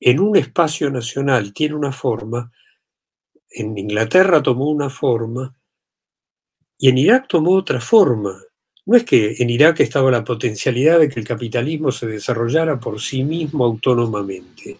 en 0.00 0.20
un 0.20 0.36
espacio 0.36 0.90
nacional, 0.90 1.52
tiene 1.52 1.74
una 1.74 1.92
forma, 1.92 2.52
en 3.50 3.76
Inglaterra 3.76 4.42
tomó 4.42 4.68
una 4.70 4.90
forma 4.90 5.54
y 6.76 6.88
en 6.88 6.98
Irak 6.98 7.26
tomó 7.28 7.52
otra 7.52 7.80
forma. 7.80 8.40
No 8.86 8.96
es 8.96 9.04
que 9.04 9.36
en 9.38 9.50
Irak 9.50 9.80
estaba 9.80 10.10
la 10.10 10.24
potencialidad 10.24 10.98
de 10.98 11.08
que 11.08 11.20
el 11.20 11.26
capitalismo 11.26 11.92
se 11.92 12.06
desarrollara 12.06 12.78
por 12.78 13.00
sí 13.00 13.24
mismo 13.24 13.64
autónomamente. 13.64 14.78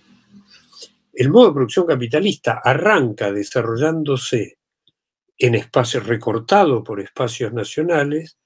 El 1.12 1.30
modo 1.30 1.48
de 1.48 1.54
producción 1.54 1.86
capitalista 1.86 2.60
arranca 2.62 3.32
desarrollándose 3.32 4.58
en 5.36 5.54
espacios 5.56 6.06
recortados 6.06 6.82
por 6.84 7.00
espacios 7.00 7.52
nacionales, 7.52 8.38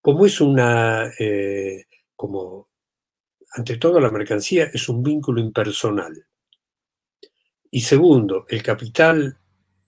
como 0.00 0.26
es 0.26 0.40
una, 0.40 1.10
eh, 1.18 1.84
como 2.16 2.68
ante 3.52 3.76
todo 3.76 4.00
la 4.00 4.10
mercancía 4.10 4.70
es 4.72 4.88
un 4.88 5.02
vínculo 5.02 5.40
impersonal. 5.40 6.26
Y 7.70 7.80
segundo, 7.82 8.46
el 8.48 8.62
capital 8.62 9.38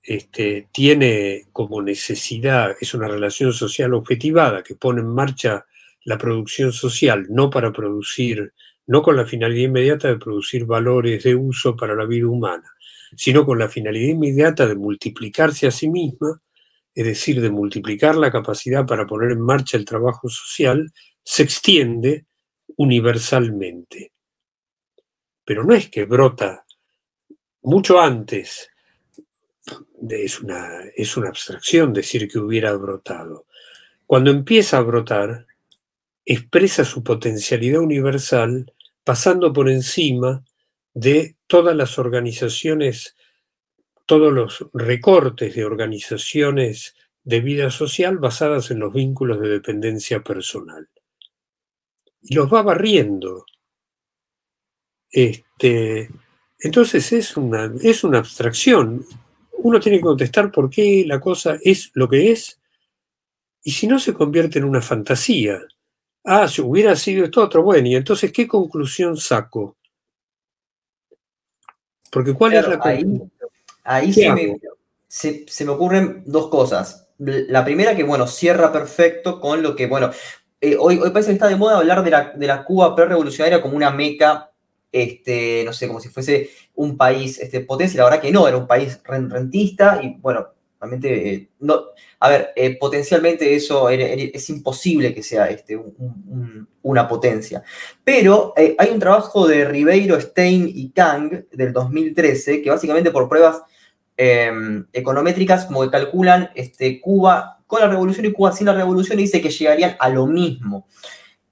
este, 0.02 0.68
tiene 0.72 1.48
como 1.52 1.80
necesidad, 1.82 2.76
es 2.80 2.94
una 2.94 3.08
relación 3.08 3.52
social 3.52 3.94
objetivada 3.94 4.62
que 4.62 4.74
pone 4.74 5.00
en 5.00 5.08
marcha 5.08 5.66
la 6.04 6.18
producción 6.18 6.72
social, 6.72 7.26
no 7.30 7.50
para 7.50 7.72
producir, 7.72 8.52
no 8.86 9.02
con 9.02 9.16
la 9.16 9.26
finalidad 9.26 9.68
inmediata 9.68 10.08
de 10.08 10.18
producir 10.18 10.64
valores 10.64 11.22
de 11.22 11.36
uso 11.36 11.76
para 11.76 11.94
la 11.94 12.04
vida 12.04 12.26
humana, 12.26 12.68
sino 13.16 13.46
con 13.46 13.58
la 13.58 13.68
finalidad 13.68 14.08
inmediata 14.08 14.66
de 14.66 14.74
multiplicarse 14.74 15.68
a 15.68 15.70
sí 15.70 15.88
misma, 15.88 16.40
es 16.94 17.04
decir, 17.04 17.40
de 17.40 17.50
multiplicar 17.50 18.16
la 18.16 18.30
capacidad 18.30 18.86
para 18.86 19.06
poner 19.06 19.32
en 19.32 19.40
marcha 19.40 19.76
el 19.76 19.84
trabajo 19.84 20.28
social, 20.28 20.92
se 21.22 21.42
extiende 21.42 22.26
universalmente. 22.76 24.12
Pero 25.44 25.64
no 25.64 25.74
es 25.74 25.88
que 25.88 26.04
brota 26.04 26.64
mucho 27.62 28.00
antes 28.00 28.68
es 30.10 30.40
una, 30.40 30.84
es 30.96 31.16
una 31.16 31.28
abstracción 31.28 31.92
decir 31.92 32.28
que 32.28 32.38
hubiera 32.38 32.72
brotado. 32.74 33.46
Cuando 34.06 34.30
empieza 34.30 34.78
a 34.78 34.82
brotar, 34.82 35.46
expresa 36.24 36.84
su 36.84 37.02
potencialidad 37.02 37.80
universal 37.80 38.72
pasando 39.04 39.52
por 39.52 39.68
encima 39.68 40.44
de 40.94 41.36
todas 41.46 41.74
las 41.76 41.98
organizaciones, 41.98 43.16
todos 44.12 44.30
los 44.30 44.66
recortes 44.74 45.54
de 45.54 45.64
organizaciones 45.64 46.94
de 47.24 47.40
vida 47.40 47.70
social 47.70 48.18
basadas 48.18 48.70
en 48.70 48.80
los 48.80 48.92
vínculos 48.92 49.40
de 49.40 49.48
dependencia 49.48 50.22
personal. 50.22 50.86
Y 52.20 52.34
los 52.34 52.52
va 52.52 52.60
barriendo. 52.60 53.46
Este, 55.10 56.10
entonces 56.58 57.10
es 57.14 57.38
una, 57.38 57.72
es 57.80 58.04
una 58.04 58.18
abstracción 58.18 59.06
uno 59.62 59.80
tiene 59.80 59.96
que 59.96 60.04
contestar 60.04 60.50
por 60.50 60.68
qué 60.68 61.04
la 61.06 61.18
cosa 61.18 61.56
es 61.62 61.90
lo 61.94 62.06
que 62.06 62.32
es, 62.32 62.60
y 63.62 63.70
si 63.70 63.86
no 63.86 63.98
se 63.98 64.12
convierte 64.12 64.58
en 64.58 64.66
una 64.66 64.82
fantasía. 64.82 65.62
Ah, 66.24 66.48
si 66.48 66.60
hubiera 66.60 66.94
sido 66.96 67.24
esto 67.24 67.42
otro, 67.42 67.62
bueno, 67.62 67.88
y 67.88 67.96
entonces, 67.96 68.30
¿qué 68.30 68.46
conclusión 68.46 69.16
saco? 69.16 69.78
Porque 72.10 72.34
¿cuál 72.34 72.52
es 72.52 72.68
la 72.68 72.78
ahí, 72.82 73.04
ahí 73.84 74.12
se 74.12 74.32
me, 74.32 74.58
se, 75.08 75.64
me, 75.64 75.70
ocurren 75.70 76.22
dos 76.26 76.48
cosas. 76.48 77.08
La 77.18 77.64
primera 77.64 77.94
que, 77.94 78.02
bueno, 78.02 78.26
cierra 78.26 78.72
perfecto 78.72 79.40
con 79.40 79.62
lo 79.62 79.76
que, 79.76 79.86
bueno, 79.86 80.10
eh, 80.60 80.76
hoy, 80.78 80.98
hoy 80.98 81.10
parece 81.10 81.30
que 81.30 81.34
está 81.34 81.48
de 81.48 81.56
moda 81.56 81.78
hablar 81.78 82.02
de 82.02 82.10
la, 82.10 82.32
de 82.34 82.46
la 82.46 82.64
Cuba 82.64 82.94
pre-revolucionaria 82.94 83.60
como 83.62 83.76
una 83.76 83.90
meca 83.90 84.52
este, 84.92 85.64
no 85.64 85.72
sé, 85.72 85.88
como 85.88 86.00
si 86.00 86.10
fuese 86.10 86.50
un 86.74 86.96
país 86.96 87.38
este, 87.38 87.60
potencia, 87.60 87.98
la 87.98 88.04
verdad 88.04 88.20
que 88.20 88.30
no, 88.30 88.46
era 88.46 88.58
un 88.58 88.66
país 88.66 89.00
rentista 89.04 90.00
y 90.02 90.16
bueno, 90.20 90.48
realmente, 90.78 91.34
eh, 91.34 91.50
no, 91.60 91.80
a 92.20 92.28
ver, 92.28 92.50
eh, 92.54 92.76
potencialmente 92.76 93.54
eso 93.54 93.88
es 93.88 94.50
imposible 94.50 95.14
que 95.14 95.22
sea 95.22 95.46
este, 95.46 95.80
una 96.82 97.08
potencia. 97.08 97.62
Pero 98.04 98.52
eh, 98.56 98.76
hay 98.78 98.90
un 98.90 99.00
trabajo 99.00 99.48
de 99.48 99.64
Ribeiro, 99.64 100.20
Stein 100.20 100.70
y 100.72 100.90
Kang 100.90 101.46
del 101.50 101.72
2013 101.72 102.60
que 102.60 102.70
básicamente 102.70 103.10
por 103.10 103.28
pruebas 103.28 103.62
em, 104.16 104.86
econométricas 104.92 105.66
como 105.66 105.82
que 105.82 105.90
calculan 105.90 106.50
este, 106.54 107.00
Cuba 107.00 107.60
con 107.66 107.80
la 107.80 107.88
revolución 107.88 108.26
y 108.26 108.32
Cuba 108.32 108.52
sin 108.52 108.66
la 108.66 108.74
revolución 108.74 109.18
y 109.18 109.22
dice 109.22 109.40
que 109.40 109.50
llegarían 109.50 109.96
a 109.98 110.08
lo 110.08 110.26
mismo. 110.26 110.86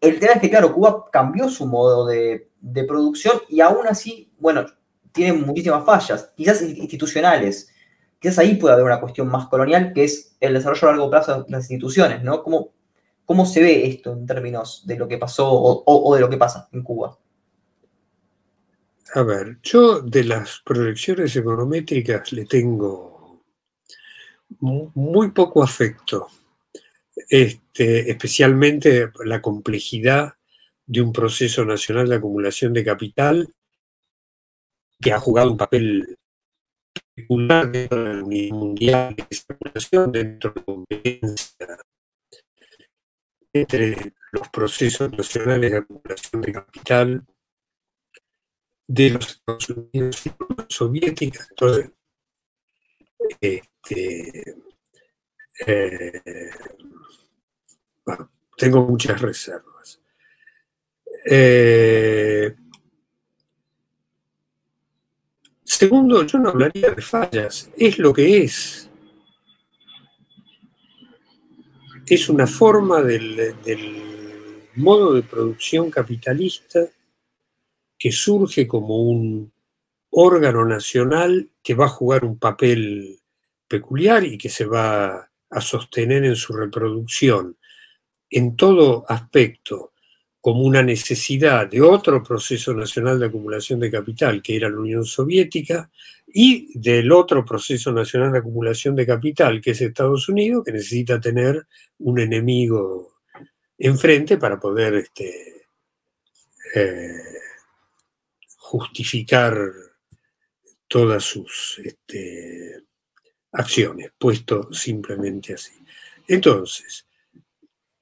El 0.00 0.18
tema 0.18 0.34
es 0.34 0.40
que, 0.40 0.50
claro, 0.50 0.72
Cuba 0.72 1.06
cambió 1.10 1.48
su 1.48 1.66
modo 1.66 2.06
de, 2.06 2.48
producción 2.86 3.40
y 3.48 3.60
aún 3.60 3.86
así, 3.86 4.30
bueno, 4.38 4.66
tiene 5.12 5.32
muchísimas 5.34 5.84
fallas, 5.84 6.32
quizás 6.36 6.62
institucionales. 6.62 7.72
Quizás 8.18 8.38
ahí 8.38 8.54
puede 8.56 8.74
haber 8.74 8.86
una 8.86 9.00
cuestión 9.00 9.28
más 9.28 9.46
colonial, 9.48 9.92
que 9.94 10.04
es 10.04 10.36
el 10.40 10.54
desarrollo 10.54 10.88
a 10.88 10.90
largo 10.92 11.10
plazo 11.10 11.42
de 11.42 11.50
las 11.50 11.70
instituciones, 11.70 12.22
¿no? 12.22 12.42
¿Cómo, 12.42 12.70
cómo 13.24 13.46
se 13.46 13.62
ve 13.62 13.86
esto 13.86 14.12
en 14.12 14.26
términos 14.26 14.82
de 14.86 14.96
lo 14.96 15.08
que 15.08 15.18
pasó 15.18 15.50
o, 15.50 16.14
de 16.14 16.20
lo 16.20 16.30
que 16.30 16.36
pasa 16.36 16.68
en 16.72 16.82
Cuba? 16.82 17.18
A 19.12 19.22
ver, 19.22 19.58
yo 19.62 20.00
de 20.02 20.22
las 20.22 20.60
proyecciones 20.64 21.34
econométricas 21.34 22.32
le 22.32 22.44
tengo 22.44 23.42
muy 24.60 25.30
poco 25.32 25.62
afecto. 25.62 26.28
Este, 27.28 28.10
especialmente 28.10 29.10
la 29.24 29.42
complejidad 29.42 30.34
de 30.86 31.02
un 31.02 31.12
proceso 31.12 31.64
nacional 31.64 32.08
de 32.08 32.16
acumulación 32.16 32.72
de 32.72 32.84
capital 32.84 33.54
que 35.00 35.12
ha 35.12 35.18
jugado 35.18 35.50
un 35.50 35.56
papel 35.56 36.16
particular 36.92 37.70
dentro 37.70 38.04
de 38.04 38.14
la 38.14 38.54
mundial 38.54 39.14
de 39.16 39.22
acumulación, 39.22 40.12
dentro 40.12 40.52
de 40.52 40.60
la 40.60 40.64
competencia 40.64 41.78
entre 43.52 44.14
los 44.30 44.48
procesos 44.48 45.10
nacionales 45.10 45.72
de 45.72 45.78
acumulación 45.78 46.42
de 46.42 46.52
capital 46.52 47.24
de 48.92 49.10
los 49.10 49.28
Estados 49.28 49.70
Unidos 49.70 50.26
y 50.26 50.32
Soviética. 50.68 51.46
Este, 53.40 54.56
eh, 55.64 56.20
tengo 58.56 58.84
muchas 58.84 59.20
reservas. 59.20 60.00
Eh, 61.24 62.52
segundo, 65.62 66.24
yo 66.24 66.38
no 66.40 66.48
hablaría 66.48 66.90
de 66.90 67.02
fallas, 67.02 67.70
es 67.76 67.96
lo 67.96 68.12
que 68.12 68.42
es. 68.42 68.90
Es 72.06 72.28
una 72.28 72.48
forma 72.48 73.02
del 73.02 73.54
modo 74.74 75.14
de 75.14 75.22
producción 75.22 75.92
capitalista 75.92 76.88
que 78.00 78.10
surge 78.10 78.66
como 78.66 79.02
un 79.02 79.52
órgano 80.08 80.64
nacional 80.64 81.50
que 81.62 81.74
va 81.74 81.84
a 81.84 81.88
jugar 81.88 82.24
un 82.24 82.38
papel 82.38 83.20
peculiar 83.68 84.24
y 84.24 84.38
que 84.38 84.48
se 84.48 84.64
va 84.64 85.30
a 85.50 85.60
sostener 85.60 86.24
en 86.24 86.34
su 86.34 86.54
reproducción 86.54 87.58
en 88.30 88.56
todo 88.56 89.04
aspecto 89.06 89.92
como 90.40 90.62
una 90.62 90.82
necesidad 90.82 91.66
de 91.68 91.82
otro 91.82 92.22
proceso 92.22 92.72
nacional 92.72 93.20
de 93.20 93.26
acumulación 93.26 93.78
de 93.78 93.90
capital, 93.90 94.40
que 94.40 94.56
era 94.56 94.70
la 94.70 94.78
Unión 94.78 95.04
Soviética, 95.04 95.90
y 96.26 96.78
del 96.78 97.12
otro 97.12 97.44
proceso 97.44 97.92
nacional 97.92 98.32
de 98.32 98.38
acumulación 98.38 98.96
de 98.96 99.06
capital, 99.06 99.60
que 99.60 99.72
es 99.72 99.80
Estados 99.82 100.30
Unidos, 100.30 100.64
que 100.64 100.72
necesita 100.72 101.20
tener 101.20 101.66
un 101.98 102.18
enemigo 102.18 103.18
enfrente 103.76 104.38
para 104.38 104.58
poder 104.58 104.94
este, 104.94 105.66
eh, 106.74 107.40
justificar 108.70 109.52
todas 110.86 111.24
sus 111.24 111.80
este, 111.84 112.84
acciones, 113.50 114.12
puesto 114.16 114.72
simplemente 114.72 115.54
así. 115.54 115.72
Entonces, 116.28 117.04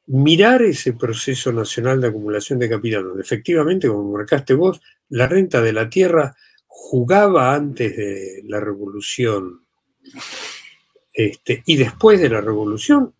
mirar 0.08 0.60
ese 0.60 0.92
proceso 0.92 1.52
nacional 1.52 2.02
de 2.02 2.08
acumulación 2.08 2.58
de 2.58 2.68
capital, 2.68 3.04
donde 3.04 3.22
efectivamente, 3.22 3.88
como 3.88 4.12
marcaste 4.12 4.52
vos, 4.52 4.82
la 5.08 5.26
renta 5.26 5.62
de 5.62 5.72
la 5.72 5.88
tierra 5.88 6.36
jugaba 6.66 7.54
antes 7.54 7.96
de 7.96 8.42
la 8.44 8.60
revolución 8.60 9.64
este, 11.14 11.62
y 11.64 11.76
después 11.76 12.20
de 12.20 12.28
la 12.28 12.42
revolución 12.42 13.14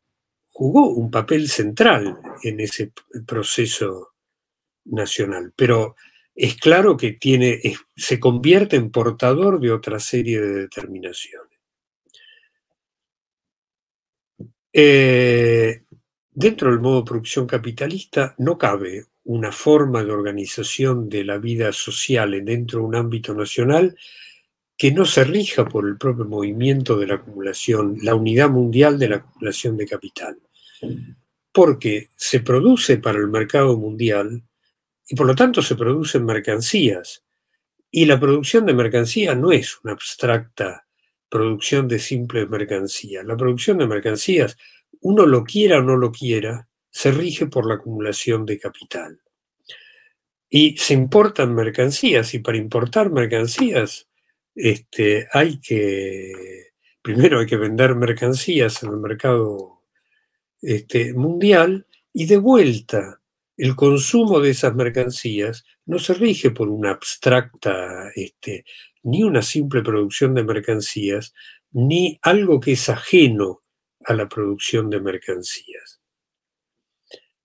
jugó 0.49 0.91
un 0.91 1.11
papel 1.11 1.49
central 1.49 2.19
en 2.43 2.61
ese 2.61 2.93
proceso 3.27 4.13
nacional. 4.85 5.55
Pero 5.57 5.97
es 6.41 6.55
claro 6.55 6.97
que 6.97 7.15
tiene, 7.15 7.61
se 7.97 8.21
convierte 8.21 8.77
en 8.77 8.93
portador 8.93 9.59
de 9.59 9.73
otra 9.73 9.99
serie 9.99 10.41
de 10.41 10.55
determinaciones. 10.55 11.59
Eh, 14.73 15.83
dentro 16.31 16.71
del 16.71 16.79
modo 16.79 16.99
de 16.99 17.09
producción 17.09 17.49
capitalista 17.49 18.37
no 18.39 18.57
cabe 18.57 19.07
una 19.25 19.51
forma 19.51 20.05
de 20.05 20.13
organización 20.13 21.09
de 21.09 21.25
la 21.25 21.39
vida 21.39 21.73
social 21.73 22.45
dentro 22.45 22.79
de 22.79 22.85
un 22.85 22.95
ámbito 22.95 23.35
nacional 23.35 23.97
que 24.77 24.93
no 24.93 25.07
se 25.07 25.25
rija 25.25 25.65
por 25.65 25.89
el 25.89 25.99
propio 25.99 26.25
movimiento 26.25 26.97
de 26.97 27.09
la 27.09 27.15
acumulación, 27.17 27.99
la 28.03 28.15
unidad 28.15 28.49
mundial 28.49 28.97
de 28.97 29.09
la 29.09 29.17
acumulación 29.17 29.77
de 29.77 29.87
capital. 29.89 30.39
Porque 31.51 32.11
se 32.15 32.39
produce 32.39 32.99
para 32.99 33.19
el 33.19 33.27
mercado 33.27 33.77
mundial 33.77 34.45
y 35.09 35.17
por 35.17 35.27
lo 35.27 35.35
tanto 35.35 35.63
se 35.63 35.75
producen 35.75 36.25
mercancías. 36.25 37.25
Y 37.91 38.05
la 38.05 38.21
producción 38.21 38.67
de 38.67 38.75
mercancías 38.75 39.37
no 39.37 39.51
es 39.51 39.79
una 39.83 39.95
abstracta 39.95 40.87
producción 41.31 41.89
de 41.89 41.99
simples 41.99 42.49
mercancías. 42.49 43.25
La 43.25 43.37
producción 43.37 43.79
de 43.79 43.87
mercancías, 43.87 44.57
uno 45.01 45.27
lo 45.27 45.45
quiera 45.45 45.79
o 45.79 45.83
no 45.83 45.97
lo 45.97 46.13
quiera, 46.13 46.69
se 46.91 47.11
rige 47.11 47.47
por 47.47 47.67
la 47.67 47.75
acumulación 47.75 48.45
de 48.45 48.59
capital. 48.59 49.21
Y 50.51 50.77
se 50.77 50.95
importan 50.95 51.55
mercancías 51.55 52.35
y 52.35 52.39
para 52.41 52.59
importar 52.59 53.11
mercancías 53.11 54.09
este, 54.55 55.29
hay 55.33 55.61
que, 55.61 56.73
primero 57.01 57.41
hay 57.41 57.47
que 57.47 57.57
vender 57.57 57.95
mercancías 57.95 58.83
en 58.83 58.91
el 58.91 58.97
mercado 58.97 59.83
este, 60.61 61.15
mundial 61.15 61.87
y 62.13 62.27
de 62.27 62.39
vuelta 62.39 63.18
el 63.59 63.75
consumo 63.75 64.41
de 64.41 64.51
esas 64.51 64.75
mercancías 64.75 65.65
no 65.85 65.99
se 65.99 66.15
rige 66.15 66.53
por 66.53 66.69
una 66.69 66.93
abstracta 66.93 68.11
este, 68.15 68.65
ni 69.03 69.25
una 69.25 69.43
simple 69.43 69.83
producción 69.83 70.33
de 70.35 70.45
mercancías, 70.45 71.35
ni 71.73 72.19
algo 72.23 72.61
que 72.61 72.73
es 72.73 72.89
ajeno 72.89 73.63
a 74.05 74.15
la 74.15 74.29
producción 74.29 74.89
de 74.91 75.01
mercancías. 75.01 76.01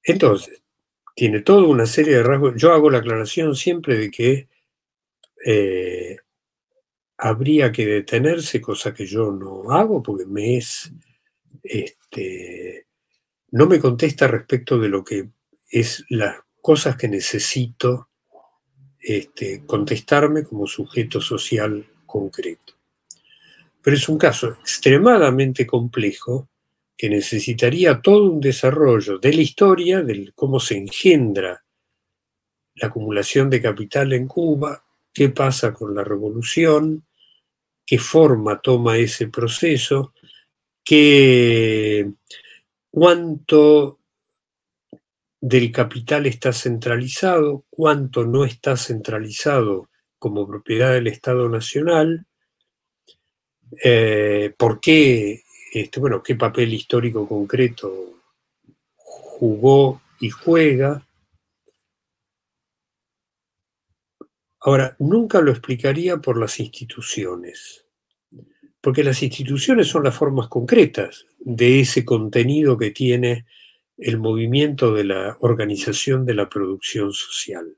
Entonces, 0.03 0.61
tiene 1.15 1.41
toda 1.41 1.63
una 1.63 1.87
serie 1.87 2.17
de 2.17 2.23
rasgos. 2.23 2.53
Yo 2.57 2.73
hago 2.73 2.91
la 2.91 2.99
aclaración 2.99 3.55
siempre 3.55 3.97
de 3.97 4.11
que 4.11 4.49
eh, 5.45 6.17
habría 7.17 7.71
que 7.71 7.87
detenerse, 7.87 8.61
cosa 8.61 8.93
que 8.93 9.07
yo 9.07 9.31
no 9.31 9.71
hago 9.71 10.03
porque 10.03 10.27
me 10.27 10.57
es, 10.57 10.93
este, 11.63 12.85
no 13.49 13.65
me 13.65 13.79
contesta 13.79 14.27
respecto 14.27 14.77
de 14.77 14.89
lo 14.89 15.03
que 15.03 15.29
es 15.73 16.05
las 16.09 16.37
cosas 16.61 16.95
que 16.95 17.07
necesito 17.07 18.09
este, 18.99 19.65
contestarme 19.65 20.43
como 20.43 20.67
sujeto 20.67 21.19
social 21.19 21.83
concreto. 22.05 22.75
Pero 23.81 23.97
es 23.97 24.07
un 24.07 24.19
caso 24.19 24.49
extremadamente 24.49 25.65
complejo 25.65 26.47
que 26.95 27.09
necesitaría 27.09 27.99
todo 28.01 28.31
un 28.31 28.39
desarrollo 28.39 29.17
de 29.17 29.33
la 29.33 29.41
historia, 29.41 30.03
de 30.03 30.31
cómo 30.35 30.59
se 30.59 30.77
engendra 30.77 31.65
la 32.75 32.87
acumulación 32.87 33.49
de 33.49 33.61
capital 33.61 34.13
en 34.13 34.27
Cuba, 34.27 34.85
qué 35.11 35.29
pasa 35.29 35.73
con 35.73 35.95
la 35.95 36.03
revolución, 36.03 37.03
qué 37.83 37.97
forma 37.97 38.61
toma 38.61 38.97
ese 38.97 39.27
proceso, 39.27 40.13
qué, 40.83 42.11
cuánto 42.91 44.02
del 45.45 45.73
capital 45.73 46.25
está 46.25 46.53
centralizado, 46.53 47.65
cuánto 47.69 48.25
no 48.25 48.45
está 48.45 48.77
centralizado 48.77 49.89
como 50.17 50.47
propiedad 50.47 50.93
del 50.93 51.07
Estado 51.07 51.49
Nacional, 51.49 52.25
eh, 53.83 54.53
por 54.57 54.79
qué, 54.79 55.43
este, 55.73 55.99
bueno, 55.99 56.23
qué 56.23 56.35
papel 56.35 56.73
histórico 56.73 57.27
concreto 57.27 58.21
jugó 58.95 60.01
y 60.21 60.29
juega. 60.29 61.05
Ahora, 64.61 64.95
nunca 64.97 65.41
lo 65.41 65.51
explicaría 65.51 66.19
por 66.19 66.37
las 66.37 66.57
instituciones, 66.61 67.85
porque 68.79 69.03
las 69.03 69.21
instituciones 69.21 69.89
son 69.89 70.05
las 70.05 70.15
formas 70.15 70.47
concretas 70.47 71.25
de 71.37 71.81
ese 71.81 72.05
contenido 72.05 72.77
que 72.77 72.91
tiene 72.91 73.45
el 73.97 74.17
movimiento 74.17 74.93
de 74.93 75.03
la 75.03 75.37
organización 75.39 76.25
de 76.25 76.33
la 76.33 76.49
producción 76.49 77.13
social. 77.13 77.77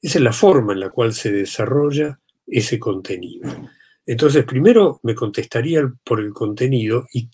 Esa 0.00 0.18
es 0.18 0.24
la 0.24 0.32
forma 0.32 0.72
en 0.72 0.80
la 0.80 0.90
cual 0.90 1.12
se 1.12 1.32
desarrolla 1.32 2.20
ese 2.46 2.78
contenido. 2.78 3.50
Entonces, 4.04 4.44
primero 4.44 5.00
me 5.02 5.14
contestaría 5.14 5.92
por 6.04 6.20
el 6.20 6.32
contenido 6.32 7.06
y, 7.12 7.28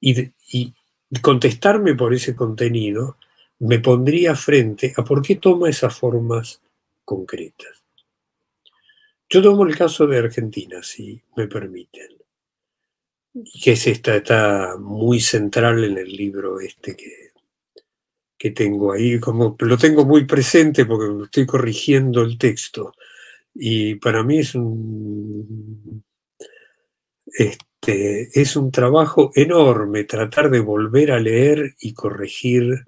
y, 0.00 0.74
contestarme 1.20 1.94
por 1.94 2.14
ese 2.14 2.34
contenido 2.34 3.18
me 3.58 3.78
pondría 3.78 4.34
frente 4.34 4.92
a 4.96 5.04
por 5.04 5.22
qué 5.22 5.36
toma 5.36 5.68
esas 5.68 5.96
formas 5.96 6.60
concretas. 7.04 7.84
Yo 9.28 9.40
tomo 9.40 9.64
el 9.64 9.76
caso 9.76 10.06
de 10.06 10.18
Argentina, 10.18 10.82
si 10.82 11.22
me 11.36 11.46
permiten 11.46 12.21
que 13.62 13.72
es 13.72 13.86
esta, 13.86 14.16
está 14.16 14.76
muy 14.78 15.20
central 15.20 15.84
en 15.84 15.98
el 15.98 16.08
libro 16.08 16.60
este 16.60 16.96
que, 16.96 17.32
que 18.38 18.50
tengo 18.50 18.92
ahí, 18.92 19.18
como 19.20 19.56
lo 19.58 19.78
tengo 19.78 20.04
muy 20.04 20.24
presente 20.26 20.84
porque 20.84 21.24
estoy 21.24 21.46
corrigiendo 21.46 22.22
el 22.22 22.38
texto. 22.38 22.94
Y 23.54 23.96
para 23.96 24.22
mí 24.22 24.38
es 24.38 24.54
un, 24.54 26.04
este, 27.26 28.40
es 28.40 28.56
un 28.56 28.70
trabajo 28.70 29.30
enorme 29.34 30.04
tratar 30.04 30.50
de 30.50 30.60
volver 30.60 31.12
a 31.12 31.20
leer 31.20 31.74
y 31.80 31.94
corregir 31.94 32.84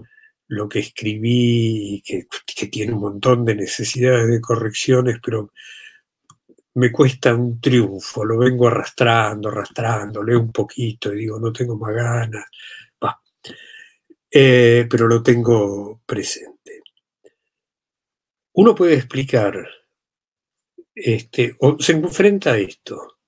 lo 0.48 0.68
que 0.68 0.80
escribí, 0.80 2.02
que, 2.04 2.26
que 2.54 2.66
tiene 2.66 2.92
un 2.92 3.00
montón 3.00 3.44
de 3.44 3.54
necesidades 3.54 4.28
de 4.28 4.40
correcciones, 4.40 5.18
pero 5.24 5.52
me 6.74 6.90
cuesta 6.90 7.34
un 7.34 7.60
triunfo, 7.60 8.24
lo 8.24 8.38
vengo 8.38 8.66
arrastrando, 8.66 9.48
arrastrando, 9.48 10.22
leo 10.22 10.40
un 10.40 10.52
poquito 10.52 11.12
y 11.12 11.18
digo, 11.18 11.38
no 11.38 11.52
tengo 11.52 11.76
más 11.76 11.94
ganas, 11.94 12.46
eh, 14.36 14.86
pero 14.90 15.06
lo 15.06 15.22
tengo 15.22 16.02
presente. 16.04 16.82
Uno 18.54 18.74
puede 18.74 18.94
explicar, 18.94 19.64
este, 20.94 21.56
o 21.60 21.78
se 21.78 21.92
enfrenta 21.92 22.52
a 22.52 22.58
esto. 22.58 23.18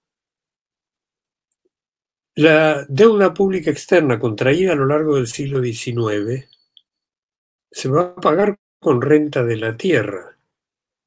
La 2.34 2.84
deuda 2.88 3.32
pública 3.32 3.70
externa 3.70 4.18
contraída 4.18 4.72
a 4.72 4.76
lo 4.76 4.86
largo 4.86 5.14
del 5.16 5.28
siglo 5.28 5.62
XIX 5.62 6.48
se 7.70 7.88
va 7.88 8.02
a 8.02 8.16
pagar 8.16 8.58
con 8.80 9.00
renta 9.00 9.44
de 9.44 9.56
la 9.56 9.76
tierra 9.76 10.35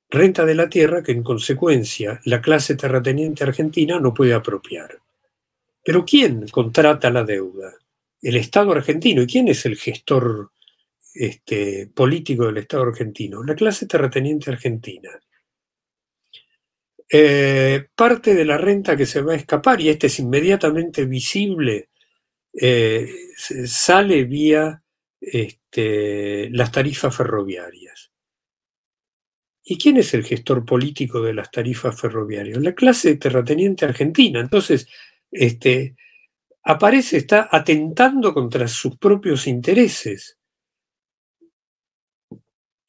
renta 0.10 0.46
de 0.46 0.56
la 0.56 0.70
tierra 0.70 1.04
que 1.04 1.12
en 1.12 1.24
consecuencia 1.24 2.20
la 2.26 2.42
clase 2.42 2.76
terrateniente 2.76 3.44
argentina 3.44 4.00
no 4.00 4.14
puede 4.14 4.34
apropiar. 4.34 5.00
Pero 5.84 6.06
¿quién 6.06 6.48
contrata 6.48 7.10
la 7.10 7.24
deuda? 7.24 7.74
El 8.22 8.36
Estado 8.36 8.72
argentino. 8.72 9.22
¿Y 9.22 9.28
quién 9.28 9.48
es 9.48 9.66
el 9.66 9.78
gestor 9.78 10.52
este, 11.14 11.90
político 11.94 12.46
del 12.46 12.58
Estado 12.58 12.84
argentino? 12.84 13.44
La 13.44 13.56
clase 13.56 13.86
terrateniente 13.86 14.52
argentina. 14.52 15.10
Eh, 17.12 17.88
parte 17.96 18.36
de 18.36 18.46
la 18.46 18.58
renta 18.58 18.96
que 18.96 19.08
se 19.08 19.22
va 19.22 19.34
a 19.34 19.38
escapar, 19.38 19.82
y 19.82 19.90
este 19.90 20.08
es 20.08 20.20
inmediatamente 20.20 21.06
visible, 21.06 21.90
eh, 22.54 23.10
sale 23.66 24.26
vía 24.26 24.84
este, 25.20 26.50
las 26.52 26.72
tarifas 26.72 27.16
ferroviarias. 27.16 27.99
¿Y 29.72 29.78
quién 29.78 29.98
es 29.98 30.16
el 30.16 30.24
gestor 30.24 30.66
político 30.66 31.22
de 31.22 31.32
las 31.32 31.52
tarifas 31.52 32.02
ferroviarias? 32.02 32.58
La 32.58 32.74
clase 32.74 33.18
terrateniente 33.18 33.86
argentina. 33.86 34.40
Entonces, 34.40 34.88
este, 35.30 35.96
aparece, 36.64 37.18
está 37.18 37.50
atentando 37.52 38.34
contra 38.34 38.68
sus 38.68 38.98
propios 38.98 39.46
intereses. 39.46 40.40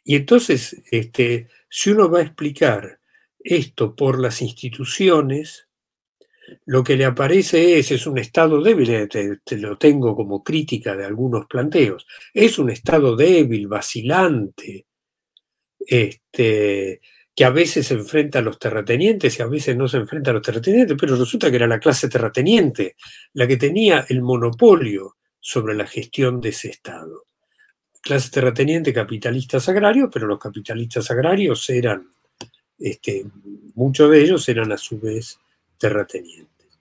Y 0.05 0.17
entonces, 0.17 0.81
este, 0.91 1.49
si 1.69 1.91
uno 1.91 2.11
va 2.11 2.21
a 2.21 2.23
explicar 2.23 2.99
esto 3.39 3.95
por 3.95 4.19
las 4.19 4.41
instituciones, 4.41 5.69
lo 6.65 6.83
que 6.83 6.97
le 6.97 7.05
aparece 7.05 7.79
es, 7.79 7.91
es 7.91 8.07
un 8.07 8.17
estado 8.17 8.63
débil, 8.63 8.89
eh, 8.89 9.07
te, 9.07 9.59
lo 9.59 9.77
tengo 9.77 10.17
como 10.17 10.43
crítica 10.43 10.97
de 10.97 11.05
algunos 11.05 11.45
planteos, 11.45 12.07
es 12.33 12.59
un 12.59 12.71
estado 12.71 13.17
débil, 13.17 13.69
vacilante, 13.69 14.87
este, 15.87 17.01
que 17.35 17.45
a 17.45 17.51
veces 17.51 17.87
se 17.87 17.95
enfrenta 17.95 18.41
a 18.41 18.43
los 18.43 18.59
terratenientes 18.59 19.39
y 19.39 19.43
a 19.43 19.47
veces 19.47 19.77
no 19.77 19.89
se 19.89 19.99
enfrenta 19.99 20.31
a 20.31 20.35
los 20.35 20.43
terratenientes, 20.43 20.97
pero 20.99 21.17
resulta 21.17 21.51
que 21.51 21.57
era 21.57 21.67
la 21.67 21.81
clase 21.81 22.09
terrateniente 22.09 22.97
la 23.33 23.47
que 23.47 23.57
tenía 23.57 24.05
el 24.09 24.21
monopolio 24.23 25.17
sobre 25.39 25.75
la 25.75 25.87
gestión 25.87 26.41
de 26.41 26.51
ese 26.51 26.69
Estado. 26.69 27.25
Clase 28.03 28.31
terrateniente, 28.31 28.93
capitalistas 28.93 29.69
agrarios, 29.69 30.11
pero 30.13 30.27
los 30.27 30.39
capitalistas 30.39 31.11
agrarios 31.11 31.69
eran, 31.71 32.09
este, 32.79 33.25
muchos 33.75 34.11
de 34.11 34.23
ellos 34.23 34.49
eran 34.49 34.73
a 34.73 34.79
su 34.79 34.99
vez 34.99 35.39
terratenientes. 35.79 36.79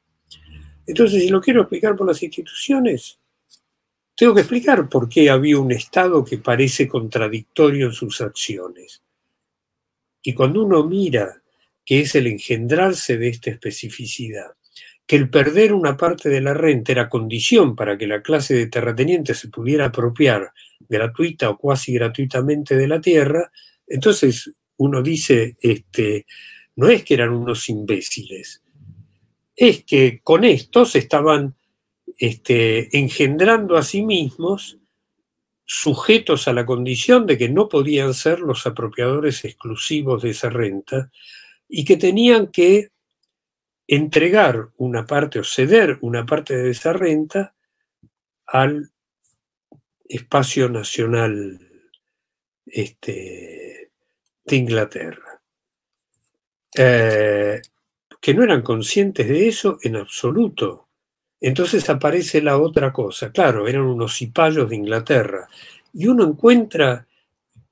Entonces, 0.85 1.21
si 1.21 1.29
lo 1.29 1.39
quiero 1.39 1.61
explicar 1.61 1.95
por 1.95 2.07
las 2.07 2.21
instituciones, 2.23 3.19
tengo 4.19 4.33
que 4.33 4.41
explicar 4.41 4.89
por 4.89 5.07
qué 5.07 5.29
había 5.29 5.57
un 5.57 5.71
Estado 5.71 6.25
que 6.25 6.39
parece 6.39 6.89
contradictorio 6.89 7.85
en 7.85 7.93
sus 7.93 8.19
acciones. 8.19 9.01
Y 10.21 10.33
cuando 10.33 10.61
uno 10.61 10.83
mira 10.83 11.41
que 11.85 12.01
es 12.01 12.15
el 12.15 12.27
engendrarse 12.27 13.17
de 13.17 13.29
esta 13.29 13.49
especificidad, 13.49 14.51
que 15.07 15.15
el 15.15 15.29
perder 15.29 15.71
una 15.71 15.95
parte 15.95 16.27
de 16.27 16.41
la 16.41 16.53
renta 16.53 16.91
era 16.91 17.07
condición 17.07 17.77
para 17.77 17.97
que 17.97 18.07
la 18.07 18.21
clase 18.21 18.55
de 18.55 18.67
terratenientes 18.67 19.37
se 19.37 19.47
pudiera 19.47 19.85
apropiar 19.85 20.51
gratuita 20.81 21.49
o 21.51 21.57
cuasi 21.57 21.93
gratuitamente 21.93 22.75
de 22.75 22.89
la 22.89 22.99
tierra, 22.99 23.49
entonces 23.87 24.51
uno 24.75 25.01
dice, 25.01 25.55
este, 25.61 26.25
no 26.75 26.89
es 26.89 27.05
que 27.05 27.13
eran 27.13 27.29
unos 27.29 27.69
imbéciles, 27.69 28.61
es 29.55 29.85
que 29.85 30.19
con 30.21 30.43
estos 30.43 30.97
estaban 30.97 31.55
este, 32.19 32.95
engendrando 32.97 33.77
a 33.77 33.83
sí 33.83 34.03
mismos 34.03 34.77
sujetos 35.65 36.47
a 36.47 36.53
la 36.53 36.65
condición 36.65 37.25
de 37.25 37.37
que 37.37 37.47
no 37.47 37.69
podían 37.69 38.13
ser 38.13 38.39
los 38.39 38.67
apropiadores 38.67 39.45
exclusivos 39.45 40.21
de 40.21 40.31
esa 40.31 40.49
renta 40.49 41.11
y 41.67 41.85
que 41.85 41.95
tenían 41.95 42.47
que 42.47 42.89
entregar 43.87 44.69
una 44.77 45.05
parte 45.05 45.39
o 45.39 45.43
ceder 45.43 45.97
una 46.01 46.25
parte 46.25 46.57
de 46.57 46.71
esa 46.71 46.91
renta 46.93 47.55
al 48.45 48.91
espacio 50.03 50.69
nacional 50.69 51.59
este, 52.65 53.91
de 54.43 54.55
Inglaterra. 54.55 55.41
Eh, 56.75 57.61
que 58.19 58.33
no 58.33 58.43
eran 58.43 58.61
conscientes 58.61 59.27
de 59.27 59.47
eso 59.47 59.77
en 59.81 59.95
absoluto. 59.95 60.88
Entonces 61.41 61.89
aparece 61.89 62.41
la 62.41 62.57
otra 62.59 62.91
cosa. 62.93 63.31
Claro, 63.31 63.67
eran 63.67 63.83
unos 63.83 64.15
cipayos 64.17 64.69
de 64.69 64.75
Inglaterra. 64.75 65.47
Y 65.93 66.07
uno 66.07 66.25
encuentra, 66.25 67.07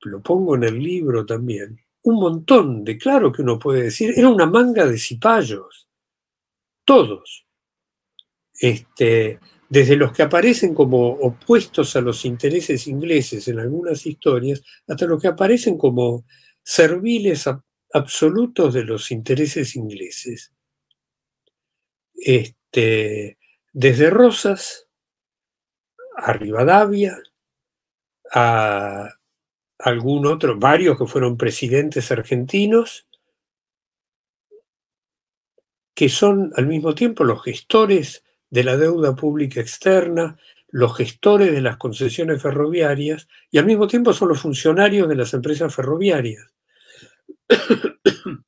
lo 0.03 0.21
pongo 0.21 0.55
en 0.55 0.63
el 0.63 0.79
libro 0.79 1.25
también, 1.25 1.79
un 2.03 2.15
montón 2.15 2.83
de, 2.85 2.97
claro 2.97 3.31
que 3.31 3.41
uno 3.41 3.59
puede 3.59 3.83
decir, 3.83 4.13
era 4.15 4.29
una 4.29 4.45
manga 4.45 4.85
de 4.87 4.97
cipayos 4.97 5.87
todos, 6.85 7.45
este, 8.59 9.39
desde 9.69 9.97
los 9.97 10.13
que 10.13 10.23
aparecen 10.23 10.73
como 10.73 11.09
opuestos 11.09 11.95
a 11.97 12.01
los 12.01 12.23
intereses 12.25 12.87
ingleses 12.87 13.47
en 13.49 13.59
algunas 13.59 14.05
historias, 14.05 14.63
hasta 14.87 15.05
los 15.05 15.21
que 15.21 15.27
aparecen 15.27 15.77
como 15.77 16.25
serviles 16.63 17.45
absolutos 17.93 18.73
de 18.73 18.83
los 18.85 19.11
intereses 19.11 19.75
ingleses. 19.75 20.53
Este, 22.15 23.37
desde 23.79 24.09
Rosas 24.09 24.87
a 26.15 26.33
Rivadavia, 26.33 27.21
a 28.33 29.07
algún 29.77 30.25
otro, 30.25 30.57
varios 30.57 30.97
que 30.97 31.05
fueron 31.05 31.37
presidentes 31.37 32.11
argentinos, 32.11 33.07
que 35.93 36.09
son 36.09 36.51
al 36.55 36.65
mismo 36.65 36.95
tiempo 36.95 37.23
los 37.23 37.43
gestores 37.43 38.23
de 38.49 38.63
la 38.63 38.77
deuda 38.77 39.15
pública 39.15 39.61
externa, 39.61 40.39
los 40.69 40.97
gestores 40.97 41.51
de 41.51 41.61
las 41.61 41.77
concesiones 41.77 42.41
ferroviarias 42.41 43.27
y 43.51 43.59
al 43.59 43.67
mismo 43.67 43.87
tiempo 43.87 44.11
son 44.11 44.29
los 44.29 44.41
funcionarios 44.41 45.07
de 45.07 45.15
las 45.15 45.35
empresas 45.35 45.73
ferroviarias. 45.75 46.47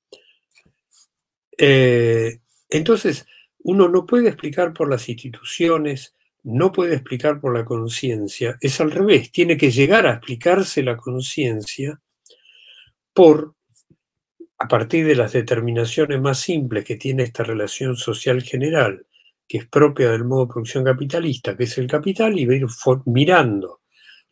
Eh, 1.62 2.40
entonces, 2.70 3.28
uno 3.64 3.88
no 3.90 4.06
puede 4.06 4.30
explicar 4.30 4.74
por 4.74 4.90
las 4.90 5.10
instituciones, 5.10 6.16
no 6.44 6.72
puede 6.72 6.96
explicar 6.96 7.40
por 7.40 7.54
la 7.54 7.66
conciencia, 7.66 8.58
es 8.62 8.80
al 8.80 8.92
revés, 8.92 9.32
tiene 9.32 9.58
que 9.58 9.72
llegar 9.72 10.08
a 10.08 10.14
explicarse 10.14 10.84
la 10.84 10.98
conciencia 10.98 12.00
por 13.14 13.56
a 14.62 14.68
partir 14.68 15.06
de 15.06 15.16
las 15.16 15.32
determinaciones 15.32 16.20
más 16.20 16.40
simples 16.40 16.84
que 16.84 16.98
tiene 16.98 17.24
esta 17.24 17.44
relación 17.44 17.96
social 17.96 18.42
general, 18.42 19.06
que 19.48 19.60
es 19.60 19.68
propia 19.68 20.12
del 20.12 20.26
modo 20.26 20.46
de 20.46 20.52
producción 20.52 20.84
capitalista, 20.84 21.56
que 21.56 21.64
es 21.64 21.78
el 21.78 21.88
capital, 21.88 22.38
y 22.38 22.42
ir 22.44 22.68
mirando 23.06 23.80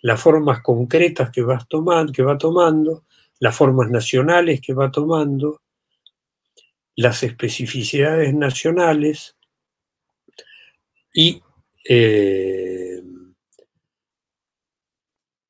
las 0.01 0.21
formas 0.21 0.61
concretas 0.61 1.31
que, 1.31 1.41
vas 1.41 1.65
tomando, 1.67 2.11
que 2.11 2.23
va 2.23 2.37
tomando, 2.37 3.05
las 3.39 3.55
formas 3.55 3.89
nacionales 3.89 4.59
que 4.59 4.73
va 4.73 4.91
tomando, 4.91 5.61
las 6.97 7.23
especificidades 7.23 8.33
nacionales 8.33 9.37
y 11.13 11.41
eh, 11.87 13.01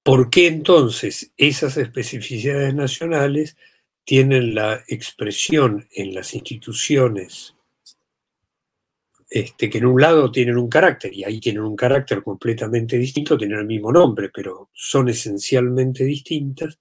por 0.04 0.30
qué 0.30 0.48
entonces 0.48 1.34
esas 1.38 1.78
especificidades 1.78 2.76
nacionales 2.76 3.58
tienen 4.04 4.54
la 4.54 4.84
expresión 4.88 5.88
en 5.92 6.14
las 6.14 6.36
instituciones 6.36 7.56
este, 9.30 9.70
que 9.70 9.80
en 9.80 9.86
un 9.86 10.00
lado 10.00 10.32
tienen 10.32 10.58
un 10.58 10.70
carácter, 10.70 11.14
y 11.14 11.24
ahí 11.24 11.40
tienen 11.40 11.64
un 11.64 11.76
carácter 11.76 12.24
completamente 12.24 12.98
distinto, 12.98 13.38
tienen 13.38 13.60
el 13.60 13.66
mismo 13.66 13.92
nombre, 13.92 14.30
pero 14.34 14.70
son 14.74 15.10
esencialmente 15.10 16.06
distintas. 16.06 16.80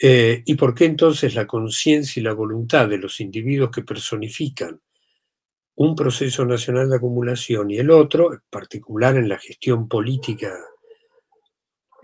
Eh, 0.00 0.42
¿Y 0.44 0.54
por 0.54 0.74
qué 0.74 0.84
entonces 0.84 1.34
la 1.34 1.46
conciencia 1.46 2.20
y 2.20 2.24
la 2.24 2.34
voluntad 2.34 2.88
de 2.88 2.98
los 2.98 3.20
individuos 3.20 3.70
que 3.70 3.82
personifican 3.82 4.80
un 5.76 5.94
proceso 5.94 6.44
nacional 6.44 6.88
de 6.90 6.96
acumulación 6.96 7.70
y 7.70 7.78
el 7.78 7.90
otro, 7.90 8.32
en 8.32 8.40
particular 8.50 9.16
en 9.16 9.28
la 9.28 9.38
gestión 9.38 9.88
política 9.88 10.54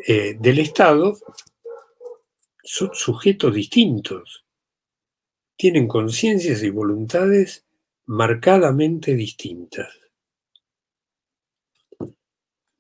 eh, 0.07 0.37
del 0.39 0.59
Estado, 0.59 1.17
son 2.63 2.91
sujetos 2.93 3.55
distintos, 3.55 4.45
tienen 5.57 5.89
conciencias 5.89 6.63
y 6.63 6.71
voluntades 6.71 7.67
marcadamente 8.07 9.15
distintas. 9.15 9.89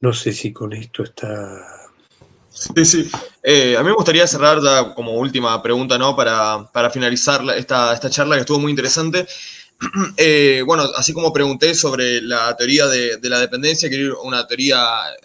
No 0.00 0.12
sé 0.12 0.32
si 0.32 0.52
con 0.52 0.72
esto 0.72 1.04
está... 1.04 1.91
Sí, 2.76 2.84
sí. 2.84 3.10
Eh, 3.42 3.76
a 3.76 3.82
mí 3.82 3.88
me 3.88 3.94
gustaría 3.94 4.26
cerrar 4.26 4.60
ya 4.62 4.94
como 4.94 5.12
última 5.12 5.60
pregunta, 5.62 5.98
¿no? 5.98 6.14
Para, 6.14 6.70
para 6.72 6.90
finalizar 6.90 7.42
esta, 7.56 7.92
esta 7.92 8.10
charla 8.10 8.36
que 8.36 8.42
estuvo 8.42 8.60
muy 8.60 8.70
interesante. 8.70 9.26
Eh, 10.16 10.62
bueno, 10.64 10.84
así 10.96 11.12
como 11.12 11.32
pregunté 11.32 11.74
sobre 11.74 12.22
la 12.22 12.56
teoría 12.56 12.86
de, 12.86 13.18
la 13.22 13.40
dependencia, 13.40 13.88
quiero 13.88 14.04
ir 14.04 14.12
a 14.12 14.20
una 14.20 14.46
teoría 14.46 14.80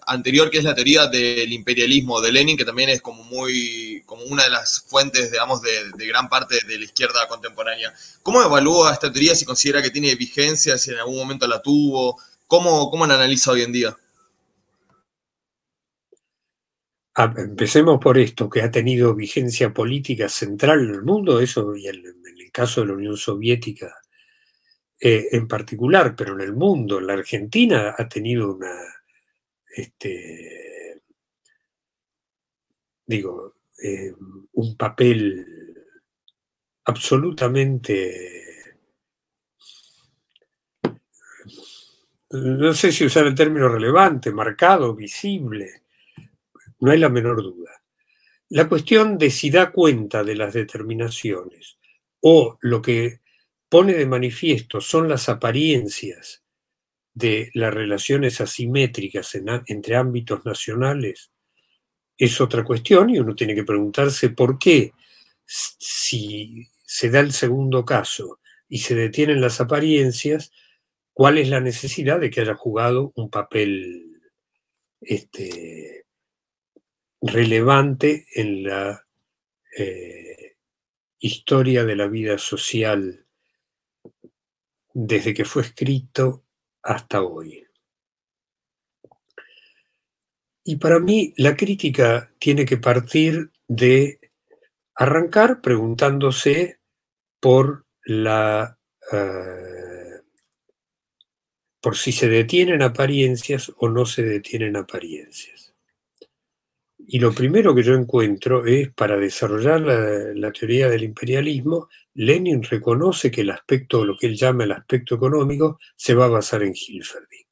anterior, 0.08 0.50
que 0.50 0.58
es 0.58 0.64
la 0.64 0.74
teoría 0.74 1.06
del 1.06 1.54
imperialismo 1.54 2.20
de 2.22 2.32
Lenin, 2.32 2.58
que 2.58 2.66
también 2.66 2.90
es 2.90 3.02
como 3.02 3.24
muy, 3.24 4.02
como 4.08 4.24
una 4.24 4.46
de 4.46 4.50
las 4.50 4.82
fuentes, 4.88 5.32
digamos, 5.32 5.62
de, 5.62 6.08
gran 6.08 6.28
parte 6.28 6.60
de 6.68 6.80
la 6.80 6.86
izquierda 6.86 7.28
contemporánea. 7.28 7.94
¿Cómo 8.24 8.42
evalúa 8.42 8.94
esta 8.94 9.12
teoría? 9.12 9.36
Si 9.36 9.46
considera 9.46 9.82
que 9.82 9.92
tiene 9.92 10.16
vigencia, 10.16 10.78
si 10.80 10.90
en 10.90 10.98
algún 10.98 11.18
momento 11.18 11.46
la 11.46 11.62
tuvo, 11.62 12.20
¿cómo, 12.48 12.90
cómo 12.90 13.06
la 13.06 13.14
analiza 13.14 13.52
hoy 13.52 13.62
en 13.62 13.72
día? 13.72 13.96
Ah, 16.80 16.98
empecemos 17.18 18.00
por 18.00 18.18
esto, 18.18 18.50
que 18.50 18.62
ha 18.62 18.72
tenido 18.72 19.16
vigencia 19.16 19.74
política 19.74 20.30
central 20.30 20.82
en 20.82 20.96
el 20.96 21.04
mundo, 21.04 21.40
eso 21.40 21.76
y 21.76 21.88
en 21.88 21.96
el 22.06 22.52
caso 22.52 22.82
de 22.82 22.88
la 22.88 22.94
Unión 22.94 23.18
Soviética 23.18 23.94
eh, 25.00 25.28
en 25.32 25.48
particular, 25.48 26.16
pero 26.16 26.34
en 26.34 26.42
el 26.42 26.54
mundo, 26.54 27.00
la 27.00 27.14
Argentina 27.14 27.94
ha 27.98 28.10
tenido 28.10 28.56
una, 28.56 28.74
este, 29.76 31.02
digo, 33.06 33.58
eh, 33.84 34.12
un 34.54 34.76
papel 34.76 35.46
absolutamente, 36.86 38.76
no 42.32 42.74
sé 42.74 42.92
si 42.92 43.06
usar 43.06 43.28
el 43.28 43.36
término 43.36 43.70
relevante, 43.70 44.32
marcado, 44.32 44.96
visible, 44.96 45.84
no 46.80 46.92
hay 46.92 47.00
la 47.00 47.10
menor 47.10 47.42
duda. 47.42 47.82
La 48.50 48.70
cuestión 48.70 49.18
de 49.18 49.30
si 49.30 49.50
da 49.50 49.72
cuenta 49.72 50.24
de 50.24 50.36
las 50.36 50.54
determinaciones 50.54 51.78
o 52.22 52.58
lo 52.62 52.82
que 52.82 53.20
pone 53.70 53.94
de 53.94 54.06
manifiesto 54.06 54.80
son 54.80 55.10
las 55.10 55.28
apariencias 55.28 56.44
de 57.14 57.52
las 57.56 57.74
relaciones 57.74 58.40
asimétricas 58.42 59.36
entre 59.66 59.96
ámbitos 59.96 60.46
nacionales, 60.46 61.32
es 62.18 62.40
otra 62.40 62.64
cuestión 62.64 63.10
y 63.10 63.20
uno 63.20 63.36
tiene 63.36 63.56
que 63.56 63.64
preguntarse 63.64 64.30
por 64.30 64.58
qué, 64.58 64.94
si 65.46 66.68
se 66.86 67.10
da 67.10 67.20
el 67.20 67.32
segundo 67.32 67.86
caso 67.86 68.40
y 68.70 68.80
se 68.80 68.96
detienen 68.96 69.42
las 69.42 69.60
apariencias, 69.62 70.52
cuál 71.14 71.38
es 71.38 71.50
la 71.50 71.60
necesidad 71.60 72.20
de 72.20 72.30
que 72.30 72.42
haya 72.42 72.56
jugado 72.56 73.12
un 73.16 73.30
papel 73.30 74.20
este, 75.02 76.06
relevante 77.28 78.26
en 78.34 78.64
la 78.64 79.06
eh, 79.78 80.56
historia 81.20 81.84
de 81.86 81.96
la 81.96 82.08
vida 82.08 82.38
social 82.38 83.26
desde 84.94 85.34
que 85.34 85.46
fue 85.46 85.62
escrito 85.64 86.46
hasta 86.82 87.22
hoy. 87.22 87.64
Y 90.64 90.78
para 90.78 91.00
mí 91.00 91.34
la 91.38 91.56
crítica 91.56 92.34
tiene 92.40 92.66
que 92.66 92.78
partir 92.78 93.52
de 93.68 94.20
arrancar 94.96 95.62
preguntándose 95.62 96.80
por 97.40 97.86
la 98.04 98.78
eh, 99.12 100.22
por 101.80 101.96
si 101.96 102.12
se 102.12 102.28
detienen 102.28 102.82
apariencias 102.82 103.72
o 103.78 103.88
no 103.88 104.06
se 104.06 104.24
detienen 104.24 104.76
apariencias. 104.76 105.57
Y 107.10 107.20
lo 107.20 107.32
primero 107.32 107.74
que 107.74 107.84
yo 107.84 107.94
encuentro 107.94 108.66
es, 108.66 108.92
para 108.92 109.16
desarrollar 109.16 109.80
la, 109.80 110.52
teoría 110.52 110.90
del 110.90 111.04
imperialismo, 111.04 111.88
Lenin 112.16 112.62
reconoce 112.62 113.32
que 113.32 113.42
el 113.42 113.52
aspecto, 113.52 114.04
lo 114.04 114.18
que 114.18 114.28
él 114.28 114.36
llama 114.36 114.66
el 114.66 114.74
aspecto 114.74 115.16
económico, 115.16 115.80
se 115.96 116.14
va 116.14 116.26
a 116.26 116.30
basar 116.30 116.64
en 116.64 116.74
Hilferding. 116.76 117.46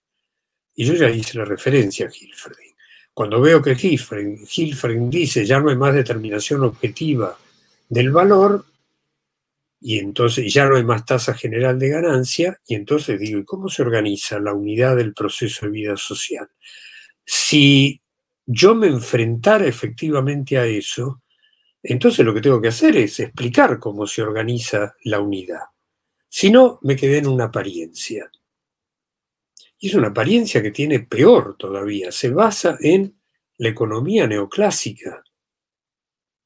Y 0.76 0.84
yo 0.84 0.94
ya 0.96 1.10
hice 1.10 1.38
la 1.38 1.46
referencia 1.46 2.08
a 2.08 2.12
Hilferding. 2.14 2.76
Cuando 3.14 3.40
veo 3.40 3.62
que 3.62 3.78
Hilfring, 3.80 5.10
dice 5.10 5.46
ya 5.46 5.62
no 5.62 5.70
hay 5.70 5.78
más 5.78 5.96
determinación 5.96 6.66
objetiva 6.66 7.38
del 7.88 8.12
valor, 8.12 8.66
y 9.80 10.00
entonces 10.00 10.54
ya 10.54 10.66
no 10.66 10.76
hay 10.76 10.84
más 10.84 11.06
tasa 11.06 11.34
general 11.34 11.80
de 11.80 11.90
ganancia, 11.90 12.60
y 12.68 12.76
entonces 12.76 13.18
digo, 13.18 13.40
¿y 13.40 13.46
cómo 13.46 13.70
se 13.70 13.84
organiza 13.84 14.38
la 14.38 14.54
unidad 14.54 14.98
del 14.98 15.14
proceso 15.14 15.66
de 15.66 15.72
vida 15.72 15.96
social? 15.96 16.50
Si 17.24 18.02
yo 18.46 18.76
me 18.76 18.88
enfrentara 18.88 19.66
efectivamente 19.66 20.58
a 20.58 20.66
eso, 20.66 21.22
entonces 21.82 22.26
lo 22.26 22.34
que 22.34 22.42
tengo 22.42 22.62
que 22.62 22.70
hacer 22.70 22.96
es 22.98 23.20
explicar 23.20 23.80
cómo 23.80 24.08
se 24.08 24.22
organiza 24.22 24.96
la 25.04 25.20
unidad. 25.20 25.62
Si 26.30 26.50
no, 26.50 26.80
me 26.82 26.96
quedé 26.96 27.20
en 27.20 27.28
una 27.28 27.46
apariencia. 27.46 28.30
Y 29.78 29.88
es 29.88 29.94
una 29.94 30.08
apariencia 30.10 30.62
que 30.62 30.72
tiene 30.72 31.00
peor 31.02 31.56
todavía. 31.58 32.12
Se 32.12 32.30
basa 32.30 32.78
en 32.82 33.20
la 33.58 33.70
economía 33.70 34.28
neoclásica, 34.28 35.24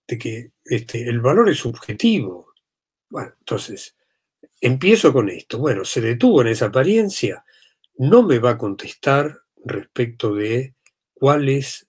de 0.07 0.17
que 0.17 0.51
este, 0.65 1.07
el 1.07 1.21
valor 1.21 1.49
es 1.49 1.57
subjetivo. 1.57 2.53
Bueno, 3.09 3.33
entonces, 3.39 3.95
empiezo 4.61 5.13
con 5.13 5.29
esto. 5.29 5.57
Bueno, 5.57 5.85
se 5.85 6.01
detuvo 6.01 6.41
en 6.41 6.49
esa 6.49 6.65
apariencia. 6.65 7.43
No 7.95 8.23
me 8.23 8.39
va 8.39 8.51
a 8.51 8.57
contestar 8.57 9.41
respecto 9.63 10.33
de 10.33 10.75
cuál 11.13 11.49
es 11.49 11.88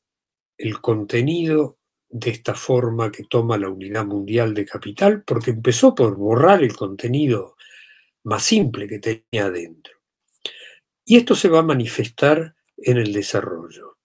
el 0.61 0.81
contenido 0.81 1.79
de 2.09 2.31
esta 2.31 2.55
forma 2.55 3.11
que 3.11 3.25
toma 3.25 3.57
la 3.57 3.69
unidad 3.69 4.05
mundial 4.05 4.53
de 4.53 4.67
capital, 4.67 5.23
porque 5.25 5.53
empezó 5.53 5.95
por 5.95 6.17
borrar 6.17 6.63
el 6.63 6.77
contenido 6.77 7.57
más 8.25 8.43
simple 8.43 8.87
que 8.87 8.99
tenía 8.99 9.47
adentro. 9.47 9.95
Y 11.05 11.17
esto 11.17 11.35
se 11.35 11.49
va 11.49 11.61
a 11.61 11.65
manifestar 11.65 12.55
en 12.77 12.99
el 12.99 13.13
desarrollo. 13.13 13.97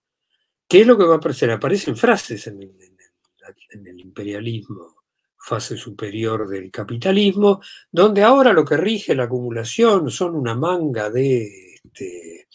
¿Qué 0.67 0.81
es 0.81 0.87
lo 0.87 0.97
que 0.97 1.03
va 1.03 1.15
a 1.15 1.17
aparecer? 1.17 1.51
Aparecen 1.51 1.97
frases 1.97 2.47
en 2.47 2.61
el, 2.61 3.99
imperialismo, 3.99 5.03
fase 5.37 5.75
superior 5.75 6.47
del 6.47 6.71
capitalismo, 6.71 7.61
donde 7.91 8.23
ahora 8.23 8.53
lo 8.53 8.63
que 8.63 8.77
rige 8.77 9.13
la 9.13 9.23
acumulación 9.23 10.09
son 10.09 10.35
una 10.35 10.55
manga 10.55 11.09
de 11.09 11.75
este, 11.83 12.47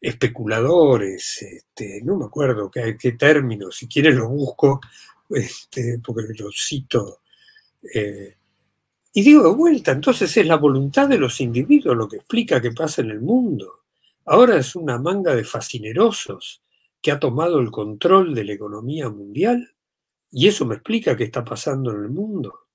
especuladores, 0.00 1.42
este, 1.42 2.00
no 2.04 2.16
me 2.16 2.26
acuerdo 2.26 2.70
qué, 2.70 2.96
qué 2.98 3.12
términos, 3.12 3.76
si 3.76 3.88
quieres 3.88 4.14
lo 4.14 4.28
busco, 4.28 4.80
este, 5.30 6.00
porque 6.04 6.32
lo 6.38 6.50
cito. 6.52 7.20
Eh, 7.94 8.34
y 9.12 9.22
digo 9.22 9.42
de 9.42 9.54
vuelta, 9.54 9.92
entonces 9.92 10.36
es 10.36 10.46
la 10.46 10.56
voluntad 10.56 11.08
de 11.08 11.18
los 11.18 11.40
individuos 11.40 11.96
lo 11.96 12.08
que 12.08 12.16
explica 12.16 12.60
qué 12.60 12.72
pasa 12.72 13.02
en 13.02 13.10
el 13.10 13.20
mundo. 13.20 13.84
Ahora 14.26 14.58
es 14.58 14.76
una 14.76 14.98
manga 14.98 15.34
de 15.34 15.44
fascinerosos 15.44 16.62
que 17.00 17.10
ha 17.10 17.18
tomado 17.18 17.58
el 17.60 17.70
control 17.70 18.34
de 18.34 18.44
la 18.44 18.52
economía 18.52 19.08
mundial 19.08 19.74
y 20.30 20.48
eso 20.48 20.66
me 20.66 20.74
explica 20.74 21.16
qué 21.16 21.24
está 21.24 21.44
pasando 21.44 21.90
en 21.92 22.02
el 22.02 22.10
mundo. 22.10 22.66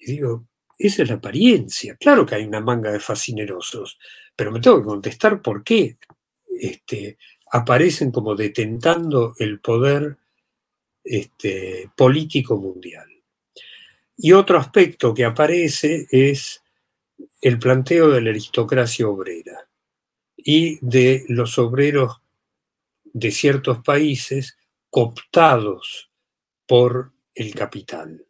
Y 0.00 0.12
digo, 0.12 0.46
esa 0.76 1.02
es 1.02 1.08
la 1.08 1.16
apariencia. 1.16 1.96
Claro 1.96 2.26
que 2.26 2.34
hay 2.34 2.44
una 2.44 2.60
manga 2.60 2.90
de 2.90 3.00
fascinerosos, 3.00 3.98
pero 4.34 4.50
me 4.50 4.60
tengo 4.60 4.78
que 4.78 4.86
contestar 4.86 5.40
por 5.40 5.62
qué 5.62 5.98
este, 6.60 7.18
aparecen 7.50 8.10
como 8.10 8.34
detentando 8.34 9.34
el 9.38 9.60
poder 9.60 10.16
este, 11.04 11.90
político 11.96 12.58
mundial. 12.58 13.08
Y 14.16 14.32
otro 14.32 14.58
aspecto 14.58 15.14
que 15.14 15.24
aparece 15.24 16.06
es 16.10 16.62
el 17.40 17.58
planteo 17.58 18.10
de 18.10 18.20
la 18.20 18.30
aristocracia 18.30 19.08
obrera 19.08 19.68
y 20.36 20.78
de 20.80 21.24
los 21.28 21.58
obreros 21.58 22.20
de 23.04 23.30
ciertos 23.30 23.78
países 23.82 24.56
cooptados 24.90 26.10
por 26.66 27.12
el 27.34 27.54
capital. 27.54 28.24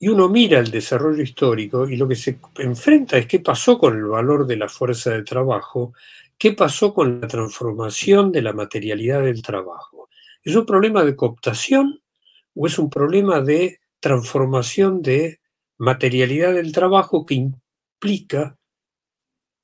Y 0.00 0.08
uno 0.08 0.28
mira 0.28 0.60
el 0.60 0.70
desarrollo 0.70 1.22
histórico 1.22 1.88
y 1.88 1.96
lo 1.96 2.06
que 2.06 2.14
se 2.14 2.38
enfrenta 2.58 3.18
es 3.18 3.26
qué 3.26 3.40
pasó 3.40 3.78
con 3.78 3.96
el 3.96 4.04
valor 4.04 4.46
de 4.46 4.56
la 4.56 4.68
fuerza 4.68 5.10
de 5.10 5.24
trabajo, 5.24 5.92
qué 6.38 6.52
pasó 6.52 6.94
con 6.94 7.20
la 7.20 7.26
transformación 7.26 8.32
de 8.32 8.42
la 8.42 8.52
materialidad 8.52 9.22
del 9.22 9.42
trabajo. 9.42 10.08
¿Es 10.42 10.54
un 10.54 10.64
problema 10.64 11.04
de 11.04 11.16
cooptación 11.16 12.00
o 12.54 12.66
es 12.66 12.78
un 12.78 12.88
problema 12.88 13.40
de 13.40 13.80
transformación 14.00 15.02
de 15.02 15.40
materialidad 15.78 16.54
del 16.54 16.72
trabajo 16.72 17.26
que 17.26 17.34
implica 17.34 18.56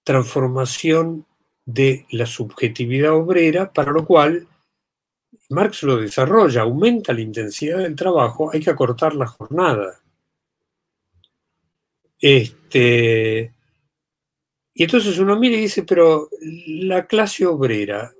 transformación 0.02 1.26
de 1.64 2.06
la 2.10 2.26
subjetividad 2.26 3.12
obrera, 3.12 3.72
para 3.72 3.90
lo 3.90 4.04
cual 4.04 4.46
Marx 5.50 5.82
lo 5.82 5.96
desarrolla, 5.96 6.62
aumenta 6.62 7.12
la 7.12 7.20
intensidad 7.20 7.78
del 7.78 7.96
trabajo, 7.96 8.50
hay 8.52 8.60
que 8.60 8.70
acortar 8.70 9.14
la 9.14 9.26
jornada. 9.26 10.00
Este, 12.20 13.53
y 14.74 14.82
entonces 14.82 15.18
uno 15.18 15.38
mira 15.38 15.56
y 15.56 15.60
dice, 15.60 15.84
pero 15.84 16.28
la 16.66 17.06
clase 17.06 17.46
obrera 17.46 18.12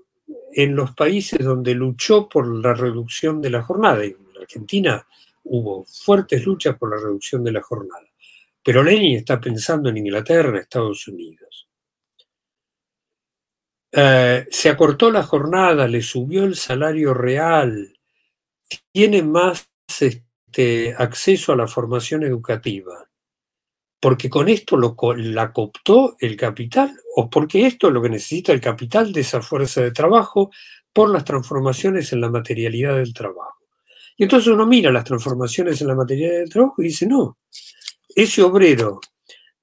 en 0.52 0.76
los 0.76 0.94
países 0.94 1.44
donde 1.44 1.74
luchó 1.74 2.28
por 2.28 2.46
la 2.46 2.74
reducción 2.74 3.42
de 3.42 3.50
la 3.50 3.62
jornada, 3.62 4.04
en 4.04 4.16
Argentina 4.40 5.04
hubo 5.44 5.84
fuertes 5.84 6.46
luchas 6.46 6.78
por 6.78 6.90
la 6.90 7.02
reducción 7.02 7.42
de 7.42 7.52
la 7.52 7.60
jornada. 7.60 8.06
Pero 8.62 8.82
Lenin 8.82 9.18
está 9.18 9.40
pensando 9.40 9.90
en 9.90 9.98
Inglaterra, 9.98 10.58
Estados 10.58 11.06
Unidos. 11.08 11.68
Eh, 13.92 14.46
se 14.50 14.68
acortó 14.68 15.10
la 15.10 15.22
jornada, 15.22 15.86
le 15.86 16.02
subió 16.02 16.44
el 16.44 16.56
salario 16.56 17.14
real, 17.14 17.96
tiene 18.90 19.22
más 19.22 19.68
este, 20.00 20.94
acceso 20.96 21.52
a 21.52 21.56
la 21.56 21.68
formación 21.68 22.24
educativa, 22.24 23.08
porque 24.04 24.28
con 24.28 24.50
esto 24.50 24.76
lo, 24.76 24.94
la 25.16 25.50
cooptó 25.50 26.14
el 26.20 26.36
capital 26.36 26.94
o 27.16 27.30
porque 27.30 27.64
esto 27.66 27.88
es 27.88 27.94
lo 27.94 28.02
que 28.02 28.10
necesita 28.10 28.52
el 28.52 28.60
capital 28.60 29.14
de 29.14 29.22
esa 29.22 29.40
fuerza 29.40 29.80
de 29.80 29.92
trabajo 29.92 30.50
por 30.92 31.08
las 31.08 31.24
transformaciones 31.24 32.12
en 32.12 32.20
la 32.20 32.28
materialidad 32.28 32.96
del 32.96 33.14
trabajo. 33.14 33.62
Y 34.18 34.24
entonces 34.24 34.52
uno 34.52 34.66
mira 34.66 34.92
las 34.92 35.04
transformaciones 35.04 35.80
en 35.80 35.86
la 35.86 35.94
materia 35.94 36.34
del 36.34 36.50
trabajo 36.50 36.82
y 36.82 36.88
dice, 36.88 37.06
no, 37.06 37.38
ese 38.14 38.42
obrero 38.42 39.00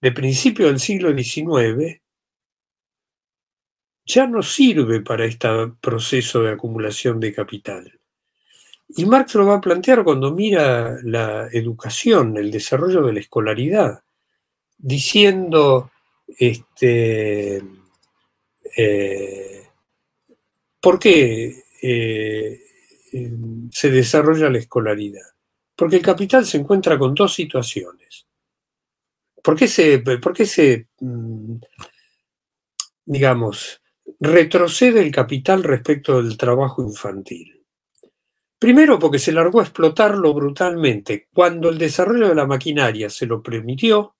de 0.01 0.11
principio 0.11 0.65
del 0.65 0.79
siglo 0.79 1.15
XIX 1.15 2.01
ya 4.05 4.25
no 4.25 4.41
sirve 4.41 5.01
para 5.01 5.25
este 5.25 5.49
proceso 5.79 6.41
de 6.41 6.53
acumulación 6.53 7.19
de 7.19 7.31
capital. 7.31 7.99
Y 8.87 9.05
Marx 9.05 9.35
lo 9.35 9.45
va 9.45 9.57
a 9.57 9.61
plantear 9.61 10.03
cuando 10.03 10.31
mira 10.31 10.97
la 11.03 11.47
educación, 11.51 12.35
el 12.37 12.49
desarrollo 12.49 13.03
de 13.03 13.13
la 13.13 13.19
escolaridad, 13.19 14.01
diciendo, 14.81 15.91
este, 16.27 17.61
eh, 18.77 19.67
¿por 20.79 20.99
qué 20.99 21.63
eh, 21.81 22.61
se 23.71 23.89
desarrolla 23.89 24.49
la 24.49 24.57
escolaridad? 24.57 25.27
Porque 25.75 25.97
el 25.97 26.01
capital 26.01 26.45
se 26.45 26.57
encuentra 26.57 26.97
con 26.97 27.13
dos 27.13 27.33
situaciones. 27.33 28.27
¿Por 29.43 29.55
qué 29.55 29.67
se, 29.67 29.99
por 29.99 30.33
qué 30.33 30.45
se 30.45 30.87
mm, 30.99 31.55
digamos, 33.05 33.81
retrocede 34.19 35.01
el 35.01 35.11
capital 35.11 35.63
respecto 35.63 36.21
del 36.21 36.37
trabajo 36.37 36.83
infantil? 36.83 37.65
Primero 38.59 38.99
porque 38.99 39.17
se 39.17 39.31
largó 39.31 39.59
a 39.59 39.63
explotarlo 39.63 40.33
brutalmente 40.33 41.27
cuando 41.33 41.69
el 41.69 41.79
desarrollo 41.79 42.29
de 42.29 42.35
la 42.35 42.45
maquinaria 42.45 43.09
se 43.09 43.25
lo 43.25 43.41
permitió 43.41 44.15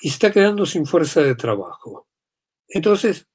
y 0.00 0.08
está 0.08 0.30
quedando 0.32 0.66
sin 0.66 0.86
fuerza 0.86 1.20
de 1.22 1.34
trabajo. 1.34 2.06
Entonces, 2.68 3.26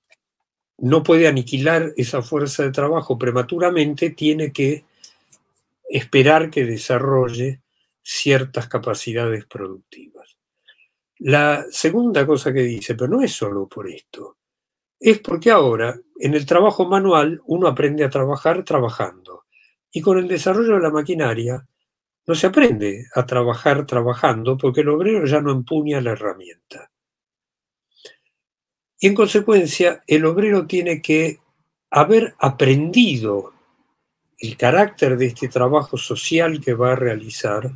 no 0.78 1.04
puede 1.04 1.28
aniquilar 1.28 1.94
esa 1.96 2.22
fuerza 2.22 2.64
de 2.64 2.72
trabajo 2.72 3.18
prematuramente, 3.18 4.10
tiene 4.10 4.52
que 4.52 4.86
esperar 5.90 6.50
que 6.50 6.66
desarrolle 6.66 7.62
ciertas 8.02 8.68
capacidades 8.68 9.46
productivas. 9.46 10.38
La 11.20 11.66
segunda 11.70 12.26
cosa 12.26 12.52
que 12.52 12.62
dice, 12.62 12.96
pero 12.96 13.10
no 13.10 13.22
es 13.22 13.32
solo 13.32 13.68
por 13.68 13.90
esto, 13.90 14.38
es 15.00 15.20
porque 15.20 15.52
ahora 15.52 15.98
en 16.20 16.34
el 16.34 16.46
trabajo 16.46 16.86
manual 16.86 17.42
uno 17.46 17.68
aprende 17.68 18.04
a 18.04 18.10
trabajar 18.10 18.64
trabajando 18.64 19.46
y 19.92 20.02
con 20.02 20.18
el 20.18 20.28
desarrollo 20.28 20.76
de 20.76 20.82
la 20.82 20.90
maquinaria 20.90 21.66
no 22.28 22.36
se 22.36 22.48
aprende 22.48 23.08
a 23.14 23.26
trabajar 23.26 23.86
trabajando 23.86 24.58
porque 24.58 24.82
el 24.82 24.90
obrero 24.90 25.26
ya 25.26 25.42
no 25.42 25.52
empuña 25.52 26.02
la 26.02 26.12
herramienta. 26.12 26.92
Y 29.00 29.08
en 29.08 29.16
consecuencia, 29.16 30.04
el 30.08 30.26
obrero 30.26 30.66
tiene 30.66 31.02
que 31.02 31.40
haber 31.92 32.36
aprendido 32.40 33.54
el 34.40 34.58
carácter 34.58 35.18
de 35.18 35.28
este 35.28 35.48
trabajo 35.48 35.98
social 35.98 36.60
que 36.60 36.74
va 36.74 36.94
a 36.94 36.96
realizar. 36.96 37.72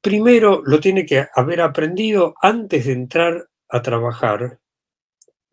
Primero 0.00 0.62
lo 0.64 0.80
tiene 0.80 1.06
que 1.06 1.26
haber 1.34 1.60
aprendido 1.62 2.34
antes 2.40 2.86
de 2.86 2.92
entrar 2.92 3.48
a 3.68 3.82
trabajar 3.82 4.60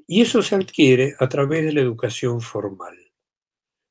y 0.06 0.22
eso 0.22 0.42
se 0.42 0.56
adquiere 0.56 1.16
a 1.20 1.30
través 1.30 1.64
de 1.64 1.72
la 1.72 1.82
educación 1.82 2.42
formal. 2.42 3.01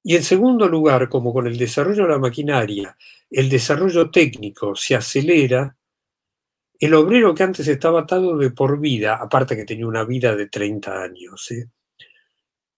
Y 0.03 0.17
en 0.17 0.23
segundo 0.23 0.67
lugar, 0.69 1.09
como 1.09 1.33
con 1.33 1.47
el 1.47 1.59
desarrollo 1.59 2.05
de 2.05 2.11
la 2.11 2.19
maquinaria, 2.19 2.97
el 3.31 3.49
desarrollo 3.49 4.11
técnico 4.11 4.75
se 4.75 4.97
acelera, 4.97 5.77
el 6.79 6.95
obrero 6.95 7.35
que 7.35 7.43
antes 7.43 7.69
estaba 7.69 8.01
atado 8.01 8.39
de 8.39 8.51
por 8.51 8.81
vida, 8.81 9.17
aparte 9.17 9.57
que 9.57 9.67
tenía 9.67 9.87
una 9.87 10.05
vida 10.05 10.35
de 10.35 10.49
30 10.49 11.03
años, 11.03 11.51
¿eh? 11.51 11.67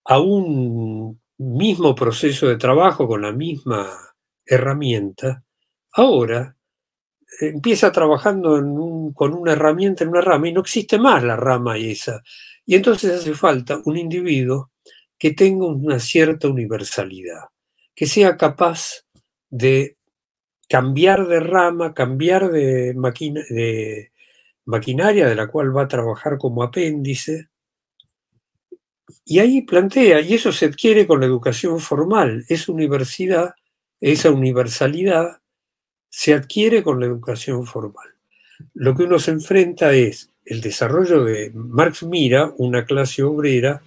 a 0.04 0.18
un 0.18 1.20
mismo 1.38 1.94
proceso 1.94 2.48
de 2.48 2.56
trabajo 2.56 3.06
con 3.06 3.22
la 3.22 3.32
misma 3.32 3.88
herramienta, 4.44 5.44
ahora 5.92 6.56
empieza 7.40 7.92
trabajando 7.92 8.60
con 9.14 9.34
una 9.34 9.52
herramienta 9.52 10.04
en 10.04 10.10
una 10.10 10.20
rama 10.20 10.48
y 10.48 10.52
no 10.52 10.60
existe 10.60 10.98
más 10.98 11.22
la 11.22 11.36
rama 11.36 11.78
esa. 11.78 12.22
Y 12.66 12.74
entonces 12.74 13.12
hace 13.12 13.34
falta 13.34 13.80
un 13.84 13.96
individuo 13.96 14.71
que 15.22 15.30
tenga 15.30 15.66
una 15.66 16.00
cierta 16.00 16.48
universalidad, 16.48 17.44
que 17.94 18.06
sea 18.06 18.36
capaz 18.36 19.04
de 19.50 19.96
cambiar 20.68 21.28
de 21.28 21.38
rama, 21.38 21.94
cambiar 21.94 22.50
de, 22.50 22.92
maquinaria 24.64 25.28
de 25.28 25.34
la 25.36 25.46
cual 25.46 25.76
va 25.76 25.82
a 25.82 25.86
trabajar 25.86 26.38
como 26.38 26.64
apéndice. 26.64 27.50
Y 29.24 29.38
ahí 29.38 29.62
plantea, 29.62 30.22
y 30.22 30.34
eso 30.34 30.50
se 30.50 30.66
adquiere 30.66 31.06
con 31.06 31.20
la 31.20 31.26
educación 31.26 31.78
formal, 31.78 32.44
universidad, 32.66 33.54
esa 34.00 34.32
universalidad 34.32 35.40
se 36.08 36.34
adquiere 36.34 36.82
con 36.82 36.98
la 36.98 37.06
educación 37.06 37.64
formal. 37.64 38.08
Lo 38.74 38.96
que 38.96 39.04
uno 39.04 39.20
se 39.20 39.30
enfrenta 39.30 39.92
es 39.92 40.32
el 40.44 40.60
desarrollo 40.60 41.22
de 41.22 41.52
Marx 41.54 42.02
mira 42.02 42.52
una 42.58 42.84
clase 42.84 43.22
obrera 43.22 43.82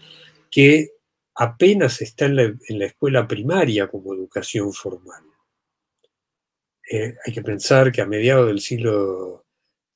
que 0.50 0.95
apenas 1.36 2.02
está 2.02 2.26
en 2.26 2.36
la 2.36 2.86
escuela 2.86 3.28
primaria 3.28 3.88
como 3.88 4.14
educación 4.14 4.74
formal. 4.74 5.24
Eh, 6.90 7.16
hay 7.26 7.34
que 7.34 7.42
pensar 7.42 7.92
que 7.92 8.02
a 8.02 8.06
mediados 8.06 8.48
del 8.48 8.60
siglo 8.60 9.46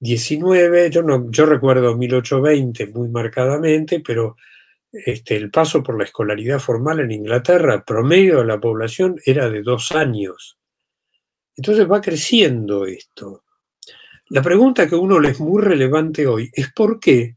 XIX, 0.01 0.89
yo, 0.89 1.03
no, 1.03 1.29
yo 1.29 1.45
recuerdo 1.45 1.95
1820 1.95 2.87
muy 2.87 3.09
marcadamente, 3.09 3.99
pero 3.99 4.37
este, 4.91 5.35
el 5.35 5.51
paso 5.51 5.83
por 5.83 5.97
la 5.97 6.05
escolaridad 6.05 6.59
formal 6.59 6.99
en 6.99 7.11
Inglaterra, 7.11 7.83
promedio 7.85 8.39
de 8.39 8.45
la 8.45 8.59
población 8.59 9.17
era 9.23 9.49
de 9.49 9.61
dos 9.61 9.91
años. 9.91 10.57
Entonces 11.55 11.89
va 11.89 12.01
creciendo 12.01 12.85
esto. 12.85 13.43
La 14.29 14.41
pregunta 14.41 14.87
que 14.87 14.95
uno 14.95 15.19
le 15.19 15.29
es 15.29 15.39
muy 15.39 15.61
relevante 15.61 16.25
hoy 16.25 16.49
es 16.53 16.71
por 16.73 16.99
qué 16.99 17.35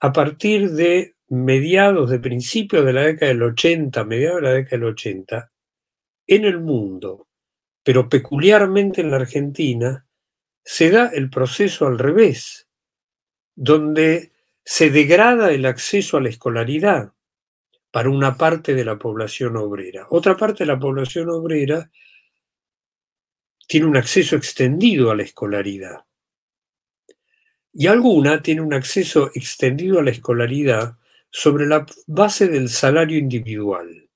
a 0.00 0.12
partir 0.12 0.70
de 0.70 1.15
mediados 1.28 2.10
de 2.10 2.18
principios 2.18 2.84
de 2.84 2.92
la 2.92 3.02
década 3.02 3.32
del 3.32 3.42
80, 3.42 4.04
mediados 4.04 4.36
de 4.36 4.42
la 4.42 4.52
década 4.54 4.76
del 4.78 4.84
80, 4.84 5.52
en 6.26 6.44
el 6.44 6.60
mundo 6.60 7.26
pero 7.86 8.08
peculiarmente 8.08 9.00
en 9.00 9.12
la 9.12 9.18
Argentina 9.18 10.08
se 10.64 10.90
da 10.90 11.06
el 11.06 11.30
proceso 11.30 11.86
al 11.86 12.00
revés, 12.00 12.66
donde 13.54 14.32
se 14.64 14.90
degrada 14.90 15.52
el 15.52 15.64
acceso 15.66 16.16
a 16.16 16.20
la 16.20 16.28
escolaridad 16.28 17.12
para 17.92 18.10
una 18.10 18.36
parte 18.36 18.74
de 18.74 18.84
la 18.84 18.98
población 18.98 19.56
obrera. 19.56 20.08
Otra 20.10 20.36
parte 20.36 20.64
de 20.64 20.66
la 20.66 20.80
población 20.80 21.30
obrera 21.30 21.88
tiene 23.68 23.86
un 23.86 23.96
acceso 23.96 24.34
extendido 24.34 25.12
a 25.12 25.14
la 25.14 25.22
escolaridad. 25.22 26.06
Y 27.72 27.86
alguna 27.86 28.42
tiene 28.42 28.62
un 28.62 28.74
acceso 28.74 29.30
extendido 29.32 30.00
a 30.00 30.02
la 30.02 30.10
escolaridad 30.10 30.98
sobre 31.36 31.66
la 31.66 31.84
base 32.06 32.48
del 32.48 32.68
salario 32.68 33.18
individual, 33.18 34.08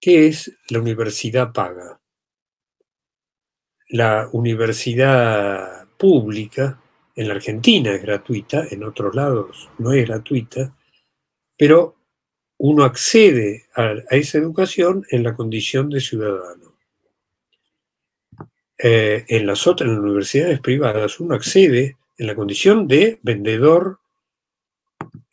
que 0.00 0.26
es 0.26 0.52
la 0.68 0.80
universidad 0.80 1.52
paga 1.52 2.00
la 3.94 4.28
universidad 4.32 5.86
pública 5.96 6.80
en 7.14 7.28
la 7.28 7.34
Argentina 7.34 7.94
es 7.94 8.02
gratuita, 8.02 8.66
en 8.68 8.82
otros 8.82 9.14
lados 9.14 9.70
no 9.78 9.92
es 9.92 10.04
gratuita, 10.04 10.74
pero 11.56 11.94
uno 12.58 12.82
accede 12.82 13.66
a, 13.76 13.94
esa 14.10 14.38
educación 14.38 15.04
en 15.10 15.22
la 15.22 15.36
condición 15.36 15.90
de 15.90 16.00
ciudadano. 16.00 16.74
Eh, 18.76 19.24
en 19.28 19.46
las 19.46 19.64
otras 19.68 19.88
universidades 19.88 20.58
privadas 20.58 21.20
uno 21.20 21.36
accede 21.36 21.96
en 22.18 22.26
la 22.26 22.34
condición 22.34 22.88
de 22.88 23.20
vendedor 23.22 24.00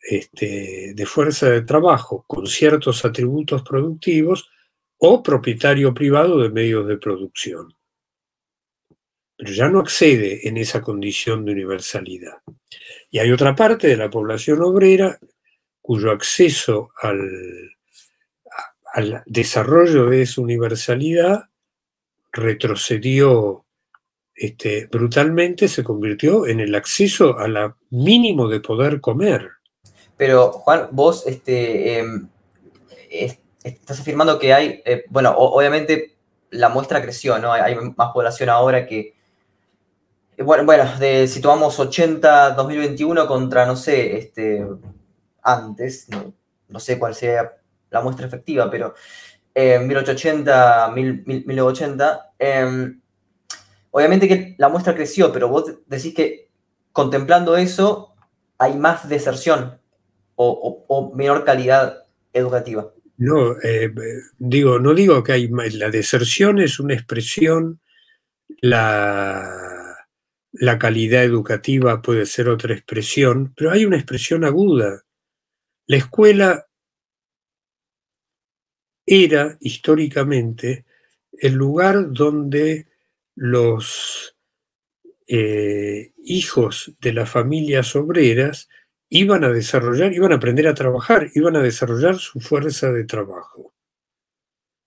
este, 0.00 0.92
de 0.94 1.06
fuerza 1.06 1.48
de 1.48 1.62
trabajo 1.62 2.24
con 2.26 2.46
ciertos 2.46 3.04
atributos 3.04 3.62
productivos 3.62 4.50
o 4.98 5.22
propietario 5.22 5.92
privado 5.92 6.40
de 6.40 6.50
medios 6.50 6.86
de 6.86 6.96
producción 6.96 7.74
pero 9.42 9.54
ya 9.54 9.68
no 9.68 9.80
accede 9.80 10.46
en 10.46 10.56
esa 10.56 10.82
condición 10.82 11.44
de 11.44 11.50
universalidad. 11.50 12.38
Y 13.10 13.18
hay 13.18 13.32
otra 13.32 13.56
parte 13.56 13.88
de 13.88 13.96
la 13.96 14.08
población 14.08 14.62
obrera 14.62 15.18
cuyo 15.80 16.12
acceso 16.12 16.92
al, 17.02 17.74
desarrollo 19.26 20.06
de 20.06 20.22
esa 20.22 20.40
universalidad 20.42 21.48
retrocedió 22.30 23.64
este, 24.32 24.86
brutalmente, 24.86 25.66
se 25.66 25.82
convirtió 25.82 26.46
en 26.46 26.60
el 26.60 26.72
acceso 26.76 27.36
a 27.36 27.48
la 27.48 27.76
mínimo 27.90 28.46
de 28.46 28.60
poder 28.60 29.00
comer. 29.00 29.50
Pero, 30.22 30.52
Juan, 30.52 30.86
vos 30.92 31.26
este, 31.26 31.98
em, 31.98 32.28
estás 33.64 33.98
afirmando 33.98 34.38
que 34.38 34.54
hay, 34.54 34.80
eh, 34.84 35.02
bueno, 35.08 35.34
obviamente 35.36 36.16
la 36.50 36.68
muestra 36.68 37.02
creció, 37.02 37.40
¿no? 37.40 37.52
hay 37.52 37.74
más 37.74 38.12
población 38.12 38.48
ahora 38.48 38.86
que, 38.86 39.16
bueno, 40.38 40.64
bueno 40.64 40.84
de, 41.00 41.26
situamos 41.26 41.76
80 41.76 42.50
2021 42.52 43.26
contra, 43.26 43.66
no 43.66 43.74
sé, 43.74 44.16
este, 44.16 44.64
antes, 45.42 46.06
no, 46.68 46.78
sé 46.78 47.00
cuál 47.00 47.16
sea 47.16 47.56
la 47.90 48.00
muestra 48.00 48.24
efectiva, 48.24 48.70
pero 48.70 48.94
eh, 49.52 49.80
1880, 49.80 50.92
1980, 50.94 52.32
em, 52.38 53.00
obviamente 53.90 54.28
que 54.28 54.54
la 54.56 54.68
muestra 54.68 54.94
creció, 54.94 55.32
pero 55.32 55.48
vos 55.48 55.64
decís 55.88 56.14
que 56.14 56.48
contemplando 56.92 57.56
eso 57.56 58.14
hay 58.56 58.74
más 58.74 59.08
deserción 59.08 59.81
o, 60.42 61.14
menor 61.14 61.44
calidad 61.44 62.04
educativa. 62.32 62.92
No, 63.16 63.60
eh, 63.62 63.92
digo, 64.38 64.78
no 64.78 64.94
digo 64.94 65.22
que 65.22 65.32
hay 65.32 65.48
la 65.48 65.90
deserción 65.90 66.58
es 66.58 66.80
una 66.80 66.94
expresión, 66.94 67.80
la 68.60 69.72
la 70.52 70.78
calidad 70.78 71.24
educativa 71.24 72.02
puede 72.02 72.26
ser 72.26 72.48
otra 72.48 72.74
expresión, 72.74 73.52
pero 73.56 73.70
hay 73.70 73.84
una 73.84 73.96
expresión 73.96 74.44
aguda. 74.44 75.04
La 75.86 75.96
escuela 75.96 76.68
era 79.06 79.56
históricamente 79.60 80.84
el 81.32 81.54
lugar 81.54 82.12
donde 82.12 82.86
los 83.34 84.36
eh, 85.26 86.12
hijos 86.22 86.94
de 87.00 87.12
las 87.14 87.30
familias 87.30 87.96
obreras 87.96 88.68
iban 89.14 89.44
a 89.44 89.50
desarrollar, 89.50 90.14
iban 90.14 90.32
a 90.32 90.36
aprender 90.36 90.66
a 90.66 90.74
trabajar, 90.74 91.30
iban 91.34 91.54
a 91.56 91.62
desarrollar 91.62 92.16
su 92.18 92.40
fuerza 92.40 92.90
de 92.90 93.04
trabajo. 93.04 93.74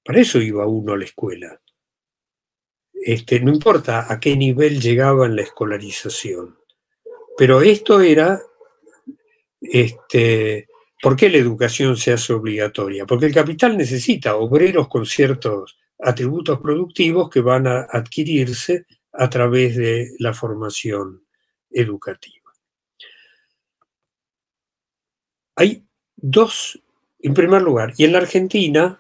Para 0.04 0.20
eso 0.20 0.40
iba 0.40 0.66
uno 0.66 0.94
a 0.94 0.98
la 0.98 1.06
escuela. 1.06 1.62
Este, 2.92 3.40
no 3.40 3.54
importa 3.54 4.12
a 4.12 4.20
qué 4.20 4.36
nivel 4.36 4.82
llegaba 4.82 5.28
en 5.28 5.36
la 5.36 5.44
escolarización. 5.44 6.58
Pero 7.38 7.62
esto 7.62 8.02
era, 8.02 8.42
este, 9.62 10.70
¿por 11.04 11.16
qué 11.16 11.30
la 11.30 11.38
educación 11.38 11.96
se 11.96 12.14
hace 12.14 12.34
obligatoria? 12.34 13.06
Porque 13.06 13.28
el 13.28 13.34
capital 13.34 13.78
necesita 13.78 14.38
obreros 14.38 14.88
con 14.88 15.06
ciertos 15.06 15.78
atributos 16.00 16.60
productivos 16.60 17.30
que 17.30 17.42
van 17.42 17.68
a 17.68 17.86
adquirirse 17.92 18.88
a 19.14 19.30
través 19.30 19.76
de 19.76 20.10
la 20.18 20.34
formación 20.34 21.22
educativa. 21.70 22.35
Hay 25.56 25.86
dos, 26.16 26.82
en 27.20 27.34
primer 27.34 27.62
lugar, 27.62 27.94
y 27.98 28.04
en 28.06 28.12
la 28.12 28.20
Argentina 28.20 29.00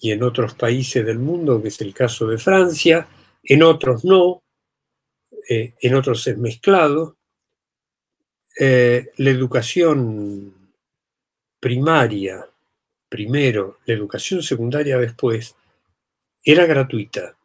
y 0.00 0.12
en 0.12 0.22
otros 0.22 0.54
países 0.54 1.04
del 1.04 1.18
mundo, 1.18 1.60
que 1.60 1.68
es 1.68 1.80
el 1.80 1.94
caso 1.94 2.26
de 2.26 2.38
Francia, 2.38 3.08
en 3.42 3.62
otros 3.62 4.04
no, 4.04 4.42
eh, 5.48 5.74
en 5.80 5.94
otros 5.94 6.26
es 6.26 6.38
mezclado, 6.38 7.16
eh, 8.58 9.10
la 9.16 9.30
educación 9.30 10.72
primaria 11.60 12.48
primero, 13.08 13.78
la 13.86 13.94
educación 13.94 14.42
secundaria 14.42 14.98
después, 14.98 15.54
era 16.44 16.66
gratuita. 16.66 17.36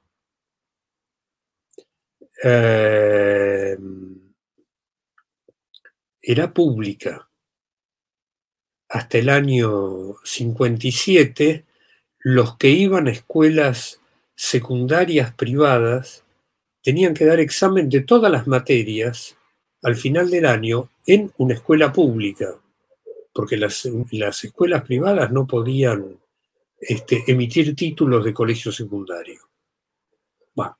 Eh, 2.43 3.77
era 6.21 6.53
pública. 6.53 7.30
Hasta 8.91 9.19
el 9.19 9.29
año 9.29 10.17
57, 10.25 11.63
los 12.19 12.57
que 12.57 12.67
iban 12.67 13.07
a 13.07 13.11
escuelas 13.11 14.01
secundarias 14.35 15.33
privadas 15.33 16.25
tenían 16.83 17.13
que 17.13 17.23
dar 17.23 17.39
examen 17.39 17.87
de 17.87 18.01
todas 18.01 18.29
las 18.29 18.47
materias 18.47 19.37
al 19.81 19.95
final 19.95 20.29
del 20.29 20.45
año 20.45 20.89
en 21.05 21.31
una 21.37 21.53
escuela 21.53 21.93
pública, 21.93 22.53
porque 23.33 23.55
las, 23.55 23.87
escuelas 24.43 24.83
privadas 24.83 25.31
no 25.31 25.47
podían 25.47 26.17
este, 26.77 27.23
emitir 27.27 27.73
títulos 27.77 28.25
de 28.25 28.33
colegio 28.33 28.73
secundario. 28.73 29.39
Bueno, 30.53 30.77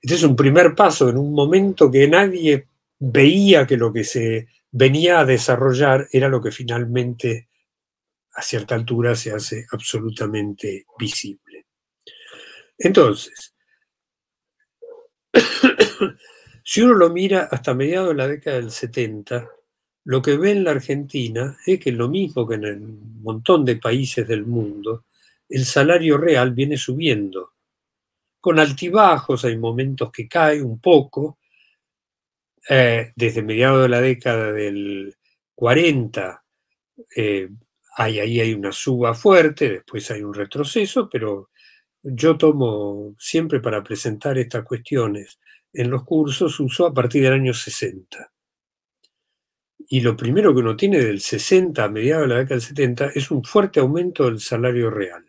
este 0.00 0.14
es 0.14 0.22
un 0.22 0.36
primer 0.36 0.76
paso 0.76 1.08
en 1.08 1.18
un 1.18 1.34
momento 1.34 1.90
que 1.90 2.06
nadie 2.06 2.68
veía 3.00 3.66
que 3.66 3.76
lo 3.76 3.92
que 3.92 4.04
se 4.04 4.46
venía 4.72 5.20
a 5.20 5.24
desarrollar 5.24 6.08
era 6.12 6.28
lo 6.28 6.40
que 6.40 6.52
finalmente 6.52 7.48
a 8.34 8.42
cierta 8.42 8.74
altura 8.74 9.14
se 9.16 9.32
hace 9.32 9.66
absolutamente 9.72 10.86
visible. 10.98 11.66
Entonces, 12.78 13.54
si 16.64 16.82
uno 16.82 16.94
lo 16.94 17.10
mira 17.10 17.48
hasta 17.50 17.74
mediados 17.74 18.10
de 18.10 18.14
la 18.14 18.28
década 18.28 18.56
del 18.56 18.70
70, 18.70 19.50
lo 20.04 20.22
que 20.22 20.36
ve 20.36 20.52
en 20.52 20.64
la 20.64 20.70
Argentina 20.70 21.58
es 21.66 21.78
que 21.78 21.92
lo 21.92 22.08
mismo 22.08 22.48
que 22.48 22.54
en 22.54 22.64
el 22.64 22.80
montón 22.80 23.64
de 23.64 23.76
países 23.76 24.26
del 24.26 24.46
mundo, 24.46 25.04
el 25.48 25.64
salario 25.64 26.16
real 26.16 26.52
viene 26.52 26.76
subiendo. 26.76 27.52
Con 28.40 28.58
altibajos, 28.58 29.44
hay 29.44 29.58
momentos 29.58 30.10
que 30.10 30.26
cae 30.26 30.62
un 30.62 30.80
poco. 30.80 31.39
Eh, 32.72 33.12
desde 33.16 33.42
mediados 33.42 33.82
de 33.82 33.88
la 33.88 34.00
década 34.00 34.52
del 34.52 35.16
40, 35.56 36.44
eh, 37.16 37.48
hay, 37.96 38.20
ahí 38.20 38.40
hay 38.40 38.54
una 38.54 38.70
suba 38.70 39.12
fuerte, 39.12 39.68
después 39.68 40.08
hay 40.12 40.22
un 40.22 40.32
retroceso, 40.32 41.08
pero 41.10 41.50
yo 42.00 42.38
tomo 42.38 43.16
siempre 43.18 43.58
para 43.58 43.82
presentar 43.82 44.38
estas 44.38 44.64
cuestiones 44.64 45.40
en 45.72 45.90
los 45.90 46.04
cursos, 46.04 46.60
uso 46.60 46.86
a 46.86 46.94
partir 46.94 47.24
del 47.24 47.32
año 47.32 47.52
60. 47.52 48.32
Y 49.88 50.00
lo 50.02 50.16
primero 50.16 50.54
que 50.54 50.60
uno 50.60 50.76
tiene 50.76 51.00
del 51.00 51.20
60 51.20 51.82
a 51.82 51.88
mediados 51.88 52.28
de 52.28 52.28
la 52.28 52.38
década 52.38 52.54
del 52.54 52.62
70 52.62 53.06
es 53.16 53.32
un 53.32 53.42
fuerte 53.42 53.80
aumento 53.80 54.26
del 54.26 54.38
salario 54.38 54.90
real. 54.90 55.24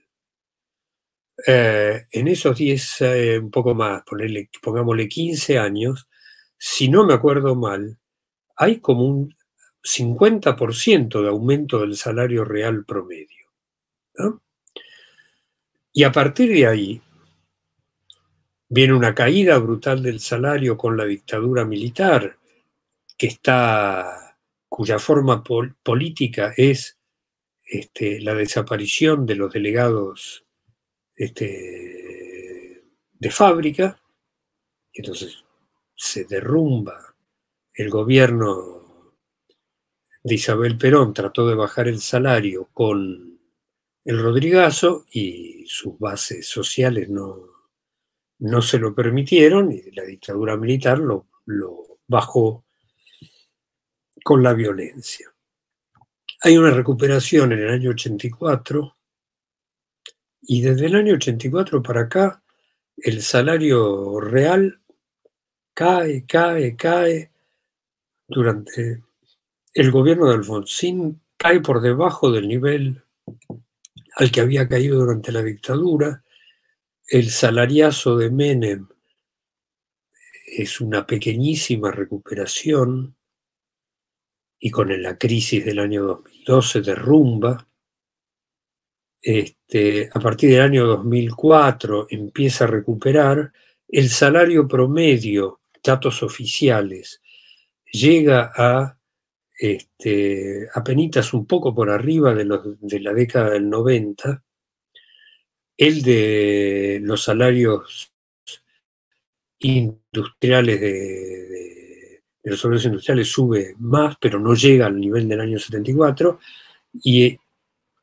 Eh, 1.47 2.05
en 2.11 2.27
esos 2.27 2.55
10, 2.55 3.01
eh, 3.01 3.39
un 3.39 3.49
poco 3.49 3.73
más, 3.73 4.03
ponerle, 4.03 4.51
pongámosle 4.61 5.07
15 5.07 5.57
años, 5.57 6.07
si 6.63 6.89
no 6.89 7.03
me 7.03 7.15
acuerdo 7.15 7.55
mal, 7.55 7.97
hay 8.55 8.79
como 8.81 9.03
un 9.03 9.35
50% 9.81 11.23
de 11.23 11.27
aumento 11.27 11.79
del 11.79 11.97
salario 11.97 12.45
real 12.45 12.85
promedio. 12.85 13.47
Y 15.91 16.03
a 16.03 16.11
partir 16.11 16.53
de 16.53 16.67
ahí 16.67 17.01
viene 18.69 18.93
una 18.93 19.15
caída 19.15 19.57
brutal 19.57 20.03
del 20.03 20.19
salario 20.19 20.77
con 20.77 20.95
la 20.95 21.05
dictadura 21.05 21.65
militar, 21.65 22.37
que 23.17 23.25
está, 23.25 24.37
cuya 24.69 24.99
forma 24.99 25.43
política 25.43 26.53
es 26.55 26.99
este, 27.63 28.21
la 28.21 28.35
desaparición 28.35 29.25
de 29.25 29.35
los 29.35 29.51
delegados 29.51 30.45
este, 31.15 32.83
de 33.13 33.31
fábrica, 33.31 33.99
entonces 34.93 35.43
se 36.01 36.25
derrumba 36.25 37.15
el 37.75 37.91
gobierno 37.91 39.13
de 40.23 40.33
Isabel 40.33 40.75
Perón, 40.75 41.13
trató 41.13 41.47
de 41.47 41.53
bajar 41.53 41.87
el 41.87 42.01
salario 42.01 42.69
con 42.73 43.39
el 44.03 44.19
Rodrigazo 44.19 45.05
y 45.11 45.63
sus 45.67 45.99
bases 45.99 46.47
sociales 46.47 47.07
no, 47.07 47.43
no 48.39 48.61
se 48.63 48.79
lo 48.79 48.95
permitieron 48.95 49.71
y 49.71 49.91
la 49.91 50.01
dictadura 50.01 50.57
militar 50.57 50.97
lo, 50.97 51.27
lo 51.45 51.99
bajó 52.07 52.65
con 54.23 54.41
la 54.41 54.53
violencia. 54.53 55.31
Hay 56.41 56.57
una 56.57 56.71
recuperación 56.71 57.51
en 57.51 57.59
el 57.59 57.69
año 57.69 57.91
84 57.91 58.97
y 60.41 60.61
desde 60.63 60.87
el 60.87 60.95
año 60.95 61.13
84 61.13 61.83
para 61.83 62.01
acá 62.01 62.41
el 62.97 63.21
salario 63.21 64.19
real 64.19 64.80
cae, 65.73 66.25
cae, 66.25 66.75
cae 66.75 67.31
durante 68.27 69.03
el 69.73 69.91
gobierno 69.91 70.27
de 70.27 70.35
Alfonsín, 70.35 71.21
cae 71.37 71.61
por 71.61 71.81
debajo 71.81 72.31
del 72.31 72.47
nivel 72.47 73.03
al 74.17 74.31
que 74.31 74.41
había 74.41 74.67
caído 74.67 74.99
durante 74.99 75.31
la 75.31 75.41
dictadura. 75.41 76.23
El 77.07 77.29
salariazo 77.29 78.17
de 78.17 78.29
Menem 78.29 78.87
es 80.45 80.81
una 80.81 81.05
pequeñísima 81.07 81.91
recuperación 81.91 83.15
y 84.59 84.69
con 84.69 85.01
la 85.01 85.17
crisis 85.17 85.65
del 85.65 85.79
año 85.79 86.03
2012 86.03 86.81
derrumba. 86.81 87.67
Este, 89.21 90.09
a 90.13 90.19
partir 90.19 90.51
del 90.51 90.61
año 90.61 90.85
2004 90.85 92.07
empieza 92.09 92.65
a 92.65 92.67
recuperar. 92.67 93.51
El 93.87 94.09
salario 94.09 94.67
promedio, 94.67 95.60
datos 95.83 96.23
oficiales, 96.23 97.21
llega 97.91 98.51
a 98.55 98.97
este, 99.57 100.67
un 101.33 101.45
poco 101.45 101.75
por 101.75 101.89
arriba 101.89 102.33
de, 102.33 102.45
los, 102.45 102.79
de 102.79 102.99
la 102.99 103.13
década 103.13 103.51
del 103.51 103.69
90, 103.69 104.43
el 105.77 106.01
de 106.01 106.99
los 107.03 107.23
salarios 107.23 108.11
industriales 109.59 110.81
de, 110.81 112.23
los 112.43 112.59
salarios 112.59 112.85
industriales 112.85 113.31
sube 113.31 113.75
más, 113.77 114.15
pero 114.19 114.39
no 114.39 114.55
llega 114.55 114.87
al 114.87 114.99
nivel 114.99 115.27
del 115.29 115.41
año 115.41 115.59
74, 115.59 116.39
y 117.03 117.37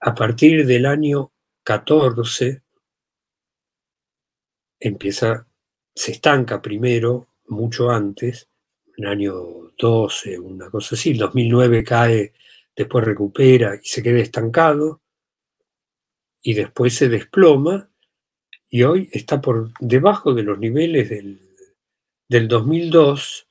a 0.01 0.15
partir 0.15 0.65
del 0.65 0.87
año 0.87 1.33
14 1.65 2.63
empieza, 4.79 5.47
se 5.95 6.13
estanca 6.13 6.63
primero, 6.63 7.28
mucho 7.49 7.91
antes, 7.91 8.49
en 8.97 9.05
el 9.05 9.11
año 9.11 9.35
12, 9.79 10.39
una 10.39 10.71
cosa 10.71 10.95
así. 10.95 11.11
El 11.11 11.19
2009 11.19 11.85
cae, 11.85 12.33
después 12.75 13.05
recupera 13.05 13.75
y 13.75 13.87
se 13.87 14.03
queda 14.03 14.19
estancado 14.19 15.01
y 16.43 16.55
después 16.55 16.95
se 16.95 17.09
desploma 17.09 17.89
y 18.71 18.83
hoy 18.83 19.09
está 19.13 19.41
por 19.41 19.73
debajo 19.81 20.35
de 20.35 20.43
los 20.43 20.59
niveles 20.59 21.09
del, 21.11 21.41
del 22.29 22.49
2002 22.49 23.47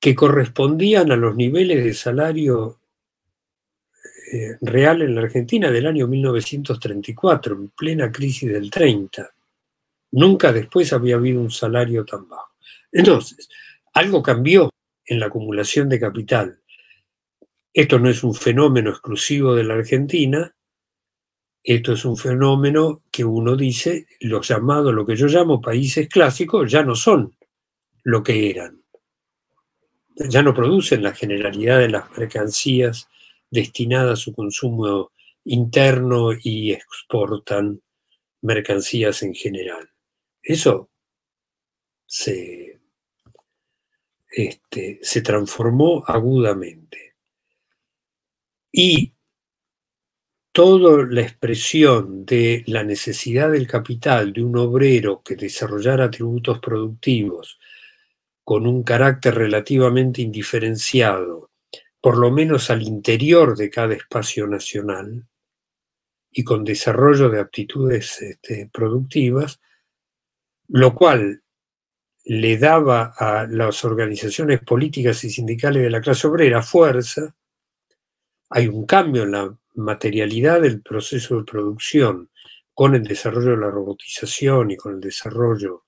que 0.00 0.14
correspondían 0.14 1.12
a 1.12 1.16
los 1.16 1.36
niveles 1.36 1.84
de 1.84 1.94
salario 1.94 2.80
eh, 4.32 4.58
real 4.60 5.02
en 5.02 5.14
la 5.14 5.22
Argentina 5.22 5.70
del 5.70 5.86
año 5.86 6.06
1934, 6.06 7.54
en 7.54 7.68
plena 7.70 8.12
crisis 8.12 8.52
del 8.52 8.70
30. 8.70 9.30
Nunca 10.12 10.52
después 10.52 10.92
había 10.92 11.16
habido 11.16 11.40
un 11.40 11.50
salario 11.50 12.04
tan 12.04 12.28
bajo. 12.28 12.47
Entonces, 12.92 13.48
algo 13.92 14.22
cambió 14.22 14.70
en 15.04 15.20
la 15.20 15.26
acumulación 15.26 15.88
de 15.88 16.00
capital. 16.00 16.60
Esto 17.72 17.98
no 17.98 18.08
es 18.08 18.22
un 18.22 18.34
fenómeno 18.34 18.90
exclusivo 18.90 19.54
de 19.54 19.64
la 19.64 19.74
Argentina, 19.74 20.54
esto 21.62 21.92
es 21.92 22.04
un 22.04 22.16
fenómeno 22.16 23.02
que 23.10 23.24
uno 23.24 23.56
dice, 23.56 24.06
los 24.20 24.48
llamados, 24.48 24.94
lo 24.94 25.04
que 25.04 25.16
yo 25.16 25.26
llamo 25.26 25.60
países 25.60 26.08
clásicos, 26.08 26.70
ya 26.70 26.82
no 26.82 26.94
son 26.94 27.36
lo 28.04 28.22
que 28.22 28.50
eran. 28.50 28.82
Ya 30.30 30.42
no 30.42 30.54
producen 30.54 31.02
la 31.02 31.14
generalidad 31.14 31.78
de 31.78 31.90
las 31.90 32.10
mercancías 32.16 33.08
destinadas 33.50 34.18
a 34.18 34.22
su 34.22 34.34
consumo 34.34 35.12
interno 35.44 36.30
y 36.32 36.72
exportan 36.72 37.80
mercancías 38.42 39.22
en 39.22 39.34
general. 39.34 39.90
Eso 40.42 40.90
se 42.08 42.78
este, 44.30 44.98
se 45.02 45.22
transformó 45.22 46.04
agudamente. 46.06 47.14
Y 48.70 49.14
toda 50.52 51.06
la 51.06 51.22
expresión 51.22 52.24
de 52.26 52.64
la 52.66 52.84
necesidad 52.84 53.50
del 53.50 53.66
capital 53.66 54.32
de 54.32 54.42
un 54.42 54.56
obrero 54.58 55.22
que 55.24 55.36
desarrollara 55.36 56.04
atributos 56.04 56.60
productivos 56.60 57.58
con 58.44 58.66
un 58.66 58.82
carácter 58.82 59.34
relativamente 59.34 60.22
indiferenciado, 60.22 61.50
por 62.00 62.16
lo 62.16 62.30
menos 62.30 62.70
al 62.70 62.82
interior 62.82 63.56
de 63.56 63.70
cada 63.70 63.94
espacio 63.94 64.46
nacional, 64.46 65.26
y 66.30 66.44
con 66.44 66.64
desarrollo 66.64 67.30
de 67.30 67.40
aptitudes 67.40 68.22
este, 68.22 68.70
productivas, 68.72 69.60
lo 70.68 70.94
cual 70.94 71.42
le 72.28 72.58
daba 72.58 73.14
a 73.16 73.46
las 73.46 73.86
organizaciones 73.86 74.60
políticas 74.60 75.24
y 75.24 75.30
sindicales 75.30 75.82
de 75.82 75.88
la 75.88 76.02
clase 76.02 76.26
obrera 76.26 76.62
fuerza, 76.62 77.34
hay 78.50 78.68
un 78.68 78.84
cambio 78.84 79.22
en 79.22 79.32
la 79.32 79.56
materialidad 79.76 80.60
del 80.60 80.82
proceso 80.82 81.38
de 81.38 81.44
producción 81.44 82.28
con 82.74 82.94
el 82.94 83.02
desarrollo 83.02 83.52
de 83.52 83.56
la 83.56 83.70
robotización 83.70 84.70
y 84.70 84.76
con 84.76 84.96
el 84.96 85.00
desarrollo 85.00 85.84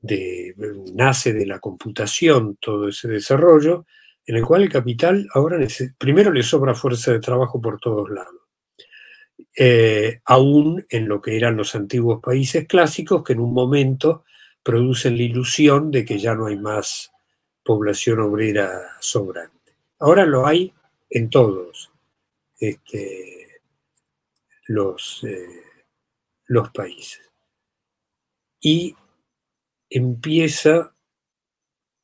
de, 0.00 0.54
nace 0.94 1.32
de 1.32 1.46
la 1.46 1.58
computación 1.58 2.56
todo 2.60 2.88
ese 2.88 3.08
desarrollo, 3.08 3.86
en 4.26 4.36
el 4.36 4.44
cual 4.44 4.62
el 4.62 4.70
capital 4.70 5.26
ahora 5.34 5.58
primero 5.98 6.32
le 6.32 6.44
sobra 6.44 6.76
fuerza 6.76 7.10
de 7.10 7.18
trabajo 7.18 7.60
por 7.60 7.80
todos 7.80 8.08
lados. 8.08 8.40
Eh, 9.58 10.20
aún 10.26 10.86
en 10.88 11.08
lo 11.08 11.20
que 11.20 11.36
eran 11.36 11.56
los 11.56 11.74
antiguos 11.74 12.20
países 12.22 12.68
clásicos, 12.68 13.24
que 13.24 13.32
en 13.32 13.40
un 13.40 13.52
momento 13.52 14.24
producen 14.62 15.16
la 15.16 15.22
ilusión 15.22 15.90
de 15.90 16.04
que 16.04 16.18
ya 16.18 16.34
no 16.34 16.46
hay 16.46 16.56
más 16.56 17.12
población 17.64 18.20
obrera 18.20 18.96
sobrante. 19.00 19.76
Ahora 19.98 20.24
lo 20.26 20.46
hay 20.46 20.72
en 21.08 21.30
todos 21.30 21.90
este, 22.58 23.60
eh, 24.68 25.62
los 26.46 26.70
países. 26.72 27.30
Y 28.60 28.94
empieza 29.88 30.94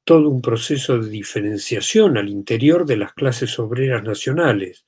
todo 0.04 0.28
un 0.28 0.40
proceso 0.40 0.98
de 0.98 1.10
diferenciación 1.10 2.16
al 2.16 2.28
interior 2.28 2.86
de 2.86 2.96
las 2.96 3.12
clases 3.12 3.58
obreras 3.58 4.02
nacionales, 4.02 4.84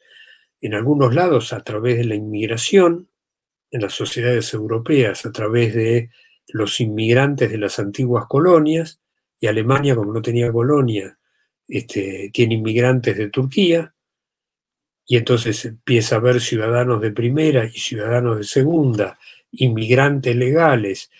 en 0.60 0.74
algunos 0.74 1.14
lados 1.14 1.52
a 1.52 1.62
través 1.62 1.98
de 1.98 2.04
la 2.04 2.14
inmigración, 2.14 3.08
en 3.70 3.82
las 3.82 3.94
sociedades 3.94 4.54
europeas 4.54 5.26
a 5.26 5.32
través 5.32 5.74
de 5.74 6.10
los 6.48 6.80
inmigrantes 6.80 7.50
de 7.50 7.58
las 7.58 7.78
antiguas 7.78 8.26
colonias, 8.28 9.00
y 9.40 9.46
Alemania, 9.46 9.94
como 9.94 10.12
no 10.12 10.22
tenía 10.22 10.50
colonia, 10.50 11.18
este, 11.66 12.30
tiene 12.32 12.54
inmigrantes 12.54 13.16
de 13.16 13.28
Turquía, 13.28 13.94
y 15.06 15.16
entonces 15.16 15.64
empieza 15.64 16.16
a 16.16 16.18
haber 16.18 16.40
ciudadanos 16.40 17.00
de 17.00 17.12
primera 17.12 17.64
y 17.64 17.78
ciudadanos 17.78 18.38
de 18.38 18.44
segunda, 18.44 19.18
inmigrantes 19.52 20.36
legales, 20.36 21.10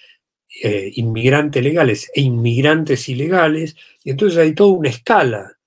eh, 0.62 0.90
inmigrantes 0.96 1.62
legales 1.62 2.10
e 2.14 2.22
inmigrantes 2.22 3.08
ilegales, 3.08 3.76
y 4.04 4.10
entonces 4.10 4.38
hay 4.38 4.54
toda 4.54 4.72
una 4.72 4.88
escala 4.90 5.58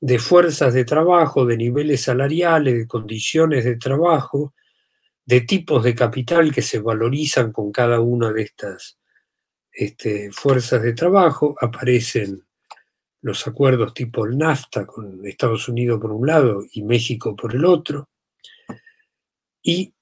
de 0.00 0.18
fuerzas 0.18 0.74
de 0.74 0.84
trabajo, 0.84 1.46
de 1.46 1.56
niveles 1.56 2.02
salariales, 2.02 2.74
de 2.74 2.86
condiciones 2.86 3.64
de 3.64 3.76
trabajo, 3.76 4.52
de 5.26 5.40
tipos 5.40 5.82
de 5.82 5.94
capital 5.94 6.54
que 6.54 6.62
se 6.62 6.78
valorizan 6.78 7.52
con 7.52 7.72
cada 7.72 8.00
una 8.00 8.32
de 8.32 8.42
estas 8.42 8.98
este, 9.72 10.30
fuerzas 10.30 10.80
de 10.82 10.94
trabajo, 10.94 11.56
aparecen 11.60 12.44
los 13.22 13.46
acuerdos 13.46 13.92
tipo 13.92 14.24
el 14.24 14.38
NAFTA 14.38 14.86
con 14.86 15.26
Estados 15.26 15.68
Unidos 15.68 16.00
por 16.00 16.12
un 16.12 16.26
lado 16.28 16.64
y 16.72 16.82
México 16.84 17.34
por 17.34 17.54
el 17.56 17.64
otro. 17.64 18.08
Y 19.60 19.92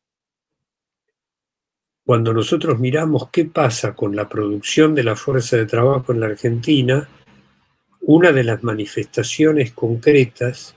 cuando 2.05 2.35
nosotros 2.35 2.79
miramos 2.79 3.31
qué 3.31 3.47
pasa 3.47 3.95
con 3.95 4.15
la 4.15 4.29
producción 4.29 4.95
de 4.95 5.05
la 5.05 5.17
fuerza 5.17 5.57
de 5.57 5.65
trabajo 5.65 6.13
en 6.13 6.21
la 6.21 6.27
Argentina, 6.27 7.09
una 8.03 8.31
de 8.31 8.45
las 8.45 8.63
manifestaciones 8.63 9.73
concretas 9.73 10.77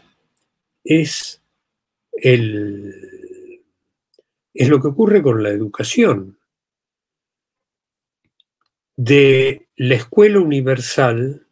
es 0.86 1.44
el 2.14 3.17
es 4.58 4.70
lo 4.70 4.82
que 4.82 4.88
ocurre 4.88 5.22
con 5.22 5.44
la 5.44 5.50
educación. 5.50 6.40
De 8.96 9.68
la 9.76 9.94
escuela 9.94 10.40
universal 10.40 11.46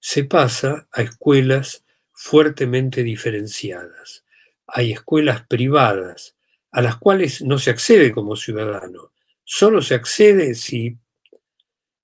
se 0.00 0.24
pasa 0.24 0.88
a 0.90 1.02
escuelas 1.02 1.84
fuertemente 2.10 3.02
diferenciadas. 3.02 4.24
Hay 4.66 4.92
escuelas 4.92 5.46
privadas 5.46 6.36
a 6.70 6.80
las 6.80 6.96
cuales 6.96 7.42
no 7.42 7.58
se 7.58 7.68
accede 7.68 8.12
como 8.12 8.34
ciudadano. 8.34 9.12
Solo 9.44 9.82
se 9.82 9.94
accede 9.94 10.54
si, 10.54 10.96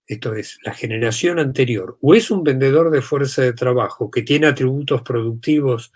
esto 0.06 0.34
es, 0.34 0.58
la 0.62 0.74
generación 0.74 1.38
anterior, 1.38 1.96
o 2.02 2.14
es 2.14 2.30
un 2.30 2.44
vendedor 2.44 2.90
de 2.90 3.00
fuerza 3.00 3.40
de 3.40 3.54
trabajo 3.54 4.10
que 4.10 4.20
tiene 4.20 4.46
atributos 4.46 5.00
productivos 5.00 5.90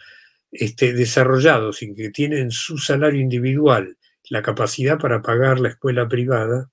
este, 0.52 0.92
desarrollados 0.92 1.82
y 1.82 1.94
que 1.94 2.10
tienen 2.10 2.50
su 2.50 2.76
salario 2.78 3.20
individual 3.20 3.96
la 4.28 4.42
capacidad 4.42 4.98
para 4.98 5.20
pagar 5.20 5.60
la 5.60 5.70
escuela 5.70 6.08
privada, 6.08 6.70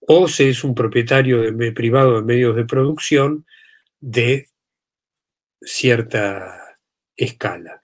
o 0.00 0.28
se 0.28 0.50
es 0.50 0.64
un 0.64 0.74
propietario 0.74 1.40
de, 1.40 1.72
privado 1.72 2.16
de 2.16 2.22
medios 2.22 2.56
de 2.56 2.64
producción 2.64 3.46
de 4.00 4.50
cierta 5.62 6.78
escala. 7.16 7.82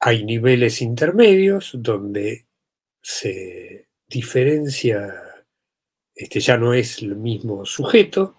Hay 0.00 0.24
niveles 0.24 0.82
intermedios 0.82 1.70
donde 1.74 2.46
se 3.00 3.88
diferencia, 4.06 5.14
este 6.14 6.40
ya 6.40 6.58
no 6.58 6.74
es 6.74 7.00
el 7.00 7.16
mismo 7.16 7.64
sujeto, 7.64 8.36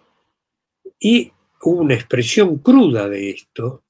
y 0.99 1.31
una 1.63 1.95
expresión 1.95 2.59
cruda 2.59 3.09
de 3.09 3.31
esto 3.31 3.84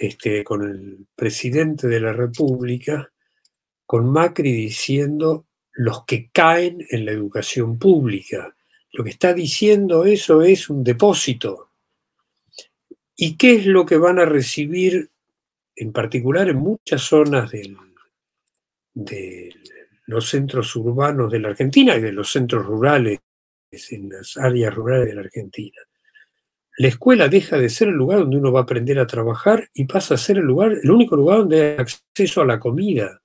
este, 0.00 0.42
con 0.42 0.62
el 0.62 1.06
presidente 1.14 1.86
de 1.86 2.00
la 2.00 2.14
República, 2.14 3.12
con 3.84 4.10
Macri 4.10 4.50
diciendo 4.50 5.44
los 5.72 6.06
que 6.06 6.30
caen 6.30 6.78
en 6.88 7.04
la 7.04 7.12
educación 7.12 7.78
pública. 7.78 8.56
Lo 8.92 9.04
que 9.04 9.10
está 9.10 9.34
diciendo 9.34 10.06
eso 10.06 10.40
es 10.40 10.70
un 10.70 10.82
depósito. 10.82 11.72
¿Y 13.14 13.36
qué 13.36 13.56
es 13.56 13.66
lo 13.66 13.84
que 13.84 13.98
van 13.98 14.18
a 14.18 14.24
recibir, 14.24 15.10
en 15.76 15.92
particular 15.92 16.48
en 16.48 16.56
muchas 16.56 17.02
zonas 17.02 17.50
de 18.94 19.50
los 20.06 20.30
centros 20.30 20.74
urbanos 20.76 21.30
de 21.30 21.40
la 21.40 21.48
Argentina 21.48 21.94
y 21.94 22.00
de 22.00 22.12
los 22.12 22.32
centros 22.32 22.64
rurales, 22.64 23.18
en 23.90 24.08
las 24.08 24.38
áreas 24.38 24.74
rurales 24.74 25.08
de 25.08 25.14
la 25.14 25.20
Argentina? 25.20 25.82
La 26.78 26.88
escuela 26.88 27.28
deja 27.28 27.58
de 27.58 27.68
ser 27.68 27.88
el 27.88 27.94
lugar 27.94 28.20
donde 28.20 28.36
uno 28.36 28.52
va 28.52 28.60
a 28.60 28.62
aprender 28.62 28.98
a 28.98 29.06
trabajar 29.06 29.68
y 29.74 29.84
pasa 29.84 30.14
a 30.14 30.18
ser 30.18 30.38
el 30.38 30.44
lugar, 30.44 30.72
el 30.82 30.90
único 30.90 31.16
lugar 31.16 31.38
donde 31.38 31.72
hay 31.72 31.76
acceso 31.78 32.40
a 32.40 32.46
la 32.46 32.58
comida. 32.58 33.22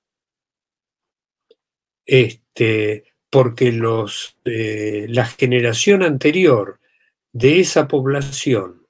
Este, 2.04 3.04
porque 3.30 3.72
los, 3.72 4.36
eh, 4.44 5.06
la 5.08 5.26
generación 5.26 6.02
anterior 6.02 6.80
de 7.32 7.60
esa 7.60 7.88
población 7.88 8.86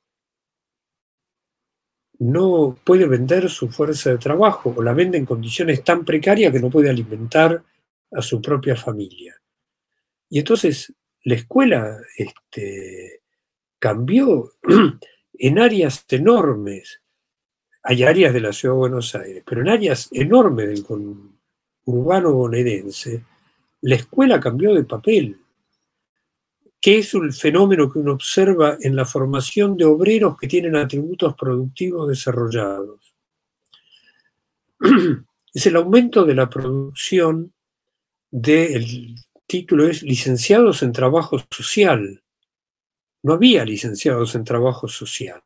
no 2.19 2.79
puede 2.85 3.07
vender 3.07 3.51
su 3.51 3.69
fuerza 3.69 4.11
de 4.11 4.19
trabajo 4.19 4.75
o 4.77 4.83
la 4.83 4.95
vende 4.95 5.19
en 5.19 5.27
condiciones 5.27 5.85
tan 5.85 6.05
precarias 6.05 6.53
que 6.53 6.61
no 6.61 6.71
puede 6.71 6.91
alimentar 6.91 7.63
a 8.13 8.23
su 8.23 8.41
propia 8.41 8.77
familia. 8.77 9.41
Y 10.31 10.39
entonces 10.39 10.95
la 11.25 11.35
escuela 11.35 11.99
este, 12.17 13.23
cambió 13.79 14.53
en 15.35 15.59
áreas 15.59 16.05
enormes. 16.09 17.01
Hay 17.83 18.03
áreas 18.03 18.33
de 18.33 18.41
la 18.41 18.53
ciudad 18.53 18.75
de 18.75 18.79
Buenos 18.79 19.15
Aires, 19.15 19.43
pero 19.47 19.61
en 19.61 19.69
áreas 19.69 20.09
enormes 20.13 20.69
del 20.69 20.85
urbano 21.85 22.33
bonaerense, 22.33 23.25
la 23.83 23.95
escuela 23.95 24.41
cambió 24.41 24.75
de 24.75 24.85
papel, 24.85 25.39
que 26.81 26.99
es 26.99 27.15
un 27.15 27.33
fenómeno 27.33 27.91
que 27.91 27.99
uno 27.99 28.13
observa 28.13 28.77
en 28.81 28.97
la 28.97 29.05
formación 29.05 29.77
de 29.77 29.85
obreros 29.85 30.37
que 30.37 30.49
tienen 30.49 30.77
atributos 30.77 31.35
productivos 31.35 32.09
desarrollados. 32.09 33.15
Es 35.55 35.65
el 35.65 35.77
aumento 35.77 36.27
de 36.27 36.35
la 36.35 36.51
producción 36.51 37.55
del 38.31 39.17
título 39.47 39.89
es 39.89 40.03
licenciados 40.03 40.83
en 40.83 40.93
trabajo 40.93 41.39
social, 41.51 42.23
no 43.27 43.33
había 43.33 43.65
licenciados 43.65 44.37
en 44.37 44.45
trabajo 44.45 44.87
social. 44.87 45.43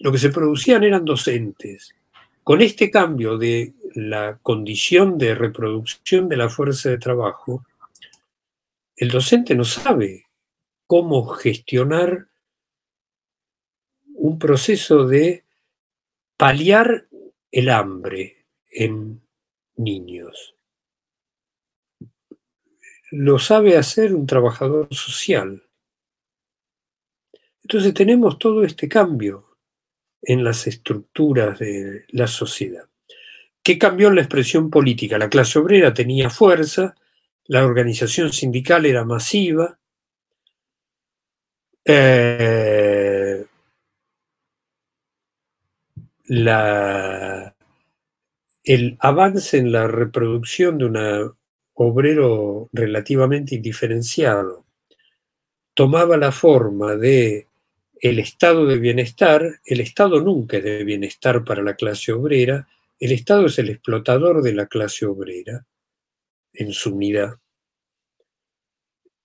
Lo 0.00 0.10
que 0.10 0.18
se 0.18 0.30
producían 0.30 0.82
eran 0.82 1.04
docentes. 1.04 1.94
Con 2.42 2.62
este 2.62 2.90
cambio 2.90 3.38
de 3.38 3.74
la 3.94 4.40
condición 4.42 5.16
de 5.16 5.36
reproducción 5.36 6.28
de 6.28 6.36
la 6.36 6.48
fuerza 6.48 6.90
de 6.90 6.98
trabajo, 6.98 7.64
el 8.96 9.08
docente 9.08 9.54
no 9.54 9.62
sabe 9.62 10.26
cómo 10.88 11.28
gestionar 11.28 12.26
un 14.14 14.40
proceso 14.40 15.06
de 15.06 15.44
paliar 16.36 17.06
el 17.52 17.68
hambre 17.68 18.46
en 18.68 19.22
niños. 19.76 20.56
Lo 23.12 23.38
sabe 23.38 23.76
hacer 23.76 24.12
un 24.12 24.26
trabajador 24.26 24.92
social. 24.92 25.62
Entonces 27.70 27.94
tenemos 27.94 28.36
todo 28.36 28.64
este 28.64 28.88
cambio 28.88 29.56
en 30.20 30.42
las 30.42 30.66
estructuras 30.66 31.56
de 31.60 32.04
la 32.08 32.26
sociedad. 32.26 32.88
¿Qué 33.62 33.78
cambió 33.78 34.08
en 34.08 34.16
la 34.16 34.22
expresión 34.22 34.70
política? 34.70 35.18
La 35.18 35.28
clase 35.28 35.60
obrera 35.60 35.94
tenía 35.94 36.30
fuerza, 36.30 36.96
la 37.44 37.64
organización 37.64 38.32
sindical 38.32 38.86
era 38.86 39.04
masiva, 39.04 39.78
eh, 41.84 43.46
el 48.64 48.96
avance 48.98 49.58
en 49.58 49.70
la 49.70 49.86
reproducción 49.86 50.76
de 50.76 50.84
un 50.86 51.36
obrero 51.74 52.68
relativamente 52.72 53.54
indiferenciado 53.54 54.64
tomaba 55.74 56.16
la 56.16 56.32
forma 56.32 56.96
de 56.96 57.46
el 58.00 58.18
estado 58.18 58.66
de 58.66 58.78
bienestar, 58.78 59.60
el 59.64 59.80
estado 59.80 60.20
nunca 60.20 60.56
es 60.56 60.64
de 60.64 60.84
bienestar 60.84 61.44
para 61.44 61.62
la 61.62 61.74
clase 61.74 62.12
obrera, 62.12 62.66
el 62.98 63.12
estado 63.12 63.46
es 63.46 63.58
el 63.58 63.68
explotador 63.68 64.42
de 64.42 64.54
la 64.54 64.66
clase 64.66 65.06
obrera 65.06 65.66
en 66.52 66.72
su 66.72 66.94
unidad. 66.94 67.36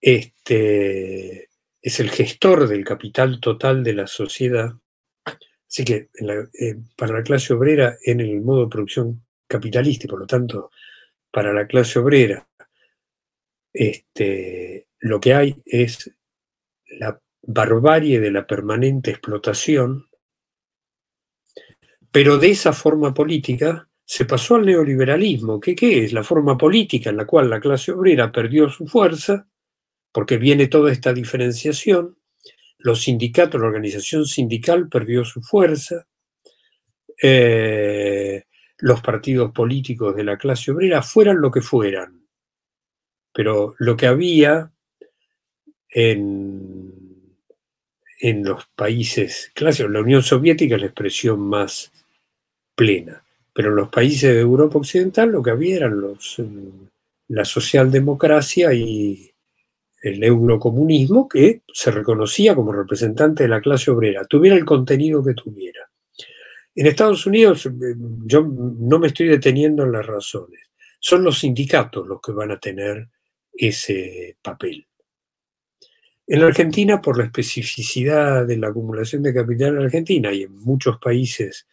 Este 0.02 1.50
es 1.82 2.00
el 2.00 2.10
gestor 2.10 2.68
del 2.68 2.84
capital 2.84 3.40
total 3.40 3.84
de 3.84 3.94
la 3.94 4.08
sociedad. 4.08 4.74
Así 5.68 5.86
que 5.86 6.10
para 6.96 7.14
la 7.14 7.24
clase 7.24 7.54
obrera 7.54 7.98
en 8.04 8.20
el 8.20 8.42
modo 8.42 8.66
de 8.66 8.72
producción 8.72 9.26
capitalista 9.48 10.06
y 10.06 10.10
por 10.10 10.20
lo 10.20 10.28
tanto 10.28 10.72
para 11.32 11.54
la 11.54 11.66
clase 11.66 12.00
obrera, 12.00 12.48
este, 13.74 14.88
lo 15.00 15.20
que 15.20 15.34
hay 15.34 15.56
es 15.66 16.12
la 16.88 17.20
barbarie 17.48 18.20
de 18.20 18.32
la 18.32 18.48
permanente 18.48 19.12
explotación, 19.12 20.08
pero 22.12 22.38
de 22.38 22.52
esa 22.52 22.74
forma 22.74 23.14
política 23.14 23.90
se 24.06 24.26
pasó 24.26 24.56
al 24.56 24.66
neoliberalismo, 24.66 25.60
que 25.60 25.76
¿qué 25.76 26.06
es? 26.06 26.14
La 26.14 26.24
forma 26.24 26.58
política 26.58 27.10
en 27.10 27.18
la 27.18 27.26
cual 27.26 27.50
la 27.50 27.60
clase 27.60 27.92
obrera 27.92 28.32
perdió 28.32 28.70
su 28.70 28.88
fuerza, 28.88 29.48
porque 30.12 30.38
viene 30.38 30.68
toda 30.68 30.92
esta 30.92 31.12
diferenciación, 31.12 32.18
los 32.78 33.02
sindicatos, 33.02 33.60
la 33.60 33.68
organización 33.68 34.26
sindical 34.26 34.88
perdió 34.90 35.26
su 35.26 35.42
fuerza, 35.42 36.08
eh, 37.22 38.44
los 38.78 39.02
partidos 39.02 39.52
políticos 39.52 40.16
de 40.16 40.24
la 40.24 40.38
clase 40.38 40.72
obrera 40.72 41.02
fueran 41.02 41.42
lo 41.42 41.52
que 41.52 41.62
fueran. 41.62 42.28
Pero 43.34 43.76
lo 43.80 43.98
que 43.98 44.08
había 44.08 44.72
en, 45.90 46.95
en 48.20 48.44
los 48.44 48.66
países 48.76 49.52
clásicos, 49.54 49.92
la 49.92 50.02
Unión 50.02 50.24
Soviética 50.24 50.76
es 50.76 50.82
la 50.82 50.88
expresión 50.88 51.40
más 51.40 51.92
plena, 52.76 53.24
pero 53.54 53.70
en 53.70 53.76
los 53.76 53.90
países 53.90 54.34
de 54.34 54.40
Europa 54.40 54.78
Occidental 54.78 55.32
lo 55.32 55.42
que 55.42 55.52
había 55.52 55.78
eran 55.78 56.00
los, 56.00 56.42
la 57.28 57.46
socialdemocracia 57.46 58.74
y 58.74 59.32
el 60.02 60.24
eurocomunismo 60.24 61.28
que 61.28 61.62
se 61.74 61.90
reconocía 61.90 62.54
como 62.54 62.72
representante 62.72 63.44
de 63.44 63.50
la 63.50 63.62
clase 63.62 63.90
obrera, 63.90 64.26
tuviera 64.26 64.56
el 64.56 64.66
contenido 64.66 65.24
que 65.24 65.34
tuviera. 65.34 65.90
En 66.76 66.86
Estados 66.86 67.26
Unidos, 67.26 67.66
eh, 67.66 67.72
yo 68.26 68.44
no 68.44 69.00
me 69.00 69.08
estoy 69.08 69.28
deteniendo 69.28 69.84
en 69.84 69.94
las 69.94 70.06
razones, 70.06 70.70
son 71.00 71.24
los 71.24 71.40
sindicatos 71.40 72.08
los 72.08 72.22
que 72.22 72.34
van 72.34 72.52
a 72.52 72.60
tener 72.60 73.08
ese 73.52 74.38
papel. 74.42 74.86
En 76.28 76.40
la 76.40 76.48
Argentina, 76.48 77.02
por 77.02 77.18
la 77.18 77.26
especificidad 77.26 78.46
de 78.46 78.58
la 78.58 78.70
acumulación 78.70 79.22
de 79.24 79.34
capital 79.34 79.76
en 79.76 79.84
Argentina 79.84 80.34
y 80.34 80.44
en 80.44 80.58
muchos 80.58 80.98
países 80.98 81.68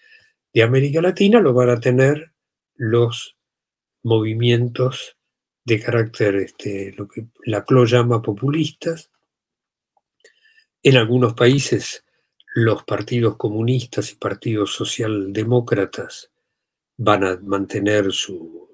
de 0.53 0.63
América 0.63 1.01
Latina, 1.01 1.41
lo 1.41 1.55
van 1.55 1.71
a 1.71 1.81
tener 1.81 2.33
los 2.77 3.37
movimientos 4.03 5.17
de 5.65 5.81
carácter, 5.81 6.37
este, 6.37 6.93
lo 6.97 7.09
que 7.09 7.27
la 7.45 7.65
CLO 7.65 7.85
llama 7.85 8.21
populistas. 8.21 9.11
En 10.83 10.97
algunos 10.97 11.35
países 11.35 12.05
los 12.55 12.85
partidos 12.85 13.37
comunistas 13.37 14.13
y 14.13 14.17
partidos 14.17 14.75
socialdemócratas 14.75 16.31
van 16.99 17.25
a 17.25 17.39
mantener 17.43 18.13
su, 18.13 18.69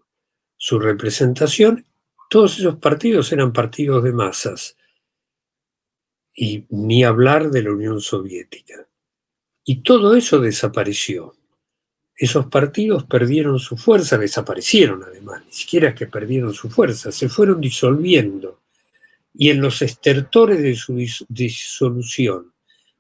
representación. 0.81 1.87
Todos 2.29 2.59
esos 2.59 2.77
partidos 2.77 3.33
eran 3.33 3.53
partidos 3.53 4.03
de 4.03 4.13
masas, 4.13 4.77
y 6.41 6.65
ni 6.71 7.03
hablar 7.03 7.51
de 7.51 7.65
la 7.65 7.73
Unión 7.73 8.01
Soviética. 8.01 8.87
Y 9.65 9.83
todo 9.83 10.15
eso 10.15 10.39
desapareció. 10.39 11.35
Esos 12.15 12.47
partidos 12.47 13.05
perdieron 13.05 13.59
su 13.59 13.77
fuerza, 13.77 14.17
desaparecieron 14.17 15.03
además, 15.03 15.43
ni 15.45 15.53
siquiera 15.53 15.89
es 15.89 15.95
que 15.97 16.07
perdieron 16.07 16.55
su 16.55 16.71
fuerza, 16.71 17.11
se 17.11 17.29
fueron 17.29 17.61
disolviendo. 17.61 18.61
Y 19.35 19.51
en 19.51 19.61
los 19.61 19.83
estertores 19.83 20.63
de 20.63 20.77
su 20.77 20.95
disolución, 21.29 22.53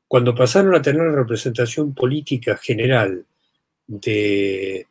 cuando 0.08 0.34
pasaron 0.34 0.74
a 0.74 0.82
tener 0.82 1.02
representación 1.02 1.94
política 1.94 2.56
general 2.56 3.24
de 3.86 4.84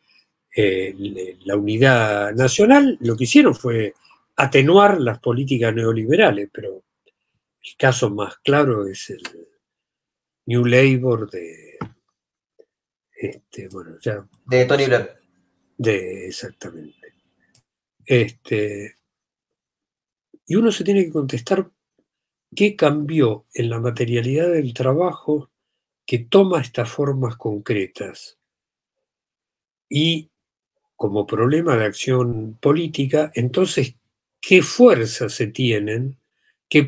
eh, 0.55 1.35
la 1.43 1.57
unidad 1.57 2.33
nacional, 2.33 2.97
lo 3.01 3.17
que 3.17 3.25
hicieron 3.25 3.53
fue 3.53 3.93
atenuar 4.37 5.01
las 5.01 5.19
políticas 5.19 5.75
neoliberales, 5.75 6.49
pero 6.51 6.86
el 7.69 7.77
caso 7.77 8.09
más 8.09 8.37
claro 8.39 8.87
es 8.87 9.09
el 9.09 9.21
New 10.45 10.65
Labour 10.65 11.29
de, 11.29 11.77
este, 13.11 13.67
bueno, 13.69 13.97
ya, 14.01 14.27
de 14.45 14.65
Tony 14.65 14.85
Blair. 14.85 15.17
De, 15.77 16.27
exactamente. 16.27 17.13
Este, 18.05 18.95
y 20.45 20.55
uno 20.55 20.71
se 20.71 20.83
tiene 20.83 21.05
que 21.05 21.11
contestar 21.11 21.69
¿Qué 22.55 22.75
cambió 22.75 23.45
en 23.53 23.69
la 23.69 23.79
materialidad 23.79 24.51
del 24.51 24.73
trabajo 24.73 25.51
que 26.05 26.19
toma 26.19 26.61
estas 26.61 26.89
formas 26.89 27.35
concretas? 27.35 28.39
Y 29.89 30.31
como 30.95 31.27
problema 31.27 31.77
de 31.77 31.85
acción 31.85 32.57
política, 32.59 33.31
entonces, 33.35 33.95
¿qué 34.41 34.61
fuerzas 34.61 35.33
se 35.33 35.47
tienen, 35.47 36.17
qué 36.69 36.83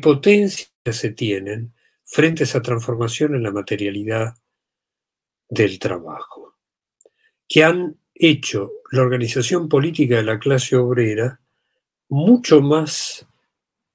potencias 0.82 1.00
se 1.00 1.12
tienen 1.12 1.74
frente 2.04 2.42
a 2.42 2.44
esa 2.44 2.62
transformación 2.62 3.34
en 3.34 3.42
la 3.42 3.52
materialidad 3.52 4.34
del 5.48 5.78
trabajo? 5.78 6.56
Que 7.48 7.64
han 7.64 7.98
hecho 8.14 8.70
la 8.92 9.02
organización 9.02 9.68
política 9.68 10.16
de 10.16 10.24
la 10.24 10.38
clase 10.38 10.76
obrera 10.76 11.40
mucho 12.08 12.60
más 12.60 13.26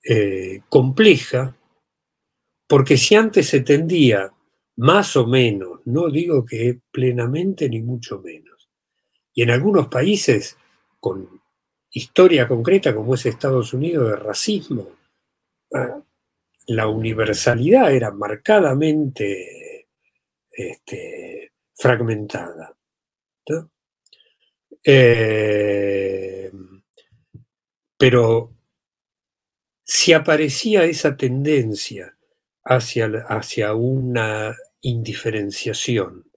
eh, 0.03 0.61
compleja, 0.69 1.55
porque 2.67 2.97
si 2.97 3.15
antes 3.15 3.47
se 3.47 3.61
tendía 3.61 4.31
más 4.77 5.15
o 5.15 5.27
menos, 5.27 5.81
no 5.85 6.09
digo 6.09 6.45
que 6.45 6.79
plenamente 6.91 7.69
ni 7.69 7.81
mucho 7.81 8.21
menos, 8.21 8.69
y 9.33 9.43
en 9.43 9.51
algunos 9.51 9.87
países 9.87 10.57
con 10.99 11.41
historia 11.91 12.47
concreta 12.47 12.93
como 12.93 13.15
es 13.15 13.25
Estados 13.25 13.73
Unidos 13.73 14.09
de 14.09 14.15
racismo, 14.17 14.91
ah, 15.73 16.04
la 16.67 16.87
universalidad 16.87 17.93
era 17.93 18.11
marcadamente 18.11 19.87
este, 20.51 21.51
fragmentada. 21.73 22.75
Eh, 24.87 26.51
pero 27.97 28.53
si 29.83 30.13
aparecía 30.13 30.83
esa 30.83 31.17
tendencia 31.17 32.17
hacia, 32.63 33.07
hacia 33.27 33.73
una 33.73 34.55
indiferenciación, 34.81 36.29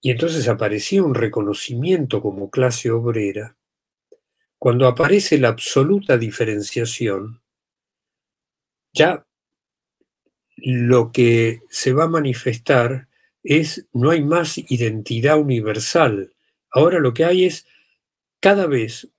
y 0.00 0.10
entonces 0.10 0.48
aparecía 0.48 1.02
un 1.02 1.14
reconocimiento 1.14 2.20
como 2.20 2.50
clase 2.50 2.90
obrera, 2.90 3.56
cuando 4.58 4.86
aparece 4.86 5.38
la 5.38 5.48
absoluta 5.48 6.18
diferenciación, 6.18 7.43
ya 8.94 9.26
lo 10.56 11.12
que 11.12 11.60
se 11.68 11.92
va 11.92 12.04
a 12.04 12.08
manifestar 12.08 13.08
es 13.42 13.86
no 13.92 14.10
hay 14.10 14.22
más 14.22 14.56
identidad 14.56 15.38
universal. 15.38 16.32
Ahora 16.70 17.00
lo 17.00 17.12
que 17.12 17.24
hay 17.24 17.44
es 17.44 17.66
cada 18.40 18.66
vez 18.66 19.10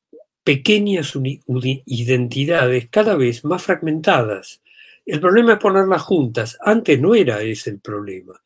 pequeñas 0.43 1.14
identidades 1.85 2.88
cada 2.89 3.15
vez 3.15 3.43
más 3.43 3.64
fragmentadas 3.64 4.61
El 5.06 5.19
problema 5.19 5.53
es 5.53 5.60
ponerlas 5.60 6.02
juntas. 6.03 6.57
Antes 6.61 6.99
no 6.99 7.14
era 7.15 7.41
ese 7.41 7.72
el 7.72 7.80
problema. 7.80 8.41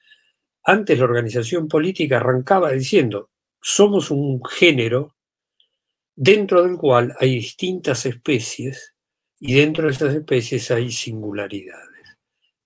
Antes 0.64 0.98
la 0.98 1.06
organización 1.06 1.68
política 1.68 2.18
arrancaba 2.18 2.72
diciendo, 2.72 3.30
somos 3.62 4.12
un 4.12 4.44
género 4.46 5.16
dentro 6.16 6.64
del 6.64 6.78
cual 6.78 7.16
hay 7.20 7.36
distintas 7.36 8.06
especies 8.06 8.94
y 9.40 9.56
dentro 9.56 9.86
de 9.86 9.92
esas 9.92 10.14
especies 10.14 10.70
hay 10.72 10.92
singularidades. 10.92 12.18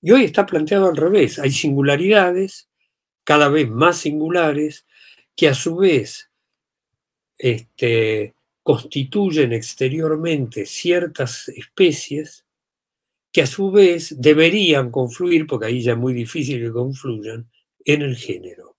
Y 0.02 0.12
hoy 0.12 0.26
está 0.26 0.46
planteado 0.46 0.88
al 0.88 0.98
revés, 0.98 1.40
hay 1.40 1.52
singularidades, 1.52 2.70
cada 3.24 3.50
vez 3.50 3.70
más 3.70 3.98
singulares, 3.98 4.86
que 5.36 5.48
a 5.48 5.54
su 5.54 5.78
vez 5.78 6.32
este, 7.38 8.36
constituyen 8.62 9.54
exteriormente 9.54 10.66
ciertas 10.66 11.50
especies 11.50 12.46
que 13.34 13.42
a 13.42 13.48
su 13.48 13.72
vez 13.72 14.16
deberían 14.22 14.92
confluir, 14.92 15.48
porque 15.48 15.66
ahí 15.66 15.82
ya 15.82 15.94
es 15.94 15.98
muy 15.98 16.14
difícil 16.14 16.62
que 16.62 16.72
confluyan, 16.72 17.50
en 17.84 18.04
el 18.04 18.16
género. 18.16 18.78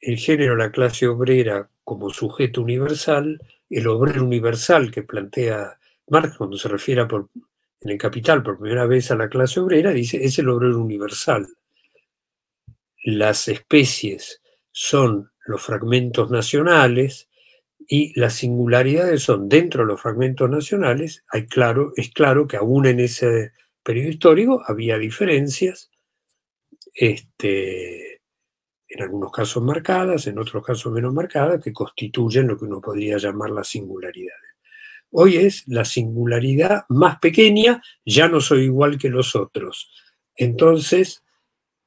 El 0.00 0.18
género, 0.18 0.56
la 0.56 0.72
clase 0.72 1.06
obrera 1.06 1.70
como 1.84 2.10
sujeto 2.10 2.60
universal, 2.60 3.40
el 3.70 3.86
obrero 3.86 4.24
universal 4.24 4.90
que 4.90 5.02
plantea 5.02 5.78
Marx 6.08 6.36
cuando 6.36 6.56
se 6.56 6.68
refiere 6.68 7.02
en 7.02 7.90
el 7.90 7.98
Capital 7.98 8.42
por 8.42 8.58
primera 8.58 8.86
vez 8.86 9.10
a 9.10 9.16
la 9.16 9.28
clase 9.28 9.60
obrera, 9.60 9.90
dice, 9.90 10.24
es 10.24 10.38
el 10.38 10.48
obrero 10.48 10.78
universal. 10.78 11.46
Las 13.04 13.48
especies 13.48 14.42
son 14.70 15.30
los 15.46 15.62
fragmentos 15.62 16.30
nacionales 16.30 17.28
y 17.86 18.18
las 18.18 18.34
singularidades 18.34 19.22
son 19.22 19.48
dentro 19.48 19.82
de 19.82 19.88
los 19.88 20.00
fragmentos 20.00 20.48
nacionales, 20.48 21.24
es 21.32 22.10
claro 22.12 22.46
que 22.46 22.56
aún 22.56 22.86
en 22.86 23.00
ese 23.00 23.52
periodo 23.82 24.08
histórico 24.08 24.62
había 24.66 24.98
diferencias, 24.98 25.90
este, 26.94 28.13
en 28.94 29.02
algunos 29.02 29.32
casos 29.32 29.60
marcadas, 29.60 30.28
en 30.28 30.38
otros 30.38 30.64
casos 30.64 30.92
menos 30.92 31.12
marcadas, 31.12 31.60
que 31.60 31.72
constituyen 31.72 32.46
lo 32.46 32.56
que 32.56 32.64
uno 32.64 32.80
podría 32.80 33.18
llamar 33.18 33.50
las 33.50 33.66
singularidades. 33.66 34.54
Hoy 35.10 35.36
es 35.36 35.66
la 35.66 35.84
singularidad 35.84 36.84
más 36.90 37.18
pequeña, 37.18 37.82
ya 38.04 38.28
no 38.28 38.40
soy 38.40 38.64
igual 38.64 38.96
que 38.96 39.08
los 39.08 39.34
otros. 39.34 39.90
Entonces, 40.36 41.24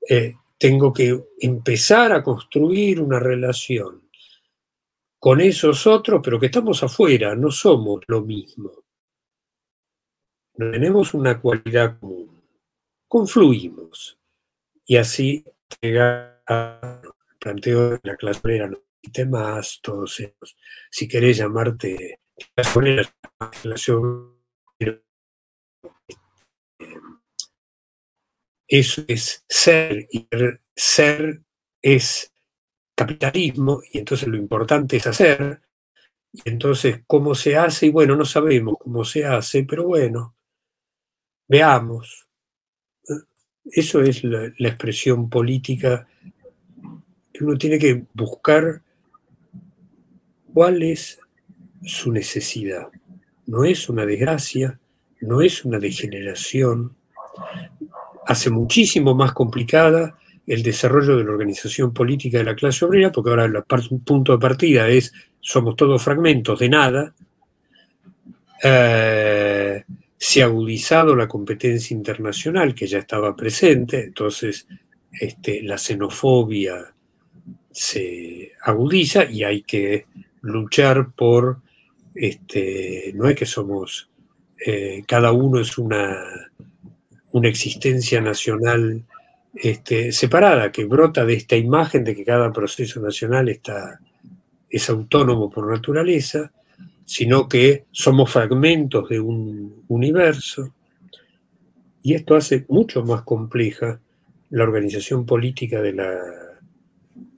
eh, 0.09 0.35
tengo 0.57 0.91
que 0.91 1.17
empezar 1.39 2.11
a 2.11 2.21
construir 2.21 2.99
una 2.99 3.19
relación 3.19 4.09
con 5.17 5.39
esos 5.39 5.88
otros, 5.88 6.19
pero 6.21 6.38
que 6.38 6.47
estamos 6.47 6.84
afuera, 6.84 7.35
no 7.35 7.51
somos 7.51 8.01
lo 8.07 8.21
mismo. 8.21 8.84
Tenemos 10.53 11.13
una 11.13 11.39
cualidad 11.39 11.99
común, 11.99 12.43
confluimos 13.07 14.19
y 14.85 14.97
así 14.97 15.45
llegar 15.81 16.36
planteo 17.40 17.90
de 17.91 17.99
la 18.03 18.15
clase 18.15 18.40
obrera, 18.40 18.68
no 18.68 18.80
más, 19.30 19.80
todos 19.82 20.19
esos. 20.19 20.57
Si 20.90 21.07
querés 21.07 21.38
llamarte 21.38 22.19
clase 22.56 22.80
obrera, 22.80 23.15
obrera, 23.91 25.02
eso 28.68 29.03
es 29.07 29.45
ser, 29.48 30.07
y 30.11 30.28
ser 30.76 31.41
es 31.82 32.34
capitalismo, 32.95 33.82
y 33.91 33.99
entonces 33.99 34.28
lo 34.28 34.38
importante 34.38 34.98
es 34.98 35.07
hacer, 35.07 35.61
y 36.34 36.41
entonces 36.49 37.02
cómo 37.07 37.34
se 37.34 37.56
hace, 37.56 37.88
y 37.88 37.90
bueno, 37.90 38.15
no 38.15 38.26
sabemos 38.26 38.76
cómo 38.80 39.06
se 39.06 39.26
hace, 39.26 39.64
pero 39.64 39.86
bueno, 39.86 40.36
veamos. 41.48 42.28
Eso 43.69 44.02
es 44.02 44.24
la 44.24 44.48
expresión 44.60 45.30
política 45.30 46.07
uno 47.43 47.57
tiene 47.57 47.77
que 47.77 48.03
buscar 48.14 48.81
cuál 50.53 50.81
es 50.84 51.19
su 51.84 52.11
necesidad. 52.11 52.88
No 53.45 53.64
es 53.64 53.89
una 53.89 54.05
desgracia, 54.05 54.80
no 55.22 55.41
es 55.41 55.64
una 55.65 55.80
degeneración, 55.80 56.95
hace 58.26 58.49
muchísimo 58.49 59.15
más 59.15 59.31
complicada 59.34 60.18
el 60.45 60.64
desarrollo 60.64 61.18
de 61.18 61.26
la 61.26 61.31
organización 61.31 61.93
política 61.93 62.38
de 62.38 62.45
la 62.45 62.55
clase 62.55 62.85
obrera, 62.85 63.11
porque 63.11 63.30
ahora 63.30 63.45
el 63.45 63.64
punto 64.03 64.31
de 64.31 64.39
partida 64.39 64.88
es 64.88 65.14
somos 65.39 65.76
todos 65.76 66.01
fragmentos 66.01 66.59
de 66.59 66.69
nada. 66.69 67.14
Eh, 68.64 69.84
se 70.18 70.41
ha 70.41 70.45
agudizado 70.45 71.15
la 71.15 71.27
competencia 71.27 71.95
internacional 71.95 72.73
que 72.73 72.88
ya 72.88 72.99
estaba 72.99 73.35
presente, 73.35 74.05
entonces 74.05 74.68
este, 75.11 75.61
la 75.64 75.77
xenofobia 75.77 76.93
se 77.77 78.53
agudiza 78.63 79.25
y 79.25 79.43
hay 79.43 79.61
que 79.61 80.05
luchar 80.41 81.11
por, 81.11 81.59
este, 82.15 83.11
no 83.15 83.27
es 83.27 83.35
que 83.35 83.45
somos, 83.45 84.09
eh, 84.65 85.03
cada 85.07 85.31
uno 85.31 85.59
es 85.59 85.77
una 85.77 86.17
una 87.31 87.49
existencia 87.49 88.21
nacional 88.21 89.03
este, 89.53 90.11
separada, 90.11 90.71
que 90.71 90.85
brota 90.85 91.25
de 91.25 91.33
esta 91.33 91.55
imagen 91.55 92.03
de 92.03 92.15
que 92.15 92.25
cada 92.25 92.51
proceso 92.51 92.99
nacional 92.99 93.49
está, 93.49 93.99
es 94.69 94.89
autónomo 94.89 95.49
por 95.49 95.71
naturaleza, 95.71 96.51
sino 97.05 97.47
que 97.47 97.85
somos 97.91 98.31
fragmentos 98.31 99.09
de 99.09 99.19
un 99.19 99.83
universo. 99.87 100.73
Y 102.03 102.13
esto 102.13 102.35
hace 102.35 102.65
mucho 102.69 103.03
más 103.03 103.21
compleja 103.23 103.99
la 104.49 104.63
organización 104.63 105.25
política 105.25 105.81
de 105.81 105.93
la, 105.93 106.19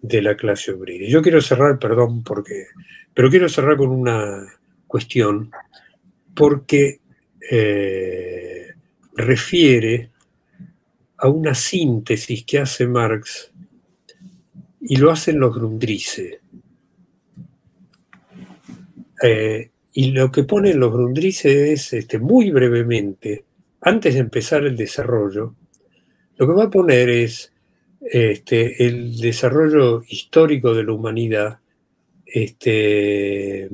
de 0.01 0.21
la 0.21 0.35
clase 0.35 0.71
obrera. 0.71 1.05
Yo 1.07 1.21
quiero 1.21 1.41
cerrar, 1.41 1.80
perdón, 1.80 2.23
porque, 2.23 2.67
pero 3.13 3.30
quiero 3.30 3.49
cerrar 3.49 3.77
con 3.77 3.89
una 3.89 4.45
cuestión, 4.88 5.51
porque 6.34 7.01
eh, 7.51 8.73
refiere 9.15 10.11
a 11.17 11.27
una 11.27 11.53
síntesis 11.53 12.45
que 12.45 12.59
hace 12.59 12.88
Marx 12.88 13.51
y 14.81 14.95
lo 14.95 15.11
hacen 15.11 15.39
los 15.39 15.53
Grundrisse. 15.53 16.39
Eh, 19.21 19.69
y 19.93 20.11
lo 20.11 20.31
que 20.31 20.43
ponen 20.43 20.80
los 20.80 20.93
Grundrisse 20.93 21.45
es, 21.45 21.93
este, 21.93 22.19
muy 22.19 22.51
brevemente, 22.51 23.43
antes 23.81 24.13
de 24.13 24.21
empezar 24.21 24.65
el 24.65 24.77
desarrollo, 24.77 25.55
lo 26.38 26.47
que 26.47 26.53
va 26.53 26.65
a 26.65 26.69
poner 26.69 27.09
es 27.09 27.51
este, 28.01 28.85
el 28.85 29.17
desarrollo 29.17 30.03
histórico 30.07 30.73
de 30.73 30.84
la 30.84 30.93
humanidad 30.93 31.59
este, 32.26 33.69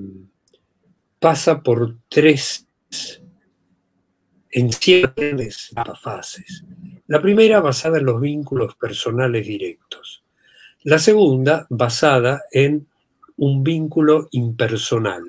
pasa 1.19 1.61
por 1.61 1.97
tres 2.09 2.67
en 4.51 4.71
ciertas 4.71 5.71
fases. 6.01 6.63
La 7.07 7.21
primera 7.21 7.59
basada 7.59 7.97
en 7.97 8.05
los 8.05 8.21
vínculos 8.21 8.75
personales 8.75 9.45
directos. 9.45 10.23
La 10.83 10.97
segunda 10.97 11.67
basada 11.69 12.43
en 12.51 12.87
un 13.37 13.63
vínculo 13.63 14.29
impersonal, 14.31 15.23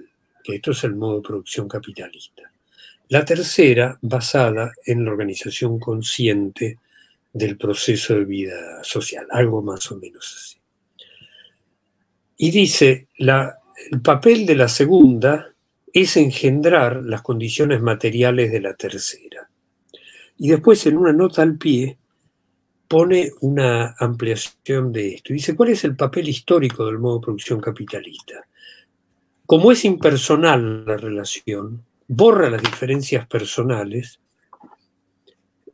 que 0.44 0.56
esto 0.56 0.70
es 0.70 0.84
el 0.84 0.94
modo 0.94 1.16
de 1.16 1.28
producción 1.28 1.68
capitalista. 1.68 2.42
La 3.08 3.24
tercera 3.24 3.98
basada 4.00 4.72
en 4.84 5.04
la 5.04 5.10
organización 5.10 5.78
consciente 5.78 6.78
del 7.36 7.58
proceso 7.58 8.14
de 8.14 8.24
vida 8.24 8.82
social, 8.82 9.26
algo 9.30 9.60
más 9.60 9.90
o 9.92 9.96
menos 9.98 10.34
así. 10.36 10.58
Y 12.38 12.50
dice, 12.50 13.08
el 13.18 14.00
papel 14.02 14.46
de 14.46 14.56
la 14.56 14.68
segunda 14.68 15.52
es 15.92 16.16
engendrar 16.16 17.02
las 17.04 17.20
condiciones 17.20 17.82
materiales 17.82 18.50
de 18.50 18.60
la 18.60 18.74
tercera. 18.74 19.50
Y 20.38 20.48
después 20.48 20.86
en 20.86 20.96
una 20.96 21.12
nota 21.12 21.42
al 21.42 21.58
pie 21.58 21.98
pone 22.88 23.32
una 23.40 23.94
ampliación 23.98 24.92
de 24.92 25.14
esto. 25.16 25.34
Dice, 25.34 25.54
¿cuál 25.54 25.70
es 25.70 25.84
el 25.84 25.94
papel 25.94 26.28
histórico 26.28 26.86
del 26.86 26.98
modo 26.98 27.18
de 27.18 27.24
producción 27.24 27.60
capitalista? 27.60 28.46
Como 29.44 29.72
es 29.72 29.84
impersonal 29.84 30.86
la 30.86 30.96
relación, 30.96 31.84
borra 32.08 32.48
las 32.48 32.62
diferencias 32.62 33.26
personales 33.26 34.20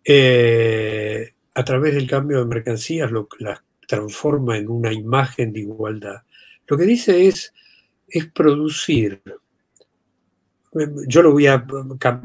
eh, 0.05 1.33
a 1.55 1.65
través 1.65 1.95
del 1.95 2.09
cambio 2.09 2.39
de 2.39 2.47
mercancías, 2.47 3.11
lo, 3.11 3.29
las 3.39 3.63
transforma 3.87 4.57
en 4.57 4.69
una 4.69 4.93
imagen 4.93 5.53
de 5.53 5.61
igualdad. 5.61 6.23
Lo 6.67 6.77
que 6.79 6.85
dice 6.85 7.27
es, 7.27 7.53
es 8.09 8.27
producir 8.27 9.23
yo 11.07 11.23
lo 11.23 11.33
voy 11.33 11.47
a 11.47 11.67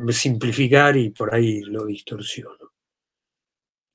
simplificar 0.10 0.95
y 0.95 1.10
por 1.10 1.34
ahí 1.34 1.62
lo 1.62 1.86
distorsiono. 1.86 2.72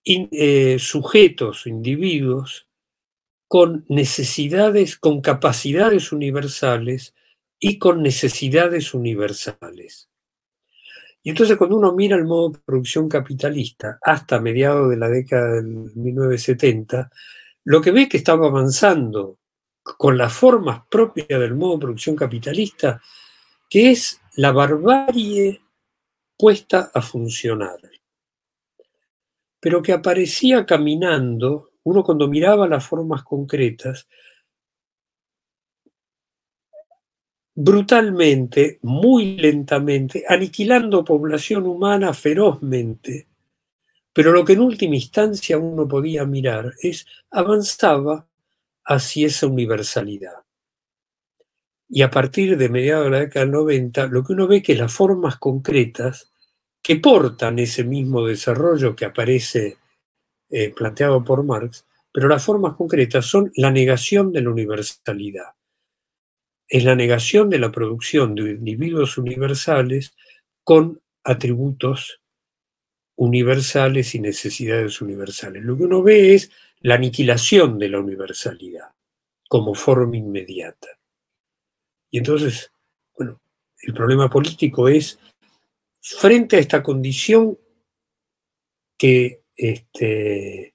Eh, 0.04 0.78
sujetos, 0.78 1.66
individuos 1.66 2.66
con 3.48 3.84
necesidades, 3.88 4.96
con 4.96 5.20
capacidades 5.20 6.12
universales 6.12 7.14
y 7.58 7.78
con 7.78 8.02
necesidades 8.02 8.94
universales. 8.94 10.10
Y 11.22 11.30
entonces 11.30 11.56
cuando 11.56 11.76
uno 11.76 11.92
mira 11.94 12.16
el 12.16 12.24
modo 12.24 12.50
de 12.50 12.58
producción 12.64 13.08
capitalista 13.08 13.98
hasta 14.02 14.40
mediados 14.40 14.90
de 14.90 14.96
la 14.96 15.08
década 15.08 15.54
del 15.54 15.66
1970, 15.94 17.10
lo 17.64 17.80
que 17.80 17.92
ve 17.92 18.08
que 18.08 18.16
estaba 18.16 18.48
avanzando 18.48 19.38
con 19.82 20.18
las 20.18 20.32
formas 20.32 20.82
propias 20.88 21.28
del 21.28 21.54
modo 21.54 21.74
de 21.74 21.80
producción 21.80 22.16
capitalista, 22.16 23.00
que 23.68 23.90
es 23.90 24.20
la 24.36 24.52
barbarie 24.52 25.60
puesta 26.36 26.90
a 26.92 27.00
funcionar, 27.00 27.78
pero 29.60 29.80
que 29.80 29.92
aparecía 29.92 30.66
caminando, 30.66 31.70
uno 31.84 32.02
cuando 32.02 32.28
miraba 32.28 32.66
las 32.66 32.84
formas 32.84 33.22
concretas, 33.22 34.08
brutalmente, 37.54 38.78
muy 38.82 39.36
lentamente, 39.36 40.24
aniquilando 40.28 41.04
población 41.04 41.66
humana 41.66 42.14
ferozmente. 42.14 43.28
Pero 44.12 44.32
lo 44.32 44.44
que 44.44 44.54
en 44.54 44.60
última 44.60 44.96
instancia 44.96 45.58
uno 45.58 45.88
podía 45.88 46.24
mirar 46.24 46.72
es 46.82 47.06
avanzaba 47.30 48.26
hacia 48.84 49.26
esa 49.26 49.46
universalidad. 49.46 50.34
Y 51.88 52.02
a 52.02 52.10
partir 52.10 52.56
de 52.56 52.68
mediados 52.68 53.04
de 53.04 53.10
la 53.10 53.20
década 53.20 53.44
del 53.44 53.52
90, 53.52 54.06
lo 54.06 54.24
que 54.24 54.32
uno 54.32 54.46
ve 54.46 54.62
que 54.62 54.74
las 54.74 54.92
formas 54.92 55.36
concretas 55.36 56.32
que 56.82 56.96
portan 56.96 57.58
ese 57.58 57.84
mismo 57.84 58.26
desarrollo 58.26 58.96
que 58.96 59.04
aparece 59.04 59.76
eh, 60.50 60.72
planteado 60.74 61.22
por 61.22 61.44
Marx, 61.44 61.86
pero 62.12 62.28
las 62.28 62.44
formas 62.44 62.74
concretas 62.76 63.24
son 63.24 63.52
la 63.56 63.70
negación 63.70 64.32
de 64.32 64.42
la 64.42 64.50
universalidad. 64.50 65.52
Es 66.72 66.84
la 66.84 66.94
negación 66.94 67.50
de 67.50 67.58
la 67.58 67.70
producción 67.70 68.34
de 68.34 68.52
individuos 68.52 69.18
universales 69.18 70.16
con 70.64 71.02
atributos 71.22 72.22
universales 73.14 74.14
y 74.14 74.20
necesidades 74.20 75.02
universales. 75.02 75.62
Lo 75.62 75.76
que 75.76 75.82
uno 75.82 76.02
ve 76.02 76.34
es 76.34 76.50
la 76.80 76.94
aniquilación 76.94 77.78
de 77.78 77.90
la 77.90 78.00
universalidad 78.00 78.86
como 79.50 79.74
forma 79.74 80.16
inmediata. 80.16 80.88
Y 82.10 82.16
entonces, 82.16 82.72
bueno, 83.18 83.42
el 83.82 83.92
problema 83.92 84.30
político 84.30 84.88
es, 84.88 85.18
frente 86.00 86.56
a 86.56 86.60
esta 86.60 86.82
condición 86.82 87.58
que 88.96 89.42
este, 89.54 90.74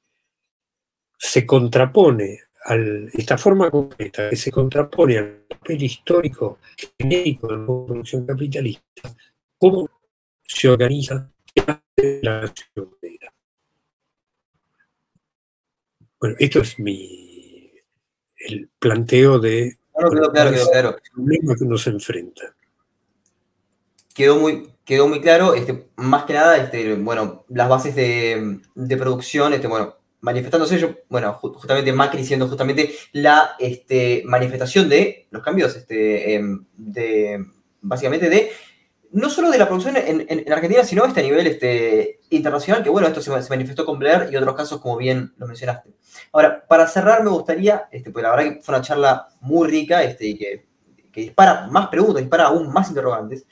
se 1.18 1.44
contrapone 1.48 2.42
esta 2.76 3.38
forma 3.38 3.72
concreta 3.72 4.30
que 4.30 4.36
se 4.36 4.52
contrapone 4.52 5.18
al 5.18 5.46
papel 5.48 5.84
histórico 5.84 6.60
genérico 7.00 7.48
de 7.48 7.58
la 7.58 7.66
producción 7.66 8.26
capitalista, 8.26 9.16
cómo 9.58 9.90
se 10.44 10.70
organiza 10.70 11.32
la 12.22 12.42
nación 12.42 12.98
Bueno, 16.20 16.36
esto 16.40 16.62
es 16.62 16.80
mi 16.80 17.72
el 18.40 18.70
planteo 18.80 19.40
de 19.40 19.78
claro, 19.94 20.32
claro, 20.32 20.52
claro, 20.72 20.90
el 20.90 21.12
problema 21.12 21.56
que 21.56 21.64
uno 21.64 21.78
se 21.78 21.90
enfrenta. 21.90 22.56
Quedó 24.14 24.40
muy, 24.40 24.72
quedó 24.84 25.08
muy 25.08 25.22
claro, 25.22 25.54
este, 25.54 25.90
más 25.96 26.26
que 26.26 26.34
nada, 26.34 26.58
este, 26.58 26.96
bueno, 26.96 27.46
las 27.50 27.70
bases 27.70 27.96
de, 27.96 28.60
de 28.74 28.98
producción, 28.98 29.54
este, 29.54 29.68
bueno, 29.68 29.97
manifestándose 30.22 30.80
yo, 30.80 30.96
bueno, 31.10 31.34
justamente 31.34 31.94
Macri 31.94 32.24
siendo 32.24 32.48
justamente 32.48 32.94
la 33.14 33.56
este, 33.60 34.24
manifestación 34.26 34.90
de 34.90 35.28
los 35.30 35.44
cambios, 35.44 35.76
este, 35.76 36.36
em, 36.36 36.66
de, 36.76 37.46
básicamente 37.82 38.30
de 38.30 38.52
no 39.12 39.30
solo 39.30 39.50
de 39.50 39.58
la 39.58 39.68
producción 39.68 39.96
en, 39.98 40.52
Argentina, 40.52 40.84
sino 40.84 41.04
a 41.04 41.08
este 41.08 41.24
nivel 41.24 41.48
este, 41.48 42.20
internacional, 42.30 42.84
que 42.84 42.90
bueno, 42.90 43.08
esto 43.08 43.22
se, 43.22 43.50
manifestó 43.50 43.86
con 43.86 44.00
Blair 44.00 44.30
y 44.32 44.36
otros 44.36 44.56
casos, 44.56 44.82
como 44.82 44.98
bien 44.98 45.34
lo 45.38 45.48
mencionaste. 45.48 45.92
Ahora, 46.34 46.66
para 46.68 46.88
cerrar, 46.88 47.24
me 47.24 47.30
gustaría, 47.30 47.88
este, 47.92 48.12
pues 48.12 48.24
la 48.24 48.32
verdad 48.32 48.54
que 48.54 48.62
fue 48.62 48.76
una 48.76 48.84
charla 48.84 49.28
muy 49.40 49.70
rica 49.70 50.04
este, 50.04 50.28
y 50.28 50.38
que, 50.38 50.68
dispara 51.14 51.66
más 51.72 51.88
preguntas, 51.88 52.22
dispara 52.22 52.46
aún 52.46 52.72
más 52.72 52.90
interrogantes, 52.90 53.48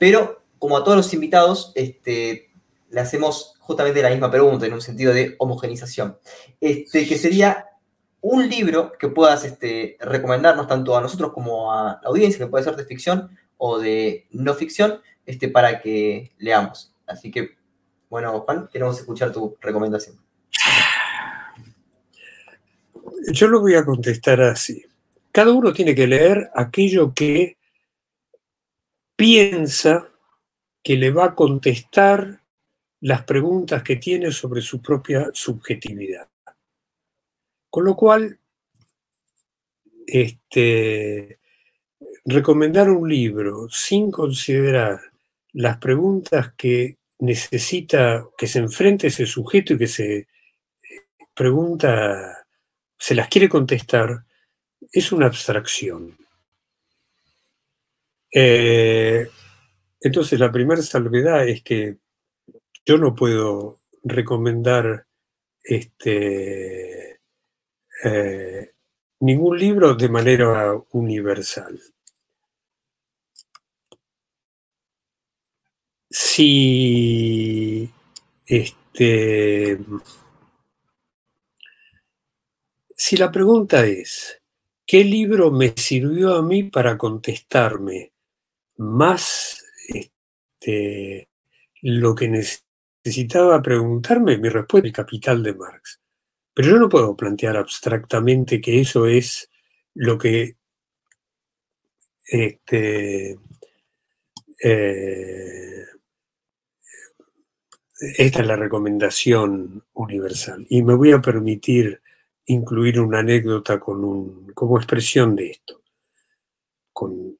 pero 0.00 0.42
como 0.58 0.76
a 0.76 0.82
todos 0.82 0.96
los 0.96 1.14
invitados, 1.14 1.70
este, 1.76 2.50
le 2.90 3.00
hacemos 3.00 3.53
justamente 3.66 4.02
la 4.02 4.10
misma 4.10 4.30
pregunta 4.30 4.66
en 4.66 4.74
un 4.74 4.82
sentido 4.82 5.14
de 5.14 5.36
homogenización, 5.38 6.18
este, 6.60 7.06
que 7.06 7.16
sería 7.16 7.66
un 8.20 8.48
libro 8.48 8.92
que 8.92 9.08
puedas 9.08 9.44
este, 9.44 9.96
recomendarnos 10.00 10.66
tanto 10.66 10.96
a 10.96 11.00
nosotros 11.00 11.32
como 11.32 11.72
a 11.72 11.98
la 12.02 12.08
audiencia, 12.08 12.38
que 12.38 12.50
puede 12.50 12.64
ser 12.64 12.76
de 12.76 12.84
ficción 12.84 13.30
o 13.56 13.78
de 13.78 14.26
no 14.32 14.54
ficción 14.54 15.00
este, 15.24 15.48
para 15.48 15.80
que 15.80 16.32
leamos. 16.38 16.92
Así 17.06 17.30
que, 17.30 17.56
bueno, 18.10 18.40
Juan, 18.40 18.68
queremos 18.70 18.98
escuchar 18.98 19.32
tu 19.32 19.56
recomendación. 19.60 20.18
Yo 23.32 23.48
lo 23.48 23.60
voy 23.60 23.74
a 23.74 23.84
contestar 23.84 24.42
así. 24.42 24.84
Cada 25.32 25.52
uno 25.52 25.72
tiene 25.72 25.94
que 25.94 26.06
leer 26.06 26.50
aquello 26.54 27.14
que 27.14 27.56
piensa 29.16 30.08
que 30.82 30.96
le 30.96 31.10
va 31.10 31.24
a 31.24 31.34
contestar 31.34 32.43
las 33.04 33.24
preguntas 33.24 33.82
que 33.82 33.96
tiene 33.96 34.32
sobre 34.32 34.62
su 34.62 34.80
propia 34.80 35.28
subjetividad. 35.34 36.26
Con 37.68 37.84
lo 37.84 37.94
cual, 37.94 38.38
este, 40.06 41.38
recomendar 42.24 42.88
un 42.88 43.06
libro 43.06 43.68
sin 43.68 44.10
considerar 44.10 45.02
las 45.52 45.76
preguntas 45.76 46.54
que 46.56 46.96
necesita, 47.18 48.26
que 48.38 48.46
se 48.46 48.60
enfrente 48.60 49.08
ese 49.08 49.26
sujeto 49.26 49.74
y 49.74 49.78
que 49.78 49.86
se 49.86 50.16
eh, 50.16 50.26
pregunta, 51.34 52.46
se 52.98 53.14
las 53.14 53.28
quiere 53.28 53.50
contestar, 53.50 54.24
es 54.90 55.12
una 55.12 55.26
abstracción. 55.26 56.16
Eh, 58.32 59.28
entonces 60.00 60.40
la 60.40 60.50
primera 60.50 60.80
salvedad 60.80 61.46
es 61.46 61.62
que 61.62 61.98
yo 62.84 62.98
no 62.98 63.14
puedo 63.14 63.78
recomendar 64.02 65.06
este, 65.62 67.20
eh, 68.04 68.70
ningún 69.20 69.58
libro 69.58 69.94
de 69.94 70.08
manera 70.08 70.74
universal. 70.92 71.80
si 76.14 77.90
este, 78.46 79.78
si 82.96 83.16
la 83.16 83.32
pregunta 83.32 83.84
es, 83.84 84.40
¿qué 84.86 85.02
libro 85.04 85.50
me 85.50 85.74
sirvió 85.76 86.34
a 86.34 86.42
mí 86.42 86.62
para 86.62 86.96
contestarme 86.96 88.12
más 88.76 89.64
este, 89.88 91.28
lo 91.82 92.14
que 92.14 92.28
necesitaba 93.04 93.60
preguntarme? 93.60 94.38
Mi 94.38 94.48
respuesta 94.48 94.86
es 94.86 94.90
el 94.90 94.96
capital 94.96 95.42
de 95.42 95.54
Marx. 95.54 96.00
Pero 96.54 96.70
yo 96.70 96.78
no 96.78 96.88
puedo 96.88 97.14
plantear 97.16 97.56
abstractamente 97.56 98.60
que 98.60 98.80
eso 98.80 99.06
es 99.06 99.50
lo 99.94 100.16
que 100.16 100.56
este, 102.26 103.38
eh, 104.62 105.84
esta 107.98 108.40
es 108.40 108.46
la 108.46 108.56
recomendación 108.56 109.84
universal. 109.92 110.64
Y 110.70 110.82
me 110.82 110.94
voy 110.94 111.12
a 111.12 111.20
permitir 111.20 112.00
incluir 112.46 113.00
una 113.00 113.18
anécdota 113.18 113.78
con 113.78 114.04
un, 114.04 114.52
como 114.54 114.78
expresión 114.78 115.36
de 115.36 115.50
esto. 115.50 115.82
Con, 116.92 117.36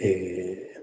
eh, 0.00 0.80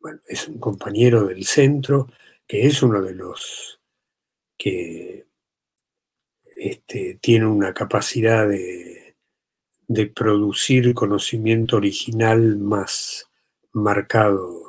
bueno, 0.00 0.20
es 0.26 0.48
un 0.48 0.58
compañero 0.58 1.26
del 1.26 1.44
centro 1.44 2.08
que 2.48 2.66
es 2.66 2.82
uno 2.82 3.02
de 3.02 3.14
los 3.14 3.78
que 4.56 5.26
este, 6.56 7.18
tiene 7.20 7.46
una 7.46 7.72
capacidad 7.74 8.48
de, 8.48 8.96
producir 10.14 10.92
conocimiento 10.92 11.76
original 11.76 12.58
más 12.58 13.26
marcado. 13.72 14.64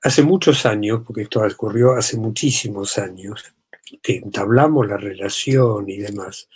Hace 0.00 0.22
muchos 0.22 0.64
años, 0.64 1.02
porque 1.04 1.22
esto 1.22 1.42
ocurrió 1.42 1.94
hace 1.94 2.16
muchísimos 2.18 2.98
años, 2.98 3.52
que 4.00 4.16
entablamos 4.16 4.86
la 4.86 4.96
relación 4.96 5.88
y 5.88 5.96
demás, 5.96 6.48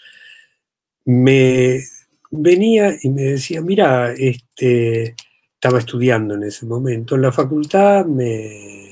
me 1.04 1.82
venía 2.30 2.96
y 3.02 3.08
me 3.08 3.22
decía, 3.22 3.60
mira, 3.62 4.12
este, 4.12 5.16
estaba 5.54 5.80
estudiando 5.80 6.34
en 6.34 6.44
ese 6.44 6.66
momento, 6.66 7.16
en 7.16 7.22
la 7.22 7.32
facultad 7.32 8.06
me 8.06 8.91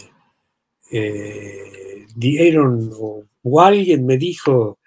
eh, 0.91 2.07
dieron, 2.15 2.91
o, 2.95 3.61
alguien 3.61 4.07
me 4.07 4.17
dijo 4.17 4.79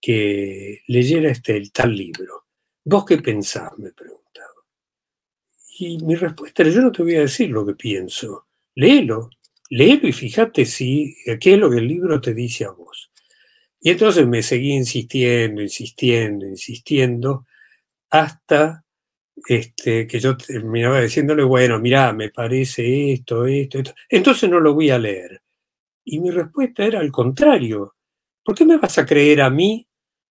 que 0.00 0.82
leyera 0.88 1.30
este, 1.30 1.56
el 1.56 1.72
tal 1.72 1.96
libro. 1.96 2.46
¿Vos 2.84 3.04
qué 3.04 3.18
pensás? 3.18 3.72
me 3.78 3.92
preguntaba. 3.92 4.24
Y 5.78 5.98
mi 5.98 6.14
respuesta 6.14 6.62
era, 6.62 6.72
yo 6.72 6.82
no 6.82 6.92
te 6.92 7.02
voy 7.02 7.16
a 7.16 7.20
decir 7.20 7.50
lo 7.50 7.66
que 7.66 7.74
pienso 7.74 8.46
léelo, 8.76 9.30
léelo 9.70 10.06
y 10.06 10.12
fíjate 10.12 10.64
si, 10.64 11.16
qué 11.40 11.54
es 11.54 11.58
lo 11.58 11.68
que 11.70 11.78
el 11.78 11.88
libro 11.88 12.20
te 12.20 12.32
dice 12.32 12.66
a 12.66 12.70
vos. 12.70 13.10
Y 13.80 13.90
entonces 13.90 14.26
me 14.26 14.42
seguí 14.42 14.72
insistiendo, 14.72 15.62
insistiendo, 15.62 16.46
insistiendo, 16.46 17.46
hasta 18.10 18.84
este, 19.48 20.06
que 20.06 20.18
yo 20.18 20.36
terminaba 20.36 21.00
diciéndole, 21.00 21.42
bueno, 21.42 21.78
mira, 21.78 22.12
me 22.12 22.30
parece 22.30 23.12
esto, 23.12 23.46
esto, 23.46 23.78
esto. 23.78 23.94
Entonces 24.08 24.48
no 24.48 24.60
lo 24.60 24.74
voy 24.74 24.90
a 24.90 24.98
leer. 24.98 25.42
Y 26.04 26.20
mi 26.20 26.30
respuesta 26.30 26.84
era 26.84 27.00
al 27.00 27.10
contrario. 27.10 27.94
¿Por 28.44 28.54
qué 28.54 28.64
me 28.64 28.78
vas 28.78 28.98
a 28.98 29.06
creer 29.06 29.42
a 29.42 29.50
mí 29.50 29.86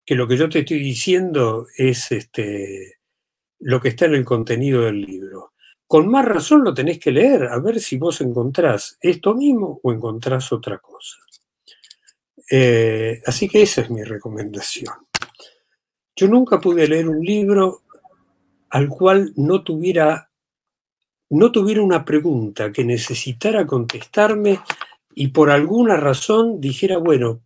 que 0.06 0.16
lo 0.16 0.28
que 0.28 0.38
yo 0.38 0.50
te 0.50 0.60
estoy 0.60 0.80
diciendo 0.80 1.68
es 1.78 2.12
este, 2.12 3.00
lo 3.60 3.82
que 3.82 3.90
está 3.90 4.06
en 4.06 4.16
el 4.16 4.26
contenido 4.26 4.84
del 4.84 5.02
libro? 5.02 5.54
Con 5.88 6.08
más 6.08 6.26
razón 6.26 6.64
lo 6.64 6.74
tenés 6.74 7.00
que 7.00 7.12
leer, 7.12 7.44
a 7.44 7.60
ver 7.60 7.80
si 7.80 7.98
vos 7.98 8.20
encontrás 8.22 8.98
esto 9.02 9.36
mismo 9.36 9.80
o 9.84 9.92
encontrás 9.92 10.52
otra 10.52 10.80
cosa. 10.80 11.18
Eh, 12.50 13.22
así 13.26 13.48
que 13.48 13.62
esa 13.62 13.82
es 13.82 13.90
mi 13.90 14.04
recomendación. 14.04 14.94
Yo 16.16 16.28
nunca 16.28 16.60
pude 16.60 16.88
leer 16.88 17.10
un 17.10 17.24
libro 17.24 17.84
al 18.76 18.90
cual 18.90 19.32
no 19.38 19.64
tuviera, 19.64 20.30
no 21.30 21.50
tuviera 21.50 21.82
una 21.82 22.04
pregunta 22.04 22.74
que 22.74 22.84
necesitara 22.84 23.66
contestarme 23.66 24.60
y 25.14 25.30
por 25.30 25.50
alguna 25.50 25.96
razón 25.96 26.60
dijera, 26.60 26.98
bueno, 26.98 27.40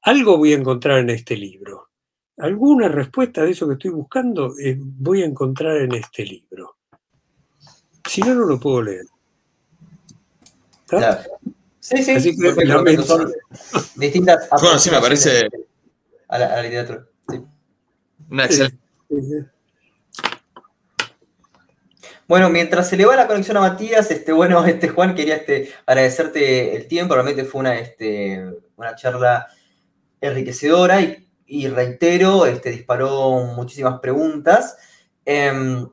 algo 0.00 0.38
voy 0.38 0.54
a 0.54 0.56
encontrar 0.56 1.00
en 1.00 1.10
este 1.10 1.36
libro. 1.36 1.90
Alguna 2.38 2.88
respuesta 2.88 3.42
de 3.42 3.50
eso 3.50 3.68
que 3.68 3.74
estoy 3.74 3.90
buscando 3.90 4.54
eh, 4.58 4.78
voy 4.80 5.20
a 5.20 5.26
encontrar 5.26 5.76
en 5.82 5.92
este 5.96 6.24
libro. 6.24 6.76
Si 8.08 8.22
no, 8.22 8.34
no 8.34 8.46
lo 8.46 8.58
puedo 8.58 8.80
leer. 8.80 9.04
Sí, 11.78 12.02
sí. 12.02 12.12
Así 12.12 12.34
que 12.34 13.02
son 13.02 13.30
distintas. 13.96 14.48
Bueno, 14.62 14.78
sí, 14.78 14.90
me 14.90 14.98
parece. 14.98 15.46
A 16.28 16.38
la, 16.38 16.62
literatura. 16.62 17.06
Una 18.30 18.46
excelente. 18.46 18.78
Bueno, 22.28 22.50
mientras 22.50 22.90
se 22.90 22.98
le 22.98 23.06
va 23.06 23.16
la 23.16 23.26
conexión 23.26 23.56
a 23.56 23.60
Matías, 23.60 24.10
este, 24.10 24.32
bueno, 24.32 24.62
este, 24.66 24.88
Juan, 24.88 25.14
quería 25.14 25.36
este, 25.36 25.70
agradecerte 25.86 26.76
el 26.76 26.86
tiempo, 26.86 27.14
realmente 27.14 27.44
fue 27.44 27.60
una, 27.60 27.78
este, 27.78 28.44
una 28.76 28.94
charla 28.94 29.48
enriquecedora 30.20 31.00
y, 31.46 31.68
reitero, 31.68 32.44
este, 32.44 32.70
disparó 32.70 33.44
muchísimas 33.56 34.00
preguntas. 34.00 34.76
Em, 35.24 35.88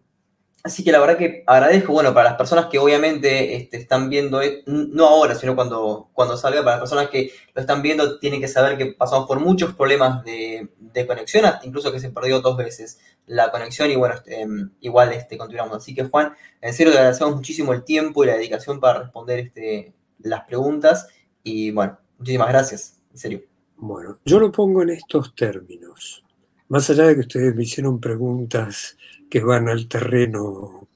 así 0.61 0.83
que 0.83 0.91
la 0.91 0.99
verdad 0.99 1.17
que 1.17 1.43
agradezco, 1.47 1.93
bueno, 1.93 2.13
para 2.13 2.31
las 2.31 2.37
personas 2.37 2.65
que 2.65 2.79
obviamente 2.79 3.55
este, 3.55 3.77
están 3.77 4.09
viendo, 4.09 4.41
e, 4.41 4.63
no 4.65 5.07
ahora, 5.07 5.35
sino 5.35 5.55
cuando, 5.55 6.09
cuando 6.11 6.35
salga, 6.35 6.59
para 6.63 6.71
las 6.71 6.81
personas 6.81 7.09
que 7.09 7.31
lo 7.53 7.61
están 7.61 7.81
viendo, 7.81 8.19
tienen 8.19 8.41
que 8.41 8.49
saber 8.49 8.77
que 8.77 8.87
pasamos 8.87 9.25
por 9.25 9.39
muchos 9.39 9.73
problemas 9.73 10.23
de, 10.25 10.67
de 10.95 11.07
conexión, 11.07 11.45
incluso 11.63 11.91
que 11.91 11.99
se 11.99 12.09
perdió 12.09 12.41
dos 12.41 12.57
veces 12.57 12.99
la 13.27 13.51
conexión 13.51 13.91
y 13.91 13.95
bueno, 13.95 14.15
este, 14.15 14.41
em, 14.41 14.71
igual 14.79 15.11
este, 15.13 15.37
continuamos. 15.37 15.77
Así 15.77 15.93
que 15.93 16.05
Juan, 16.05 16.33
en 16.61 16.73
serio 16.73 16.93
te 16.93 16.99
agradecemos 16.99 17.35
muchísimo 17.35 17.73
el 17.73 17.83
tiempo 17.83 18.23
y 18.23 18.27
la 18.27 18.35
dedicación 18.35 18.79
para 18.79 18.99
responder 18.99 19.39
este, 19.39 19.93
las 20.19 20.45
preguntas 20.45 21.07
y 21.43 21.71
bueno, 21.71 21.99
muchísimas 22.17 22.47
gracias, 22.47 23.01
en 23.11 23.17
serio. 23.17 23.41
Bueno, 23.77 24.19
yo 24.25 24.39
lo 24.39 24.51
pongo 24.51 24.81
en 24.81 24.89
estos 24.91 25.35
términos. 25.35 26.23
Más 26.69 26.89
allá 26.89 27.03
de 27.03 27.15
que 27.15 27.21
ustedes 27.21 27.53
me 27.53 27.63
hicieron 27.63 27.99
preguntas 27.99 28.97
que 29.29 29.41
van 29.41 29.67
al 29.69 29.87
terreno 29.87 30.87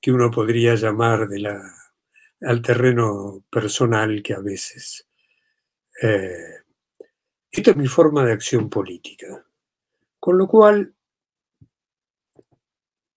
que 0.00 0.12
uno 0.12 0.30
podría 0.30 0.74
llamar 0.74 1.28
de 1.28 1.40
la, 1.40 1.62
al 2.42 2.62
terreno 2.62 3.44
personal 3.50 4.22
que 4.22 4.34
a 4.34 4.40
veces. 4.40 5.06
Eh, 6.02 6.59
esta 7.50 7.70
es 7.72 7.76
mi 7.76 7.86
forma 7.86 8.24
de 8.24 8.32
acción 8.32 8.68
política. 8.68 9.44
Con 10.18 10.38
lo 10.38 10.46
cual, 10.46 10.94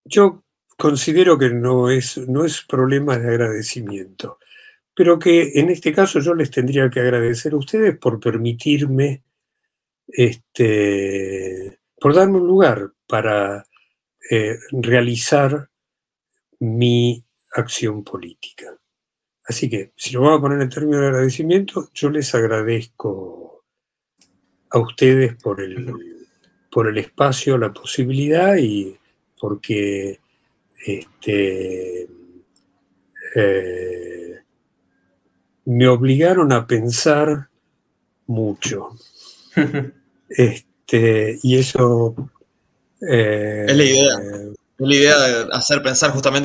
yo 0.05 0.43
considero 0.77 1.37
que 1.37 1.49
no 1.49 1.89
es, 1.89 2.17
no 2.17 2.45
es 2.45 2.61
problema 2.61 3.17
de 3.17 3.29
agradecimiento 3.29 4.39
pero 4.95 5.17
que 5.19 5.53
en 5.55 5.69
este 5.69 5.93
caso 5.93 6.19
yo 6.19 6.33
les 6.33 6.51
tendría 6.51 6.89
que 6.89 6.99
agradecer 6.99 7.53
a 7.53 7.57
ustedes 7.57 7.97
por 7.97 8.19
permitirme, 8.19 9.23
este, 10.07 11.79
por 11.99 12.13
darme 12.13 12.37
un 12.37 12.47
lugar 12.47 12.91
para 13.07 13.65
eh, 14.29 14.57
realizar 14.71 15.69
mi 16.59 17.25
acción 17.53 18.03
política. 18.03 18.77
Así 19.45 19.69
que, 19.69 19.91
si 19.95 20.13
lo 20.13 20.21
vamos 20.21 20.39
a 20.39 20.41
poner 20.41 20.61
en 20.61 20.69
términos 20.69 21.01
de 21.01 21.07
agradecimiento, 21.07 21.89
yo 21.93 22.09
les 22.09 22.33
agradezco 22.33 23.42
a 24.73 24.79
ustedes 24.79 25.35
por 25.35 25.61
el, 25.61 25.93
por 26.71 26.87
el 26.87 26.97
espacio, 26.97 27.57
la 27.57 27.71
posibilidad 27.71 28.57
y 28.57 28.97
porque 29.39 30.19
este, 30.85 32.09
eh, 33.35 34.39
me 35.65 35.87
obligaron 35.87 36.51
a 36.51 36.65
pensar 36.65 37.49
mucho. 38.25 38.89
este, 40.29 41.39
y 41.43 41.57
eso... 41.57 42.15
Eh, 42.99 43.65
es 43.67 43.77
la 43.77 43.83
idea. 43.83 44.13
Es 44.79 44.87
la 44.87 44.95
idea 44.95 45.19
de 45.19 45.47
hacer 45.51 45.83
pensar 45.83 46.11
justamente 46.11 46.41